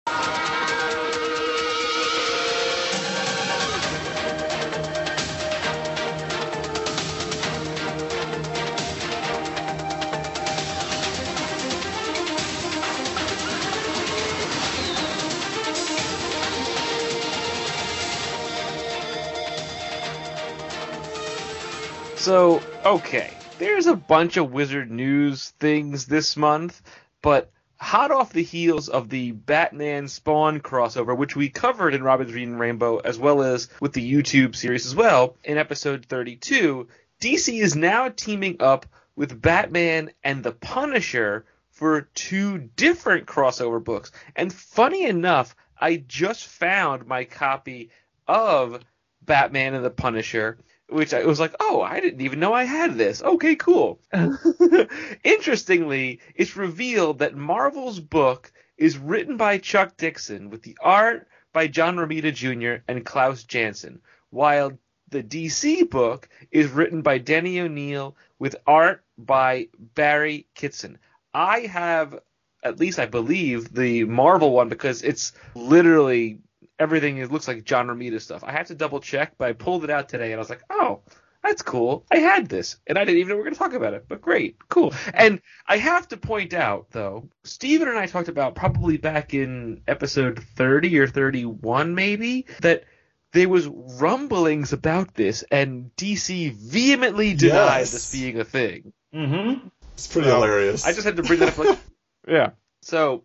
So, 22.23 22.63
okay, 22.85 23.33
there's 23.59 23.89
a 23.89 23.97
bunch 23.97 24.37
of 24.37 24.53
Wizard 24.53 24.93
News 24.93 25.49
things 25.59 26.07
this 26.07 26.37
month, 26.37 26.81
but 27.21 27.51
hot 27.75 28.13
off 28.13 28.33
the 28.33 28.45
heels 28.45 28.89
of 28.89 29.09
the 29.09 29.33
Batman 29.33 30.07
Spawn 30.07 30.61
crossover, 30.61 31.17
which 31.17 31.35
we 31.35 31.49
covered 31.49 31.95
in 31.95 32.05
Robin's 32.05 32.33
Reading 32.33 32.59
Rainbow, 32.59 32.99
as 32.99 33.19
well 33.19 33.43
as 33.43 33.69
with 33.81 33.93
the 33.93 34.13
YouTube 34.13 34.55
series 34.55 34.87
as 34.87 34.95
well, 34.95 35.37
in 35.43 35.59
episode 35.59 36.07
32, 36.07 36.87
DC 37.21 37.61
is 37.61 37.75
now 37.75 38.09
teaming 38.09 38.59
up 38.61 38.87
with 39.17 39.43
Batman 39.43 40.13
and 40.23 40.45
the 40.45 40.53
Punisher 40.53 41.45
for 41.73 42.03
two 42.15 42.59
different 42.77 43.27
crossover 43.27 43.83
books. 43.83 44.13
And 44.37 44.53
funny 44.53 45.07
enough, 45.07 45.57
I 45.77 45.97
just 45.97 46.47
found 46.47 47.05
my 47.05 47.25
copy 47.25 47.91
of 48.29 48.79
Batman 49.23 49.75
and 49.75 49.85
the 49.85 49.91
Punisher, 49.91 50.59
which 50.89 51.15
I 51.15 51.25
was 51.25 51.41
like, 51.41 51.55
oh, 51.61 51.81
I 51.81 52.01
didn't 52.01 52.21
even 52.21 52.41
know 52.41 52.53
I 52.53 52.65
had 52.65 52.97
this. 52.97 53.23
Okay, 53.23 53.57
cool. 53.57 54.01
Interestingly, 55.25 56.21
it's 56.35 56.57
revealed 56.57 57.21
that 57.21 57.37
Marvel's 57.37 58.01
book 58.01 58.53
is 58.77 58.99
written 58.99 59.37
by 59.37 59.59
Chuck 59.59 59.97
Dixon 59.97 60.51
with 60.51 60.63
the 60.63 60.77
art 60.81 61.29
by 61.53 61.67
John 61.67 61.97
Romita 61.97 62.33
Jr. 62.35 62.83
and 62.89 63.05
Klaus 63.05 63.45
Janson, 63.45 64.01
while 64.31 64.73
the 65.09 65.23
DC 65.23 65.89
book 65.91 66.29
is 66.51 66.71
written 66.71 67.03
by 67.03 67.19
Denny 67.19 67.61
O'Neil 67.61 68.17
with 68.39 68.57
art 68.67 69.05
by 69.19 69.69
Barry 69.79 70.47
Kitson. 70.55 70.99
I 71.35 71.61
have, 71.61 72.19
at 72.63 72.81
least 72.81 72.99
I 72.99 73.07
believe, 73.07 73.73
the 73.73 74.05
Marvel 74.05 74.53
one 74.53 74.69
because 74.69 75.03
it's 75.03 75.33
literally 75.55 76.39
everything 76.83 77.19
it 77.19 77.33
looks 77.33 77.49
like 77.49 77.65
John 77.65 77.87
Romita 77.87 78.21
stuff. 78.21 78.45
I 78.45 78.53
had 78.53 78.67
to 78.67 78.75
double 78.75 79.01
check, 79.01 79.35
but 79.39 79.49
I 79.49 79.53
pulled 79.55 79.85
it 79.85 79.91
out 79.91 80.09
today 80.09 80.27
and 80.33 80.35
I 80.35 80.39
was 80.39 80.51
like, 80.51 80.63
oh, 80.69 81.01
that's 81.43 81.63
cool. 81.63 82.05
I 82.13 82.19
had 82.19 82.49
this, 82.49 82.77
and 82.87 82.97
I 82.97 83.05
didn't 83.05 83.19
even 83.19 83.31
know 83.31 83.35
we 83.35 83.39
were 83.41 83.45
going 83.47 83.55
to 83.55 83.59
talk 83.59 83.73
about 83.75 83.95
it. 83.95 84.05
But 84.09 84.21
great, 84.21 84.57
cool. 84.69 84.95
And 85.13 85.41
I 85.67 85.77
have 85.79 86.07
to 86.09 86.17
point 86.17 86.55
out, 86.55 86.87
though, 86.93 87.29
Steven 87.43 87.89
and 87.89 87.99
I 87.99 88.07
talked 88.07 88.29
about 88.29 88.55
probably 88.55 88.97
back 88.97 89.35
in 89.35 89.83
episode 89.89 90.39
30 90.57 91.01
or 91.01 91.09
31, 91.09 91.97
maybe, 91.97 92.47
that 92.61 92.85
there 93.33 93.49
was 93.49 93.67
rumblings 93.67 94.73
about 94.73 95.15
this, 95.15 95.43
and 95.51 95.91
DC 95.97 96.53
vehemently 96.53 97.35
denied 97.35 97.79
Yes. 97.81 97.91
this 97.93 98.13
being 98.13 98.39
a 98.39 98.45
thing. 98.45 98.93
Mm-hmm. 99.13 99.67
It's 99.95 100.07
pretty 100.07 100.29
So, 100.29 100.35
hilarious. 100.37 100.87
I 100.87 100.93
just 100.93 101.05
had 101.05 101.17
to 101.17 101.23
bring 101.25 101.41
that 101.41 101.49
up. 101.49 101.59
Like, 101.59 101.79
yeah. 102.29 102.51
So, 102.83 103.25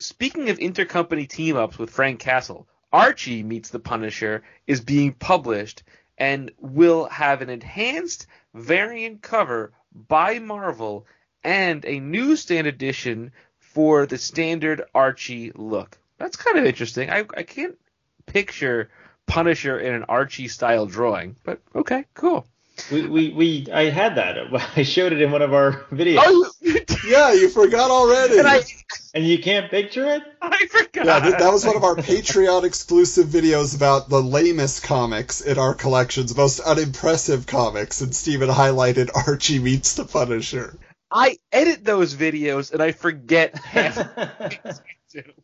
speaking 0.00 0.50
of 0.50 0.58
intercompany 0.58 1.26
team 1.28 1.56
ups 1.56 1.78
with 1.78 1.88
Frank 1.88 2.20
Castle, 2.20 2.68
Archie 2.94 3.42
Meets 3.42 3.70
the 3.70 3.80
Punisher 3.80 4.44
is 4.68 4.80
being 4.80 5.14
published 5.14 5.82
and 6.16 6.52
will 6.60 7.06
have 7.06 7.42
an 7.42 7.50
enhanced 7.50 8.28
variant 8.54 9.20
cover 9.20 9.72
by 9.92 10.38
Marvel 10.38 11.04
and 11.42 11.84
a 11.84 11.98
new 11.98 12.26
newsstand 12.26 12.68
edition 12.68 13.32
for 13.58 14.06
the 14.06 14.16
standard 14.16 14.84
Archie 14.94 15.50
look. 15.56 15.98
That's 16.18 16.36
kind 16.36 16.56
of 16.56 16.66
interesting. 16.66 17.10
I, 17.10 17.24
I 17.36 17.42
can't 17.42 17.76
picture 18.26 18.90
Punisher 19.26 19.76
in 19.76 19.92
an 19.92 20.04
Archie 20.04 20.46
style 20.46 20.86
drawing, 20.86 21.34
but 21.42 21.60
okay, 21.74 22.04
cool. 22.14 22.46
We, 22.90 23.06
we, 23.06 23.32
we, 23.32 23.66
I 23.72 23.90
had 23.90 24.16
that. 24.16 24.36
I 24.76 24.82
showed 24.82 25.12
it 25.12 25.20
in 25.20 25.30
one 25.30 25.42
of 25.42 25.54
our 25.54 25.72
videos. 25.92 26.18
Oh, 26.20 26.50
yeah, 27.06 27.32
you 27.32 27.48
forgot 27.48 27.90
already. 27.90 28.38
and 28.38 28.46
I, 28.48 28.62
And 29.14 29.24
you 29.26 29.38
can't 29.38 29.70
picture 29.70 30.06
it? 30.06 30.22
I 30.42 30.66
forgot. 30.66 31.06
Yeah, 31.06 31.20
that, 31.20 31.38
that 31.38 31.52
was 31.52 31.64
one 31.64 31.76
of 31.76 31.84
our 31.84 31.96
Patreon 31.96 32.64
exclusive 32.64 33.26
videos 33.26 33.76
about 33.76 34.08
the 34.08 34.20
lamest 34.20 34.82
comics 34.82 35.40
in 35.40 35.58
our 35.58 35.74
collections, 35.74 36.36
most 36.36 36.60
unimpressive 36.60 37.46
comics, 37.46 38.00
and 38.00 38.14
Steven 38.14 38.48
highlighted 38.48 39.10
Archie 39.14 39.58
meets 39.58 39.94
the 39.94 40.04
Punisher. 40.04 40.76
I 41.10 41.38
edit 41.52 41.84
those 41.84 42.14
videos 42.14 42.72
and 42.72 42.82
I 42.82 42.90
forget 42.92 43.56
half. 43.56 43.96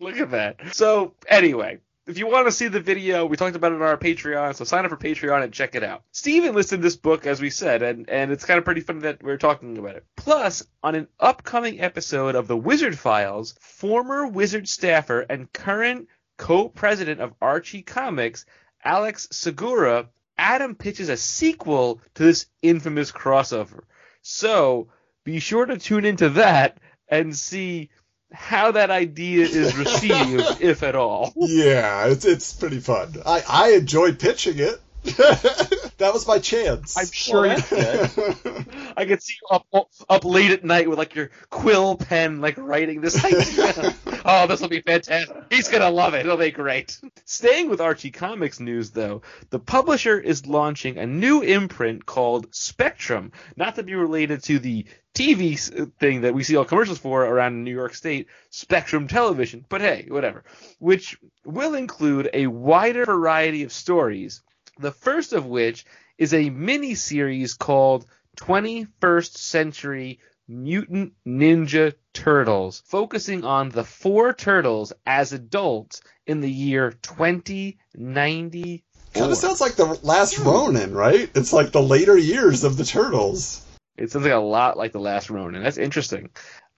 Look 0.01 0.17
at 0.17 0.33
that. 0.33 0.57
So 0.73 1.15
anyway, 1.29 1.79
if 2.11 2.19
you 2.19 2.27
want 2.27 2.49
to 2.49 2.53
see 2.53 2.67
the 2.67 2.81
video, 2.81 3.25
we 3.25 3.37
talked 3.37 3.55
about 3.55 3.71
it 3.71 3.77
on 3.77 3.83
our 3.83 3.97
Patreon, 3.97 4.57
so 4.57 4.65
sign 4.65 4.85
up 4.85 4.91
for 4.91 4.97
Patreon 4.97 5.45
and 5.45 5.53
check 5.53 5.77
it 5.77 5.85
out. 5.85 6.03
Steven 6.11 6.55
listed 6.55 6.83
this 6.83 6.97
book 6.97 7.25
as 7.25 7.41
we 7.41 7.51
said, 7.51 7.83
and, 7.83 8.11
and 8.11 8.33
it's 8.33 8.45
kind 8.45 8.59
of 8.59 8.65
pretty 8.65 8.81
funny 8.81 9.01
that 9.01 9.23
we're 9.23 9.37
talking 9.37 9.79
about 9.79 9.95
it. 9.95 10.05
Plus, 10.17 10.67
on 10.83 10.97
an 10.97 11.07
upcoming 11.21 11.81
episode 11.81 12.35
of 12.35 12.49
the 12.49 12.57
Wizard 12.57 12.99
Files, 12.99 13.55
former 13.61 14.27
Wizard 14.27 14.69
staffer 14.69 15.21
and 15.21 15.53
current 15.53 16.09
co-president 16.37 17.21
of 17.21 17.33
Archie 17.41 17.83
Comics, 17.83 18.45
Alex 18.85 19.29
Segura, 19.31 20.09
Adam 20.37 20.75
pitches 20.75 21.11
a 21.11 21.17
sequel 21.17 22.01
to 22.15 22.25
this 22.25 22.47
infamous 22.61 23.13
crossover. 23.13 23.85
So 24.23 24.89
be 25.23 25.39
sure 25.39 25.65
to 25.65 25.79
tune 25.79 26.05
into 26.05 26.31
that 26.31 26.79
and 27.09 27.37
see 27.37 27.91
how 28.33 28.73
that 28.73 28.91
idea 28.91 29.45
is 29.45 29.77
received, 29.79 30.61
if 30.61 30.83
at 30.83 30.95
all. 30.95 31.33
Yeah, 31.37 32.07
it's 32.07 32.25
it's 32.25 32.53
pretty 32.53 32.81
fun. 32.81 33.15
I, 33.25 33.43
I 33.49 33.71
enjoyed 33.73 34.19
pitching 34.19 34.59
it. 34.59 34.81
That 35.03 36.11
was 36.13 36.25
by 36.25 36.39
chance. 36.39 36.97
I'm 36.97 37.07
sure 37.11 37.43
Well, 37.43 37.57
you 37.57 37.63
did. 37.63 38.67
I 38.97 39.07
could 39.07 39.23
see 39.23 39.35
you 39.41 39.49
up 39.57 39.67
up 40.09 40.25
late 40.25 40.51
at 40.51 40.65
night 40.65 40.89
with 40.89 40.99
like 40.99 41.15
your 41.15 41.31
quill 41.49 41.97
pen, 41.97 42.41
like 42.41 42.59
writing 42.59 43.01
this 43.01 43.25
idea. 43.25 43.95
oh, 44.25 44.47
this 44.47 44.61
will 44.61 44.69
be 44.69 44.83
fantastic. 44.83 45.37
He's 45.51 45.69
gonna 45.69 45.91
love 45.91 46.15
it. 46.15 46.21
It'll 46.21 46.37
be 46.37 46.51
great. 46.51 47.01
Staying 47.25 47.71
with 47.71 47.81
Archie 47.81 48.11
Comics 48.11 48.61
news, 48.61 48.91
though, 48.91 49.23
the 49.49 49.59
publisher 49.59 50.19
is 50.19 50.47
launching 50.47 50.99
a 50.99 51.07
new 51.07 51.43
imprint 51.43 52.05
called 52.05 52.55
Spectrum, 52.55 53.33
not 53.57 53.77
to 53.77 53.83
be 53.83 53.95
related 53.95 54.43
to 54.45 54.59
the 54.59 54.85
TV 55.15 55.81
uh, 55.81 55.87
thing 55.99 56.23
that 56.23 56.35
we 56.35 56.45
see 56.45 56.57
all 56.57 56.65
commercials 56.65 56.99
for 56.99 57.25
around 57.25 57.65
New 57.65 57.75
York 57.75 57.95
State, 57.95 58.29
Spectrum 58.51 59.09
Television. 59.09 59.65
But 59.69 59.81
hey, 59.81 60.07
whatever. 60.09 60.45
Which 60.79 61.19
will 61.45 61.75
include 61.75 62.31
a 62.33 62.47
wider 62.47 63.05
variety 63.05 63.63
of 63.63 63.73
stories. 63.73 64.43
The 64.81 64.93
first 64.93 65.35
of 65.35 65.45
which 65.45 65.85
is 66.17 66.33
a 66.33 66.49
mini 66.49 66.95
series 66.95 67.53
called 67.53 68.07
21st 68.39 69.37
Century 69.37 70.21
Mutant 70.49 71.13
Ninja 71.27 71.93
Turtles, 72.15 72.83
focusing 72.87 73.45
on 73.45 73.69
the 73.69 73.85
four 73.85 74.33
turtles 74.33 74.95
as 75.05 75.35
adults 75.35 76.01
in 76.27 76.41
the 76.41 76.51
year 76.51 76.93
2094. 76.93 78.79
kind 79.13 79.31
of 79.31 79.37
sounds 79.37 79.61
like 79.61 79.75
the 79.75 80.01
last 80.03 80.39
Ronin, 80.39 80.95
right? 80.95 81.31
It's 81.35 81.53
like 81.53 81.73
the 81.73 81.83
later 81.83 82.17
years 82.17 82.65
of 82.65 82.79
the 82.79 82.85
Turtles. 82.85 83.63
It 83.99 84.11
sounds 84.11 84.25
like 84.25 84.33
a 84.33 84.39
lot 84.39 84.79
like 84.79 84.93
The 84.93 84.99
Last 84.99 85.29
Ronin. 85.29 85.63
That's 85.63 85.77
interesting. 85.77 86.31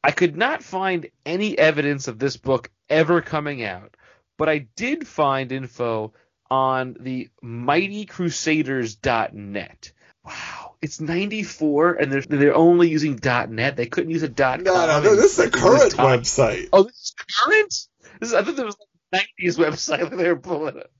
I 0.03 0.11
could 0.11 0.37
not 0.37 0.65
find 0.65 1.07
any 1.25 1.57
evidence 1.57 2.09
of 2.09 2.19
this 2.19 2.37
book 2.37 2.69
ever 2.91 3.21
coming 3.21 3.63
out, 3.63 3.97
but 4.39 4.49
I 4.49 4.67
did 4.75 5.07
find 5.07 5.53
info 5.53 6.15
on 6.53 6.97
the 7.01 7.29
mightycrusaders.net. 7.43 9.93
Wow, 10.23 10.75
it's 10.83 11.01
94 11.01 11.95
and 11.95 12.13
they're, 12.13 12.21
they're 12.21 12.55
only 12.55 12.91
using 12.91 13.19
.net. 13.25 13.77
They 13.77 13.87
couldn't 13.87 14.11
use 14.11 14.23
a 14.23 14.29
.com. 14.29 14.63
No, 14.63 14.87
no, 14.87 15.01
no. 15.01 15.17
This 15.17 15.39
is 15.39 15.47
a 15.47 15.51
current 15.51 15.95
website. 15.95 16.69
Oh, 16.71 16.83
this 16.83 16.95
is 16.95 17.15
current? 17.39 17.89
This 18.21 18.29
is, 18.29 18.35
I 18.35 18.45
thought 18.45 18.57
there 18.57 18.67
was 18.67 18.77
like 18.79 18.89
a 19.15 19.17
90s 19.47 19.57
website 19.57 20.11
that 20.11 20.15
they 20.15 20.29
were 20.29 20.37
pulling 20.37 20.77
up. 20.77 20.91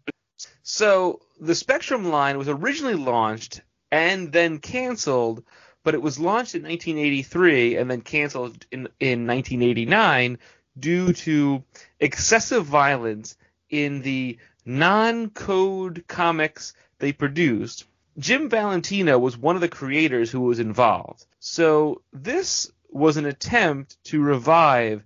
So 0.63 1.21
the 1.39 1.55
Spectrum 1.55 2.09
line 2.09 2.39
was 2.39 2.49
originally 2.49 2.95
launched 2.95 3.61
and 3.91 4.33
then 4.33 4.59
canceled, 4.59 5.45
but 5.85 5.93
it 5.93 6.01
was 6.01 6.19
launched 6.19 6.55
in 6.55 6.63
1983 6.63 7.77
and 7.77 7.91
then 7.91 8.01
canceled 8.01 8.65
in, 8.73 8.89
in 8.99 9.27
1989 9.27 10.39
due 10.79 11.13
to 11.13 11.63
excessive 12.01 12.65
violence 12.65 13.37
in 13.69 14.01
the 14.01 14.39
non-code 14.65 16.05
comics 16.07 16.75
they 16.99 17.13
produced. 17.13 17.85
Jim 18.19 18.49
Valentino 18.49 19.19
was 19.19 19.37
one 19.37 19.55
of 19.55 19.61
the 19.61 19.69
creators 19.69 20.31
who 20.31 20.41
was 20.41 20.59
involved. 20.59 21.25
So 21.41 22.03
this 22.13 22.71
was 22.91 23.17
an 23.17 23.27
attempt 23.27 23.97
to 24.05 24.21
revive 24.21 25.03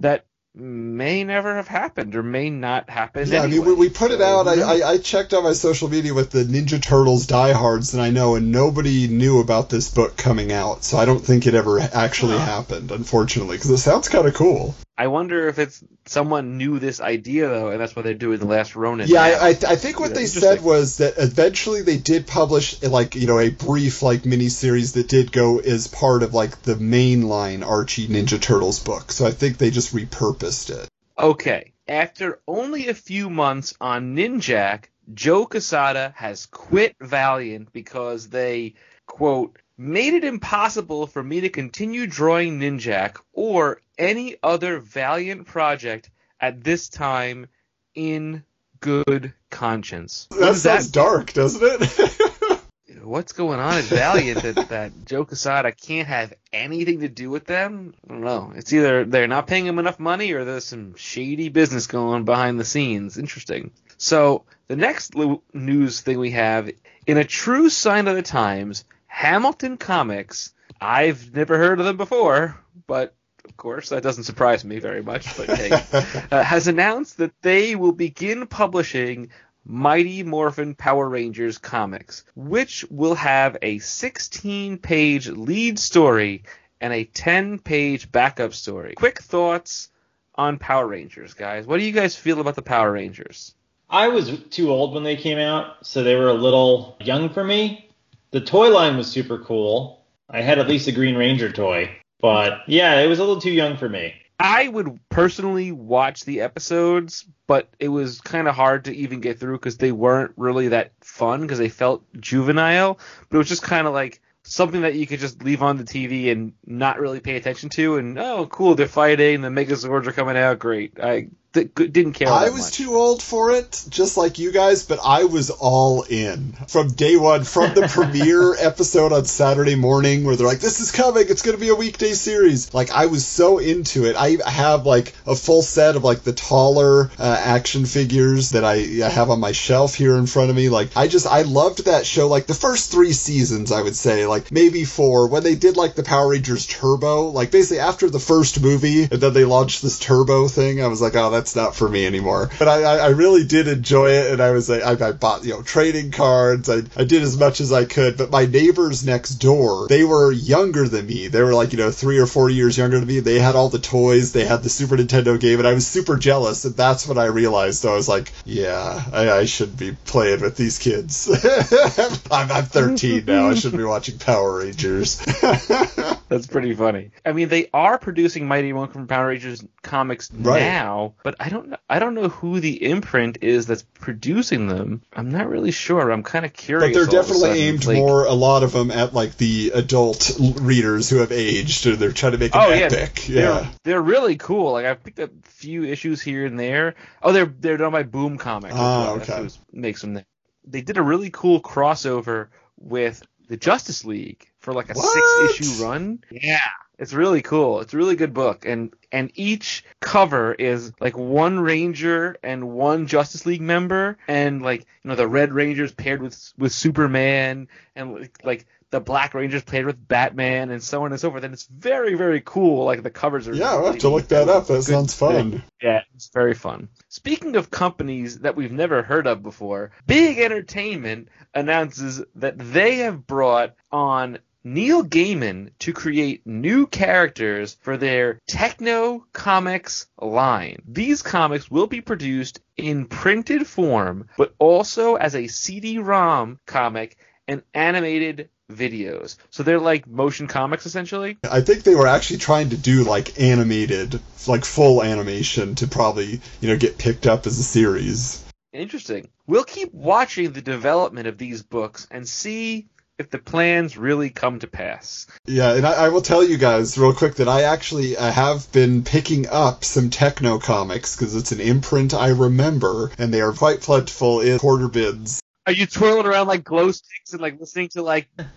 that 0.00 0.24
may 0.52 1.22
never 1.22 1.54
have 1.54 1.68
happened 1.68 2.16
or 2.16 2.22
may 2.22 2.50
not 2.50 2.90
happen. 2.90 3.28
Yeah, 3.28 3.42
I 3.42 3.46
mean, 3.46 3.60
anyway. 3.60 3.68
we, 3.68 3.74
we 3.74 3.88
put 3.88 4.10
it 4.10 4.20
out. 4.20 4.48
I? 4.48 4.60
I, 4.60 4.90
I 4.92 4.98
checked 4.98 5.32
on 5.32 5.44
my 5.44 5.52
social 5.52 5.88
media 5.88 6.12
with 6.12 6.30
the 6.30 6.42
Ninja 6.42 6.82
Turtles 6.82 7.26
diehards 7.26 7.92
that 7.92 8.00
I 8.00 8.10
know, 8.10 8.34
and 8.34 8.50
nobody 8.50 9.06
knew 9.06 9.40
about 9.40 9.70
this 9.70 9.90
book 9.90 10.16
coming 10.16 10.52
out. 10.52 10.82
So 10.82 10.98
I 10.98 11.04
don't 11.04 11.24
think 11.24 11.46
it 11.46 11.54
ever 11.54 11.78
actually 11.78 12.36
happened, 12.36 12.90
unfortunately, 12.90 13.56
because 13.56 13.70
it 13.70 13.78
sounds 13.78 14.08
kind 14.08 14.26
of 14.26 14.34
cool. 14.34 14.74
I 15.00 15.06
wonder 15.06 15.48
if 15.48 15.58
it's 15.58 15.82
someone 16.04 16.58
knew 16.58 16.78
this 16.78 17.00
idea 17.00 17.48
though, 17.48 17.70
and 17.70 17.80
that's 17.80 17.96
why 17.96 18.02
they're 18.02 18.12
doing 18.12 18.38
the 18.38 18.44
last 18.44 18.76
Ronin. 18.76 19.08
Yeah. 19.08 19.22
I, 19.22 19.30
I, 19.30 19.48
I 19.48 19.76
think 19.76 19.98
what 19.98 20.10
Yeah, 20.10 20.16
they 20.16 20.26
said 20.26 20.60
was 20.60 20.98
that 20.98 21.14
eventually 21.16 21.80
they 21.80 21.96
did 21.96 22.26
publish 22.26 22.82
like 22.82 23.14
you 23.14 23.26
know 23.26 23.38
a 23.38 23.48
brief 23.48 24.02
like 24.02 24.24
miniseries 24.24 24.92
that 24.96 25.08
did 25.08 25.32
go 25.32 25.58
as 25.58 25.86
part 25.86 26.22
of 26.22 26.34
like 26.34 26.60
the 26.64 26.74
mainline 26.74 27.66
Archie 27.66 28.08
Ninja 28.08 28.38
Turtles 28.38 28.78
book. 28.78 29.10
So 29.10 29.24
I 29.24 29.30
think 29.30 29.56
they 29.56 29.70
just 29.70 29.94
repurposed 29.94 30.68
it. 30.68 30.86
Okay, 31.18 31.72
after 31.88 32.40
only 32.46 32.88
a 32.88 32.94
few 32.94 33.30
months 33.30 33.72
on 33.80 34.14
Ninjak, 34.14 34.84
Joe 35.14 35.46
Quesada 35.46 36.12
has 36.14 36.44
quit 36.44 36.94
Valiant 37.00 37.72
because 37.72 38.28
they, 38.28 38.74
quote, 39.06 39.56
made 39.80 40.12
it 40.12 40.24
impossible 40.24 41.06
for 41.06 41.22
me 41.22 41.40
to 41.40 41.48
continue 41.48 42.06
drawing 42.06 42.60
Ninjak 42.60 43.16
or 43.32 43.80
any 43.96 44.36
other 44.42 44.78
Valiant 44.78 45.46
project 45.46 46.10
at 46.38 46.62
this 46.62 46.90
time 46.90 47.46
in 47.94 48.44
good 48.80 49.32
conscience. 49.48 50.26
What 50.28 50.40
That 50.40 50.46
does 50.46 50.62
that 50.64 50.92
dark, 50.92 51.32
doesn't 51.32 51.62
it? 51.64 52.60
what's 53.02 53.32
going 53.32 53.58
on 53.58 53.78
at 53.78 53.84
Valiant 53.84 54.42
that, 54.42 54.68
that 54.68 54.92
Joe 55.06 55.24
Quesada 55.24 55.72
can't 55.72 56.08
have 56.08 56.34
anything 56.52 57.00
to 57.00 57.08
do 57.08 57.30
with 57.30 57.46
them? 57.46 57.94
I 58.04 58.12
don't 58.12 58.20
know. 58.20 58.52
It's 58.54 58.74
either 58.74 59.06
they're 59.06 59.28
not 59.28 59.46
paying 59.46 59.64
him 59.64 59.78
enough 59.78 59.98
money 59.98 60.32
or 60.32 60.44
there's 60.44 60.66
some 60.66 60.94
shady 60.96 61.48
business 61.48 61.86
going 61.86 62.14
on 62.16 62.24
behind 62.24 62.60
the 62.60 62.64
scenes. 62.66 63.16
Interesting. 63.16 63.70
So 63.96 64.44
the 64.68 64.76
next 64.76 65.14
news 65.54 66.02
thing 66.02 66.18
we 66.18 66.32
have, 66.32 66.70
in 67.06 67.16
a 67.16 67.24
true 67.24 67.70
sign 67.70 68.08
of 68.08 68.14
the 68.14 68.22
times, 68.22 68.84
Hamilton 69.10 69.76
Comics. 69.76 70.54
I've 70.80 71.34
never 71.34 71.58
heard 71.58 71.78
of 71.78 71.84
them 71.84 71.98
before, 71.98 72.58
but 72.86 73.14
of 73.44 73.56
course 73.56 73.90
that 73.90 74.02
doesn't 74.02 74.24
surprise 74.24 74.64
me 74.64 74.78
very 74.78 75.02
much. 75.02 75.36
But 75.36 75.50
hey, 75.50 75.70
uh, 76.30 76.42
has 76.42 76.68
announced 76.68 77.18
that 77.18 77.32
they 77.42 77.74
will 77.74 77.92
begin 77.92 78.46
publishing 78.46 79.28
Mighty 79.64 80.22
Morphin 80.22 80.74
Power 80.74 81.06
Rangers 81.06 81.58
comics, 81.58 82.24
which 82.34 82.86
will 82.88 83.16
have 83.16 83.58
a 83.60 83.80
16 83.80 84.78
page 84.78 85.28
lead 85.28 85.78
story 85.78 86.44
and 86.80 86.92
a 86.92 87.04
10 87.04 87.58
page 87.58 88.10
backup 88.10 88.54
story. 88.54 88.94
Quick 88.94 89.20
thoughts 89.20 89.90
on 90.34 90.58
Power 90.58 90.86
Rangers, 90.86 91.34
guys. 91.34 91.66
What 91.66 91.78
do 91.78 91.84
you 91.84 91.92
guys 91.92 92.16
feel 92.16 92.40
about 92.40 92.54
the 92.54 92.62
Power 92.62 92.92
Rangers? 92.92 93.54
I 93.90 94.08
was 94.08 94.30
too 94.50 94.70
old 94.70 94.94
when 94.94 95.02
they 95.02 95.16
came 95.16 95.36
out, 95.36 95.84
so 95.84 96.04
they 96.04 96.14
were 96.14 96.28
a 96.28 96.34
little 96.34 96.96
young 97.00 97.28
for 97.28 97.44
me. 97.44 97.89
The 98.30 98.40
toy 98.40 98.70
line 98.70 98.96
was 98.96 99.08
super 99.08 99.38
cool. 99.38 100.04
I 100.28 100.40
had 100.40 100.58
at 100.58 100.68
least 100.68 100.86
a 100.86 100.92
Green 100.92 101.16
Ranger 101.16 101.50
toy, 101.50 101.90
but 102.20 102.60
yeah, 102.68 103.00
it 103.00 103.08
was 103.08 103.18
a 103.18 103.22
little 103.24 103.40
too 103.40 103.50
young 103.50 103.76
for 103.76 103.88
me. 103.88 104.14
I 104.38 104.68
would 104.68 104.98
personally 105.10 105.70
watch 105.70 106.24
the 106.24 106.40
episodes, 106.40 107.26
but 107.46 107.68
it 107.78 107.88
was 107.88 108.20
kind 108.22 108.48
of 108.48 108.54
hard 108.54 108.86
to 108.86 108.96
even 108.96 109.20
get 109.20 109.38
through 109.38 109.58
because 109.58 109.76
they 109.76 109.92
weren't 109.92 110.32
really 110.36 110.68
that 110.68 110.92
fun 111.02 111.42
because 111.42 111.58
they 111.58 111.68
felt 111.68 112.04
juvenile. 112.18 112.98
But 113.28 113.36
it 113.36 113.38
was 113.38 113.48
just 113.48 113.62
kind 113.62 113.86
of 113.86 113.92
like 113.92 114.22
something 114.44 114.80
that 114.80 114.94
you 114.94 115.06
could 115.06 115.20
just 115.20 115.42
leave 115.42 115.62
on 115.62 115.76
the 115.76 115.84
TV 115.84 116.32
and 116.32 116.54
not 116.64 116.98
really 116.98 117.20
pay 117.20 117.36
attention 117.36 117.68
to. 117.70 117.96
And 117.96 118.18
oh, 118.18 118.46
cool, 118.46 118.74
they're 118.74 118.88
fighting. 118.88 119.42
The 119.42 119.48
Megazords 119.48 120.06
are 120.06 120.12
coming 120.12 120.38
out. 120.38 120.58
Great. 120.58 120.98
I 120.98 121.28
th- 121.52 121.74
didn't 121.74 122.12
care. 122.12 122.28
I 122.28 122.50
was 122.50 122.66
much. 122.66 122.74
too 122.74 122.94
old 122.94 123.22
for 123.22 123.50
it, 123.52 123.84
just 123.88 124.16
like 124.16 124.38
you 124.38 124.52
guys, 124.52 124.84
but 124.84 124.98
I 125.04 125.24
was 125.24 125.50
all 125.50 126.02
in 126.02 126.52
from 126.68 126.88
day 126.88 127.16
one, 127.16 127.44
from 127.44 127.74
the 127.74 127.88
premiere 127.88 128.54
episode 128.54 129.12
on 129.12 129.24
Saturday 129.24 129.74
morning, 129.74 130.24
where 130.24 130.36
they're 130.36 130.46
like, 130.46 130.60
"This 130.60 130.80
is 130.80 130.92
coming, 130.92 131.26
it's 131.28 131.42
going 131.42 131.56
to 131.56 131.60
be 131.60 131.68
a 131.68 131.74
weekday 131.74 132.12
series." 132.12 132.72
Like, 132.72 132.90
I 132.90 133.06
was 133.06 133.26
so 133.26 133.58
into 133.58 134.06
it. 134.06 134.16
I 134.16 134.38
have 134.48 134.86
like 134.86 135.14
a 135.26 135.34
full 135.34 135.62
set 135.62 135.96
of 135.96 136.04
like 136.04 136.22
the 136.22 136.32
taller 136.32 137.10
uh, 137.18 137.42
action 137.44 137.84
figures 137.84 138.50
that 138.50 138.64
I 138.64 139.04
I 139.04 139.08
have 139.08 139.30
on 139.30 139.40
my 139.40 139.52
shelf 139.52 139.94
here 139.94 140.16
in 140.16 140.26
front 140.26 140.50
of 140.50 140.56
me. 140.56 140.68
Like, 140.68 140.96
I 140.96 141.08
just 141.08 141.26
I 141.26 141.42
loved 141.42 141.86
that 141.86 142.06
show. 142.06 142.28
Like 142.28 142.46
the 142.46 142.54
first 142.54 142.92
three 142.92 143.12
seasons, 143.12 143.72
I 143.72 143.82
would 143.82 143.96
say, 143.96 144.26
like 144.26 144.52
maybe 144.52 144.84
four, 144.84 145.28
when 145.28 145.42
they 145.42 145.54
did 145.54 145.76
like 145.76 145.94
the 145.94 146.02
Power 146.02 146.28
Rangers 146.28 146.66
Turbo. 146.66 147.30
Like 147.30 147.50
basically 147.50 147.80
after 147.80 148.08
the 148.08 148.20
first 148.20 148.60
movie, 148.60 149.02
and 149.02 149.20
then 149.20 149.32
they 149.32 149.44
launched 149.44 149.82
this 149.82 149.98
Turbo 149.98 150.48
thing. 150.48 150.82
I 150.82 150.86
was 150.86 151.00
like, 151.00 151.16
oh, 151.16 151.30
that's 151.30 151.39
not 151.56 151.74
for 151.74 151.88
me 151.88 152.06
anymore. 152.06 152.50
But 152.58 152.68
I, 152.68 152.82
I, 152.82 152.96
I 152.98 153.08
really 153.08 153.44
did 153.44 153.68
enjoy 153.68 154.10
it, 154.10 154.32
and 154.32 154.40
I 154.42 154.50
was 154.52 154.68
like, 154.68 154.82
I, 154.82 155.08
I 155.08 155.12
bought 155.12 155.44
you 155.44 155.50
know 155.50 155.62
trading 155.62 156.10
cards. 156.10 156.68
I, 156.68 156.82
I 156.96 157.04
did 157.04 157.22
as 157.22 157.36
much 157.38 157.60
as 157.60 157.72
I 157.72 157.84
could. 157.84 158.16
But 158.16 158.30
my 158.30 158.46
neighbors 158.46 159.04
next 159.04 159.34
door, 159.36 159.88
they 159.88 160.04
were 160.04 160.30
younger 160.32 160.88
than 160.88 161.06
me. 161.06 161.28
They 161.28 161.42
were 161.42 161.54
like 161.54 161.72
you 161.72 161.78
know 161.78 161.90
three 161.90 162.18
or 162.18 162.26
four 162.26 162.50
years 162.50 162.76
younger 162.78 162.98
than 162.98 163.08
me. 163.08 163.20
They 163.20 163.38
had 163.38 163.56
all 163.56 163.68
the 163.68 163.78
toys. 163.78 164.32
They 164.32 164.44
had 164.44 164.62
the 164.62 164.68
Super 164.68 164.96
Nintendo 164.96 165.38
game, 165.40 165.58
and 165.58 165.68
I 165.68 165.74
was 165.74 165.86
super 165.86 166.16
jealous. 166.16 166.64
And 166.64 166.76
that's 166.76 167.06
when 167.06 167.18
I 167.18 167.26
realized 167.26 167.84
I 167.86 167.94
was 167.94 168.08
like, 168.08 168.32
yeah, 168.44 169.02
I, 169.12 169.30
I 169.30 169.44
should 169.44 169.76
be 169.76 169.96
playing 170.04 170.40
with 170.40 170.56
these 170.56 170.78
kids. 170.78 171.28
I'm, 172.30 172.50
I'm 172.50 172.64
13 172.64 173.24
now. 173.24 173.48
I 173.50 173.54
should 173.54 173.76
be 173.76 173.84
watching 173.90 174.18
Power 174.18 174.58
Rangers. 174.58 175.20
That's 176.28 176.46
pretty 176.46 176.74
funny. 176.74 177.10
I 177.24 177.32
mean, 177.32 177.48
they 177.48 177.68
are 177.74 177.98
producing 177.98 178.46
Mighty 178.46 178.72
Morphin 178.72 179.06
Power 179.06 179.28
Rangers 179.28 179.64
comics 179.82 180.30
Right. 180.32 180.60
now, 180.60 181.14
but 181.24 181.29
I 181.38 181.48
don't 181.48 181.68
know. 181.68 181.76
I 181.88 181.98
don't 181.98 182.14
know 182.14 182.28
who 182.28 182.60
the 182.60 182.82
imprint 182.84 183.38
is 183.42 183.66
that's 183.66 183.82
producing 183.82 184.66
them. 184.68 185.02
I'm 185.12 185.30
not 185.30 185.48
really 185.48 185.70
sure. 185.70 186.10
I'm 186.10 186.22
kind 186.22 186.44
of 186.44 186.52
curious. 186.52 186.88
But 186.88 186.94
they're 186.94 187.02
all 187.08 187.08
of 187.08 187.30
a 187.30 187.34
definitely 187.34 187.48
sudden. 187.60 187.62
aimed 187.74 187.84
Like- 187.86 187.96
more, 187.98 188.24
a 188.24 188.32
lot 188.32 188.62
of 188.62 188.72
them, 188.72 188.90
at 188.90 189.12
like 189.14 189.36
the 189.36 189.72
adult 189.74 190.30
readers 190.60 191.08
who 191.10 191.16
have 191.18 191.32
aged, 191.32 191.86
or 191.86 191.96
they're 191.96 192.12
trying 192.12 192.32
to 192.32 192.38
make 192.38 192.54
it 192.54 192.58
Oh 192.58 192.68
yeah, 192.70 192.86
epic. 192.86 193.14
they're, 193.28 193.36
Yeah. 193.62 193.70
they're 193.84 194.02
really 194.02 194.36
cool. 194.36 194.72
Like 194.72 194.86
I've 194.86 195.02
picked 195.04 195.20
up 195.20 195.30
a 195.30 195.48
few 195.50 195.84
issues 195.84 196.20
here 196.22 196.46
and 196.46 196.58
there. 196.58 196.94
Oh, 197.22 197.32
they're 197.32 197.46
they're 197.46 197.76
done 197.76 197.92
by 197.92 198.02
Boom 198.02 198.38
Comics. 198.38 198.74
Ah, 198.76 199.16
That's 199.16 199.30
okay. 199.30 199.48
makes 199.72 200.00
them. 200.00 200.14
There. 200.14 200.24
they 200.66 200.80
did 200.82 200.96
a 200.96 201.02
really 201.02 201.30
cool 201.30 201.60
crossover 201.60 202.48
with 202.78 203.22
the 203.48 203.56
Justice 203.56 204.04
League 204.04 204.46
for 204.60 204.72
like 204.72 204.90
a 204.90 204.94
What? 204.94 205.12
six 205.48 205.60
issue 205.60 205.84
run. 205.84 206.22
Yeah. 206.30 206.58
It's 206.98 207.12
really 207.14 207.40
cool. 207.42 207.80
It's 207.80 207.94
a 207.94 207.96
really 207.96 208.14
good 208.14 208.34
book. 208.34 208.66
And 208.66 208.92
and 209.12 209.30
each 209.34 209.84
cover 210.00 210.52
is 210.52 210.92
like 211.00 211.16
one 211.16 211.60
Ranger 211.60 212.36
and 212.42 212.70
one 212.70 213.06
Justice 213.06 213.46
League 213.46 213.60
member 213.60 214.18
and 214.28 214.62
like 214.62 214.86
you 215.02 215.08
know 215.08 215.16
the 215.16 215.28
Red 215.28 215.52
Ranger's 215.52 215.92
paired 215.92 216.22
with 216.22 216.52
with 216.58 216.72
Superman 216.72 217.68
and 217.94 218.14
like, 218.14 218.38
like 218.44 218.66
the 218.90 219.00
Black 219.00 219.34
Ranger's 219.34 219.62
paired 219.62 219.86
with 219.86 220.08
Batman 220.08 220.70
and 220.70 220.82
so 220.82 221.04
on 221.04 221.12
and 221.12 221.20
so 221.20 221.30
forth. 221.30 221.44
And 221.44 221.54
it's 221.54 221.66
very, 221.66 222.14
very 222.14 222.42
cool. 222.44 222.84
Like 222.84 223.02
the 223.02 223.10
covers 223.10 223.46
are 223.48 223.54
Yeah, 223.54 223.70
I'll 223.70 223.86
have 223.86 223.98
to 223.98 224.08
look 224.08 224.28
that 224.28 224.48
up. 224.48 224.66
That 224.66 224.82
sounds 224.82 225.14
thing. 225.14 225.50
fun. 225.52 225.62
Yeah, 225.80 226.02
it's 226.14 226.28
very 226.28 226.54
fun. 226.54 226.88
Speaking 227.08 227.56
of 227.56 227.70
companies 227.70 228.40
that 228.40 228.56
we've 228.56 228.72
never 228.72 229.02
heard 229.02 229.26
of 229.26 229.42
before, 229.42 229.92
Big 230.06 230.38
Entertainment 230.38 231.28
announces 231.54 232.22
that 232.36 232.58
they 232.58 232.96
have 232.96 233.26
brought 233.26 233.74
on 233.92 234.38
Neil 234.62 235.02
Gaiman 235.02 235.70
to 235.78 235.92
create 235.92 236.46
new 236.46 236.86
characters 236.86 237.78
for 237.80 237.96
their 237.96 238.40
Tekno 238.48 239.22
Comix 239.32 240.06
line. 240.20 240.82
These 240.86 241.22
comics 241.22 241.70
will 241.70 241.86
be 241.86 242.02
produced 242.02 242.60
in 242.76 243.06
printed 243.06 243.66
form, 243.66 244.28
but 244.36 244.54
also 244.58 245.14
as 245.14 245.34
a 245.34 245.46
CD-ROM 245.46 246.58
comic 246.66 247.16
and 247.48 247.62
animated 247.72 248.50
videos. 248.70 249.36
So 249.48 249.62
they're 249.62 249.80
like 249.80 250.06
motion 250.06 250.46
comics 250.46 250.86
essentially. 250.86 251.38
I 251.50 251.62
think 251.62 251.82
they 251.82 251.94
were 251.94 252.06
actually 252.06 252.38
trying 252.38 252.70
to 252.70 252.76
do 252.76 253.04
like 253.04 253.40
animated, 253.40 254.20
like 254.46 254.64
full 254.64 255.02
animation 255.02 255.74
to 255.76 255.88
probably, 255.88 256.40
you 256.60 256.68
know, 256.68 256.76
get 256.76 256.98
picked 256.98 257.26
up 257.26 257.46
as 257.46 257.58
a 257.58 257.62
series. 257.62 258.44
Interesting. 258.72 259.28
We'll 259.46 259.64
keep 259.64 259.92
watching 259.92 260.52
the 260.52 260.62
development 260.62 261.26
of 261.26 261.38
these 261.38 261.62
books 261.62 262.06
and 262.10 262.28
see 262.28 262.88
if 263.20 263.28
the 263.28 263.38
plans 263.38 263.98
really 263.98 264.30
come 264.30 264.58
to 264.60 264.66
pass. 264.66 265.26
Yeah, 265.46 265.74
and 265.74 265.86
I, 265.86 266.06
I 266.06 266.08
will 266.08 266.22
tell 266.22 266.42
you 266.42 266.56
guys 266.56 266.96
real 266.96 267.12
quick 267.12 267.34
that 267.34 267.48
I 267.48 267.64
actually 267.64 268.16
I 268.16 268.30
have 268.30 268.72
been 268.72 269.04
picking 269.04 269.46
up 269.46 269.84
some 269.84 270.08
Tekno 270.08 270.58
Comix 270.58 271.16
because 271.16 271.36
it's 271.36 271.52
an 271.52 271.60
imprint 271.60 272.14
I 272.14 272.28
remember, 272.28 273.12
and 273.18 273.32
they 273.32 273.42
are 273.42 273.52
quite 273.52 273.82
plentiful 273.82 274.40
in 274.40 274.58
quarter 274.58 274.88
bids. 274.88 275.42
Are 275.66 275.72
you 275.72 275.84
twirling 275.86 276.24
around 276.24 276.46
like 276.46 276.64
glow 276.64 276.90
sticks 276.90 277.32
and 277.32 277.42
like 277.42 277.60
listening 277.60 277.90
to 277.90 278.02
like 278.02 278.26
got 278.36 278.48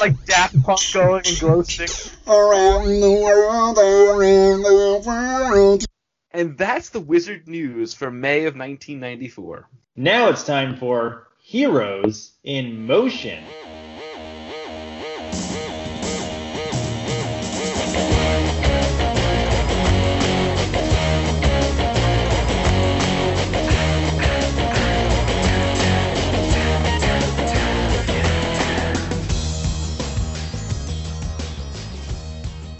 like 0.00 0.24
Daft 0.24 0.62
Punk 0.62 0.80
going 0.94 1.22
and 1.26 1.38
glow 1.38 1.62
sticks? 1.62 2.16
Around 2.26 3.00
the 3.00 3.12
world, 3.22 3.76
around 3.76 4.62
the 4.62 5.02
world. 5.06 5.84
And 6.30 6.56
that's 6.56 6.88
the 6.90 7.00
Wizard 7.00 7.46
News 7.46 7.92
for 7.92 8.10
May 8.10 8.46
of 8.46 8.56
1994. 8.56 9.68
Now 9.98 10.28
it's 10.28 10.44
time 10.44 10.76
for 10.76 11.26
Heroes 11.42 12.32
in 12.44 12.86
Motion. 12.86 13.42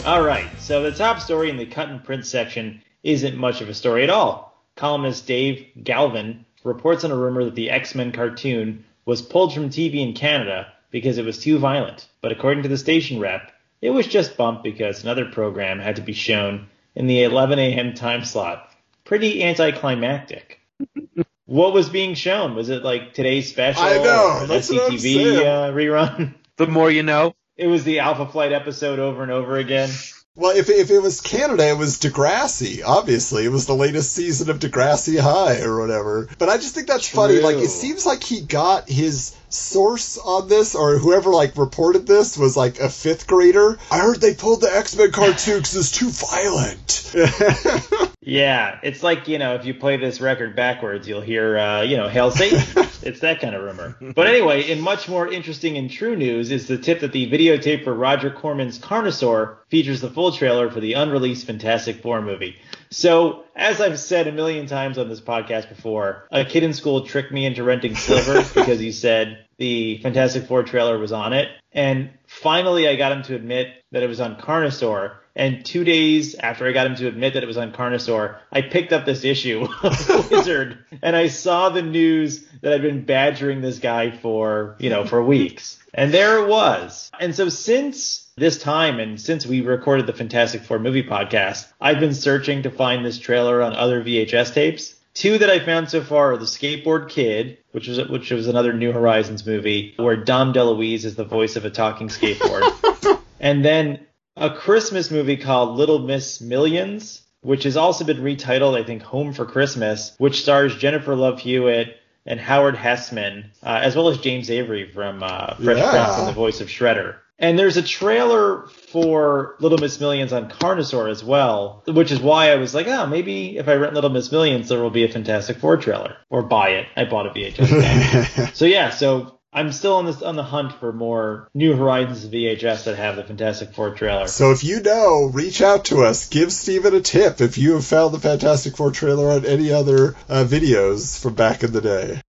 All 0.05 0.23
right, 0.23 0.47
so 0.59 0.83
the 0.83 0.93
top 0.93 1.21
story 1.21 1.49
in 1.49 1.57
the 1.57 1.65
cut 1.65 1.89
and 1.89 2.05
print 2.05 2.27
section 2.27 2.83
isn't 3.03 3.39
much 3.39 3.63
of 3.63 3.71
a 3.71 3.75
story 3.75 4.05
at 4.05 4.11
all. 4.11 4.63
Columnist 4.77 5.27
Dave 5.27 5.69
Galvin 5.83 6.46
reports 6.67 7.05
on 7.05 7.11
a 7.11 7.17
rumor 7.17 7.45
that 7.45 7.55
the 7.55 7.71
X 7.71 7.95
Men 7.95 8.13
cartoon 8.13 8.85
was 9.05 9.23
pulled 9.23 9.55
from 9.55 9.71
TV 9.71 10.07
in 10.07 10.13
Canada 10.15 10.73
because 10.91 11.19
it 11.19 11.25
was 11.25 11.39
too 11.39 11.59
violent, 11.59 12.09
but 12.21 12.33
according 12.33 12.63
to 12.65 12.69
the 12.69 12.79
station 12.79 13.21
rep, 13.21 13.53
it 13.81 13.91
was 13.91 14.07
just 14.07 14.37
bumped 14.37 14.65
because 14.65 15.03
another 15.03 15.27
program 15.27 15.79
had 15.79 15.97
to 15.97 16.03
be 16.03 16.13
shown 16.13 16.69
in 16.95 17.07
the 17.07 17.23
11 17.23 17.59
a.m. 17.59 17.95
time 17.95 18.25
slot. 18.25 18.71
Pretty 19.05 19.45
anticlimactic. 19.45 20.61
what 21.47 21.73
was 21.73 21.89
being 21.89 22.15
shown? 22.15 22.55
Was 22.55 22.69
it 22.69 22.83
like 22.83 23.15
today's 23.15 23.49
special? 23.49 23.83
I 23.83 23.99
know, 23.99 24.39
or 24.39 24.43
an 24.43 24.49
that's 24.49 24.71
what 24.71 24.91
I'm 24.91 24.99
SCTV 24.99 25.37
uh, 25.39 25.73
rerun? 25.73 26.35
The 26.57 26.67
more 26.67 26.91
you 26.91 27.03
know. 27.03 27.35
It 27.57 27.69
was 27.69 27.85
the 27.85 28.01
Alpha 28.01 28.27
Flight 28.27 28.53
episode 28.53 28.99
over 28.99 29.23
and 29.23 29.31
over 29.31 29.57
again. 29.57 29.91
Well, 30.37 30.55
if, 30.55 30.69
if 30.69 30.91
it 30.91 31.01
was 31.01 31.23
Canada, 31.23 31.67
it 31.67 31.79
was 31.79 31.99
Degrassi. 31.99 32.83
Obviously, 32.85 33.47
it 33.47 33.51
was 33.51 33.65
the 33.65 33.75
latest 33.75 34.13
season 34.13 34.51
of 34.51 34.59
Degrassi 34.59 35.19
High 35.19 35.63
or 35.63 35.81
whatever. 35.81 36.29
But 36.39 36.51
I 36.51 36.59
just 36.59 36.75
think 36.75 36.87
that's 36.87 37.09
funny. 37.09 37.41
Like, 37.41 37.57
it 37.57 37.71
seems 37.71 38.05
like 38.05 38.23
he 38.23 38.43
got 38.43 38.87
his 38.87 39.35
source 39.49 40.19
on 40.19 40.49
this, 40.49 40.75
or 40.75 40.99
whoever 40.99 41.31
like 41.31 41.57
reported 41.57 42.07
this 42.07 42.37
was 42.37 42.57
like 42.57 42.79
a 42.81 42.89
fifth 42.89 43.27
grader. 43.27 43.79
I 43.91 43.99
heard 43.99 44.21
they 44.21 44.35
pulled 44.35 44.61
the 44.61 44.75
X 44.75 44.97
Men 44.97 45.13
cartoon 45.13 45.59
because 45.59 45.77
it's 45.77 45.93
too 45.93 46.11
violent. 46.11 48.07
Yeah, 48.27 48.81
it's 48.83 49.05
like, 49.05 49.29
you 49.29 49.39
know, 49.39 49.55
if 49.55 49.65
you 49.67 49.73
play 49.73 49.99
this 49.99 50.21
record 50.21 50.57
backwards, 50.57 51.07
you'll 51.07 51.21
hear, 51.21 51.57
uh, 51.57 51.83
you 51.83 51.97
know, 51.97 52.09
Hail 52.09 52.33
Satan. 52.33 52.59
it's 53.03 53.21
that 53.21 53.41
kind 53.41 53.55
of 53.55 53.63
rumor. 53.63 53.97
But 54.01 54.27
anyway, 54.27 54.69
in 54.69 54.81
much 54.81 55.09
more 55.09 55.33
interesting 55.33 55.77
and 55.77 55.89
true 55.89 56.17
news 56.17 56.51
is 56.51 56.67
the 56.67 56.77
tip 56.77 57.01
that 57.01 57.13
the 57.13 57.31
videotape 57.31 57.85
for 57.85 57.95
Roger 57.95 58.31
Corman's 58.31 58.81
Carnosaur 58.81 59.59
features 59.69 60.01
the 60.01 60.11
full 60.11 60.33
trailer 60.33 60.69
for 60.69 60.81
the 60.81 60.95
unreleased 60.95 61.47
Fantastic 61.47 62.03
Four 62.03 62.21
movie. 62.21 62.57
So, 62.91 63.45
as 63.55 63.81
I've 63.81 63.99
said 63.99 64.27
a 64.27 64.33
million 64.33 64.67
times 64.67 64.99
on 64.99 65.09
this 65.09 65.21
podcast 65.21 65.69
before, 65.69 66.27
a 66.31 66.45
kid 66.45 66.63
in 66.63 66.73
school 66.73 67.07
tricked 67.07 67.33
me 67.33 67.47
into 67.47 67.65
renting 67.65 67.97
Sliver 67.97 68.43
because 68.55 68.79
he 68.79 68.93
said 68.93 69.47
the 69.59 69.99
Fantastic 69.99 70.47
Four 70.47 70.63
trailer 70.63 70.99
was 70.99 71.13
on 71.13 71.33
it. 71.33 71.49
And 71.73 72.11
finally, 72.27 72.89
I 72.89 72.97
got 72.97 73.13
him 73.13 73.23
to 73.25 73.35
admit 73.35 73.69
that 73.93 74.03
it 74.03 74.09
was 74.09 74.21
on 74.21 74.37
Carnosaur. 74.37 75.17
And 75.35 75.67
two 75.67 75.85
days 75.85 76.35
after 76.35 76.67
I 76.67 76.73
got 76.73 76.87
him 76.87 76.97
to 76.97 77.09
admit 77.09 77.35
that 77.35 77.43
it 77.43 77.47
was 77.47 77.59
on 77.59 77.73
Carnosaur, 77.73 78.39
I 78.51 78.63
picked 78.63 78.95
up 78.95 79.05
this 79.05 79.25
issue 79.25 79.67
of 79.83 80.09
Wizard 80.31 80.85
and 81.03 81.15
I 81.15 81.29
saw 81.29 81.69
the 81.69 81.83
news 81.83 82.47
that 82.63 82.73
I'd 82.73 82.83
been 82.83 83.05
badgering 83.05 83.61
this 83.61 83.79
guy 83.79 84.11
for, 84.11 84.77
you 84.79 84.89
know, 84.89 85.05
for 85.05 85.23
weeks. 85.23 85.79
And 85.93 86.13
there 86.13 86.39
it 86.39 86.49
was. 86.49 87.11
And 87.21 87.35
so 87.35 87.51
since 87.51 88.26
this 88.39 88.59
time 88.59 89.01
and 89.01 89.19
since 89.19 89.47
we 89.47 89.63
recorded 89.63 90.07
the 90.07 90.13
Fantastic 90.13 90.63
Four 90.63 90.79
movie 90.79 91.03
podcast, 91.03 91.73
I've 91.81 92.01
been 92.01 92.13
searching 92.13 92.63
to 92.65 92.71
find 92.71 93.03
this 93.03 93.19
trailer 93.19 93.63
on 93.63 93.73
other 93.75 94.05
VHS 94.05 94.53
tapes. 94.53 94.95
Two 95.15 95.39
that 95.39 95.49
I 95.49 95.59
found 95.65 95.89
so 95.89 96.03
far 96.03 96.33
are 96.33 96.37
The 96.37 96.45
Skateboard 96.45 97.09
Kid, 97.09 97.57
which 97.73 97.89
was 97.89 98.07
which 98.11 98.31
was 98.31 98.47
another 98.47 98.75
New 98.75 98.93
Horizons 98.93 99.47
movie 99.47 99.95
where 99.97 100.17
Dom 100.17 100.53
DeLuise 100.53 101.07
is 101.07 101.15
the 101.17 101.25
voice 101.25 101.57
of 101.57 101.65
a 101.65 101.71
talking 101.71 102.09
skateboard. 102.09 103.19
and 103.41 103.65
then 103.65 104.01
a 104.37 104.51
Christmas 104.51 105.11
movie 105.11 105.39
called 105.39 105.79
Little 105.79 106.01
Miss 106.01 106.43
Millions, 106.43 107.23
which 107.41 107.63
has 107.65 107.79
also 107.79 108.05
been 108.05 108.19
retitled, 108.19 108.79
I 108.79 108.85
think, 108.85 109.01
Home 109.05 109.33
for 109.33 109.47
Christmas, 109.47 110.15
which 110.19 110.43
stars 110.43 110.77
Jennifer 110.77 111.17
Love 111.17 111.41
Hewitt 111.41 111.97
and 112.27 112.39
Howard 112.39 112.75
Hesseman, 112.75 113.47
uh, 113.63 113.81
as 113.83 113.97
well 113.97 114.09
as 114.09 114.19
James 114.19 114.51
Avery 114.51 114.91
from 114.93 115.23
uh, 115.23 115.55
Fresh 115.55 115.79
Yeah. 115.79 115.91
Prince 115.91 116.19
and 116.19 116.29
the 116.29 116.33
voice 116.33 116.61
of 116.61 116.69
Shredder. 116.69 117.15
And 117.39 117.59
there's 117.59 117.77
a 117.77 117.83
trailer 117.83 118.67
for 118.67 119.57
Little 119.61 119.79
Miss 119.79 120.01
Millions 120.01 120.33
on 120.33 120.49
Carnosaur 120.49 121.11
as 121.11 121.23
well, 121.23 121.83
which 121.87 122.11
is 122.11 122.19
why 122.19 122.51
I 122.51 122.57
was 122.57 122.75
like, 122.75 122.87
oh, 122.87 123.07
maybe 123.07 123.59
if 123.59 123.69
I 123.69 123.75
rent 123.75 123.93
Little 123.93 124.11
Miss 124.11 124.33
Millions, 124.33 124.71
there 124.71 124.81
will 124.81 124.91
be 124.91 125.05
a 125.05 125.09
Fantastic 125.09 125.59
Four 125.59 125.77
trailer. 125.77 126.17
Or 126.31 126.43
buy 126.43 126.71
it. 126.71 126.87
I 126.97 127.05
bought 127.05 127.27
a 127.27 127.31
VHS. 127.31 128.55
so 128.55 128.65
yeah, 128.65 128.89
so 128.89 129.39
I'm 129.53 129.73
still 129.73 129.97
on 129.97 130.07
this 130.07 130.23
on 130.23 130.37
the 130.37 130.43
hunt 130.43 130.73
for 130.81 130.93
more 130.93 131.49
New 131.55 131.75
Horizons 131.75 132.27
VHS 132.27 132.85
that 132.85 132.97
have 132.97 133.17
the 133.17 133.25
Fantastic 133.25 133.75
Four 133.75 133.95
trailer. 133.95 134.29
so 134.29 134.53
if 134.53 134.65
you 134.65 134.81
know, 134.81 135.31
reach 135.33 135.61
out 135.61 135.87
to 135.87 136.05
us. 136.05 136.29
Give 136.29 136.53
Steven 136.53 136.95
a 136.95 137.01
tip 137.01 137.41
if 137.41 137.59
you 137.59 137.73
have 137.73 137.85
found 137.85 138.15
the 138.15 138.21
Fantastic 138.21 138.77
Four 138.77 138.93
trailer 138.93 139.31
on 139.31 139.45
any 139.45 139.73
other 139.73 140.15
uh, 140.29 140.45
videos 140.49 141.21
from 141.21 141.35
back 141.35 141.63
in 141.63 141.73
the 141.73 141.81
day. 141.81 142.21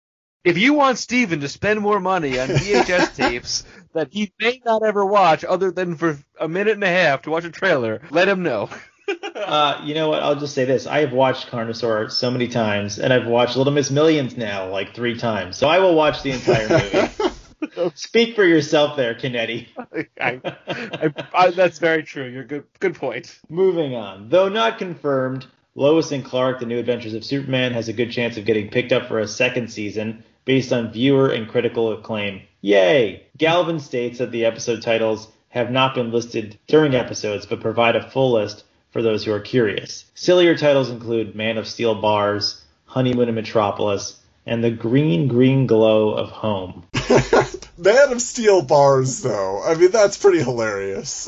If 0.45 0.57
you 0.57 0.75
want 0.75 0.97
Steven 0.97 1.41
to 1.41 1.49
spend 1.49 1.81
more 1.81 1.99
money 1.99 2.39
on 2.39 2.47
VHS 2.47 3.15
tapes 3.17 3.65
that 3.97 4.13
he 4.13 4.31
may 4.39 4.61
not 4.63 4.83
ever 4.83 5.03
watch 5.05 5.43
other 5.43 5.71
than 5.71 5.95
for 5.95 6.17
a 6.39 6.47
minute 6.47 6.73
and 6.73 6.83
a 6.83 6.87
half 6.87 7.23
to 7.23 7.31
watch 7.31 7.45
a 7.45 7.49
trailer, 7.49 8.01
let 8.11 8.27
him 8.27 8.43
know. 8.43 8.69
Uh, 9.35 9.81
you 9.85 9.93
know 9.93 10.09
what? 10.09 10.21
I'll 10.21 10.35
just 10.35 10.53
say 10.53 10.65
this: 10.65 10.85
I 10.85 10.99
have 10.99 11.13
watched 11.13 11.49
Carnosaur 11.49 12.11
so 12.11 12.29
many 12.29 12.49
times, 12.49 12.99
and 12.99 13.13
I've 13.13 13.25
watched 13.25 13.55
Little 13.55 13.71
Miss 13.71 13.89
Millions 13.89 14.35
now 14.35 14.69
like 14.69 14.93
three 14.93 15.17
times. 15.17 15.55
So 15.55 15.69
I 15.69 15.79
will 15.79 15.95
watch 15.95 16.23
the 16.23 16.31
entire 16.31 16.67
movie. 16.67 17.91
Speak 17.95 18.35
for 18.35 18.43
yourself, 18.43 18.97
there, 18.97 19.15
Kennedy. 19.15 19.69
I, 20.19 20.41
I, 20.43 21.13
I, 21.33 21.51
that's 21.51 21.79
very 21.79 22.03
true. 22.03 22.25
You're 22.25 22.43
good. 22.43 22.65
Good 22.81 22.95
point. 22.95 23.39
Moving 23.47 23.95
on. 23.95 24.27
Though 24.27 24.49
not 24.49 24.77
confirmed, 24.77 25.45
Lois 25.75 26.11
and 26.11 26.25
Clark: 26.25 26.59
The 26.59 26.65
New 26.65 26.79
Adventures 26.79 27.13
of 27.13 27.23
Superman 27.23 27.71
has 27.71 27.87
a 27.87 27.93
good 27.93 28.11
chance 28.11 28.35
of 28.35 28.43
getting 28.43 28.69
picked 28.69 28.91
up 28.91 29.07
for 29.07 29.19
a 29.19 29.27
second 29.27 29.69
season 29.69 30.25
based 30.47 30.71
on 30.71 30.93
viewer 30.93 31.29
and 31.29 31.49
critical 31.49 31.91
acclaim. 31.91 32.41
Yay! 32.61 33.27
Galvin 33.37 33.81
states 33.81 34.19
that 34.19 34.31
the 34.31 34.45
episode 34.45 34.81
titles 34.81 35.27
have 35.49 35.69
not 35.69 35.93
been 35.93 36.09
listed 36.09 36.57
during 36.67 36.95
episodes, 36.95 37.45
but 37.45 37.59
provide 37.59 37.97
a 37.97 38.09
full 38.09 38.31
list 38.31 38.63
for 38.91 39.01
those 39.01 39.25
who 39.25 39.33
are 39.33 39.41
curious. 39.41 40.05
Sillier 40.15 40.57
titles 40.57 40.89
include 40.89 41.35
Man 41.35 41.57
of 41.57 41.67
Steel 41.67 42.01
Bars, 42.01 42.63
honeymoon 42.85 43.27
in 43.27 43.35
Metropolis, 43.35 44.19
and 44.45 44.63
the 44.63 44.71
green, 44.71 45.27
green 45.27 45.67
glow 45.67 46.11
of 46.11 46.29
home. 46.29 46.85
Man 47.77 48.13
of 48.13 48.21
Steel 48.21 48.61
bars, 48.61 49.21
though. 49.21 49.61
I 49.61 49.75
mean, 49.75 49.91
that's 49.91 50.17
pretty 50.17 50.39
hilarious. 50.39 51.27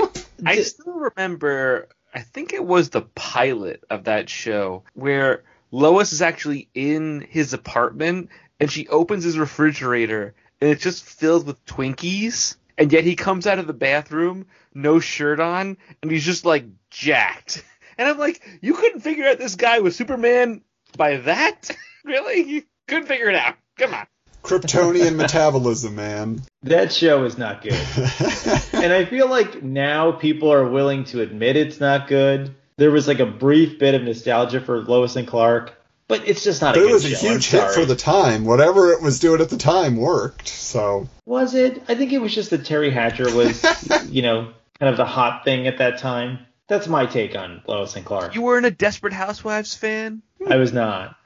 I 0.46 0.60
still 0.60 1.10
remember, 1.16 1.88
I 2.12 2.20
think 2.20 2.52
it 2.52 2.64
was 2.64 2.90
the 2.90 3.02
pilot 3.02 3.82
of 3.88 4.04
that 4.04 4.28
show 4.28 4.84
where 4.92 5.44
Lois 5.70 6.12
is 6.12 6.20
actually 6.20 6.68
in 6.74 7.26
his 7.28 7.54
apartment 7.54 8.28
and 8.60 8.70
she 8.70 8.86
opens 8.88 9.24
his 9.24 9.38
refrigerator 9.38 10.34
and 10.60 10.70
it's 10.70 10.82
just 10.82 11.04
filled 11.04 11.46
with 11.46 11.64
Twinkies. 11.64 12.56
And 12.78 12.92
yet 12.92 13.04
he 13.04 13.16
comes 13.16 13.46
out 13.46 13.58
of 13.58 13.66
the 13.66 13.72
bathroom, 13.72 14.46
no 14.74 15.00
shirt 15.00 15.40
on, 15.40 15.76
and 16.02 16.10
he's 16.10 16.24
just 16.24 16.44
like 16.44 16.66
jacked. 16.90 17.64
And 17.98 18.08
I'm 18.08 18.16
like, 18.16 18.40
you 18.62 18.72
couldn't 18.72 19.00
figure 19.00 19.26
out 19.26 19.36
this 19.36 19.56
guy 19.56 19.80
was 19.80 19.94
Superman 19.94 20.62
by 20.96 21.18
that? 21.18 21.70
really? 22.04 22.40
You 22.48 22.62
couldn't 22.88 23.08
figure 23.08 23.28
it 23.28 23.34
out. 23.34 23.56
Come 23.76 23.92
on. 23.92 24.06
Kryptonian 24.42 25.16
metabolism, 25.16 25.96
man. 25.96 26.40
That 26.62 26.94
show 26.94 27.24
is 27.24 27.36
not 27.36 27.60
good. 27.60 27.72
and 28.72 28.90
I 28.90 29.04
feel 29.04 29.28
like 29.28 29.62
now 29.62 30.12
people 30.12 30.50
are 30.50 30.66
willing 30.66 31.04
to 31.06 31.20
admit 31.20 31.56
it's 31.56 31.78
not 31.78 32.08
good. 32.08 32.54
There 32.78 32.90
was 32.90 33.06
like 33.06 33.20
a 33.20 33.26
brief 33.26 33.78
bit 33.78 33.94
of 33.94 34.02
nostalgia 34.02 34.62
for 34.62 34.80
Lois 34.80 35.16
and 35.16 35.28
Clark, 35.28 35.74
but 36.10 36.28
it's 36.28 36.44
just 36.44 36.60
not 36.60 36.74
But 36.74 36.80
a 36.82 36.84
it 36.84 36.86
good 36.88 36.92
was 36.92 37.04
a 37.06 37.08
show. 37.10 37.26
I'm 37.28 37.32
huge 37.34 37.46
hit 37.50 37.70
for 37.70 37.84
the 37.86 37.96
time. 37.96 38.44
Whatever 38.44 38.92
it 38.92 39.00
was 39.00 39.18
doing 39.18 39.40
at 39.40 39.48
the 39.48 39.56
time 39.56 39.96
worked. 39.96 40.48
So 40.48 41.08
Was 41.24 41.54
it? 41.54 41.82
I 41.88 41.94
think 41.94 42.12
it 42.12 42.18
was 42.20 42.34
just 42.34 42.50
that 42.50 42.62
Teri 42.64 42.92
Hatcher 42.92 43.34
was, 43.34 43.64
you 44.10 44.20
know, 44.20 44.52
kind 44.78 44.90
of 44.90 44.96
the 44.98 45.06
hot 45.06 45.44
thing 45.44 45.66
at 45.66 45.78
that 45.78 45.98
time. 45.98 46.40
That's 46.68 46.86
my 46.86 47.06
take 47.06 47.34
on 47.34 47.62
Lois 47.66 47.96
and 47.96 48.04
Clark. 48.04 48.34
You 48.34 48.42
weren't 48.42 48.66
a 48.66 48.70
Desperate 48.70 49.12
Housewives 49.14 49.74
fan? 49.74 50.22
I 50.48 50.56
was 50.56 50.72
not. 50.72 51.16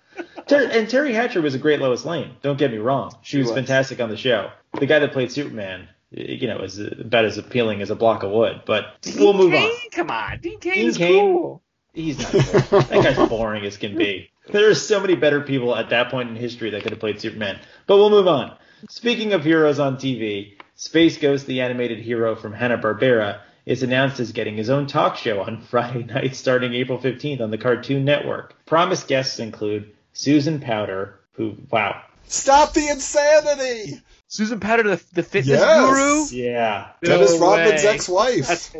Ter- 0.47 0.69
and 0.71 0.87
Teri 0.89 1.13
Hatcher 1.13 1.43
was 1.43 1.55
a 1.55 1.59
great 1.59 1.81
Lois 1.81 2.05
Lane. 2.05 2.37
Don't 2.43 2.59
get 2.59 2.71
me 2.71 2.79
wrong. 2.79 3.17
She 3.23 3.39
was, 3.39 3.49
was. 3.49 3.55
fantastic 3.57 4.01
on 4.01 4.09
the 4.11 4.17
show. 4.17 4.51
The 4.79 4.87
guy 4.87 5.01
that 5.01 5.13
played 5.13 5.33
Superman, 5.33 5.89
you 6.11 6.47
know, 6.47 6.59
is 6.61 6.79
about 6.79 7.25
as 7.25 7.37
appealing 7.39 7.83
as 7.83 7.91
a 7.91 7.95
block 7.97 8.23
of 8.23 8.31
wood. 8.31 8.63
But 8.65 8.87
we'll 9.17 9.33
move 9.33 9.51
Cain? 9.53 9.71
on. 9.71 9.91
Come 9.93 10.11
on. 10.11 10.39
Dean 10.41 10.61
Cain 10.61 10.75
Dean 10.75 10.87
is 10.89 10.97
Cain? 10.99 11.13
cool. 11.35 11.63
He's 11.93 12.19
not 12.19 12.31
cool. 12.65 12.81
that 12.81 12.91
guy's 13.17 13.29
boring 13.29 13.65
as 13.65 13.77
can 13.77 13.97
be. 13.97 14.31
There 14.51 14.69
are 14.71 14.75
so 14.75 15.01
many 15.01 15.15
better 15.15 15.41
people 15.41 15.75
at 15.75 15.91
that 15.91 16.11
point 16.11 16.29
in 16.29 16.37
history 16.37 16.71
that 16.71 16.83
could 16.83 16.91
have 16.93 17.01
played 17.01 17.21
Superman. 17.21 17.59
But 17.87 17.97
we'll 17.97 18.11
move 18.11 18.29
on. 18.29 18.57
Speaking 18.91 19.33
of 19.33 19.43
heroes 19.45 19.79
on 19.79 19.97
TV, 19.97 20.57
Space 20.75 21.17
Ghost, 21.19 21.47
the 21.47 21.63
animated 21.63 21.99
hero 22.01 22.37
from 22.37 22.53
Hanna-Barbera, 22.53 23.41
is 23.65 23.83
announced 23.83 24.21
as 24.21 24.33
getting 24.33 24.57
his 24.57 24.69
own 24.69 24.87
talk 24.87 25.17
show 25.17 25.41
on 25.41 25.61
Friday 25.71 26.05
night 26.05 26.37
starting 26.37 26.75
April 26.75 26.99
15th 26.99 27.41
on 27.41 27.51
the 27.51 27.57
Cartoon 27.59 28.05
Network. 28.05 28.55
Promised 28.67 29.09
guests 29.09 29.39
include 29.39 29.95
Susan 30.13 30.61
Powter, 30.61 31.15
who, 31.33 31.57
wow. 31.71 32.03
stop 32.27 32.75
the 32.75 32.87
insanity. 32.89 34.01
Susan 34.29 34.61
Powter, 34.61 34.83
the, 34.85 35.03
the 35.15 35.23
fitness 35.23 35.61
Yes. 35.61 36.31
guru? 36.31 36.39
Yeah. 36.43 36.89
Dennis 37.03 37.39
No 37.39 37.41
Rodman's 37.41 37.83
way. 37.85 37.89
ex-wife. 37.91 38.75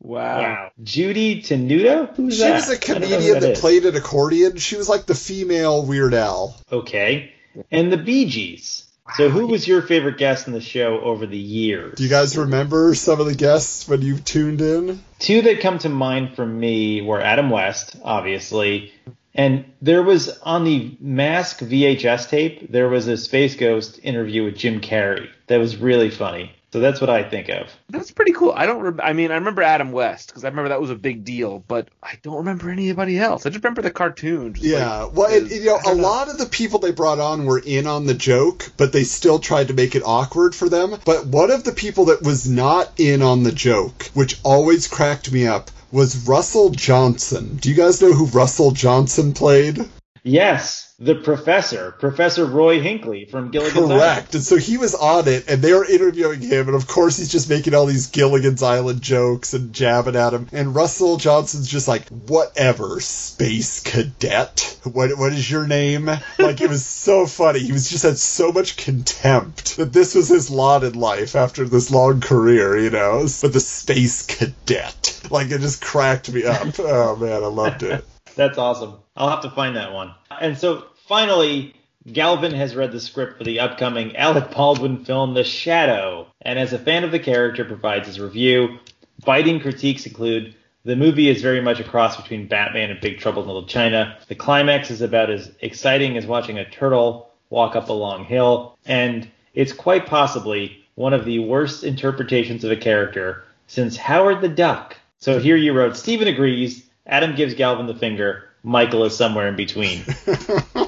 That's 0.00 0.08
With, 0.08 0.10
wow. 0.10 0.38
wow. 0.40 0.70
Judy 0.82 1.42
Tenuta? 1.42 2.14
Who's 2.16 2.36
She 2.36 2.42
that? 2.42 2.54
was 2.54 2.68
a 2.70 2.78
don't 2.78 3.00
know 3.00 3.06
who 3.06 3.12
comedian 3.14 3.40
that 3.40 3.50
is. 3.52 3.60
played 3.60 3.84
an 3.84 3.96
accordion. 3.96 4.56
She 4.56 4.76
was 4.76 4.88
like 4.88 5.06
the 5.06 5.14
female 5.14 5.84
Weird 5.84 6.14
Al. 6.14 6.56
Okay. 6.70 7.32
And 7.70 7.92
the 7.92 7.96
Bee 7.96 8.26
Gees. 8.26 8.84
So 9.16 9.30
who 9.30 9.46
was 9.46 9.66
your 9.66 9.80
favorite 9.80 10.18
guest 10.18 10.46
in 10.48 10.52
the 10.52 10.60
show 10.60 11.00
over 11.00 11.26
the 11.26 11.38
years? 11.38 11.94
Do 11.96 12.02
you 12.04 12.10
guys 12.10 12.36
remember 12.36 12.94
some 12.94 13.20
of 13.20 13.26
the 13.26 13.34
guests 13.34 13.88
when 13.88 14.02
you 14.02 14.18
tuned 14.18 14.60
in? 14.60 15.02
Two 15.18 15.40
that 15.42 15.60
come 15.60 15.78
to 15.78 15.88
mind 15.88 16.36
for 16.36 16.44
me 16.44 17.00
were 17.00 17.18
Adam 17.20 17.48
West, 17.48 17.96
obviously, 18.04 18.92
and 19.34 19.64
there 19.80 20.02
was 20.02 20.28
on 20.40 20.64
the 20.64 20.96
Mask 21.00 21.60
VHS 21.60 22.28
tape, 22.28 22.70
there 22.70 22.88
was 22.90 23.08
a 23.08 23.16
Space 23.16 23.56
Ghost 23.56 23.98
interview 24.02 24.44
with 24.44 24.56
Jim 24.58 24.80
Carrey 24.82 25.28
that 25.46 25.56
was 25.56 25.76
really 25.78 26.10
funny. 26.10 26.52
So 26.70 26.80
that's 26.80 27.00
what 27.00 27.08
I 27.08 27.22
think 27.22 27.48
of. 27.48 27.70
That's 27.88 28.10
pretty 28.10 28.32
cool. 28.32 28.52
I 28.54 28.66
don't. 28.66 28.82
Rem- 28.82 29.00
I 29.02 29.14
mean, 29.14 29.30
I 29.30 29.36
remember 29.36 29.62
Adam 29.62 29.90
West 29.90 30.28
because 30.28 30.44
I 30.44 30.48
remember 30.48 30.68
that 30.68 30.80
was 30.82 30.90
a 30.90 30.94
big 30.96 31.24
deal, 31.24 31.64
but 31.66 31.88
I 32.02 32.18
don't 32.22 32.36
remember 32.36 32.68
anybody 32.68 33.18
else. 33.18 33.46
I 33.46 33.48
just 33.48 33.64
remember 33.64 33.80
the 33.80 33.90
cartoon. 33.90 34.52
just 34.52 34.66
Yeah, 34.66 35.04
like- 35.04 35.16
well, 35.16 35.32
it, 35.32 35.50
you 35.50 35.64
know, 35.64 35.78
a 35.86 35.94
know. 35.94 36.02
lot 36.02 36.28
of 36.28 36.36
the 36.36 36.44
people 36.44 36.78
they 36.78 36.92
brought 36.92 37.20
on 37.20 37.46
were 37.46 37.58
in 37.64 37.86
on 37.86 38.04
the 38.04 38.12
joke, 38.12 38.70
but 38.76 38.92
they 38.92 39.04
still 39.04 39.38
tried 39.38 39.68
to 39.68 39.74
make 39.74 39.94
it 39.94 40.02
awkward 40.04 40.54
for 40.54 40.68
them. 40.68 40.94
But 41.06 41.26
one 41.26 41.50
of 41.50 41.64
the 41.64 41.72
people 41.72 42.06
that 42.06 42.22
was 42.22 42.46
not 42.46 42.92
in 43.00 43.22
on 43.22 43.44
the 43.44 43.52
joke, 43.52 44.10
which 44.12 44.38
always 44.44 44.88
cracked 44.88 45.32
me 45.32 45.46
up, 45.46 45.70
was 45.90 46.28
Russell 46.28 46.68
Johnson. 46.68 47.56
Do 47.56 47.70
you 47.70 47.74
guys 47.76 48.02
know 48.02 48.12
who 48.12 48.26
Russell 48.26 48.72
Johnson 48.72 49.32
played? 49.32 49.78
Yes, 50.22 50.87
the 51.00 51.14
professor, 51.14 51.92
Professor 51.92 52.44
Roy 52.44 52.80
Hinkley 52.80 53.30
from 53.30 53.52
Gilligan's 53.52 53.76
Island. 53.76 54.00
Correct. 54.00 54.34
And 54.34 54.42
so 54.42 54.56
he 54.56 54.78
was 54.78 54.96
on 54.96 55.28
it, 55.28 55.48
and 55.48 55.62
they 55.62 55.72
were 55.72 55.84
interviewing 55.84 56.40
him, 56.40 56.66
and 56.66 56.74
of 56.74 56.88
course 56.88 57.16
he's 57.16 57.28
just 57.28 57.48
making 57.48 57.72
all 57.72 57.86
these 57.86 58.08
Gilligan's 58.08 58.64
Island 58.64 59.00
jokes 59.00 59.54
and 59.54 59.72
jabbing 59.72 60.16
at 60.16 60.34
him. 60.34 60.48
And 60.50 60.74
Russell 60.74 61.16
Johnson's 61.16 61.68
just 61.68 61.86
like, 61.86 62.08
whatever, 62.08 62.98
space 62.98 63.80
cadet. 63.80 64.76
What 64.82 65.16
what 65.16 65.32
is 65.32 65.48
your 65.48 65.68
name? 65.68 66.06
Like 66.06 66.60
it 66.60 66.68
was 66.68 66.84
so 66.86 67.26
funny. 67.26 67.60
He 67.60 67.72
was 67.72 67.88
just 67.90 68.02
had 68.02 68.18
so 68.18 68.50
much 68.50 68.76
contempt 68.76 69.76
that 69.76 69.92
this 69.92 70.16
was 70.16 70.28
his 70.28 70.50
lot 70.50 70.82
in 70.82 70.94
life 70.94 71.36
after 71.36 71.64
this 71.64 71.92
long 71.92 72.20
career, 72.20 72.76
you 72.76 72.90
know. 72.90 73.26
But 73.40 73.52
the 73.52 73.60
space 73.60 74.26
cadet, 74.26 75.20
like 75.30 75.52
it 75.52 75.60
just 75.60 75.80
cracked 75.80 76.32
me 76.32 76.44
up. 76.44 76.76
Oh 76.80 77.14
man, 77.14 77.44
I 77.44 77.46
loved 77.46 77.84
it. 77.84 78.04
That's 78.34 78.58
awesome. 78.58 78.98
I'll 79.18 79.28
have 79.28 79.42
to 79.42 79.50
find 79.50 79.74
that 79.76 79.92
one. 79.92 80.14
And 80.40 80.56
so 80.56 80.86
finally, 81.08 81.74
Galvin 82.10 82.52
has 82.52 82.76
read 82.76 82.92
the 82.92 83.00
script 83.00 83.36
for 83.36 83.44
the 83.44 83.58
upcoming 83.58 84.16
Alec 84.16 84.52
Baldwin 84.52 85.04
film 85.04 85.34
The 85.34 85.42
Shadow, 85.42 86.28
and 86.40 86.56
as 86.56 86.72
a 86.72 86.78
fan 86.78 87.02
of 87.02 87.10
the 87.10 87.18
character, 87.18 87.64
provides 87.64 88.06
his 88.06 88.20
review. 88.20 88.78
Biting 89.24 89.58
critiques 89.58 90.06
include 90.06 90.54
the 90.84 90.94
movie 90.94 91.28
is 91.28 91.42
very 91.42 91.60
much 91.60 91.80
a 91.80 91.84
cross 91.84 92.16
between 92.16 92.46
Batman 92.46 92.90
and 92.90 93.00
Big 93.00 93.18
Trouble 93.18 93.42
in 93.42 93.48
Little 93.48 93.66
China. 93.66 94.16
The 94.28 94.36
climax 94.36 94.90
is 94.90 95.02
about 95.02 95.30
as 95.30 95.50
exciting 95.60 96.16
as 96.16 96.24
watching 96.24 96.56
a 96.56 96.70
turtle 96.70 97.30
walk 97.50 97.74
up 97.74 97.88
a 97.88 97.92
long 97.92 98.24
hill, 98.24 98.78
and 98.86 99.28
it's 99.52 99.72
quite 99.72 100.06
possibly 100.06 100.84
one 100.94 101.12
of 101.12 101.24
the 101.24 101.40
worst 101.40 101.82
interpretations 101.82 102.62
of 102.62 102.70
a 102.70 102.76
character 102.76 103.44
since 103.66 103.96
Howard 103.96 104.40
the 104.40 104.48
Duck. 104.48 104.96
So 105.18 105.40
here 105.40 105.56
you 105.56 105.72
wrote, 105.72 105.96
Stephen 105.96 106.28
agrees, 106.28 106.86
Adam 107.06 107.34
gives 107.34 107.54
Galvin 107.54 107.86
the 107.86 107.94
finger, 107.94 108.47
Michael 108.68 109.04
is 109.04 109.16
somewhere 109.16 109.48
in 109.48 109.56
between. 109.56 110.04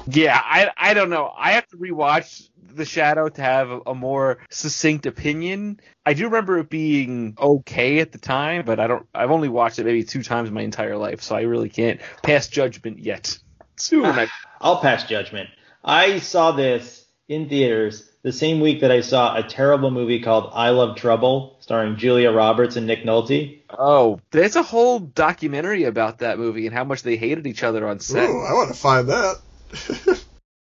Yeah, 0.07 0.39
I 0.43 0.69
I 0.75 0.93
don't 0.93 1.09
know. 1.09 1.31
I 1.37 1.51
have 1.53 1.67
to 1.67 1.77
rewatch 1.77 2.49
The 2.73 2.85
Shadow 2.85 3.29
to 3.29 3.41
have 3.41 3.69
a, 3.69 3.79
a 3.87 3.95
more 3.95 4.39
succinct 4.49 5.05
opinion. 5.05 5.79
I 6.05 6.13
do 6.13 6.25
remember 6.25 6.57
it 6.57 6.69
being 6.69 7.35
okay 7.39 7.99
at 7.99 8.11
the 8.11 8.17
time, 8.17 8.65
but 8.65 8.79
I 8.79 8.87
don't. 8.87 9.07
I've 9.13 9.31
only 9.31 9.47
watched 9.47 9.77
it 9.79 9.85
maybe 9.85 10.03
two 10.03 10.23
times 10.23 10.49
in 10.49 10.55
my 10.55 10.61
entire 10.63 10.97
life, 10.97 11.21
so 11.21 11.35
I 11.35 11.41
really 11.41 11.69
can't 11.69 12.01
pass 12.23 12.47
judgment 12.47 12.99
yet. 12.99 13.37
Ah, 13.61 13.65
Soon, 13.75 14.05
I, 14.05 14.27
I'll 14.59 14.81
pass 14.81 15.05
judgment. 15.05 15.49
I 15.83 16.19
saw 16.19 16.51
this 16.51 17.05
in 17.29 17.47
theaters 17.47 18.09
the 18.23 18.31
same 18.31 18.59
week 18.59 18.81
that 18.81 18.91
I 18.91 19.01
saw 19.01 19.37
a 19.37 19.43
terrible 19.43 19.91
movie 19.91 20.21
called 20.21 20.49
I 20.53 20.71
Love 20.71 20.97
Trouble, 20.97 21.59
starring 21.71 21.95
Julia 21.95 22.31
Roberts 22.31 22.75
and 22.75 22.85
Nick 22.85 23.05
Nolte. 23.05 23.61
oh, 23.69 24.19
there's 24.31 24.57
a 24.57 24.61
whole 24.61 24.99
documentary 24.99 25.85
about 25.85 26.17
that 26.17 26.37
movie 26.37 26.65
and 26.65 26.75
how 26.75 26.83
much 26.83 27.01
they 27.01 27.15
hated 27.15 27.47
each 27.47 27.63
other 27.63 27.87
on 27.87 28.01
set. 28.01 28.29
Ooh, 28.29 28.41
I 28.41 28.51
want 28.51 28.67
to 28.67 28.77
find 28.77 29.07
that. 29.07 29.37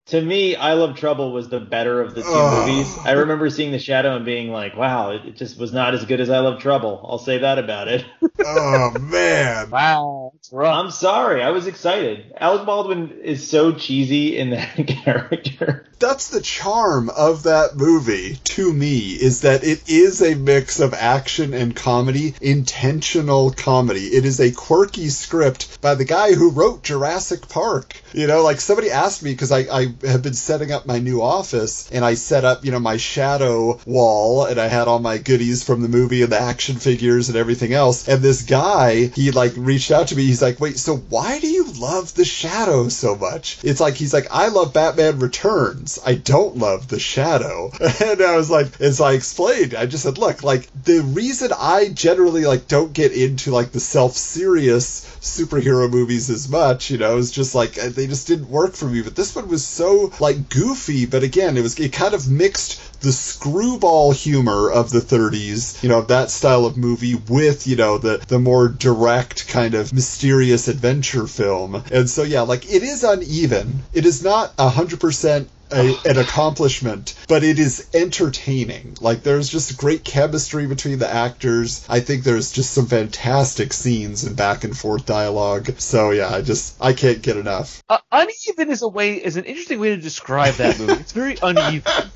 To 0.10 0.22
me, 0.22 0.56
I 0.56 0.74
Love 0.74 0.95
Trouble 0.97 1.32
was 1.32 1.49
the 1.49 1.60
better 1.60 1.99
of 1.99 2.14
the 2.14 2.22
two 2.22 2.28
Oh. 2.30 2.51
movies. 2.51 2.99
I 3.03 3.14
remember 3.14 3.49
seeing 3.49 3.72
The 3.72 3.80
Shadow 3.80 4.16
and 4.16 4.24
being 4.24 4.51
like, 4.51 4.78
wow, 4.78 5.10
it 5.12 5.26
it 5.26 5.36
just 5.36 5.58
was 5.58 5.74
not 5.74 5.95
as 5.95 6.06
good 6.06 6.22
as 6.22 6.30
I 6.30 6.39
Love 6.39 6.60
Trouble. 6.60 7.03
I'll 7.10 7.18
say 7.18 7.39
that 7.39 7.58
about 7.58 7.88
it. 7.88 8.06
oh 8.45 8.91
man. 8.99 9.70
Wow, 9.76 10.32
that's 10.36 10.53
rough. 10.53 10.76
I'm 10.76 10.91
sorry. 10.91 11.41
I 11.41 11.49
was 11.49 11.66
excited. 11.66 12.34
Alec 12.39 12.66
Baldwin 12.68 13.20
is 13.24 13.49
so 13.49 13.74
cheesy 13.74 14.38
in 14.38 14.51
that 14.51 14.76
character. 14.88 15.88
that's 15.99 16.30
the 16.30 16.39
charm 16.41 17.10
of 17.10 17.43
that 17.43 17.76
movie 17.76 18.36
to 18.43 18.72
me 18.72 19.10
is 19.14 19.41
that 19.41 19.64
it 19.64 19.89
is 19.89 20.22
a 20.22 20.36
mix 20.36 20.80
of 20.80 20.93
action 20.93 21.53
and 21.53 21.76
comedy 21.76 22.36
intentional 22.41 23.51
comedy 23.51 24.01
it 24.08 24.26
is 24.26 24.39
a 24.39 24.51
quirky 24.51 25.08
script 25.08 25.80
by 25.82 25.95
the 25.95 26.03
guy 26.06 26.34
who 26.34 26.51
wrote 26.51 26.84
jurassic 26.84 27.47
park 27.47 27.95
you 28.14 28.28
know 28.28 28.43
like 28.43 28.60
somebody 28.60 28.91
asked 28.91 29.24
me 29.24 29.32
because 29.32 29.51
I, 29.53 29.60
I 29.62 29.86
have 30.04 30.22
been 30.22 30.34
setting 30.34 30.72
up 30.72 30.86
my 30.86 31.00
new 31.00 31.22
office 31.22 31.89
and 31.91 32.04
i 32.04 32.14
set 32.14 32.46
up 32.46 32.66
you 32.66 32.72
know 32.72 32.80
my 32.80 32.98
shadow 32.98 33.80
wall 33.86 34.46
and 34.46 34.60
i 34.60 34.68
had 34.68 34.88
all 34.88 35.00
my 35.00 35.18
goodies 35.18 35.64
from 35.64 35.82
the 35.82 35.89
movie 35.89 36.24
and 36.24 36.32
the 36.32 36.39
action 36.39 36.76
figures 36.76 37.30
and 37.30 37.38
everything 37.38 37.74
else 37.74 38.08
and 38.08 38.22
this 38.22 38.43
guy 38.43 39.06
he 39.08 39.32
like 39.32 39.54
reached 39.56 39.91
out 39.91 40.08
to 40.08 40.16
me 40.16 40.26
he's 40.26 40.41
like 40.41 40.60
wait 40.60 40.78
so 40.78 40.96
why 40.96 41.39
do 41.39 41.48
you 41.48 41.66
love 41.74 42.14
the 42.16 42.26
shadow 42.26 42.88
so 42.89 43.16
much 43.16 43.58
it's 43.64 43.80
like 43.80 43.96
he's 43.96 44.14
like 44.14 44.28
i 44.32 44.48
love 44.48 44.74
batman 44.74 45.20
returns 45.20 46.00
I 46.06 46.16
don't 46.16 46.58
love 46.58 46.88
the 46.88 47.00
shadow. 47.00 47.72
And 48.06 48.22
I 48.22 48.36
was 48.36 48.50
like, 48.50 48.82
as 48.82 49.00
I 49.00 49.14
explained, 49.14 49.74
I 49.74 49.86
just 49.86 50.04
said, 50.04 50.18
look, 50.18 50.43
like 50.43 50.70
the 50.84 51.02
reason 51.02 51.52
I 51.58 51.89
generally 51.89 52.46
like 52.46 52.68
don't 52.68 52.93
get 52.93 53.14
into 53.14 53.52
like 53.52 53.72
the 53.72 53.80
self-serious 53.80 55.06
superhero 55.22 55.89
movies 55.89 56.30
as 56.30 56.50
much. 56.50 56.91
You 56.91 56.98
know, 56.98 57.16
was 57.16 57.32
just 57.32 57.56
like 57.56 57.74
they 57.74 58.08
just 58.08 58.28
didn't 58.28 58.50
work 58.50 58.74
for 58.74 58.86
me. 58.86 59.02
But 59.02 59.16
this 59.16 59.36
one 59.36 59.48
was 59.48 59.66
so 59.66 59.85
like 60.20 60.50
goofy, 60.50 61.06
but 61.06 61.24
again, 61.24 61.58
it 61.58 61.62
was 61.62 61.80
it 61.80 61.94
kind 61.94 62.14
of 62.14 62.30
mixed 62.30 63.02
the 63.02 63.12
screwball 63.12 64.12
humor 64.12 64.72
of 64.72 64.90
the 64.90 65.00
30s, 65.00 65.82
you 65.84 65.90
know, 65.90 66.02
that 66.02 66.32
style 66.32 66.66
of 66.66 66.78
movie 66.78 67.16
with, 67.16 67.68
you 67.68 67.76
know, 67.76 67.98
the 67.98 68.24
the 68.28 68.40
more 68.40 68.68
direct 68.68 69.48
kind 69.48 69.76
of 69.76 69.94
mysterious 69.94 70.68
adventure 70.68 71.28
film. 71.28 71.84
And 71.92 72.10
so 72.10 72.24
yeah, 72.24 72.42
like 72.42 72.66
it 72.66 72.84
is 72.84 73.04
uneven. 73.04 73.84
It 73.94 74.06
is 74.06 74.24
not 74.24 74.56
100% 74.58 75.48
a, 75.72 75.95
an 76.05 76.18
accomplishment, 76.18 77.16
but 77.28 77.43
it 77.43 77.59
is 77.59 77.89
entertaining. 77.93 78.97
Like 79.01 79.24
there's 79.24 79.49
just 79.49 79.78
great 79.78 80.03
chemistry 80.03 80.68
between 80.68 80.99
the 80.99 81.11
actors. 81.11 81.86
I 81.89 81.99
think 81.99 82.24
there's 82.24 82.51
just 82.51 82.72
some 82.72 82.86
fantastic 82.88 83.74
scenes 83.74 84.24
and 84.24 84.36
back 84.36 84.63
and 84.63 84.78
forth 84.78 85.05
dialogue. 85.05 85.72
So 85.80 86.11
yeah, 86.11 86.30
I 86.30 86.41
just 86.41 86.82
I 86.82 86.93
can't 86.93 87.22
get 87.22 87.38
enough. 87.38 87.84
Uh, 87.89 87.97
uneven 88.11 88.70
is 88.72 88.82
a 88.82 88.88
way 88.88 89.16
is 89.16 89.38
an 89.38 89.45
interesting 89.45 89.80
way 89.80 89.89
to 89.89 89.97
describe 89.97 90.55
that 90.55 90.80
movie. 90.80 90.93
It's 90.93 91.11
very 91.11 91.38
uneven. 91.41 91.82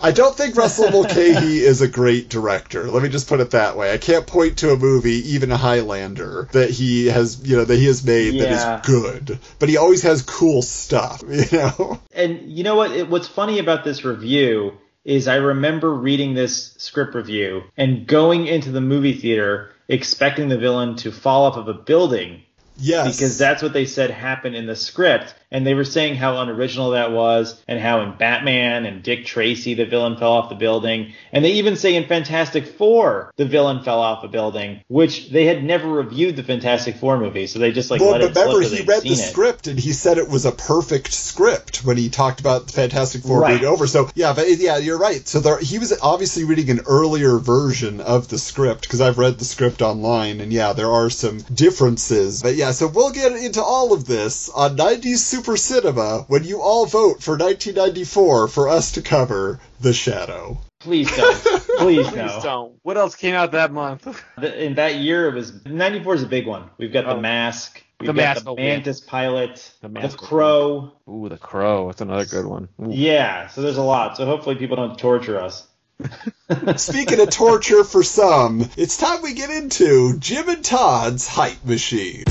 I 0.00 0.12
don't 0.12 0.36
think 0.36 0.56
Russell 0.56 0.90
Mulcahy 0.90 1.58
is 1.58 1.80
a 1.80 1.88
great 1.88 2.28
director. 2.28 2.90
Let 2.90 3.02
me 3.02 3.08
just 3.08 3.28
put 3.28 3.40
it 3.40 3.50
that 3.52 3.76
way. 3.76 3.92
I 3.92 3.98
can't 3.98 4.26
point 4.26 4.58
to 4.58 4.70
a 4.72 4.76
movie, 4.76 5.32
even 5.34 5.50
a 5.50 5.56
Highlander, 5.56 6.48
that 6.52 6.70
he 6.70 7.06
has, 7.06 7.46
you 7.46 7.56
know, 7.56 7.64
that 7.64 7.76
he 7.76 7.86
has 7.86 8.04
made 8.04 8.34
Yeah. 8.34 8.44
that 8.44 8.80
is 8.84 8.86
good. 8.86 9.38
But 9.58 9.68
he 9.68 9.76
always 9.76 10.02
has 10.02 10.22
cool 10.22 10.62
stuff, 10.62 11.22
you 11.28 11.58
know. 11.58 12.00
And 12.16 12.50
you 12.50 12.64
know 12.64 12.74
what? 12.74 12.90
It, 12.92 13.08
what's 13.08 13.28
funny 13.28 13.58
about 13.58 13.84
this 13.84 14.04
review 14.04 14.78
is 15.04 15.28
I 15.28 15.36
remember 15.36 15.94
reading 15.94 16.34
this 16.34 16.74
script 16.78 17.14
review 17.14 17.62
and 17.76 18.06
going 18.06 18.46
into 18.46 18.72
the 18.72 18.80
movie 18.80 19.14
theater 19.14 19.70
expecting 19.88 20.48
the 20.48 20.58
villain 20.58 20.96
to 20.96 21.12
fall 21.12 21.44
off 21.44 21.56
of 21.56 21.68
a 21.68 21.74
building 21.74 22.42
Yes. 22.78 23.16
because 23.16 23.38
that's 23.38 23.62
what 23.62 23.72
they 23.72 23.86
said 23.86 24.10
happened 24.10 24.56
in 24.56 24.66
the 24.66 24.76
script. 24.76 25.34
And 25.50 25.66
they 25.66 25.74
were 25.74 25.84
saying 25.84 26.16
how 26.16 26.40
unoriginal 26.40 26.90
that 26.90 27.12
was, 27.12 27.62
and 27.68 27.78
how 27.78 28.00
in 28.02 28.16
Batman 28.18 28.84
and 28.84 29.02
Dick 29.02 29.24
Tracy 29.26 29.74
the 29.74 29.84
villain 29.86 30.16
fell 30.16 30.32
off 30.32 30.48
the 30.48 30.56
building. 30.56 31.12
And 31.32 31.44
they 31.44 31.52
even 31.52 31.76
say 31.76 31.94
in 31.94 32.06
Fantastic 32.08 32.66
Four 32.66 33.32
the 33.36 33.44
villain 33.46 33.82
fell 33.84 34.00
off 34.00 34.24
a 34.24 34.28
building, 34.28 34.80
which 34.88 35.30
they 35.30 35.44
had 35.46 35.62
never 35.62 35.88
reviewed 35.88 36.36
the 36.36 36.42
Fantastic 36.42 36.96
Four 36.96 37.18
movie, 37.18 37.46
so 37.46 37.58
they 37.60 37.70
just 37.72 37.90
like 37.90 38.00
well, 38.00 38.10
let 38.10 38.20
but 38.22 38.36
it 38.36 38.40
remember, 38.40 38.60
he 38.76 38.82
read 38.82 39.02
the 39.02 39.10
it. 39.10 39.16
script 39.16 39.66
and 39.68 39.78
he 39.78 39.92
said 39.92 40.18
it 40.18 40.28
was 40.28 40.46
a 40.46 40.52
perfect 40.52 41.12
script 41.12 41.84
when 41.84 41.96
he 41.96 42.08
talked 42.08 42.40
about 42.40 42.66
the 42.66 42.72
Fantastic 42.72 43.22
Four 43.22 43.40
Right. 43.40 43.60
being 43.60 43.70
over. 43.70 43.86
So 43.86 44.10
yeah, 44.14 44.32
but 44.32 44.48
yeah, 44.58 44.78
you're 44.78 44.98
right. 44.98 45.26
So 45.28 45.40
there, 45.40 45.58
he 45.58 45.78
was 45.78 45.96
obviously 46.00 46.44
reading 46.44 46.70
an 46.70 46.80
earlier 46.86 47.38
version 47.38 48.00
of 48.00 48.28
the 48.28 48.38
script 48.38 48.82
because 48.82 49.00
I've 49.00 49.18
read 49.18 49.38
the 49.38 49.44
script 49.44 49.80
online, 49.82 50.40
and 50.40 50.52
yeah, 50.52 50.72
there 50.72 50.90
are 50.90 51.08
some 51.10 51.38
differences. 51.54 52.42
But 52.42 52.56
yeah, 52.56 52.72
so 52.72 52.88
we'll 52.88 53.12
get 53.12 53.32
into 53.32 53.62
all 53.62 53.92
of 53.92 54.04
this 54.06 54.48
on 54.48 54.76
90s 54.76 55.18
Super 55.36 55.58
Cinema 55.58 56.24
when 56.28 56.44
you 56.44 56.62
all 56.62 56.86
vote 56.86 57.22
for 57.22 57.32
1994 57.36 58.48
for 58.48 58.68
us 58.70 58.92
to 58.92 59.02
cover 59.02 59.60
The 59.80 59.92
Shadow. 59.92 60.56
Please 60.80 61.14
don't. 61.14 61.36
Please, 61.36 62.06
Please 62.08 62.16
no. 62.16 62.40
don't. 62.42 62.74
What 62.82 62.96
else 62.96 63.14
came 63.16 63.34
out 63.34 63.52
that 63.52 63.70
month? 63.70 64.06
In 64.42 64.76
that 64.76 64.94
year, 64.94 65.28
it 65.28 65.34
was 65.34 65.62
94 65.66 66.14
is 66.14 66.22
a 66.22 66.26
big 66.26 66.46
one. 66.46 66.70
We've 66.78 66.90
got 66.90 67.04
Oh. 67.04 67.16
the 67.16 67.20
Mask. 67.20 67.82
We've 68.00 68.06
The 68.06 68.12
got 68.14 68.16
Mask, 68.16 68.44
the 68.44 68.50
oh, 68.52 68.56
yeah. 68.56 68.64
Mantis 68.64 69.00
pilot. 69.00 69.56
The 69.82 69.88
The, 69.88 69.92
Mask, 69.92 70.16
Crow. 70.16 70.92
Ooh, 71.06 71.28
The 71.28 71.36
Crow. 71.36 71.88
That's 71.88 72.00
another 72.00 72.24
good 72.24 72.46
one. 72.46 72.70
Ooh. 72.82 72.88
Yeah, 72.90 73.48
so 73.48 73.60
there's 73.60 73.76
a 73.76 73.82
lot. 73.82 74.16
So 74.16 74.24
hopefully 74.24 74.54
people 74.56 74.76
don't 74.76 74.98
torture 74.98 75.38
us. 75.38 75.66
Speaking 76.76 77.20
of 77.20 77.28
torture 77.28 77.84
for 77.84 78.02
some, 78.02 78.66
it's 78.78 78.96
time 78.96 79.20
we 79.22 79.34
get 79.34 79.50
into 79.50 80.18
Jim 80.18 80.48
and 80.48 80.64
Todd's 80.64 81.26
Hype 81.28 81.62
Machine. 81.62 82.24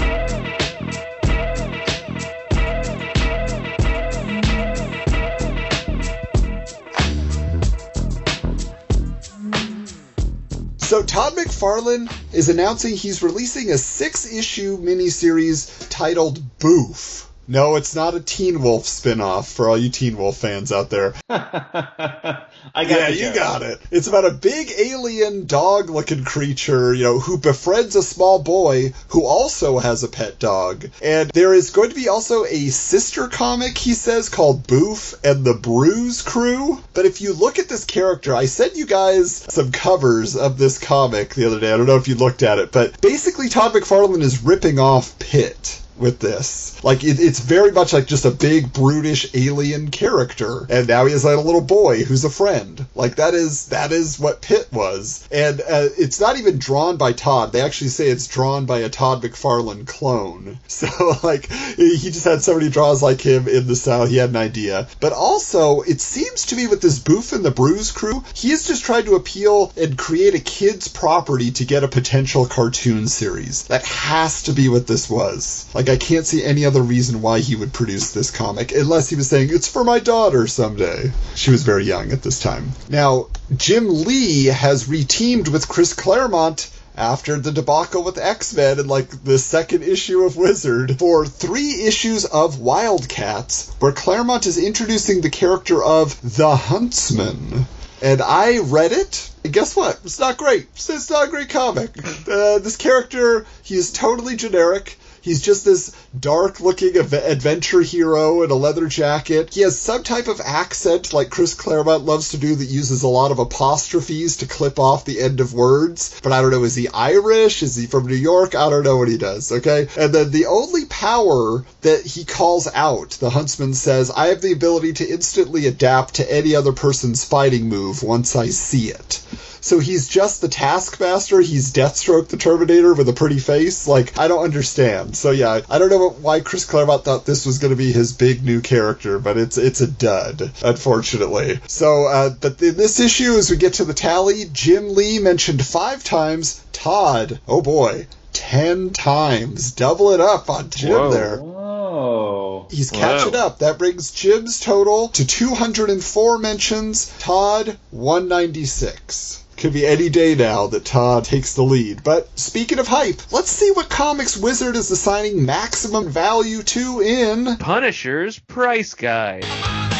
So 10.95 11.03
Todd 11.03 11.33
McFarlane 11.33 12.09
is 12.33 12.47
announcing 12.47 12.95
he's 12.95 13.21
releasing 13.21 13.69
a 13.69 13.77
six-issue 13.77 14.77
miniseries 14.77 15.89
titled 15.89 16.57
Boof. 16.57 17.29
No, 17.47 17.75
it's 17.75 17.95
not 17.95 18.15
a 18.15 18.19
Teen 18.19 18.61
Wolf 18.61 18.85
spin-off 18.85 19.47
for 19.47 19.69
all 19.69 19.77
you 19.77 19.89
Teen 19.89 20.17
Wolf 20.17 20.37
fans 20.37 20.71
out 20.71 20.89
there. 20.89 21.13
I 21.29 22.47
got 22.73 22.89
it. 22.89 22.89
yeah, 22.89 23.07
you 23.09 23.25
joke. 23.27 23.35
got 23.35 23.61
it. 23.61 23.79
It's 23.91 24.07
about 24.07 24.25
a 24.25 24.31
big 24.31 24.71
alien 24.79 25.45
dog 25.45 25.91
looking 25.91 26.23
creature, 26.23 26.93
you 26.93 27.03
know, 27.03 27.19
who 27.19 27.37
befriends 27.37 27.95
a 27.95 28.01
small 28.01 28.39
boy 28.39 28.93
who 29.09 29.25
also 29.25 29.77
has 29.77 30.03
a 30.03 30.07
pet 30.07 30.39
dog. 30.39 30.87
And 31.03 31.29
there 31.29 31.53
is 31.53 31.69
going 31.69 31.89
to 31.89 31.95
be 31.95 32.09
also 32.09 32.45
a 32.45 32.69
sister 32.69 33.27
comic, 33.27 33.77
he 33.77 33.93
says, 33.93 34.29
called 34.29 34.65
Boof 34.65 35.13
and 35.23 35.45
the 35.45 35.53
Bruise 35.53 36.23
Crew. 36.23 36.81
But 36.95 37.05
if 37.05 37.21
you 37.21 37.33
look 37.33 37.59
at 37.59 37.69
this 37.69 37.85
character, 37.85 38.35
I 38.35 38.45
sent 38.45 38.75
you 38.75 38.87
guys 38.87 39.45
some 39.49 39.71
covers 39.71 40.35
of 40.35 40.57
this 40.57 40.79
comic 40.79 41.35
the 41.35 41.45
other 41.45 41.59
day. 41.59 41.71
I 41.71 41.77
don't 41.77 41.85
know 41.85 41.97
if 41.97 42.07
you 42.07 42.15
looked 42.15 42.41
at 42.41 42.57
it, 42.57 42.71
but 42.71 42.99
basically 43.01 43.49
Todd 43.49 43.73
McFarlane 43.73 44.23
is 44.23 44.43
ripping 44.43 44.79
off 44.79 45.19
Pitt 45.19 45.81
with 45.97 46.19
this. 46.19 46.83
Like 46.83 47.03
it, 47.03 47.19
it's 47.19 47.39
very 47.39 47.71
much 47.71 47.93
like 47.93 48.07
just 48.07 48.25
a 48.25 48.31
big 48.31 48.73
brutish 48.73 49.33
alien 49.33 49.91
character, 49.91 50.65
and 50.69 50.87
now 50.87 51.05
he 51.05 51.13
has 51.13 51.25
like 51.25 51.37
a 51.37 51.41
little 51.41 51.61
boy 51.61 52.03
who's 52.03 52.25
a 52.25 52.29
friend. 52.29 52.85
Like 52.95 53.15
that 53.15 53.33
is 53.33 53.67
that 53.67 53.91
is 53.91 54.19
what 54.19 54.41
Pitt 54.41 54.67
was, 54.71 55.27
and 55.31 55.61
uh, 55.61 55.89
it's 55.97 56.19
not 56.19 56.37
even 56.37 56.57
drawn 56.57 56.97
by 56.97 57.13
Todd. 57.13 57.51
They 57.51 57.61
actually 57.61 57.89
say 57.89 58.07
it's 58.07 58.27
drawn 58.27 58.65
by 58.65 58.79
a 58.79 58.89
Todd 58.89 59.21
McFarlane 59.21 59.87
clone. 59.87 60.59
So 60.75 61.15
like 61.23 61.49
he 61.51 61.97
just 61.97 62.25
had 62.25 62.41
somebody 62.41 62.69
draws 62.69 63.01
like 63.01 63.21
him 63.21 63.47
in 63.47 63.65
the 63.65 63.77
style. 63.77 64.05
He 64.05 64.17
had 64.17 64.29
an 64.29 64.35
idea, 64.35 64.89
but 64.99 65.13
also 65.13 65.81
it 65.81 66.01
seems 66.01 66.47
to 66.47 66.55
me 66.55 66.67
with 66.67 66.81
this 66.81 66.99
Boof 66.99 67.31
and 67.31 67.45
the 67.45 67.51
Bruise 67.51 67.91
crew, 67.91 68.23
he 68.33 68.51
is 68.51 68.67
just 68.67 68.83
trying 68.83 69.05
to 69.05 69.15
appeal 69.15 69.71
and 69.77 69.97
create 69.97 70.35
a 70.35 70.39
kids 70.39 70.87
property 70.87 71.51
to 71.51 71.65
get 71.65 71.83
a 71.83 71.87
potential 71.87 72.45
cartoon 72.45 73.07
series. 73.07 73.63
That 73.67 73.85
has 73.85 74.43
to 74.43 74.53
be 74.53 74.69
what 74.69 74.87
this 74.87 75.09
was. 75.09 75.69
Like 75.73 75.84
I 75.89 75.97
can't 75.97 76.25
see 76.25 76.43
any 76.43 76.65
other 76.65 76.81
reason 76.81 77.21
why 77.21 77.39
he 77.39 77.55
would 77.55 77.73
produce 77.73 78.11
this 78.11 78.31
comic 78.31 78.71
unless 78.71 79.09
he 79.09 79.15
was 79.15 79.29
saying 79.29 79.49
it's 79.51 79.67
for 79.67 79.83
my 79.83 79.99
daughter 79.99 80.47
someday. 80.47 81.11
She 81.35 81.51
was 81.51 81.63
very 81.63 81.85
young 81.85 82.11
at 82.11 82.21
this 82.21 82.39
time. 82.39 82.71
Now, 82.89 83.27
Jim 83.55 83.87
Lee 84.03 84.45
has 84.45 84.87
reteamed 84.87 85.49
with 85.49 85.67
Chris 85.67 85.93
Claremont 85.93 86.69
after 86.97 87.37
the 87.37 87.51
debacle 87.51 88.03
with 88.03 88.17
X-Men 88.17 88.79
and 88.79 88.89
like 88.89 89.23
the 89.23 89.37
second 89.37 89.83
issue 89.83 90.23
of 90.23 90.37
Wizard 90.37 90.97
for 90.97 91.25
three 91.25 91.83
issues 91.85 92.25
of 92.25 92.59
Wildcats, 92.59 93.71
where 93.79 93.91
Claremont 93.91 94.45
is 94.45 94.57
introducing 94.57 95.21
the 95.21 95.29
character 95.29 95.83
of 95.83 96.37
the 96.37 96.55
Huntsman. 96.55 97.65
And 98.01 98.21
I 98.21 98.59
read 98.59 98.91
it. 98.91 99.29
And 99.43 99.53
guess 99.53 99.75
what? 99.75 99.99
It's 100.03 100.19
not 100.19 100.37
great. 100.37 100.67
It's 100.73 100.89
it's 100.89 101.09
not 101.09 101.27
a 101.27 101.31
great 101.31 101.49
comic. 101.49 101.97
Uh, 102.27 102.59
this 102.59 102.77
character, 102.77 103.45
he 103.63 103.75
is 103.75 103.91
totally 103.91 104.35
generic. 104.35 104.97
He's 105.25 105.41
just 105.41 105.65
this 105.65 105.91
dark 106.17 106.59
looking 106.59 106.95
adventure 106.97 107.81
hero 107.81 108.43
in 108.43 108.51
a 108.51 108.53
leather 108.53 108.85
jacket. 108.85 109.51
He 109.55 109.61
has 109.61 109.79
some 109.79 110.03
type 110.03 110.27
of 110.27 110.39
accent 110.39 111.13
like 111.13 111.31
Chris 111.31 111.55
Claremont 111.55 112.05
loves 112.05 112.29
to 112.29 112.37
do 112.37 112.53
that 112.53 112.65
uses 112.65 113.01
a 113.01 113.07
lot 113.07 113.31
of 113.31 113.39
apostrophes 113.39 114.37
to 114.37 114.45
clip 114.45 114.77
off 114.77 115.03
the 115.03 115.19
end 115.19 115.39
of 115.39 115.51
words. 115.51 116.21
But 116.21 116.31
I 116.31 116.43
don't 116.43 116.51
know, 116.51 116.63
is 116.63 116.75
he 116.75 116.89
Irish? 116.89 117.63
Is 117.63 117.75
he 117.75 117.87
from 117.87 118.05
New 118.05 118.13
York? 118.13 118.53
I 118.53 118.69
don't 118.69 118.83
know 118.83 118.97
what 118.97 119.07
he 119.07 119.17
does, 119.17 119.51
okay? 119.51 119.87
And 119.97 120.13
then 120.13 120.29
the 120.29 120.45
only 120.45 120.85
power 120.85 121.65
that 121.81 122.05
he 122.05 122.23
calls 122.23 122.67
out, 122.75 123.09
the 123.19 123.31
huntsman 123.31 123.73
says, 123.73 124.11
I 124.11 124.27
have 124.27 124.41
the 124.41 124.53
ability 124.53 124.93
to 124.93 125.09
instantly 125.09 125.65
adapt 125.65 126.13
to 126.15 126.31
any 126.31 126.55
other 126.55 126.71
person's 126.71 127.25
fighting 127.25 127.67
move 127.67 128.03
once 128.03 128.35
I 128.35 128.49
see 128.49 128.89
it. 128.91 129.23
So 129.65 129.79
he's 129.79 130.07
just 130.07 130.41
the 130.41 130.47
Taskmaster. 130.47 131.41
He's 131.41 131.73
Deathstroke 131.73 132.27
the 132.27 132.37
Terminator 132.37 132.93
with 132.93 133.09
a 133.09 133.13
pretty 133.13 133.39
face. 133.39 133.87
Like, 133.87 134.15
I 134.15 134.27
don't 134.27 134.43
understand. 134.43 135.14
So 135.15 135.31
yeah, 135.31 135.61
I 135.69 135.79
don't 135.79 135.89
know 135.89 136.09
why 136.09 136.41
Chris 136.41 136.65
Claremont 136.65 137.03
thought 137.05 137.25
this 137.25 137.45
was 137.45 137.57
going 137.59 137.71
to 137.71 137.77
be 137.77 137.91
his 137.91 138.13
big 138.13 138.43
new 138.43 138.61
character, 138.61 139.17
but 139.19 139.37
it's 139.37 139.57
it's 139.57 139.81
a 139.81 139.87
dud, 139.87 140.51
unfortunately. 140.63 141.59
So, 141.67 142.05
uh, 142.05 142.29
but 142.29 142.61
in 142.61 142.75
this 142.77 142.99
issue, 142.99 143.33
as 143.37 143.49
we 143.49 143.57
get 143.57 143.75
to 143.75 143.85
the 143.85 143.93
tally, 143.93 144.45
Jim 144.51 144.93
Lee 144.93 145.19
mentioned 145.19 145.65
five 145.65 146.03
times. 146.03 146.61
Todd, 146.73 147.39
oh 147.47 147.61
boy, 147.61 148.07
ten 148.33 148.91
times. 148.91 149.71
Double 149.71 150.11
it 150.11 150.19
up 150.19 150.49
on 150.49 150.69
Jim 150.69 150.91
Whoa. 150.91 151.11
there. 151.11 151.37
Whoa. 151.37 152.67
He's 152.69 152.91
Wow. 152.91 152.99
catching 152.99 153.35
up. 153.35 153.59
That 153.59 153.77
brings 153.77 154.11
Jim's 154.11 154.59
total 154.59 155.07
to 155.09 155.25
204 155.25 156.37
mentions. 156.39 157.11
Todd, 157.19 157.77
196. 157.91 159.43
Could 159.57 159.73
be 159.73 159.85
any 159.85 160.09
day 160.09 160.35
now 160.35 160.67
that 160.67 160.85
Todd 160.85 161.23
takes 161.25 161.53
the 161.53 161.63
lead. 161.63 162.03
But 162.03 162.27
speaking 162.37 162.79
of 162.79 162.87
hype, 162.87 163.31
let's 163.31 163.49
see 163.49 163.71
what 163.71 163.89
Comics 163.89 164.37
Wizard 164.37 164.75
is 164.75 164.91
assigning 164.91 165.45
maximum 165.45 166.09
value 166.09 166.61
to 166.63 167.01
in. 167.01 167.57
Punisher's 167.57 168.37
Price 168.37 168.93
Guide. 168.93 169.94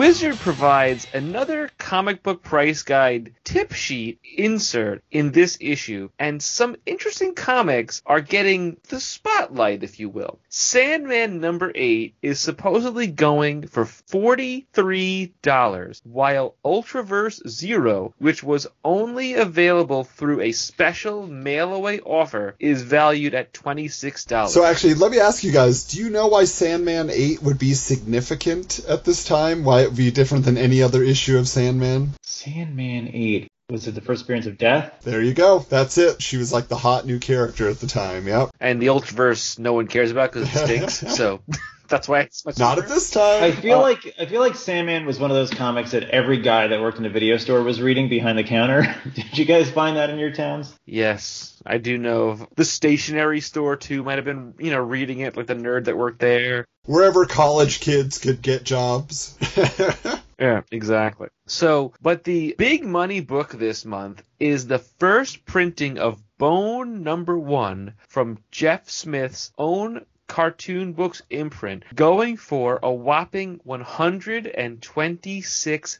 Wizard 0.00 0.36
provides 0.36 1.06
another 1.12 1.68
comic 1.76 2.22
book 2.22 2.42
price 2.42 2.84
guide 2.84 3.34
tip 3.44 3.74
sheet 3.74 4.18
insert 4.34 5.04
in 5.10 5.30
this 5.30 5.58
issue, 5.60 6.08
and 6.18 6.42
some 6.42 6.76
interesting 6.86 7.34
comics 7.34 8.00
are 8.06 8.22
getting 8.22 8.78
the 8.88 8.98
spotlight, 8.98 9.82
if 9.82 10.00
you 10.00 10.08
will. 10.08 10.38
Sandman 10.52 11.40
number 11.40 11.70
8 11.72 12.16
is 12.22 12.40
supposedly 12.40 13.06
going 13.06 13.68
for 13.68 13.84
$43, 13.84 16.00
while 16.02 16.56
Ultraverse 16.64 17.48
Zero, 17.48 18.12
which 18.18 18.42
was 18.42 18.66
only 18.84 19.34
available 19.34 20.02
through 20.02 20.40
a 20.40 20.50
special 20.50 21.28
mail 21.28 21.72
away 21.72 22.00
offer, 22.00 22.56
is 22.58 22.82
valued 22.82 23.32
at 23.32 23.52
$26. 23.52 24.48
So 24.48 24.64
actually, 24.64 24.94
let 24.94 25.12
me 25.12 25.20
ask 25.20 25.44
you 25.44 25.52
guys: 25.52 25.84
Do 25.84 26.00
you 26.00 26.10
know 26.10 26.26
why 26.26 26.46
Sandman 26.46 27.10
eight 27.10 27.40
would 27.44 27.60
be 27.60 27.74
significant 27.74 28.80
at 28.88 29.04
this 29.04 29.24
time? 29.24 29.62
Why 29.62 29.82
it 29.82 29.90
would 29.90 29.96
be 29.96 30.10
different 30.10 30.46
than 30.46 30.58
any 30.58 30.82
other 30.82 31.04
issue 31.04 31.38
of 31.38 31.46
Sandman? 31.46 32.14
Sandman 32.24 33.08
8. 33.14 33.48
Was 33.70 33.86
it 33.86 33.94
the 33.94 34.00
first 34.00 34.24
appearance 34.24 34.46
of 34.46 34.58
Death? 34.58 34.92
There 35.02 35.22
you 35.22 35.32
go. 35.32 35.60
That's 35.60 35.96
it. 35.98 36.20
She 36.20 36.36
was 36.36 36.52
like 36.52 36.68
the 36.68 36.76
hot 36.76 37.06
new 37.06 37.18
character 37.18 37.68
at 37.68 37.78
the 37.80 37.86
time. 37.86 38.26
Yep. 38.26 38.50
and 38.60 38.80
the 38.82 38.88
Ultraverse 38.88 39.58
no 39.58 39.72
one 39.72 39.86
cares 39.86 40.10
about 40.10 40.32
because 40.32 40.48
it 40.54 40.58
stinks, 40.66 40.94
so 41.16 41.40
that's 41.88 42.08
why 42.08 42.20
it's 42.20 42.44
much 42.44 42.58
Not 42.58 42.76
cheaper. 42.76 42.86
at 42.86 42.92
this 42.92 43.10
time. 43.10 43.42
I 43.44 43.52
feel 43.52 43.78
Oh. 43.78 43.82
like 43.82 44.14
I 44.18 44.26
feel 44.26 44.40
like 44.40 44.54
Sandman 44.56 45.06
was 45.06 45.18
one 45.20 45.30
of 45.30 45.36
those 45.36 45.50
comics 45.50 45.92
that 45.92 46.04
every 46.10 46.38
guy 46.40 46.66
that 46.68 46.80
worked 46.80 46.98
in 46.98 47.06
a 47.06 47.10
video 47.10 47.36
store 47.36 47.62
was 47.62 47.80
reading 47.80 48.08
behind 48.08 48.38
the 48.38 48.44
counter. 48.44 48.94
Did 49.14 49.38
you 49.38 49.44
guys 49.44 49.70
find 49.70 49.96
that 49.96 50.10
in 50.10 50.18
your 50.18 50.32
towns? 50.32 50.74
Yes, 50.86 51.60
I 51.64 51.78
do 51.78 51.96
know. 51.98 52.30
of- 52.30 52.46
The 52.56 52.64
stationery 52.64 53.40
store 53.40 53.76
too 53.76 54.02
might 54.02 54.16
have 54.18 54.24
been, 54.24 54.54
you 54.58 54.70
know, 54.70 54.80
reading 54.80 55.20
it 55.20 55.36
like 55.36 55.46
the 55.46 55.54
nerd 55.54 55.84
that 55.84 55.96
worked 55.96 56.18
there. 56.20 56.66
wherever 56.86 57.24
college 57.26 57.80
kids 57.80 58.18
could 58.18 58.40
get 58.42 58.64
jobs. 58.64 59.36
Yeah, 60.40 60.62
exactly. 60.72 61.28
So, 61.46 61.92
but 62.00 62.24
the 62.24 62.54
big 62.56 62.82
money 62.82 63.20
book 63.20 63.50
this 63.50 63.84
month 63.84 64.22
is 64.38 64.66
the 64.66 64.78
first 64.78 65.44
printing 65.44 65.98
of 65.98 66.22
Bone 66.38 67.02
Number 67.02 67.38
One 67.38 67.92
from 68.08 68.38
Jeff 68.50 68.88
Smith's 68.88 69.52
own 69.58 70.06
cartoon 70.30 70.92
books 70.92 71.22
imprint, 71.28 71.82
going 71.94 72.36
for 72.36 72.78
a 72.82 72.92
whopping 72.92 73.58
$126. 73.66 75.98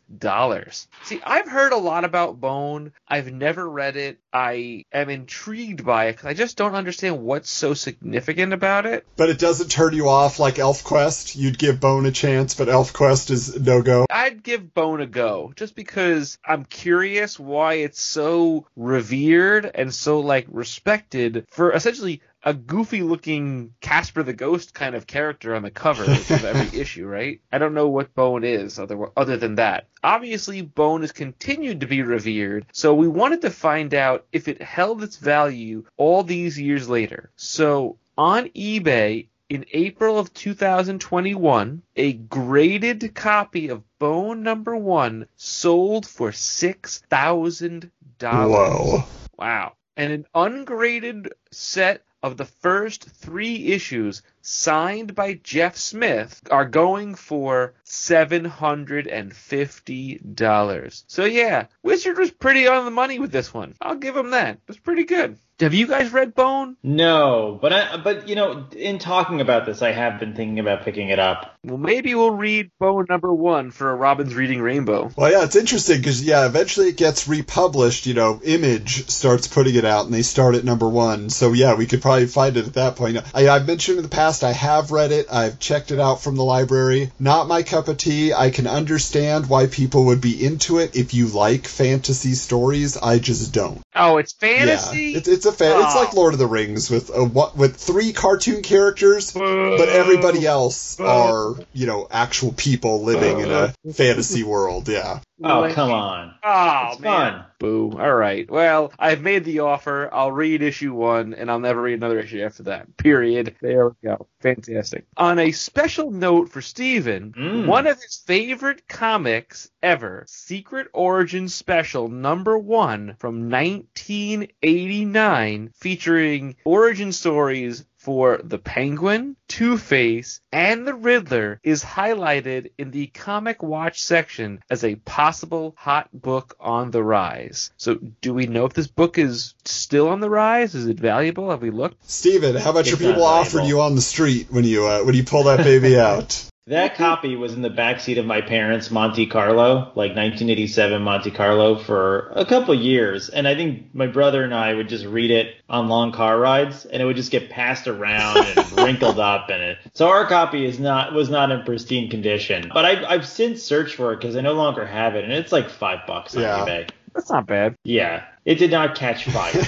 See, 1.05 1.21
I've 1.25 1.49
heard 1.49 1.73
a 1.73 1.77
lot 1.77 2.05
about 2.05 2.41
Bone. 2.41 2.93
I've 3.09 3.33
never 3.33 3.69
read 3.69 3.97
it. 3.97 4.19
I 4.33 4.85
am 4.93 5.11
intrigued 5.11 5.85
by 5.85 6.05
it 6.07 6.13
because 6.13 6.27
I 6.27 6.35
just 6.35 6.57
don't 6.57 6.77
understand 6.77 7.21
what's 7.21 7.51
so 7.51 7.75
significant 7.75 8.53
about 8.53 8.87
it. 8.87 9.05
but 9.17 9.29
it 9.31 9.41
doesn't 9.41 9.71
turn 9.71 9.95
you 9.95 10.09
off 10.09 10.39
like 10.39 10.55
ElfQuest. 10.55 11.35
You'd 11.37 11.59
give 11.59 11.81
Bone 11.81 12.07
a 12.07 12.13
chance, 12.13 12.55
but 12.55 12.69
ElfQuest 12.69 13.31
is 13.33 13.61
no 13.61 13.83
go. 13.83 14.07
I'd 14.09 14.45
give 14.45 14.73
Bone 14.73 15.01
a 15.01 15.07
go 15.07 15.53
just 15.57 15.75
because 15.75 16.39
I'm 16.45 16.65
curious 16.65 17.41
why 17.41 17.75
it's 17.75 18.01
so 18.01 18.67
revered 18.77 19.69
and 19.75 19.93
so 19.93 20.21
like 20.21 20.47
respected 20.49 21.47
for 21.51 21.73
essentially 21.73 22.23
a 22.43 22.55
goofy 22.55 23.03
looking 23.03 23.75
Casper 23.81 24.23
the 24.23 24.33
Ghost 24.33 24.73
kind 24.73 24.95
of 24.95 25.07
character 25.07 25.55
on 25.55 25.63
the 25.63 25.71
cover 25.71 26.05
of 26.05 26.31
every 26.45 26.81
issue, 26.81 27.07
right? 27.07 27.41
I 27.53 27.59
don't 27.59 27.75
know 27.75 27.89
what 27.89 28.15
Bone 28.15 28.45
is 28.45 28.79
other 28.79 28.99
other 29.17 29.37
than 29.37 29.57
that. 29.57 29.89
Obviously, 30.03 30.63
Bone 30.63 31.03
has 31.03 31.13
continued 31.13 31.81
to 31.81 31.87
be 31.87 32.03
revered, 32.03 32.67
so 32.73 32.95
we 32.95 33.09
wanted 33.09 33.43
to 33.43 33.51
find 33.51 33.93
out 33.95 34.27
if 34.33 34.49
it 34.49 34.63
held 34.63 35.03
its 35.03 35.17
value 35.17 35.85
all 35.97 36.23
these 36.23 36.59
years 36.59 36.89
later. 36.89 37.31
So 37.37 37.99
on 38.17 38.49
eBay, 38.51 39.27
in 39.51 39.67
April 39.73 40.19
of 40.19 40.33
2021, 40.33 41.83
a 41.97 42.13
graded 42.13 43.15
copy 43.15 43.69
of 43.69 43.83
Bone 43.99 44.43
Number 44.43 44.77
One 44.77 45.27
sold 45.37 46.07
for 46.07 46.33
six 46.33 47.03
thousand 47.11 47.91
dollars. 48.19 48.51
Whoa. 48.53 49.05
Wow! 49.37 49.73
And 49.97 50.13
an 50.13 50.27
ungraded 50.35 51.33
set 51.51 52.05
of 52.23 52.37
the 52.37 52.45
first 52.45 53.05
three 53.05 53.69
issues, 53.69 54.23
signed 54.43 55.15
by 55.15 55.35
Jeff 55.35 55.77
Smith, 55.77 56.41
are 56.51 56.65
going 56.65 57.15
for 57.15 57.75
seven 57.85 58.45
hundred 58.45 59.07
and 59.07 59.35
fifty 59.35 60.19
dollars. 60.19 61.05
So 61.07 61.25
yeah, 61.25 61.67
Wizard 61.83 62.19
was 62.19 62.31
pretty 62.31 62.67
on 62.67 62.85
the 62.85 62.91
money 62.91 63.19
with 63.19 63.33
this 63.33 63.53
one. 63.53 63.75
I'll 63.81 63.97
give 63.97 64.17
him 64.17 64.31
that. 64.31 64.55
It 64.55 64.69
was 64.69 64.79
pretty 64.79 65.05
good. 65.05 65.37
Have 65.61 65.75
you 65.75 65.87
guys 65.87 66.11
read 66.11 66.35
Bone? 66.35 66.77
No, 66.83 67.59
but 67.61 67.73
I 67.73 67.97
but 67.99 68.29
you 68.29 68.35
know, 68.35 68.67
in 68.75 68.99
talking 68.99 69.43
about 69.43 69.67
this, 69.67 69.83
I 69.83 69.93
have 69.93 70.19
been 70.19 70.35
thinking 70.35 70.59
about 70.59 70.85
picking 70.85 71.11
it 71.11 71.19
up. 71.19 71.55
Well, 71.63 71.77
maybe 71.77 72.15
we'll 72.15 72.31
read 72.31 72.71
Bone 72.79 73.05
Number 73.11 73.33
One 73.35 73.71
for 73.71 73.91
a 73.91 73.95
Robin's 73.95 74.35
Reading 74.35 74.63
Rainbow. 74.63 75.11
Well, 75.15 75.31
yeah, 75.31 75.45
it's 75.45 75.57
interesting 75.57 75.99
because 75.99 76.25
yeah, 76.25 76.47
eventually 76.47 76.89
it 76.89 76.97
gets 76.97 77.29
republished. 77.29 78.07
You 78.07 78.15
know, 78.15 78.41
Image 78.43 79.11
starts 79.11 79.49
putting 79.49 79.75
it 79.75 79.85
out, 79.85 80.07
and 80.07 80.15
they 80.15 80.23
start 80.23 80.55
at 80.55 80.65
number 80.65 80.89
one. 80.89 81.29
So 81.29 81.53
yeah, 81.53 81.75
we 81.75 81.85
could 81.85 82.01
probably 82.01 82.27
find 82.27 82.57
it 82.57 82.67
at 82.67 82.75
that 82.75 82.97
point. 82.97 83.19
I, 83.35 83.51
I've 83.51 83.67
mentioned 83.67 83.99
in 83.99 84.03
the 84.03 84.09
past 84.09 84.30
I 84.43 84.53
have 84.53 84.91
read 84.93 85.13
it. 85.13 85.27
I've 85.31 85.59
checked 85.59 85.91
it 85.91 85.99
out 86.01 86.23
from 86.23 86.37
the 86.37 86.45
library. 86.45 87.11
Not 87.19 87.49
my 87.49 87.63
cup 87.63 87.89
of 87.89 87.97
tea. 87.99 88.33
I 88.33 88.51
can 88.51 88.67
understand 88.67 89.49
why 89.49 89.67
people 89.67 90.07
would 90.07 90.21
be 90.21 90.45
into 90.45 90.79
it 90.79 90.95
if 90.97 91.13
you 91.15 91.27
like 91.27 91.67
fantasy 91.67 92.33
stories. 92.35 92.97
I 92.97 93.19
just 93.19 93.53
don't. 93.53 93.81
Oh, 93.95 94.19
it's 94.19 94.33
fantasy. 94.33 95.11
Yeah, 95.13 95.19
it's 95.19 95.29
it's 95.29 95.47
a 95.47 95.53
fan. 95.53 95.81
It's 95.83 95.95
Oh. 95.95 95.99
like 95.99 96.15
Lord 96.15 96.33
of 96.35 96.39
the 96.39 96.47
Rings 96.47 96.91
with 96.91 97.11
a, 97.15 97.25
what 97.25 97.57
with 97.57 97.77
three 97.77 98.13
cartoon 98.13 98.63
characters, 98.63 99.33
but 99.33 99.89
everybody 99.89 100.47
else 100.47 100.99
are 101.01 101.55
you 101.73 101.87
know 101.87 102.07
actual 102.11 102.53
people 102.53 103.03
living 103.03 103.41
in 103.41 103.51
a 103.51 103.75
fantasy 103.93 104.43
world. 104.45 104.89
Yeah. 104.89 105.21
Oh, 105.43 105.61
Like- 105.61 105.75
come 105.75 105.91
on. 105.91 106.35
Oh, 106.43 106.89
It's 106.93 107.01
man. 107.01 107.33
fun. 107.33 107.45
Boo. 107.59 107.93
All 107.99 108.15
right. 108.15 108.51
Well, 108.51 108.93
I've 108.99 109.21
made 109.23 109.45
the 109.45 109.61
offer. 109.61 110.09
I'll 110.13 110.33
read 110.33 110.63
issue 110.63 110.93
one, 110.95 111.35
and 111.35 111.51
I'll 111.51 111.61
never 111.61 111.81
read 111.83 111.95
another 111.95 112.19
issue 112.19 112.41
after 112.43 112.63
that. 112.65 112.97
Period. 112.97 113.55
There 113.61 113.89
we 113.89 113.95
go. 114.03 114.27
Fantastic. 114.41 115.05
On 115.17 115.39
a 115.39 115.53
special 115.53 116.11
note 116.11 116.49
for 116.51 116.61
Steven, 116.63 117.33
Mm. 117.37 117.67
one 117.67 117.87
of 117.87 117.97
his 118.01 118.23
favorite 118.27 118.89
comics 118.89 119.71
ever, 119.83 120.25
Secret 120.27 120.89
Origin 120.95 121.49
Special 121.49 122.09
number 122.09 122.57
one 122.59 123.17
from 123.19 123.49
1989, 123.51 125.71
featuring 125.75 126.57
origin 126.65 127.13
stories 127.13 127.85
for 128.01 128.41
the 128.43 128.59
Penguin, 128.59 129.37
Two 129.47 129.77
Face, 129.77 130.41
and 130.51 130.87
the 130.87 130.95
Riddler 130.95 131.61
is 131.63 131.85
highlighted 131.85 132.73
in 132.79 132.91
the 132.91 133.09
Comic 133.09 133.63
Watch 133.63 134.01
section 134.01 134.61
as 134.71 134.85
a 134.85 134.95
possible 134.95 135.75
hot 135.77 136.09
book 136.13 136.57
on 136.59 136.91
the 136.91 137.03
rise. 137.03 137.71
So, 137.77 137.99
do 138.23 138.33
we 138.33 138.47
know 138.47 138.65
if 138.65 138.73
this 138.73 138.87
book 138.87 139.19
is 139.19 139.55
still 139.67 140.09
on 140.09 140.21
the 140.21 140.31
rise? 140.31 140.75
Is 140.75 140.87
it 140.87 140.99
valuable? 140.99 141.51
Have 141.51 141.63
we 141.63 141.71
looked? 141.71 142.11
Steven, 142.11 142.57
how 142.57 142.73
much 142.73 142.89
are 142.89 142.95
It's 142.95 143.01
not 143.03 143.09
people 143.11 143.25
offered 143.25 143.65
you 143.65 143.83
on 143.83 143.95
the 143.95 144.01
street 144.01 144.49
when 144.51 144.65
you 144.65 144.87
uh, 144.87 145.03
when 145.05 145.15
you 145.15 145.25
pull 145.25 145.45
that 145.45 145.59
baby 145.59 145.99
out? 146.11 146.43
That 146.67 146.95
copy 146.95 147.37
was 147.37 147.55
in 147.55 147.63
the 147.63 147.71
backseat 147.71 148.19
of 148.19 148.27
my 148.27 148.43
parents' 148.43 148.91
Monte 148.91 149.27
Carlo, 149.27 149.87
like 149.97 150.15
1987 150.15 151.03
Monte 151.03 151.31
Carlo, 151.33 151.77
for 151.77 152.31
a 152.37 152.45
couple 152.45 152.75
years. 152.75 153.29
And 153.29 153.49
I 153.49 153.55
think 153.57 153.95
my 153.95 154.07
brother 154.07 154.45
and 154.45 154.55
I 154.55 154.75
would 154.75 154.89
just 154.89 155.05
read 155.07 155.31
it 155.31 155.57
on 155.69 155.89
long 155.89 156.13
car 156.13 156.39
rides, 156.39 156.85
and 156.85 157.03
it 157.03 157.07
would 157.07 157.17
just 157.17 157.33
get 157.33 157.51
passed 157.51 157.89
around 157.89 158.47
and 158.47 158.73
wrinkled 158.79 159.19
up. 159.19 159.49
And 159.49 159.63
it, 159.63 159.79
so 159.95 160.09
our 160.09 160.27
copy 160.27 160.65
is 160.67 160.79
not 160.79 161.13
was 161.15 161.31
not 161.31 161.51
in 161.51 161.63
pristine 161.65 162.11
condition. 162.11 162.71
But 162.73 162.85
I've, 162.85 163.05
I've 163.05 163.27
since 163.27 163.63
searched 163.63 163.97
for 163.97 164.13
it 164.13 164.19
because 164.21 164.37
I 164.37 164.43
no 164.43 164.53
longer 164.53 164.87
have 164.87 165.17
it, 165.17 165.25
and 165.25 165.33
it's 165.33 165.53
like 165.53 165.71
five 165.71 166.07
bucks 166.07 166.37
on 166.37 166.43
Yeah. 166.43 166.59
eBay. 166.67 166.91
That's 167.15 167.31
not 167.31 167.47
bad. 167.47 167.75
Yeah, 167.85 168.25
it 168.45 168.57
did 168.57 168.71
not 168.71 168.95
catch 168.95 169.25
fire. 169.25 169.63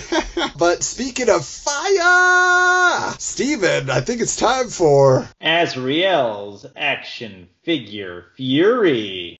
but 0.58 0.82
speaking 0.82 1.28
of 1.28 1.44
fire, 1.44 3.14
Steven, 3.18 3.90
I 3.90 4.00
think 4.00 4.20
it's 4.20 4.36
time 4.36 4.68
for 4.68 5.28
Azrael's 5.40 6.66
action 6.76 7.48
figure 7.62 8.26
fury. 8.36 9.36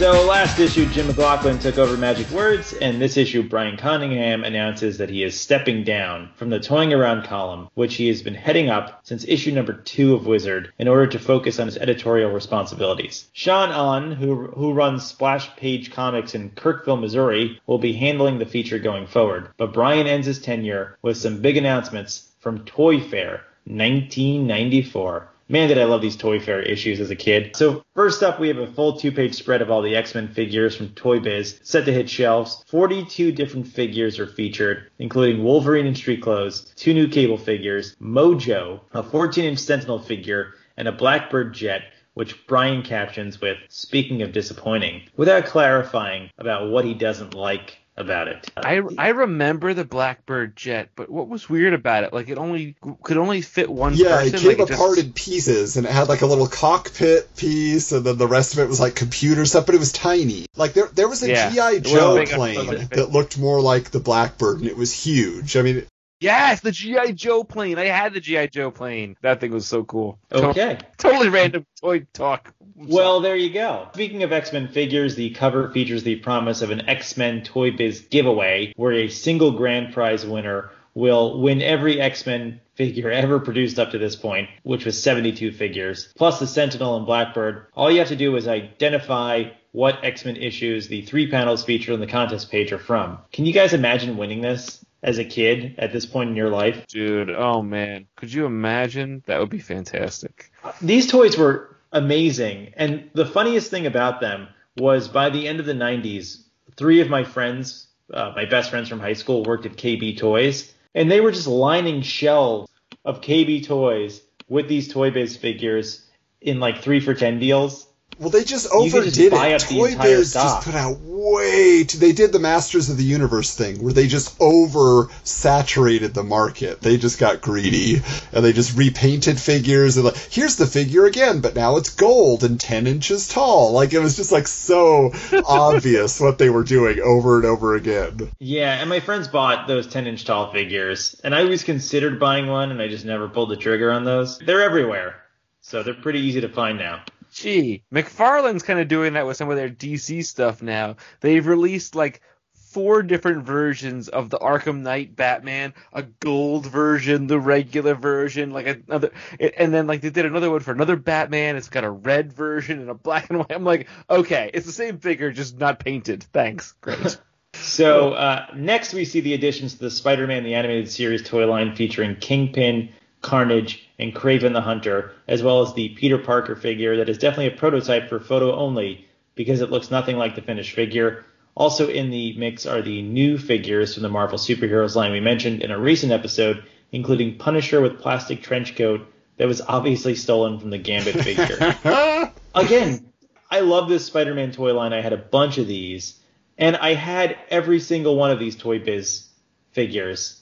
So 0.00 0.24
last 0.24 0.58
issue, 0.58 0.86
Jim 0.86 1.08
McLaughlin 1.08 1.58
took 1.58 1.76
over 1.76 1.94
Magic 1.94 2.30
Words, 2.30 2.72
and 2.72 2.98
this 2.98 3.18
issue, 3.18 3.42
Brian 3.42 3.76
Cunningham 3.76 4.44
announces 4.44 4.96
that 4.96 5.10
he 5.10 5.22
is 5.22 5.38
stepping 5.38 5.84
down 5.84 6.30
from 6.36 6.48
the 6.48 6.58
Toying 6.58 6.94
Around 6.94 7.24
column, 7.24 7.68
which 7.74 7.96
he 7.96 8.08
has 8.08 8.22
been 8.22 8.32
heading 8.32 8.70
up 8.70 9.00
since 9.02 9.28
issue 9.28 9.52
number 9.52 9.74
two 9.74 10.14
of 10.14 10.26
Wizard, 10.26 10.72
in 10.78 10.88
order 10.88 11.06
to 11.08 11.18
focus 11.18 11.60
on 11.60 11.66
his 11.66 11.76
editorial 11.76 12.30
responsibilities. 12.30 13.28
Sean 13.34 13.72
Un, 13.72 14.12
who 14.12 14.46
who 14.46 14.72
runs 14.72 15.04
Splash 15.04 15.54
Page 15.56 15.92
Comics 15.92 16.34
in 16.34 16.48
Kirksville, 16.48 16.98
Missouri, 16.98 17.60
will 17.66 17.76
be 17.76 17.92
handling 17.92 18.38
the 18.38 18.46
feature 18.46 18.78
going 18.78 19.06
forward. 19.06 19.50
But 19.58 19.74
Brian 19.74 20.06
ends 20.06 20.26
his 20.26 20.40
tenure 20.40 20.96
with 21.02 21.18
some 21.18 21.42
big 21.42 21.58
announcements 21.58 22.26
from 22.38 22.64
Toy 22.64 23.00
Fair 23.00 23.42
1994. 23.66 25.29
Man, 25.50 25.66
did 25.66 25.78
I 25.78 25.84
love 25.84 26.00
these 26.00 26.14
Toy 26.14 26.38
Fair 26.38 26.62
issues 26.62 27.00
as 27.00 27.10
a 27.10 27.16
kid. 27.16 27.56
So 27.56 27.84
first 27.96 28.22
up, 28.22 28.38
we 28.38 28.46
have 28.46 28.58
a 28.58 28.68
full 28.68 28.96
two-page 28.96 29.34
spread 29.34 29.62
of 29.62 29.68
all 29.68 29.82
the 29.82 29.96
X-Men 29.96 30.28
figures 30.28 30.76
from 30.76 30.90
Toy 30.90 31.18
Biz 31.18 31.58
set 31.64 31.86
to 31.86 31.92
hit 31.92 32.08
shelves. 32.08 32.62
42 32.68 33.32
different 33.32 33.66
figures 33.66 34.20
are 34.20 34.28
featured, 34.28 34.92
including 35.00 35.42
Wolverine 35.42 35.86
in 35.86 35.96
street 35.96 36.22
clothes, 36.22 36.72
two 36.76 36.94
new 36.94 37.08
Cable 37.08 37.36
figures, 37.36 37.96
Mojo, 38.00 38.82
a 38.92 39.02
14-inch 39.02 39.58
Sentinel 39.58 39.98
figure, 39.98 40.54
and 40.76 40.86
a 40.86 40.92
Blackbird 40.92 41.52
jet, 41.52 41.82
which 42.14 42.46
Brian 42.46 42.82
captions 42.82 43.40
with, 43.40 43.58
speaking 43.68 44.22
of 44.22 44.30
disappointing, 44.30 45.02
without 45.16 45.46
clarifying 45.46 46.30
about 46.38 46.70
what 46.70 46.84
he 46.84 46.94
doesn't 46.94 47.34
like 47.34 47.79
about 48.00 48.28
it. 48.28 48.50
I, 48.56 48.80
I 48.98 49.08
remember 49.10 49.74
the 49.74 49.84
Blackbird 49.84 50.56
jet, 50.56 50.90
but 50.96 51.10
what 51.10 51.28
was 51.28 51.48
weird 51.48 51.74
about 51.74 52.04
it? 52.04 52.12
Like 52.12 52.28
it 52.28 52.38
only 52.38 52.76
could 53.02 53.16
only 53.18 53.42
fit 53.42 53.70
one 53.70 53.94
Yeah, 53.94 54.16
person. 54.16 54.34
it 54.34 54.38
came 54.38 54.48
like, 54.48 54.58
just- 54.58 54.72
apart 54.72 54.98
in 54.98 55.12
pieces, 55.12 55.76
and 55.76 55.86
it 55.86 55.92
had 55.92 56.08
like 56.08 56.22
a 56.22 56.26
little 56.26 56.46
cockpit 56.46 57.36
piece, 57.36 57.92
and 57.92 58.04
then 58.04 58.18
the 58.18 58.26
rest 58.26 58.54
of 58.54 58.58
it 58.60 58.68
was 58.68 58.80
like 58.80 58.94
computer 58.94 59.44
stuff, 59.46 59.66
but 59.66 59.74
it 59.74 59.78
was 59.78 59.92
tiny. 59.92 60.46
Like 60.56 60.72
there, 60.72 60.86
there 60.86 61.08
was 61.08 61.22
a 61.22 61.28
Yeah. 61.28 61.50
GI 61.50 61.80
Joe 61.80 62.24
plane 62.26 62.88
that 62.92 63.10
looked 63.12 63.38
more 63.38 63.60
like 63.60 63.90
the 63.90 64.00
Blackbird, 64.00 64.60
and 64.60 64.68
it 64.68 64.76
was 64.76 64.92
huge. 64.92 65.56
I 65.56 65.62
mean, 65.62 65.86
Yes, 66.20 66.60
the 66.60 66.70
GI 66.70 67.14
Joe 67.14 67.44
plane. 67.44 67.78
I 67.78 67.86
had 67.86 68.12
the 68.12 68.20
GI 68.20 68.48
Joe 68.48 68.70
plane. 68.70 69.16
That 69.22 69.40
thing 69.40 69.52
was 69.52 69.66
so 69.66 69.84
cool. 69.84 70.18
Okay. 70.30 70.78
totally 70.98 71.30
random 71.30 71.66
toy 71.80 72.06
talk. 72.12 72.52
Well, 72.76 73.20
there 73.20 73.36
you 73.36 73.52
go. 73.52 73.88
Speaking 73.94 74.22
of 74.22 74.32
X 74.32 74.52
Men 74.52 74.68
figures, 74.68 75.14
the 75.14 75.30
cover 75.30 75.70
features 75.70 76.02
the 76.02 76.16
promise 76.16 76.60
of 76.62 76.70
an 76.70 76.88
X 76.88 77.16
Men 77.16 77.42
Toy 77.42 77.70
Biz 77.70 78.02
giveaway 78.10 78.72
where 78.76 78.92
a 78.92 79.08
single 79.08 79.52
grand 79.52 79.94
prize 79.94 80.26
winner 80.26 80.70
will 80.94 81.40
win 81.40 81.62
every 81.62 82.00
X 82.00 82.26
Men 82.26 82.60
figure 82.74 83.10
ever 83.10 83.38
produced 83.38 83.78
up 83.78 83.90
to 83.90 83.98
this 83.98 84.16
point, 84.16 84.48
which 84.62 84.84
was 84.84 85.02
72 85.02 85.52
figures, 85.52 86.12
plus 86.16 86.38
the 86.38 86.46
Sentinel 86.46 86.96
and 86.96 87.06
Blackbird. 87.06 87.66
All 87.74 87.90
you 87.90 87.98
have 87.98 88.08
to 88.08 88.16
do 88.16 88.36
is 88.36 88.48
identify 88.48 89.44
what 89.72 90.02
X 90.02 90.24
Men 90.24 90.36
issues 90.36 90.88
the 90.88 91.02
three 91.02 91.30
panels 91.30 91.64
featured 91.64 91.94
on 91.94 92.00
the 92.00 92.06
contest 92.06 92.50
page 92.50 92.72
are 92.72 92.78
from. 92.78 93.18
Can 93.32 93.46
you 93.46 93.52
guys 93.52 93.72
imagine 93.72 94.16
winning 94.16 94.40
this 94.40 94.84
as 95.02 95.18
a 95.18 95.24
kid 95.24 95.74
at 95.78 95.92
this 95.92 96.06
point 96.06 96.30
in 96.30 96.36
your 96.36 96.50
life? 96.50 96.86
Dude, 96.86 97.30
oh 97.30 97.62
man. 97.62 98.06
Could 98.16 98.32
you 98.32 98.46
imagine? 98.46 99.22
That 99.26 99.40
would 99.40 99.50
be 99.50 99.58
fantastic. 99.58 100.50
these 100.80 101.06
toys 101.06 101.36
were 101.36 101.76
amazing 101.92 102.72
and 102.76 103.10
the 103.14 103.26
funniest 103.26 103.68
thing 103.70 103.84
about 103.84 104.20
them 104.20 104.46
was 104.76 105.08
by 105.08 105.28
the 105.28 105.48
end 105.48 105.58
of 105.58 105.66
the 105.66 105.72
90s 105.72 106.44
three 106.76 107.00
of 107.00 107.10
my 107.10 107.24
friends 107.24 107.88
uh, 108.14 108.32
my 108.36 108.44
best 108.44 108.70
friends 108.70 108.88
from 108.88 109.00
high 109.00 109.12
school 109.12 109.42
worked 109.42 109.66
at 109.66 109.72
kb 109.72 110.16
toys 110.16 110.72
and 110.94 111.10
they 111.10 111.20
were 111.20 111.32
just 111.32 111.48
lining 111.48 112.00
shelves 112.00 112.70
of 113.04 113.20
kb 113.20 113.66
toys 113.66 114.22
with 114.50 114.68
these 114.68 114.92
Toy 114.92 115.10
Biz 115.10 115.38
figures 115.38 116.04
in 116.42 116.60
like 116.60 116.82
three 116.82 117.00
for 117.00 117.14
ten 117.14 117.38
deals 117.38 117.86
well, 118.20 118.30
they 118.30 118.44
just 118.44 118.70
You 118.72 118.90
just 118.90 118.94
overdid 118.96 119.30
buy 119.32 119.48
it. 119.48 119.62
up 119.62 119.68
Toy 119.68 119.86
entire 119.86 120.18
Biz 120.18 120.30
stock. 120.30 120.42
just 120.62 120.66
put 120.66 120.74
out 120.76 120.98
way 121.00 121.84
too. 121.84 121.98
They 121.98 122.12
did 122.12 122.32
the 122.32 122.38
Masters 122.38 122.88
of 122.90 122.96
the 122.96 123.02
Universe 123.04 123.56
thing, 123.56 123.82
where 123.82 123.92
they 123.92 124.06
just 124.06 124.38
oversaturated 124.38 126.12
the 126.14 126.22
market. 126.22 126.80
They 126.80 126.96
just 126.96 127.18
got 127.18 127.40
greedy, 127.40 128.02
and 128.32 128.44
they 128.44 128.52
just 128.52 128.76
repainted 128.76 129.38
figures. 129.40 129.96
And 129.96 130.04
like, 130.06 130.16
here's 130.16 130.56
the 130.56 130.66
figure 130.66 131.06
again, 131.06 131.40
but 131.40 131.54
now 131.54 131.76
it's 131.76 131.90
gold 131.90 132.44
and 132.44 132.60
ten 132.60 132.86
inches 132.86 133.28
tall. 133.28 133.72
Like 133.72 133.92
it 133.92 133.98
was 134.00 134.16
just 134.16 134.32
like 134.32 134.46
so 134.46 135.12
obvious 135.48 136.20
what 136.20 136.38
they 136.38 136.50
were 136.50 136.64
doing 136.64 137.00
over 137.00 137.36
and 137.36 137.44
over 137.46 137.74
again. 137.74 138.30
yeah 138.38 138.74
and 138.80 138.88
my 138.88 139.00
friends 139.00 139.28
bought 139.28 139.66
those 139.68 139.86
10 139.86 140.06
inch 140.06 140.24
tall 140.24 140.52
figures 140.52 141.18
and 141.24 141.34
i 141.34 141.42
always 141.42 141.64
considered 141.64 142.18
buying 142.20 142.46
one 142.46 142.70
and 142.70 142.80
i 142.80 142.88
just 142.88 143.04
never 143.04 143.28
pulled 143.28 143.48
the 143.50 143.56
trigger 143.56 143.90
on 143.90 144.04
those 144.04 144.38
they're 144.38 144.62
everywhere 144.62 145.16
so 145.60 145.82
they're 145.82 145.94
pretty 145.94 146.20
easy 146.20 146.40
to 146.42 146.48
find 146.48 146.78
now 146.78 147.02
Gee, 147.40 147.84
McFarlane's 147.90 148.62
kind 148.62 148.80
of 148.80 148.88
doing 148.88 149.14
that 149.14 149.26
with 149.26 149.38
some 149.38 149.48
of 149.48 149.56
their 149.56 149.70
DC 149.70 150.26
stuff 150.26 150.60
now. 150.60 150.96
They've 151.20 151.46
released 151.46 151.94
like 151.94 152.20
four 152.52 153.02
different 153.02 153.44
versions 153.44 154.08
of 154.10 154.28
the 154.28 154.38
Arkham 154.38 154.80
Knight 154.80 155.16
Batman, 155.16 155.72
a 155.94 156.02
gold 156.02 156.66
version, 156.66 157.28
the 157.28 157.40
regular 157.40 157.94
version, 157.94 158.50
like 158.50 158.84
another, 158.86 159.10
and 159.56 159.72
then 159.72 159.86
like 159.86 160.02
they 160.02 160.10
did 160.10 160.26
another 160.26 160.50
one 160.50 160.60
for 160.60 160.72
another 160.72 160.96
Batman. 160.96 161.56
It's 161.56 161.70
got 161.70 161.84
a 161.84 161.90
red 161.90 162.30
version 162.34 162.78
and 162.78 162.90
a 162.90 162.94
black 162.94 163.30
and 163.30 163.38
white. 163.38 163.52
I'm 163.52 163.64
like, 163.64 163.88
okay, 164.10 164.50
it's 164.52 164.66
the 164.66 164.72
same 164.72 164.98
figure, 164.98 165.32
just 165.32 165.58
not 165.58 165.80
painted. 165.80 166.22
Thanks, 166.22 166.72
great. 166.82 167.18
So 167.52 168.12
uh, 168.12 168.46
next 168.54 168.94
we 168.94 169.04
see 169.04 169.20
the 169.20 169.34
additions 169.34 169.74
to 169.74 169.80
the 169.80 169.90
Spider-Man 169.90 170.44
the 170.44 170.54
Animated 170.54 170.88
Series 170.88 171.22
toy 171.22 171.46
line 171.46 171.74
featuring 171.74 172.14
Kingpin, 172.14 172.90
Carnage, 173.22 173.88
and 173.98 174.14
Kraven 174.14 174.52
the 174.52 174.60
Hunter, 174.60 175.12
as 175.28 175.42
well 175.42 175.60
as 175.60 175.74
the 175.74 175.90
Peter 175.90 176.18
Parker 176.18 176.56
figure 176.56 176.96
that 176.96 177.08
is 177.08 177.18
definitely 177.18 177.48
a 177.48 177.58
prototype 177.58 178.08
for 178.08 178.18
photo 178.18 178.54
only 178.54 179.06
because 179.34 179.60
it 179.60 179.70
looks 179.70 179.90
nothing 179.90 180.16
like 180.16 180.34
the 180.34 180.42
finished 180.42 180.74
figure. 180.74 181.24
Also 181.54 181.88
in 181.88 182.10
the 182.10 182.36
mix 182.38 182.64
are 182.64 182.80
the 182.80 183.02
new 183.02 183.36
figures 183.36 183.94
from 183.94 184.02
the 184.02 184.08
Marvel 184.08 184.38
Superheroes 184.38 184.96
line 184.96 185.12
we 185.12 185.20
mentioned 185.20 185.62
in 185.62 185.70
a 185.70 185.78
recent 185.78 186.12
episode, 186.12 186.64
including 186.92 187.36
Punisher 187.36 187.80
with 187.80 188.00
plastic 188.00 188.42
trench 188.42 188.76
coat 188.76 189.06
that 189.36 189.48
was 189.48 189.60
obviously 189.60 190.14
stolen 190.14 190.58
from 190.58 190.70
the 190.70 190.78
Gambit 190.78 191.20
figure. 191.22 192.30
Again, 192.54 193.10
I 193.50 193.60
love 193.60 193.88
this 193.88 194.06
Spider-Man 194.06 194.52
toy 194.52 194.74
line. 194.74 194.92
I 194.92 195.00
had 195.00 195.12
a 195.12 195.18
bunch 195.18 195.58
of 195.58 195.66
these, 195.66 196.18
and 196.56 196.76
I 196.76 196.94
had 196.94 197.36
every 197.48 197.80
single 197.80 198.16
one 198.16 198.30
of 198.30 198.38
these 198.38 198.56
Toy 198.56 198.78
Biz 198.78 199.26
figures, 199.72 200.39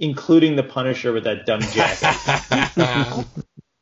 including 0.00 0.56
the 0.56 0.62
Punisher 0.64 1.12
with 1.12 1.24
that 1.24 1.46
dumb 1.46 1.60
jacket. 1.72 3.26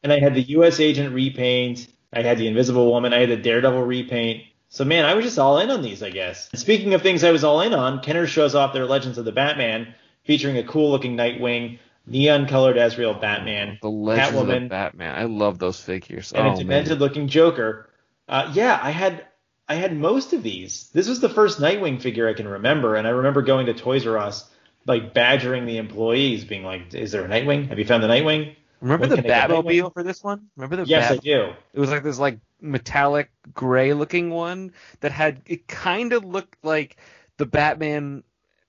and 0.03 0.12
I 0.12 0.19
had 0.19 0.35
the 0.35 0.43
U.S. 0.43 0.81
Agent 0.81 1.15
repaint. 1.15 1.86
I 2.12 2.23
had 2.23 2.36
the 2.36 2.47
Invisible 2.47 2.90
Woman. 2.90 3.15
I 3.15 3.20
had 3.20 3.31
the 3.31 3.36
Daredevil 3.36 3.85
repaint. 3.85 4.45
So 4.69 4.85
man, 4.85 5.07
I 5.07 5.15
was 5.15 5.24
just 5.24 5.39
all 5.39 5.59
in 5.59 5.70
on 5.70 5.81
these, 5.81 6.03
I 6.03 6.11
guess. 6.11 6.51
Speaking 6.55 6.93
of 6.93 7.01
things 7.01 7.24
I 7.24 7.31
was 7.31 7.45
all 7.45 7.62
in 7.62 7.73
on, 7.73 8.03
Kenner 8.03 8.27
shows 8.27 8.55
off 8.55 8.74
their 8.74 8.85
Legends 8.85 9.16
of 9.16 9.24
the 9.24 9.32
Batman, 9.32 9.95
featuring 10.24 10.59
a 10.59 10.62
cool-looking 10.62 11.16
Nightwing, 11.16 11.78
neon-colored 12.07 12.77
Azrael 12.77 13.15
Batman, 13.15 13.78
The 13.81 13.89
Legend 13.89 14.51
of 14.65 14.69
Batman. 14.69 15.15
I 15.15 15.24
love 15.24 15.59
those 15.59 15.81
figures. 15.81 16.32
and 16.32 16.49
oh, 16.49 16.53
a 16.53 16.57
demented-looking 16.57 17.28
Joker. 17.28 17.89
Uh, 18.28 18.51
yeah, 18.55 18.78
I 18.82 18.90
had 18.90 19.24
I 19.69 19.74
had 19.77 19.97
most 19.97 20.32
of 20.35 20.43
these. 20.43 20.90
This 20.93 21.09
was 21.09 21.20
the 21.20 21.28
first 21.28 21.61
Nightwing 21.61 22.01
figure 22.03 22.28
I 22.28 22.35
can 22.35 22.49
remember, 22.49 22.95
and 22.95 23.07
I 23.07 23.11
remember 23.11 23.40
going 23.43 23.66
to 23.66 23.74
Toys 23.74 24.07
R 24.07 24.19
Us, 24.19 24.49
like 24.89 25.15
badgering 25.15 25.66
the 25.66 25.77
employees, 25.77 26.44
being 26.44 26.65
like, 26.65 26.94
"Is 26.94 27.12
there 27.12 27.24
a 27.24 27.28
Nightwing? 27.28 27.69
Have 27.69 27.78
you 27.78 27.85
found 27.85 28.02
the 28.02 28.09
Nightwing?" 28.09 28.56
Remember 28.81 29.02
When 29.02 29.10
the 29.10 29.16
can 29.16 29.24
I 29.24 29.28
get 29.28 29.48
that 29.48 29.65
Batmobile 29.65 29.93
for 29.93 30.02
this 30.02 30.23
one? 30.24 30.48
Remember 30.56 30.77
the 30.77 30.85
Yes, 30.85 31.10
Bat- 31.10 31.19
I 31.19 31.20
do. 31.20 31.52
It 31.73 31.81
was 31.81 31.90
like 31.90 32.02
this 32.02 32.19
like 32.19 32.39
metallic 32.60 33.31
gray 33.52 33.93
looking 33.93 34.31
one 34.31 34.73
that 35.01 35.12
had 35.12 35.43
it 35.47 35.69
kind 35.69 36.12
of 36.12 36.24
looked 36.24 36.56
like 36.65 36.97
the 37.36 37.47
Batman 37.47 38.23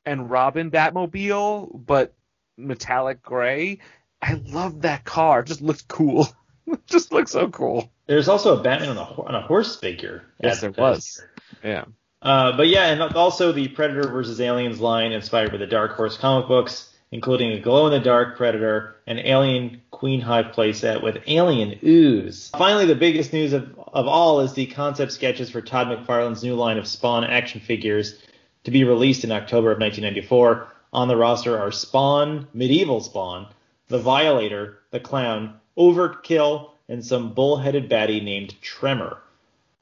and 0.05 0.29
Robin 0.29 0.71
Batmobile, 0.71 1.85
but 1.85 2.13
metallic 2.57 3.21
gray. 3.21 3.79
I 4.21 4.33
love 4.33 4.81
that 4.81 5.05
car. 5.05 5.41
It 5.41 5.45
just 5.47 5.61
looks 5.61 5.83
cool. 5.83 6.27
it 6.67 6.85
just 6.87 7.11
looks 7.11 7.31
so 7.31 7.47
cool. 7.49 7.91
There's 8.07 8.27
also 8.27 8.59
a 8.59 8.63
Batman 8.63 8.89
on 8.89 8.97
a 8.97 9.21
on 9.21 9.35
a 9.35 9.41
horse 9.41 9.75
figure. 9.75 10.25
Yes, 10.43 10.61
there 10.61 10.71
the- 10.71 10.81
was. 10.81 11.23
Yeah. 11.63 11.85
Uh, 12.21 12.55
but 12.57 12.67
yeah, 12.67 12.87
and 12.87 13.01
also 13.01 13.51
the 13.51 13.67
Predator 13.69 14.09
versus 14.09 14.41
Aliens 14.41 14.81
line 14.81 15.11
inspired 15.11 15.51
by 15.51 15.57
the 15.57 15.67
Dark 15.67 15.93
Horse 15.93 16.17
comic 16.17 16.47
books, 16.47 16.93
including 17.11 17.51
a 17.51 17.59
glow 17.59 17.87
in 17.87 17.91
the 17.91 17.99
dark 17.99 18.37
Predator, 18.37 18.95
and 19.07 19.19
Alien 19.19 19.81
Queen 19.91 20.21
Hive 20.21 20.47
playset 20.47 21.01
with 21.01 21.23
alien 21.27 21.79
ooze. 21.83 22.49
Finally, 22.49 22.85
the 22.85 22.95
biggest 22.95 23.33
news 23.33 23.53
of, 23.53 23.77
of 23.93 24.07
all 24.07 24.41
is 24.41 24.53
the 24.53 24.67
concept 24.67 25.11
sketches 25.11 25.49
for 25.49 25.61
Todd 25.61 25.87
McFarlane's 25.87 26.43
new 26.43 26.55
line 26.55 26.77
of 26.77 26.87
Spawn 26.87 27.23
action 27.23 27.61
figures 27.61 28.21
to 28.65 28.71
be 28.71 28.83
released 28.83 29.23
in 29.23 29.31
October 29.31 29.71
of 29.71 29.79
1994. 29.79 30.67
On 30.91 31.07
the 31.07 31.17
roster 31.17 31.57
are 31.57 31.71
Spawn, 31.71 32.47
Medieval 32.53 33.01
Spawn, 33.01 33.47
the 33.87 33.99
Violator, 33.99 34.79
the 34.91 34.99
Clown, 34.99 35.59
Overkill, 35.77 36.71
and 36.87 37.05
some 37.05 37.33
bull-headed 37.33 37.89
baddie 37.89 38.23
named 38.23 38.59
Tremor. 38.61 39.17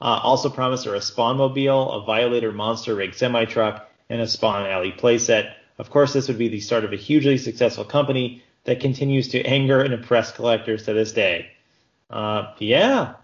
Uh, 0.00 0.20
also 0.22 0.48
promised 0.48 0.86
are 0.86 0.94
a 0.94 1.00
Spawn 1.00 1.36
Mobile, 1.36 1.90
a 1.90 2.04
Violator 2.04 2.52
Monster 2.52 2.94
Rig 2.94 3.14
semi 3.14 3.44
truck, 3.44 3.88
and 4.08 4.20
a 4.20 4.26
Spawn 4.26 4.66
Alley 4.66 4.92
playset. 4.92 5.54
Of 5.78 5.90
course, 5.90 6.12
this 6.12 6.28
would 6.28 6.38
be 6.38 6.48
the 6.48 6.60
start 6.60 6.84
of 6.84 6.92
a 6.92 6.96
hugely 6.96 7.38
successful 7.38 7.84
company 7.84 8.42
that 8.64 8.80
continues 8.80 9.28
to 9.28 9.42
anger 9.46 9.80
and 9.80 9.92
impress 9.92 10.32
collectors 10.32 10.84
to 10.84 10.92
this 10.92 11.12
day. 11.12 11.50
Uh, 12.10 12.54
yeah, 12.58 13.14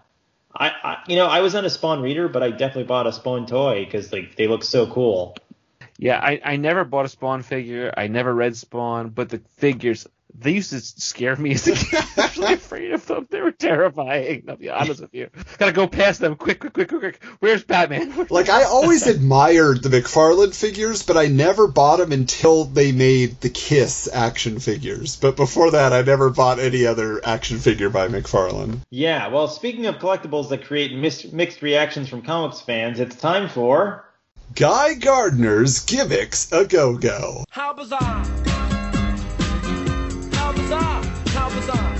I, 0.53 0.69
I 0.69 0.97
you 1.07 1.15
know 1.15 1.27
I 1.27 1.39
was 1.39 1.53
not 1.53 1.65
a 1.65 1.69
Spawn 1.69 2.01
reader, 2.01 2.27
but 2.27 2.43
I 2.43 2.51
definitely 2.51 2.83
bought 2.83 3.07
a 3.07 3.13
Spawn 3.13 3.45
toy 3.45 3.85
because 3.85 4.11
like 4.11 4.35
they 4.35 4.47
look 4.47 4.63
so 4.63 4.87
cool. 4.87 5.35
Yeah, 5.97 6.19
I, 6.21 6.41
I 6.43 6.55
never 6.57 6.83
bought 6.83 7.05
a 7.05 7.09
Spawn 7.09 7.41
figure. 7.41 7.93
I 7.95 8.07
never 8.07 8.33
read 8.33 8.57
Spawn, 8.57 9.09
but 9.09 9.29
the 9.29 9.41
figures 9.57 10.07
They 10.37 10.51
used 10.51 10.71
to 10.71 10.81
scare 10.81 11.35
me 11.35 11.53
as 11.53 11.67
a 11.67 11.73
kid. 11.73 12.03
I 12.17 12.21
was 12.21 12.37
really 12.37 12.53
afraid 12.55 12.91
of 12.91 13.05
them. 13.05 13.27
They 13.29 13.41
were 13.41 13.51
terrifying. 13.51 14.43
I'll 14.49 14.57
be 14.57 14.69
honest 14.69 15.01
with 15.01 15.13
you. 15.13 15.29
Gotta 15.57 15.71
go 15.71 15.87
past 15.87 16.19
them 16.19 16.35
quick, 16.35 16.59
quick, 16.59 16.73
quick, 16.73 16.89
quick, 16.89 16.99
quick. 16.99 17.23
Where's 17.39 17.63
Batman? 17.63 18.13
Like 18.35 18.49
I 18.49 18.63
always 18.63 19.07
admired 19.07 19.81
the 19.83 19.89
McFarlane 19.89 20.53
figures, 20.53 21.03
but 21.03 21.15
I 21.15 21.27
never 21.27 21.67
bought 21.67 21.97
them 21.97 22.11
until 22.11 22.65
they 22.65 22.91
made 22.91 23.39
the 23.39 23.49
Kiss 23.49 24.09
action 24.11 24.59
figures. 24.59 25.15
But 25.15 25.35
before 25.35 25.71
that, 25.71 25.93
I 25.93 26.01
never 26.01 26.29
bought 26.29 26.59
any 26.59 26.85
other 26.85 27.21
action 27.23 27.59
figure 27.59 27.89
by 27.89 28.07
McFarlane. 28.07 28.79
Yeah, 28.89 29.27
well, 29.29 29.47
speaking 29.47 29.85
of 29.85 29.95
collectibles 29.95 30.49
that 30.49 30.65
create 30.65 30.93
mis- 30.93 31.31
mixed 31.31 31.61
reactions 31.61 32.09
from 32.09 32.23
comics 32.23 32.61
fans, 32.61 32.99
it's 32.99 33.15
time 33.15 33.47
for. 33.47 34.05
Guy 34.53 34.95
Gardner's 34.95 35.79
gimmicks 35.85 36.51
a 36.51 36.65
go 36.65 36.97
go. 36.97 37.43
How 37.51 37.73
bizarre! 37.73 38.44
How 40.65 40.71
bizarre! 40.71 41.03
How 41.27 41.49
bizarre! 41.49 41.94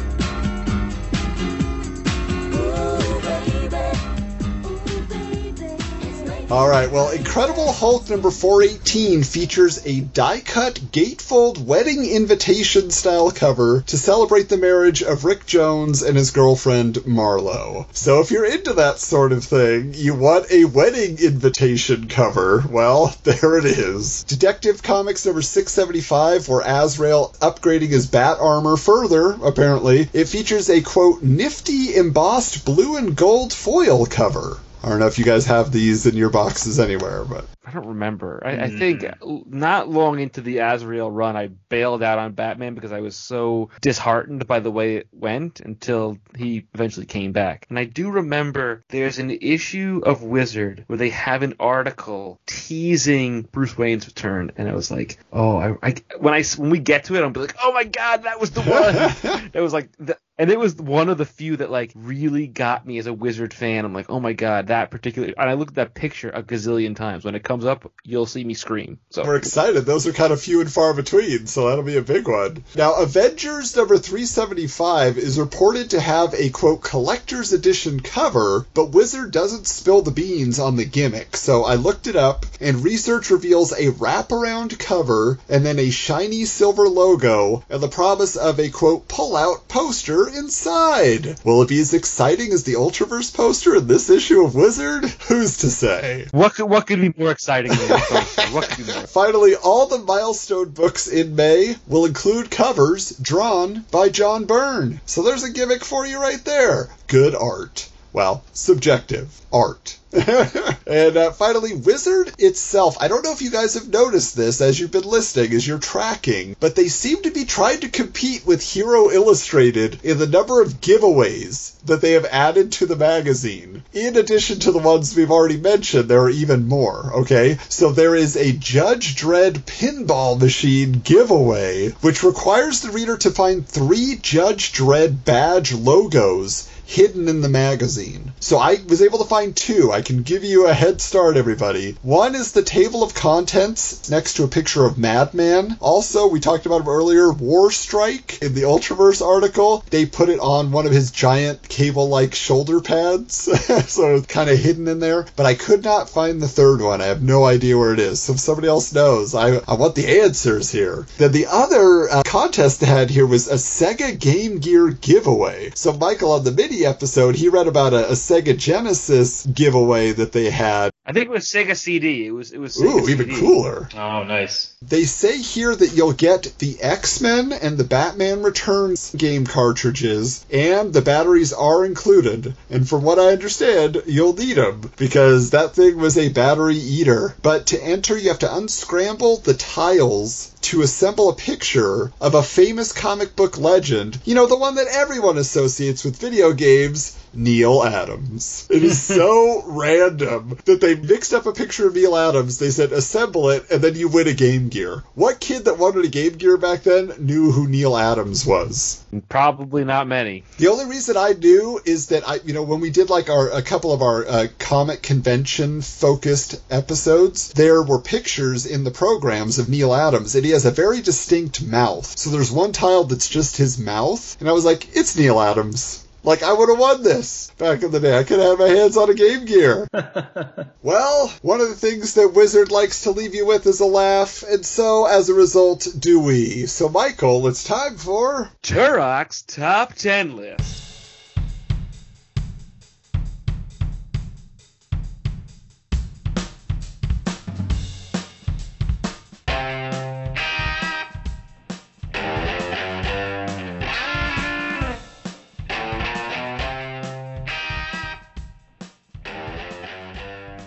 All 6.51 6.69
right, 6.69 6.91
well, 6.91 7.09
Incredible 7.09 7.71
Hulk 7.71 8.07
number 8.07 8.29
418 8.29 9.23
features 9.23 9.83
a 9.83 10.01
die 10.01 10.41
cut 10.41 10.75
gatefold 10.91 11.57
wedding 11.57 12.05
invitation 12.05 12.91
style 12.91 13.31
cover 13.31 13.81
to 13.87 13.97
celebrate 13.97 14.47
the 14.47 14.57
marriage 14.57 15.01
of 15.01 15.25
Rick 15.25 15.47
Jones 15.47 16.03
and 16.03 16.15
his 16.15 16.29
girlfriend 16.29 16.97
Marlo. 16.97 17.87
So 17.93 18.21
if 18.21 18.29
you're 18.29 18.45
into 18.45 18.73
that 18.73 18.99
sort 18.99 19.31
of 19.31 19.43
thing, 19.43 19.95
you 19.95 20.13
want 20.13 20.51
a 20.51 20.65
wedding 20.65 21.17
invitation 21.17 22.07
cover, 22.07 22.63
well, 22.69 23.17
there 23.23 23.57
it 23.57 23.65
is. 23.65 24.23
Detective 24.25 24.83
Comics 24.83 25.25
number 25.25 25.41
675, 25.41 26.47
where 26.47 26.61
Azrael 26.63 27.33
upgrading 27.41 27.89
his 27.89 28.05
bat 28.05 28.37
armor 28.39 28.77
further, 28.77 29.31
apparently, 29.43 30.09
it 30.13 30.25
features 30.25 30.69
a 30.69 30.81
quote, 30.81 31.23
nifty 31.23 31.95
embossed 31.95 32.65
blue 32.65 32.97
and 32.97 33.15
gold 33.15 33.51
foil 33.51 34.05
cover. 34.05 34.59
I 34.85 34.89
don't 34.89 34.99
know 34.99 35.07
if 35.07 35.17
you 35.17 35.25
guys 35.25 35.47
have 35.47 35.71
these 35.71 36.05
in 36.05 36.15
your 36.15 36.29
boxes 36.29 36.79
anywhere, 36.79 37.25
but 37.25 37.47
I 37.65 37.71
don't 37.71 37.87
remember. 37.87 38.41
I, 38.45 38.51
I 38.51 38.55
mm-hmm. 38.55 38.77
think 38.77 39.45
not 39.47 39.89
long 39.89 40.19
into 40.19 40.41
the 40.41 40.59
Azrael 40.59 41.09
run, 41.09 41.35
I 41.35 41.47
bailed 41.47 42.03
out 42.03 42.19
on 42.19 42.33
Batman 42.33 42.75
because 42.75 42.91
I 42.91 43.01
was 43.01 43.15
so 43.15 43.69
disheartened 43.81 44.47
by 44.47 44.59
the 44.59 44.71
way 44.71 44.97
it 44.97 45.07
went 45.11 45.59
until 45.59 46.17
he 46.37 46.67
eventually 46.73 47.05
came 47.05 47.31
back. 47.31 47.65
And 47.69 47.79
I 47.79 47.85
do 47.85 48.09
remember 48.11 48.83
there's 48.89 49.19
an 49.19 49.31
issue 49.31 50.01
of 50.05 50.23
Wizard 50.23 50.83
where 50.87 50.97
they 50.97 51.09
have 51.09 51.43
an 51.43 51.55
article 51.59 52.39
teasing 52.45 53.43
Bruce 53.43 53.77
Wayne's 53.77 54.07
return, 54.07 54.51
and 54.57 54.69
I 54.69 54.75
was 54.75 54.91
like, 54.91 55.17
oh, 55.33 55.57
I, 55.57 55.75
I 55.81 55.95
when 56.19 56.33
I 56.33 56.43
when 56.57 56.69
we 56.69 56.79
get 56.79 57.05
to 57.05 57.15
it, 57.15 57.21
I'll 57.21 57.29
be 57.29 57.39
like, 57.39 57.55
oh 57.61 57.73
my 57.73 57.83
god, 57.83 58.23
that 58.23 58.39
was 58.39 58.51
the 58.51 58.61
one. 58.61 59.49
that 59.53 59.61
was 59.61 59.73
like 59.73 59.89
the, 59.97 60.17
and 60.37 60.51
it 60.51 60.59
was 60.59 60.75
one 60.75 61.09
of 61.09 61.17
the 61.17 61.25
few 61.25 61.55
that 61.57 61.71
like 61.71 61.91
really 61.95 62.47
got 62.47 62.85
me 62.85 62.97
as 62.97 63.07
a 63.07 63.13
Wizard 63.13 63.53
fan. 63.53 63.85
I'm 63.85 63.93
like, 63.93 64.09
oh 64.09 64.19
my 64.19 64.33
god, 64.33 64.67
that 64.67 64.91
particular. 64.91 65.33
And 65.37 65.49
I 65.49 65.53
looked 65.53 65.71
at 65.71 65.75
that 65.75 65.93
picture 65.93 66.29
a 66.29 66.43
gazillion 66.43 66.95
times. 66.95 67.23
When 67.23 67.35
it 67.35 67.43
comes 67.43 67.54
up, 67.63 67.91
you'll 68.03 68.25
see 68.25 68.43
me 68.43 68.55
scream. 68.55 68.99
So 69.11 69.23
we're 69.23 69.35
excited. 69.37 69.85
Those 69.85 70.07
are 70.07 70.13
kind 70.13 70.33
of 70.33 70.41
few 70.41 70.61
and 70.61 70.71
far 70.71 70.93
between, 70.93 71.47
so 71.47 71.69
that'll 71.69 71.83
be 71.83 71.97
a 71.97 72.01
big 72.01 72.27
one. 72.27 72.63
Now, 72.75 72.95
Avengers 72.95 73.75
number 73.75 73.97
375 73.97 75.17
is 75.17 75.39
reported 75.39 75.91
to 75.91 75.99
have 75.99 76.33
a 76.33 76.49
quote 76.49 76.81
collector's 76.81 77.53
edition 77.53 77.99
cover, 77.99 78.65
but 78.73 78.89
Wizard 78.91 79.31
doesn't 79.31 79.67
spill 79.67 80.01
the 80.01 80.11
beans 80.11 80.59
on 80.59 80.75
the 80.75 80.85
gimmick. 80.85 81.37
So 81.37 81.63
I 81.63 81.75
looked 81.75 82.07
it 82.07 82.15
up, 82.15 82.45
and 82.59 82.83
research 82.83 83.29
reveals 83.29 83.71
a 83.71 83.91
wraparound 83.91 84.77
cover 84.79 85.39
and 85.47 85.65
then 85.65 85.79
a 85.79 85.91
shiny 85.91 86.45
silver 86.45 86.89
logo 86.89 87.63
and 87.69 87.81
the 87.81 87.87
promise 87.87 88.35
of 88.35 88.59
a 88.59 88.69
quote 88.69 89.07
pull-out 89.07 89.67
poster 89.67 90.27
inside. 90.27 91.39
Will 91.43 91.61
it 91.61 91.69
be 91.69 91.79
as 91.79 91.93
exciting 91.93 92.51
as 92.51 92.63
the 92.63 92.73
Ultraverse 92.73 93.33
poster 93.33 93.75
in 93.75 93.87
this 93.87 94.09
issue 94.09 94.43
of 94.43 94.55
Wizard? 94.55 95.05
Who's 95.27 95.57
to 95.57 95.69
say? 95.69 96.27
what 96.31 96.55
could, 96.55 96.65
what 96.65 96.87
could 96.87 97.01
be 97.01 97.13
more 97.17 97.31
exciting 97.31 97.44
than 97.45 97.87
this? 97.87 98.37
What 98.53 98.69
could 98.69 98.87
be 98.87 98.93
more? 98.93 99.07
Finally, 99.07 99.55
all 99.55 99.87
the 99.87 99.99
milestone 99.99 100.69
books 100.69 101.07
in 101.07 101.35
May 101.35 101.75
will 101.87 102.05
include 102.05 102.49
covers 102.49 103.11
drawn 103.17 103.85
by 103.91 104.09
John 104.09 104.45
Byrne. 104.45 105.01
So 105.05 105.23
there's 105.23 105.43
a 105.43 105.51
gimmick 105.51 105.83
for 105.83 106.05
you 106.05 106.19
right 106.21 106.43
there. 106.45 106.89
Good 107.07 107.35
art. 107.35 107.89
Well, 108.15 108.45
subjective 108.53 109.27
art. 109.51 109.97
and 110.13 111.17
uh, 111.17 111.31
finally, 111.31 111.73
Wizard 111.73 112.31
itself. 112.39 112.95
I 113.01 113.09
don't 113.09 113.25
know 113.25 113.33
if 113.33 113.41
you 113.41 113.51
guys 113.51 113.73
have 113.73 113.89
noticed 113.89 114.37
this 114.37 114.61
as 114.61 114.79
you've 114.79 114.93
been 114.93 115.03
listening, 115.03 115.51
as 115.51 115.67
you're 115.67 115.79
tracking, 115.79 116.55
but 116.61 116.75
they 116.77 116.87
seem 116.87 117.23
to 117.23 117.31
be 117.31 117.43
trying 117.43 117.81
to 117.81 117.89
compete 117.89 118.45
with 118.45 118.63
Hero 118.63 119.11
Illustrated 119.11 119.99
in 120.03 120.17
the 120.17 120.27
number 120.27 120.61
of 120.61 120.79
giveaways 120.79 121.73
that 121.87 121.99
they 121.99 122.13
have 122.13 122.23
added 122.23 122.71
to 122.71 122.85
the 122.85 122.95
magazine. 122.95 123.83
In 123.91 124.15
addition 124.15 124.59
to 124.59 124.71
the 124.71 124.79
ones 124.79 125.13
we've 125.13 125.29
already 125.29 125.57
mentioned, 125.57 126.07
there 126.07 126.21
are 126.21 126.29
even 126.29 126.69
more, 126.69 127.11
okay? 127.15 127.57
So 127.67 127.91
there 127.91 128.15
is 128.15 128.37
a 128.37 128.53
Judge 128.53 129.17
Dredd 129.17 129.65
pinball 129.65 130.39
machine 130.39 131.01
giveaway, 131.03 131.89
which 131.99 132.23
requires 132.23 132.79
the 132.79 132.91
reader 132.91 133.17
to 133.17 133.31
find 133.31 133.67
three 133.67 134.17
Judge 134.21 134.71
Dredd 134.71 135.25
badge 135.25 135.73
logos 135.73 136.69
hidden 136.85 137.27
in 137.27 137.41
the 137.41 137.49
magazine. 137.49 138.33
So 138.39 138.57
I 138.57 138.77
was 138.87 139.01
able 139.01 139.19
to 139.19 139.25
find 139.25 139.55
two. 139.55 139.91
I 139.91 140.01
can 140.01 140.21
give 140.21 140.43
you 140.43 140.67
a 140.67 140.73
head 140.73 141.01
start, 141.01 141.35
everybody. 141.35 141.97
One 142.01 142.35
is 142.35 142.51
the 142.51 142.61
table 142.61 143.03
of 143.03 143.13
contents 143.13 144.09
next 144.09 144.35
to 144.35 144.43
a 144.43 144.47
picture 144.47 144.85
of 144.85 144.97
Madman. 144.97 145.77
Also, 145.79 146.27
we 146.27 146.39
talked 146.39 146.65
about 146.65 146.81
him 146.81 146.89
earlier, 146.89 147.31
War 147.31 147.71
Strike 147.71 148.41
in 148.41 148.53
the 148.53 148.63
Ultraverse 148.63 149.25
article. 149.25 149.83
They 149.89 150.05
put 150.05 150.29
it 150.29 150.39
on 150.39 150.71
one 150.71 150.85
of 150.85 150.91
his 150.91 151.11
giant 151.11 151.67
cable 151.67 152.07
like 152.07 152.35
shoulder 152.35 152.81
pads. 152.81 153.35
so 153.91 154.15
it's 154.15 154.27
kind 154.27 154.49
of 154.49 154.59
hidden 154.59 154.87
in 154.87 154.99
there. 154.99 155.25
But 155.35 155.45
I 155.45 155.55
could 155.55 155.83
not 155.83 156.09
find 156.09 156.41
the 156.41 156.47
third 156.47 156.81
one. 156.81 157.01
I 157.01 157.05
have 157.05 157.23
no 157.23 157.45
idea 157.45 157.77
where 157.77 157.93
it 157.93 157.99
is. 157.99 158.19
So 158.19 158.33
if 158.33 158.39
somebody 158.39 158.67
else 158.67 158.93
knows, 158.93 159.33
I, 159.33 159.59
I 159.67 159.73
want 159.73 159.95
the 159.95 160.21
answers 160.21 160.71
here. 160.71 161.05
Then 161.17 161.31
the 161.31 161.47
other 161.47 162.09
uh, 162.09 162.23
contest 162.23 162.79
they 162.79 162.85
had 162.85 163.09
here 163.09 163.25
was 163.25 163.47
a 163.47 163.55
Sega 163.55 164.19
Game 164.19 164.59
Gear 164.59 164.89
giveaway. 164.89 165.71
So 165.75 165.93
Michael 165.93 166.33
on 166.33 166.43
the 166.43 166.51
episode, 166.83 167.35
he 167.35 167.47
read 167.47 167.67
about 167.67 167.93
a, 167.93 168.09
a 168.09 168.13
Sega 168.13 168.57
Genesis 168.57 169.45
giveaway 169.45 170.11
that 170.13 170.31
they 170.31 170.49
had. 170.49 170.89
I 171.07 171.13
think 171.13 171.27
it 171.27 171.31
was 171.31 171.45
Sega 171.45 171.77
CD. 171.77 172.25
It 172.25 172.31
was 172.31 172.51
it 172.51 172.57
was. 172.57 172.77
Sega 172.77 173.03
Ooh, 173.03 173.09
even 173.09 173.35
cooler. 173.35 173.87
Oh, 173.95 174.23
nice. 174.23 174.75
They 174.81 175.03
say 175.03 175.37
here 175.37 175.75
that 175.75 175.95
you'll 175.95 176.13
get 176.13 176.51
the 176.57 176.81
X 176.81 177.21
Men 177.21 177.53
and 177.53 177.77
the 177.77 177.83
Batman 177.83 178.41
Returns 178.41 179.13
game 179.15 179.45
cartridges, 179.45 180.43
and 180.51 180.93
the 180.93 181.03
batteries 181.03 181.53
are 181.53 181.85
included. 181.85 182.55
And 182.71 182.89
from 182.89 183.03
what 183.03 183.19
I 183.19 183.33
understand, 183.33 184.01
you'll 184.07 184.33
need 184.33 184.57
them 184.57 184.89
because 184.97 185.51
that 185.51 185.75
thing 185.75 185.97
was 185.97 186.17
a 186.17 186.29
battery 186.29 186.77
eater. 186.77 187.35
But 187.39 187.67
to 187.67 187.83
enter, 187.83 188.17
you 188.17 188.29
have 188.29 188.39
to 188.39 188.55
unscramble 188.55 189.37
the 189.37 189.53
tiles 189.53 190.51
to 190.61 190.81
assemble 190.81 191.29
a 191.29 191.35
picture 191.35 192.11
of 192.19 192.33
a 192.33 192.41
famous 192.41 192.91
comic 192.91 193.35
book 193.35 193.59
legend. 193.59 194.17
You 194.25 194.33
know, 194.33 194.47
the 194.47 194.57
one 194.57 194.75
that 194.75 194.87
everyone 194.87 195.37
associates 195.37 196.03
with 196.03 196.19
video 196.19 196.51
games. 196.53 197.15
Neal 197.35 197.83
Adams. 197.83 198.67
It 198.69 198.83
is 198.83 199.01
so 199.01 199.63
random 199.67 200.57
that 200.65 200.81
they 200.81 200.95
mixed 200.95 201.33
up 201.33 201.45
a 201.45 201.53
picture 201.53 201.87
of 201.87 201.95
Neal 201.95 202.15
Adams. 202.15 202.57
They 202.57 202.69
said 202.69 202.91
assemble 202.91 203.49
it 203.49 203.69
and 203.71 203.81
then 203.81 203.95
you 203.95 204.07
win 204.07 204.27
a 204.27 204.33
Game 204.33 204.69
Gear. 204.69 205.03
What 205.13 205.39
kid 205.39 205.65
that 205.65 205.77
wanted 205.77 206.05
a 206.05 206.09
Game 206.09 206.33
Gear 206.33 206.57
back 206.57 206.83
then 206.83 207.13
knew 207.19 207.51
who 207.51 207.67
Neal 207.67 207.95
Adams 207.95 208.45
was? 208.45 209.03
Probably 209.29 209.85
not 209.85 210.07
many. 210.07 210.43
The 210.57 210.67
only 210.67 210.85
reason 210.85 211.17
I 211.17 211.33
knew 211.33 211.79
is 211.83 212.07
that 212.07 212.27
I, 212.27 212.35
you 212.45 212.53
know, 212.53 212.63
when 212.63 212.79
we 212.79 212.89
did 212.89 213.09
like 213.09 213.29
our 213.29 213.49
a 213.49 213.61
couple 213.61 213.93
of 213.93 214.01
our 214.01 214.25
uh, 214.25 214.47
comic 214.59 215.01
convention 215.01 215.81
focused 215.81 216.61
episodes, 216.71 217.53
there 217.53 217.81
were 217.81 217.99
pictures 217.99 218.65
in 218.65 218.83
the 218.83 218.91
programs 218.91 219.59
of 219.59 219.69
Neal 219.69 219.93
Adams, 219.93 220.35
and 220.35 220.45
he 220.45 220.51
has 220.51 220.65
a 220.65 220.71
very 220.71 221.01
distinct 221.01 221.65
mouth. 221.65 222.05
So 222.17 222.29
there's 222.29 222.51
one 222.51 222.71
tile 222.71 223.03
that's 223.05 223.29
just 223.29 223.57
his 223.57 223.79
mouth, 223.79 224.37
and 224.39 224.49
I 224.49 224.53
was 224.53 224.65
like, 224.65 224.95
it's 224.95 225.17
Neal 225.17 225.39
Adams. 225.39 226.04
Like 226.25 226.41
I 226.41 226.51
would 226.51 226.69
have 226.69 226.79
won 226.79 227.03
this 227.03 227.51
back 227.59 227.83
in 227.83 227.91
the 227.91 227.99
day. 227.99 228.17
I 228.17 228.23
could 228.23 228.39
have 228.39 228.57
had 228.57 228.67
my 228.67 228.73
hands 228.73 228.97
on 228.97 229.11
a 229.11 229.13
Game 229.13 229.45
Gear. 229.45 229.87
well, 230.81 231.27
one 231.43 231.61
of 231.61 231.69
the 231.69 231.75
things 231.75 232.15
that 232.15 232.33
Wizard 232.33 232.71
likes 232.71 233.03
to 233.03 233.11
leave 233.11 233.35
you 233.35 233.45
with 233.45 233.67
is 233.67 233.79
a 233.79 233.85
laugh, 233.85 234.43
and 234.43 234.65
so 234.65 235.05
as 235.05 235.29
a 235.29 235.35
result, 235.35 235.87
do 235.97 236.19
we. 236.19 236.65
So 236.65 236.89
Michael, 236.89 237.47
it's 237.47 237.63
time 237.63 237.97
for 237.97 238.49
Turok's 238.63 239.43
top 239.43 239.93
ten 239.93 240.35
list. 240.35 240.94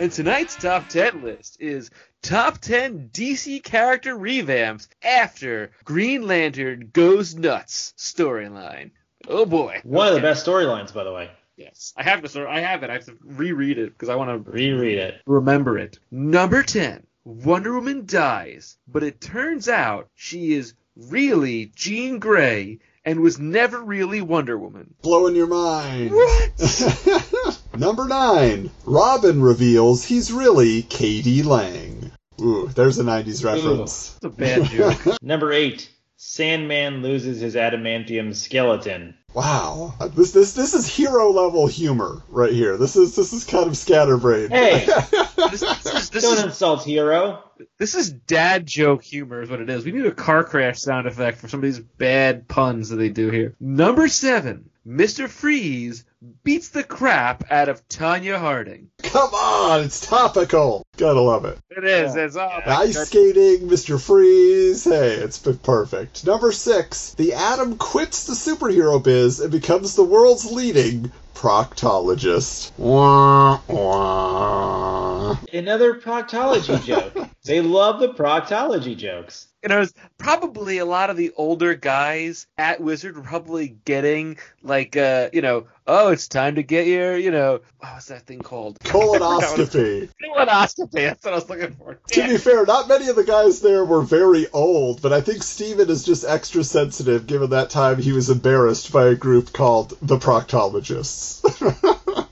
And 0.08 0.14
tonight's 0.14 0.56
top 0.56 0.88
10 0.88 1.22
list 1.22 1.58
is 1.60 1.90
top 2.22 2.56
10 2.62 3.10
DC 3.12 3.62
character 3.62 4.16
revamps 4.16 4.88
after 5.02 5.72
Green 5.84 6.26
Lantern 6.26 6.88
Goes 6.94 7.34
Nuts 7.34 7.92
storyline. 7.98 8.92
Oh 9.28 9.44
boy. 9.44 9.82
One 9.84 10.08
of 10.08 10.14
the 10.14 10.22
best 10.22 10.46
storylines, 10.46 10.94
by 10.94 11.04
the 11.04 11.12
way. 11.12 11.30
Yes. 11.58 11.92
I 11.94 12.04
have 12.04 12.22
to 12.22 12.48
I 12.48 12.60
have 12.60 12.82
it. 12.84 12.88
I 12.88 12.94
have 12.94 13.04
to 13.04 13.18
reread 13.22 13.76
it 13.76 13.92
because 13.92 14.08
I 14.08 14.14
want 14.14 14.46
to 14.46 14.50
Reread 14.50 14.96
it. 14.96 15.20
remember 15.26 15.76
it. 15.76 15.98
Number 16.10 16.62
10. 16.62 17.06
Wonder 17.26 17.74
Woman 17.74 18.06
dies, 18.06 18.78
but 18.86 19.02
it 19.02 19.20
turns 19.20 19.68
out 19.68 20.08
she 20.14 20.54
is 20.54 20.72
really 20.96 21.70
Jean 21.76 22.18
Grey 22.18 22.78
and 23.04 23.20
was 23.20 23.38
never 23.38 23.82
really 23.82 24.20
Wonder 24.20 24.58
Woman. 24.58 24.94
Blowing 25.02 25.36
your 25.36 25.46
mind. 25.46 26.10
What? 26.12 27.60
Number 27.76 28.06
nine. 28.06 28.70
Robin 28.84 29.42
reveals 29.42 30.04
he's 30.04 30.32
really 30.32 30.82
Katie 30.82 31.42
Lang. 31.42 32.10
Ooh, 32.40 32.68
there's 32.68 32.98
a 32.98 33.04
90s 33.04 33.44
reference. 33.44 34.16
It's 34.16 34.24
a 34.24 34.30
bad 34.30 34.64
joke. 34.64 35.18
Number 35.22 35.52
eight. 35.52 35.90
Sandman 36.20 37.00
loses 37.00 37.40
his 37.40 37.54
adamantium 37.54 38.34
skeleton. 38.34 39.14
Wow. 39.34 39.94
This 40.16 40.32
this 40.32 40.52
this 40.52 40.74
is 40.74 40.84
hero 40.84 41.30
level 41.30 41.68
humor 41.68 42.24
right 42.28 42.52
here. 42.52 42.76
This 42.76 42.96
is 42.96 43.14
this 43.14 43.32
is 43.32 43.44
kind 43.44 43.68
of 43.68 43.76
scatterbrained. 43.76 44.50
Hey, 44.50 44.84
this, 45.36 45.60
this 45.60 45.86
is, 45.86 46.10
this, 46.10 46.24
don't 46.24 46.38
is, 46.38 46.44
insult 46.44 46.82
hero. 46.82 47.44
this 47.78 47.94
is 47.94 48.10
dad 48.10 48.66
joke 48.66 49.04
humor 49.04 49.42
is 49.42 49.48
what 49.48 49.60
it 49.60 49.70
is. 49.70 49.84
We 49.84 49.92
need 49.92 50.06
a 50.06 50.10
car 50.10 50.42
crash 50.42 50.80
sound 50.80 51.06
effect 51.06 51.38
for 51.38 51.46
some 51.46 51.60
of 51.60 51.64
these 51.64 51.78
bad 51.78 52.48
puns 52.48 52.88
that 52.88 52.96
they 52.96 53.10
do 53.10 53.30
here. 53.30 53.54
Number 53.60 54.08
seven. 54.08 54.70
Mr. 54.84 55.28
Freeze 55.28 56.04
beats 56.42 56.70
the 56.70 56.82
crap 56.82 57.44
out 57.50 57.68
of 57.68 57.86
Tonya 57.88 58.38
Harding. 58.38 58.90
Come 59.02 59.32
on, 59.34 59.84
it's 59.84 60.06
topical. 60.06 60.82
Gotta 60.96 61.20
love 61.20 61.44
it. 61.44 61.58
It 61.70 61.84
is. 61.84 62.16
It's 62.16 62.36
all 62.36 62.60
Ice 62.66 63.06
skating, 63.06 63.68
Mr. 63.68 64.00
Freeze. 64.00 64.84
Hey, 64.84 65.14
it's 65.14 65.38
been 65.38 65.58
perfect. 65.58 66.26
Number 66.26 66.52
six, 66.52 67.14
the 67.14 67.34
Atom 67.34 67.78
quits 67.78 68.26
the 68.26 68.34
superhero 68.34 69.02
biz 69.02 69.40
and 69.40 69.52
becomes 69.52 69.94
the 69.94 70.04
world's 70.04 70.50
leading 70.50 71.12
proctologist. 71.34 72.72
Wah, 72.76 73.60
wah. 73.68 75.07
Another 75.52 75.94
proctology 75.94 76.82
joke. 76.84 77.28
They 77.44 77.60
love 77.60 78.00
the 78.00 78.08
proctology 78.08 78.96
jokes. 78.96 79.48
you 79.62 79.68
know, 79.70 79.80
it's 79.80 79.94
probably 80.18 80.78
a 80.78 80.84
lot 80.84 81.10
of 81.10 81.16
the 81.16 81.32
older 81.36 81.74
guys 81.74 82.46
at 82.58 82.80
Wizard 82.80 83.16
were 83.16 83.22
probably 83.22 83.68
getting 83.68 84.38
like, 84.62 84.96
uh, 84.96 85.30
you 85.32 85.40
know, 85.40 85.66
oh, 85.86 86.10
it's 86.10 86.28
time 86.28 86.56
to 86.56 86.62
get 86.62 86.86
your, 86.86 87.16
you 87.16 87.30
know, 87.30 87.60
what 87.78 87.94
was 87.94 88.06
that 88.06 88.26
thing 88.26 88.40
called? 88.40 88.78
Colonoscopy. 88.80 90.10
Colonoscopy. 90.24 90.92
That's 90.92 91.24
what 91.24 91.32
I 91.32 91.36
was 91.36 91.48
looking 91.48 91.74
for. 91.74 91.98
To 92.12 92.28
be 92.28 92.36
fair, 92.36 92.66
not 92.66 92.88
many 92.88 93.08
of 93.08 93.16
the 93.16 93.24
guys 93.24 93.60
there 93.60 93.84
were 93.84 94.02
very 94.02 94.46
old, 94.50 95.00
but 95.00 95.12
I 95.12 95.20
think 95.20 95.42
Steven 95.42 95.88
is 95.88 96.04
just 96.04 96.24
extra 96.24 96.62
sensitive 96.64 97.26
given 97.26 97.50
that 97.50 97.70
time 97.70 97.98
he 97.98 98.12
was 98.12 98.30
embarrassed 98.30 98.92
by 98.92 99.06
a 99.06 99.14
group 99.14 99.52
called 99.52 99.96
the 100.02 100.18
Proctologists. 100.18 101.44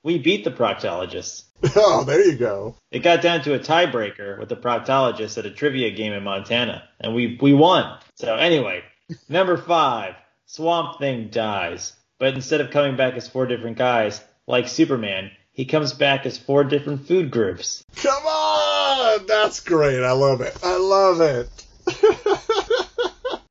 We 0.03 0.19
beat 0.19 0.45
the 0.45 0.53
proctologists. 0.53 1.46
oh, 1.77 2.05
there 2.05 2.25
you 2.25 2.37
go. 2.37 2.77
It 2.91 3.01
got 3.01 3.23
down 3.23 3.43
to 3.43 3.55
a 3.55 3.59
tiebreaker 3.59 4.39
with 4.39 4.49
the 4.49 4.57
proctologists 4.57 5.39
at 5.39 5.47
a 5.47 5.51
trivia 5.51 5.91
game 5.91 6.13
in 6.13 6.23
Montana, 6.23 6.89
and 7.01 7.15
we 7.15 7.39
we 7.41 7.55
won. 7.55 7.99
So 8.17 8.35
anyway, 8.37 8.83
number 9.29 9.57
five, 9.57 10.15
Swamp 10.47 10.99
Thing 10.99 11.29
dies, 11.31 11.95
but 12.19 12.35
instead 12.35 12.61
of 12.61 12.71
coming 12.71 12.97
back 12.97 13.15
as 13.15 13.29
four 13.29 13.47
different 13.47 13.79
guys 13.79 14.23
like 14.47 14.69
Superman, 14.69 15.31
he 15.53 15.65
comes 15.65 15.93
back 15.95 16.27
as 16.27 16.37
four 16.37 16.65
different 16.65 17.07
food 17.07 17.31
groups. 17.31 17.83
Come 17.97 18.27
on! 18.27 19.27
That's 19.27 19.61
great. 19.61 20.03
I 20.03 20.13
love 20.13 20.43
it. 20.43 20.57
I 20.63 20.77
love 20.77 21.21
it. 21.23 21.49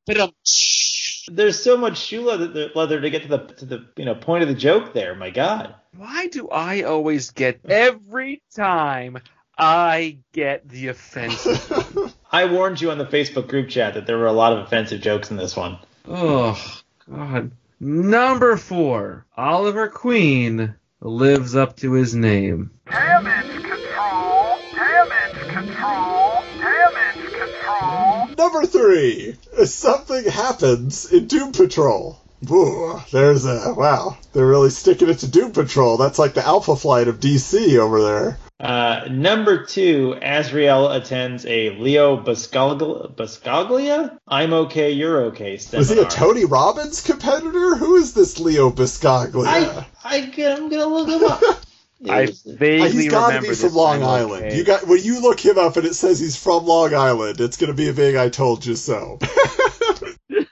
There's 1.27 1.61
so 1.61 1.77
much 1.77 1.97
shoe 1.97 2.21
leather, 2.21 2.69
leather 2.75 3.01
to 3.01 3.09
get 3.09 3.23
to 3.23 3.27
the 3.27 3.37
to 3.55 3.65
the 3.65 3.87
you 3.97 4.05
know 4.05 4.13
point 4.13 4.43
of 4.43 4.49
the 4.49 4.55
joke 4.55 4.93
there. 4.93 5.15
My 5.15 5.31
God. 5.31 5.73
Why 5.97 6.27
do 6.27 6.49
I 6.49 6.83
always 6.83 7.31
get 7.31 7.59
every 7.67 8.41
time 8.55 9.19
I 9.57 10.17
get 10.33 10.67
the 10.67 10.89
offensive? 10.89 12.13
I 12.31 12.45
warned 12.45 12.81
you 12.81 12.91
on 12.91 12.97
the 12.97 13.05
Facebook 13.05 13.47
group 13.47 13.69
chat 13.69 13.93
that 13.93 14.05
there 14.05 14.17
were 14.17 14.27
a 14.27 14.33
lot 14.33 14.53
of 14.53 14.59
offensive 14.59 15.01
jokes 15.01 15.31
in 15.31 15.37
this 15.37 15.55
one. 15.55 15.77
oh 16.07 16.81
God. 17.09 17.51
Number 17.79 18.57
four, 18.57 19.25
Oliver 19.37 19.89
Queen 19.89 20.75
lives 21.01 21.55
up 21.55 21.75
to 21.77 21.93
his 21.93 22.15
name. 22.15 22.71
Damage 22.89 23.63
control! 23.63 24.57
Damage 24.73 25.47
control! 25.49 26.41
Damage 26.59 27.33
control! 27.33 28.27
Number 28.37 28.65
three, 28.65 29.35
something 29.65 30.25
happens 30.25 31.11
in 31.11 31.27
Doom 31.27 31.51
Patrol. 31.51 32.19
Ooh, 32.49 33.01
there's 33.11 33.45
a 33.45 33.73
wow. 33.75 34.17
They're 34.33 34.45
really 34.45 34.69
sticking 34.69 35.09
it 35.09 35.19
to 35.19 35.27
Doom 35.27 35.51
Patrol. 35.51 35.97
That's 35.97 36.19
like 36.19 36.33
the 36.33 36.45
Alpha 36.45 36.75
Flight 36.75 37.07
of 37.07 37.19
DC 37.19 37.77
over 37.77 38.01
there. 38.01 38.37
Uh, 38.59 39.07
number 39.09 39.65
two, 39.65 40.15
Azrael 40.21 40.89
attends 40.91 41.45
a 41.45 41.71
Leo 41.71 42.17
Buscaglia, 42.17 43.13
Buscaglia? 43.13 44.17
I'm 44.27 44.53
okay, 44.53 44.91
you're 44.91 45.25
okay 45.25 45.57
seminar. 45.57 45.79
Was 45.79 45.89
he 45.89 45.99
a 45.99 46.05
Tony 46.05 46.45
Robbins 46.45 47.01
competitor? 47.01 47.75
Who 47.75 47.97
is 47.97 48.13
this 48.13 48.39
Leo 48.39 48.69
Buscaglia? 48.69 49.45
I, 49.45 49.85
I, 50.03 50.17
I'm 50.45 50.69
gonna 50.69 50.85
look 50.85 51.09
him 51.09 51.23
up. 51.23 51.41
I 52.09 52.27
vaguely 52.45 52.91
he's 52.91 53.11
got 53.11 53.21
to 53.21 53.27
remember 53.27 53.49
be 53.49 53.55
from 53.55 53.67
this 53.67 53.73
Long 53.73 54.03
Island. 54.03 54.45
okay. 54.45 54.57
You 54.57 54.63
got 54.63 54.87
when 54.87 55.01
you 55.03 55.21
look 55.21 55.39
him 55.39 55.57
up 55.57 55.77
and 55.77 55.85
it 55.85 55.95
says 55.95 56.19
he's 56.19 56.35
from 56.35 56.65
Long 56.65 56.93
Island, 56.93 57.41
it's 57.41 57.57
going 57.57 57.71
to 57.71 57.75
be 57.75 57.89
a 57.89 57.93
big 57.93 58.15
"I 58.15 58.29
told 58.29 58.65
you 58.65 58.75
so." 58.75 59.19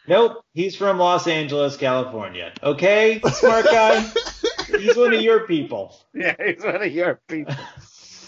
Nope, 0.08 0.44
he's 0.54 0.76
from 0.76 0.98
Los 0.98 1.28
Angeles, 1.28 1.78
California. 1.78 2.52
Okay, 2.62 3.22
smart 3.32 3.66
guy. 3.66 4.02
he's 4.68 4.98
one 4.98 5.14
of 5.14 5.22
your 5.22 5.48
people. 5.48 5.96
Yeah, 6.14 6.36
he's 6.44 6.64
one 6.64 6.84
of 6.84 6.92
your 6.92 7.22
people. 7.28 7.56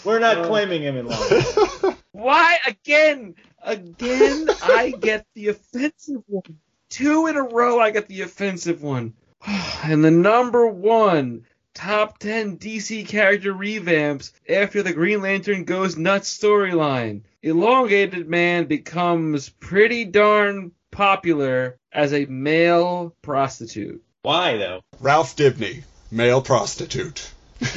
We're 0.04 0.18
not 0.18 0.46
claiming 0.46 0.82
him 0.82 0.96
in 0.96 1.12
Island. 1.12 1.96
Why 2.12 2.58
again? 2.66 3.34
Again, 3.62 4.46
I 4.62 4.94
get 4.98 5.26
the 5.34 5.48
offensive 5.48 6.22
one. 6.28 6.58
Two 6.88 7.26
in 7.26 7.36
a 7.36 7.42
row, 7.42 7.80
I 7.80 7.90
get 7.90 8.08
the 8.08 8.22
offensive 8.22 8.82
one. 8.82 9.14
And 9.84 10.04
the 10.04 10.10
number 10.10 10.66
one 10.66 11.44
top 11.74 12.18
10 12.18 12.58
DC 12.58 13.06
character 13.06 13.52
revamps 13.52 14.32
after 14.48 14.82
the 14.82 14.92
Green 14.92 15.20
Lantern 15.20 15.64
Goes 15.64 15.96
Nuts 15.96 16.36
storyline. 16.36 17.22
Elongated 17.42 18.28
Man 18.28 18.64
becomes 18.64 19.50
pretty 19.50 20.04
darn 20.04 20.72
popular 20.96 21.76
as 21.92 22.12
a 22.14 22.24
male 22.26 23.14
prostitute. 23.22 24.02
Why 24.22 24.56
though? 24.56 24.80
Ralph 25.00 25.36
Dibny, 25.36 25.84
male 26.10 26.40
prostitute. 26.42 27.30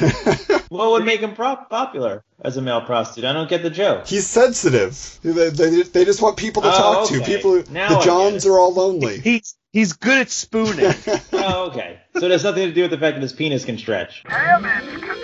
What 0.70 0.92
would 0.92 1.04
make 1.04 1.18
him 1.18 1.34
prop- 1.34 1.68
popular 1.68 2.22
as 2.40 2.56
a 2.56 2.62
male 2.62 2.80
prostitute? 2.82 3.24
I 3.28 3.32
don't 3.32 3.50
get 3.50 3.64
the 3.64 3.70
joke. 3.70 4.06
He's 4.06 4.24
sensitive. 4.28 5.18
They, 5.24 5.50
they, 5.50 5.82
they 5.82 6.04
just 6.04 6.22
want 6.22 6.36
people 6.36 6.62
to 6.62 6.68
Oh, 6.68 6.72
talk 6.72 7.08
to. 7.08 7.20
People, 7.24 7.64
Now 7.72 7.98
the 7.98 8.04
Johns 8.04 8.46
are 8.46 8.56
all 8.56 8.72
lonely. 8.72 9.18
He's 9.18 9.56
he's 9.72 9.94
good 9.94 10.20
at 10.20 10.30
spooning. 10.30 10.94
Oh, 11.32 11.70
okay. 11.70 11.98
So 12.18 12.26
it 12.26 12.30
has 12.30 12.44
nothing 12.44 12.68
to 12.68 12.72
do 12.72 12.82
with 12.82 12.92
the 12.92 12.98
fact 12.98 13.16
that 13.16 13.22
his 13.22 13.32
penis 13.32 13.64
can 13.64 13.78
stretch. 13.78 14.22
Damage 14.28 14.84
control! 15.02 15.16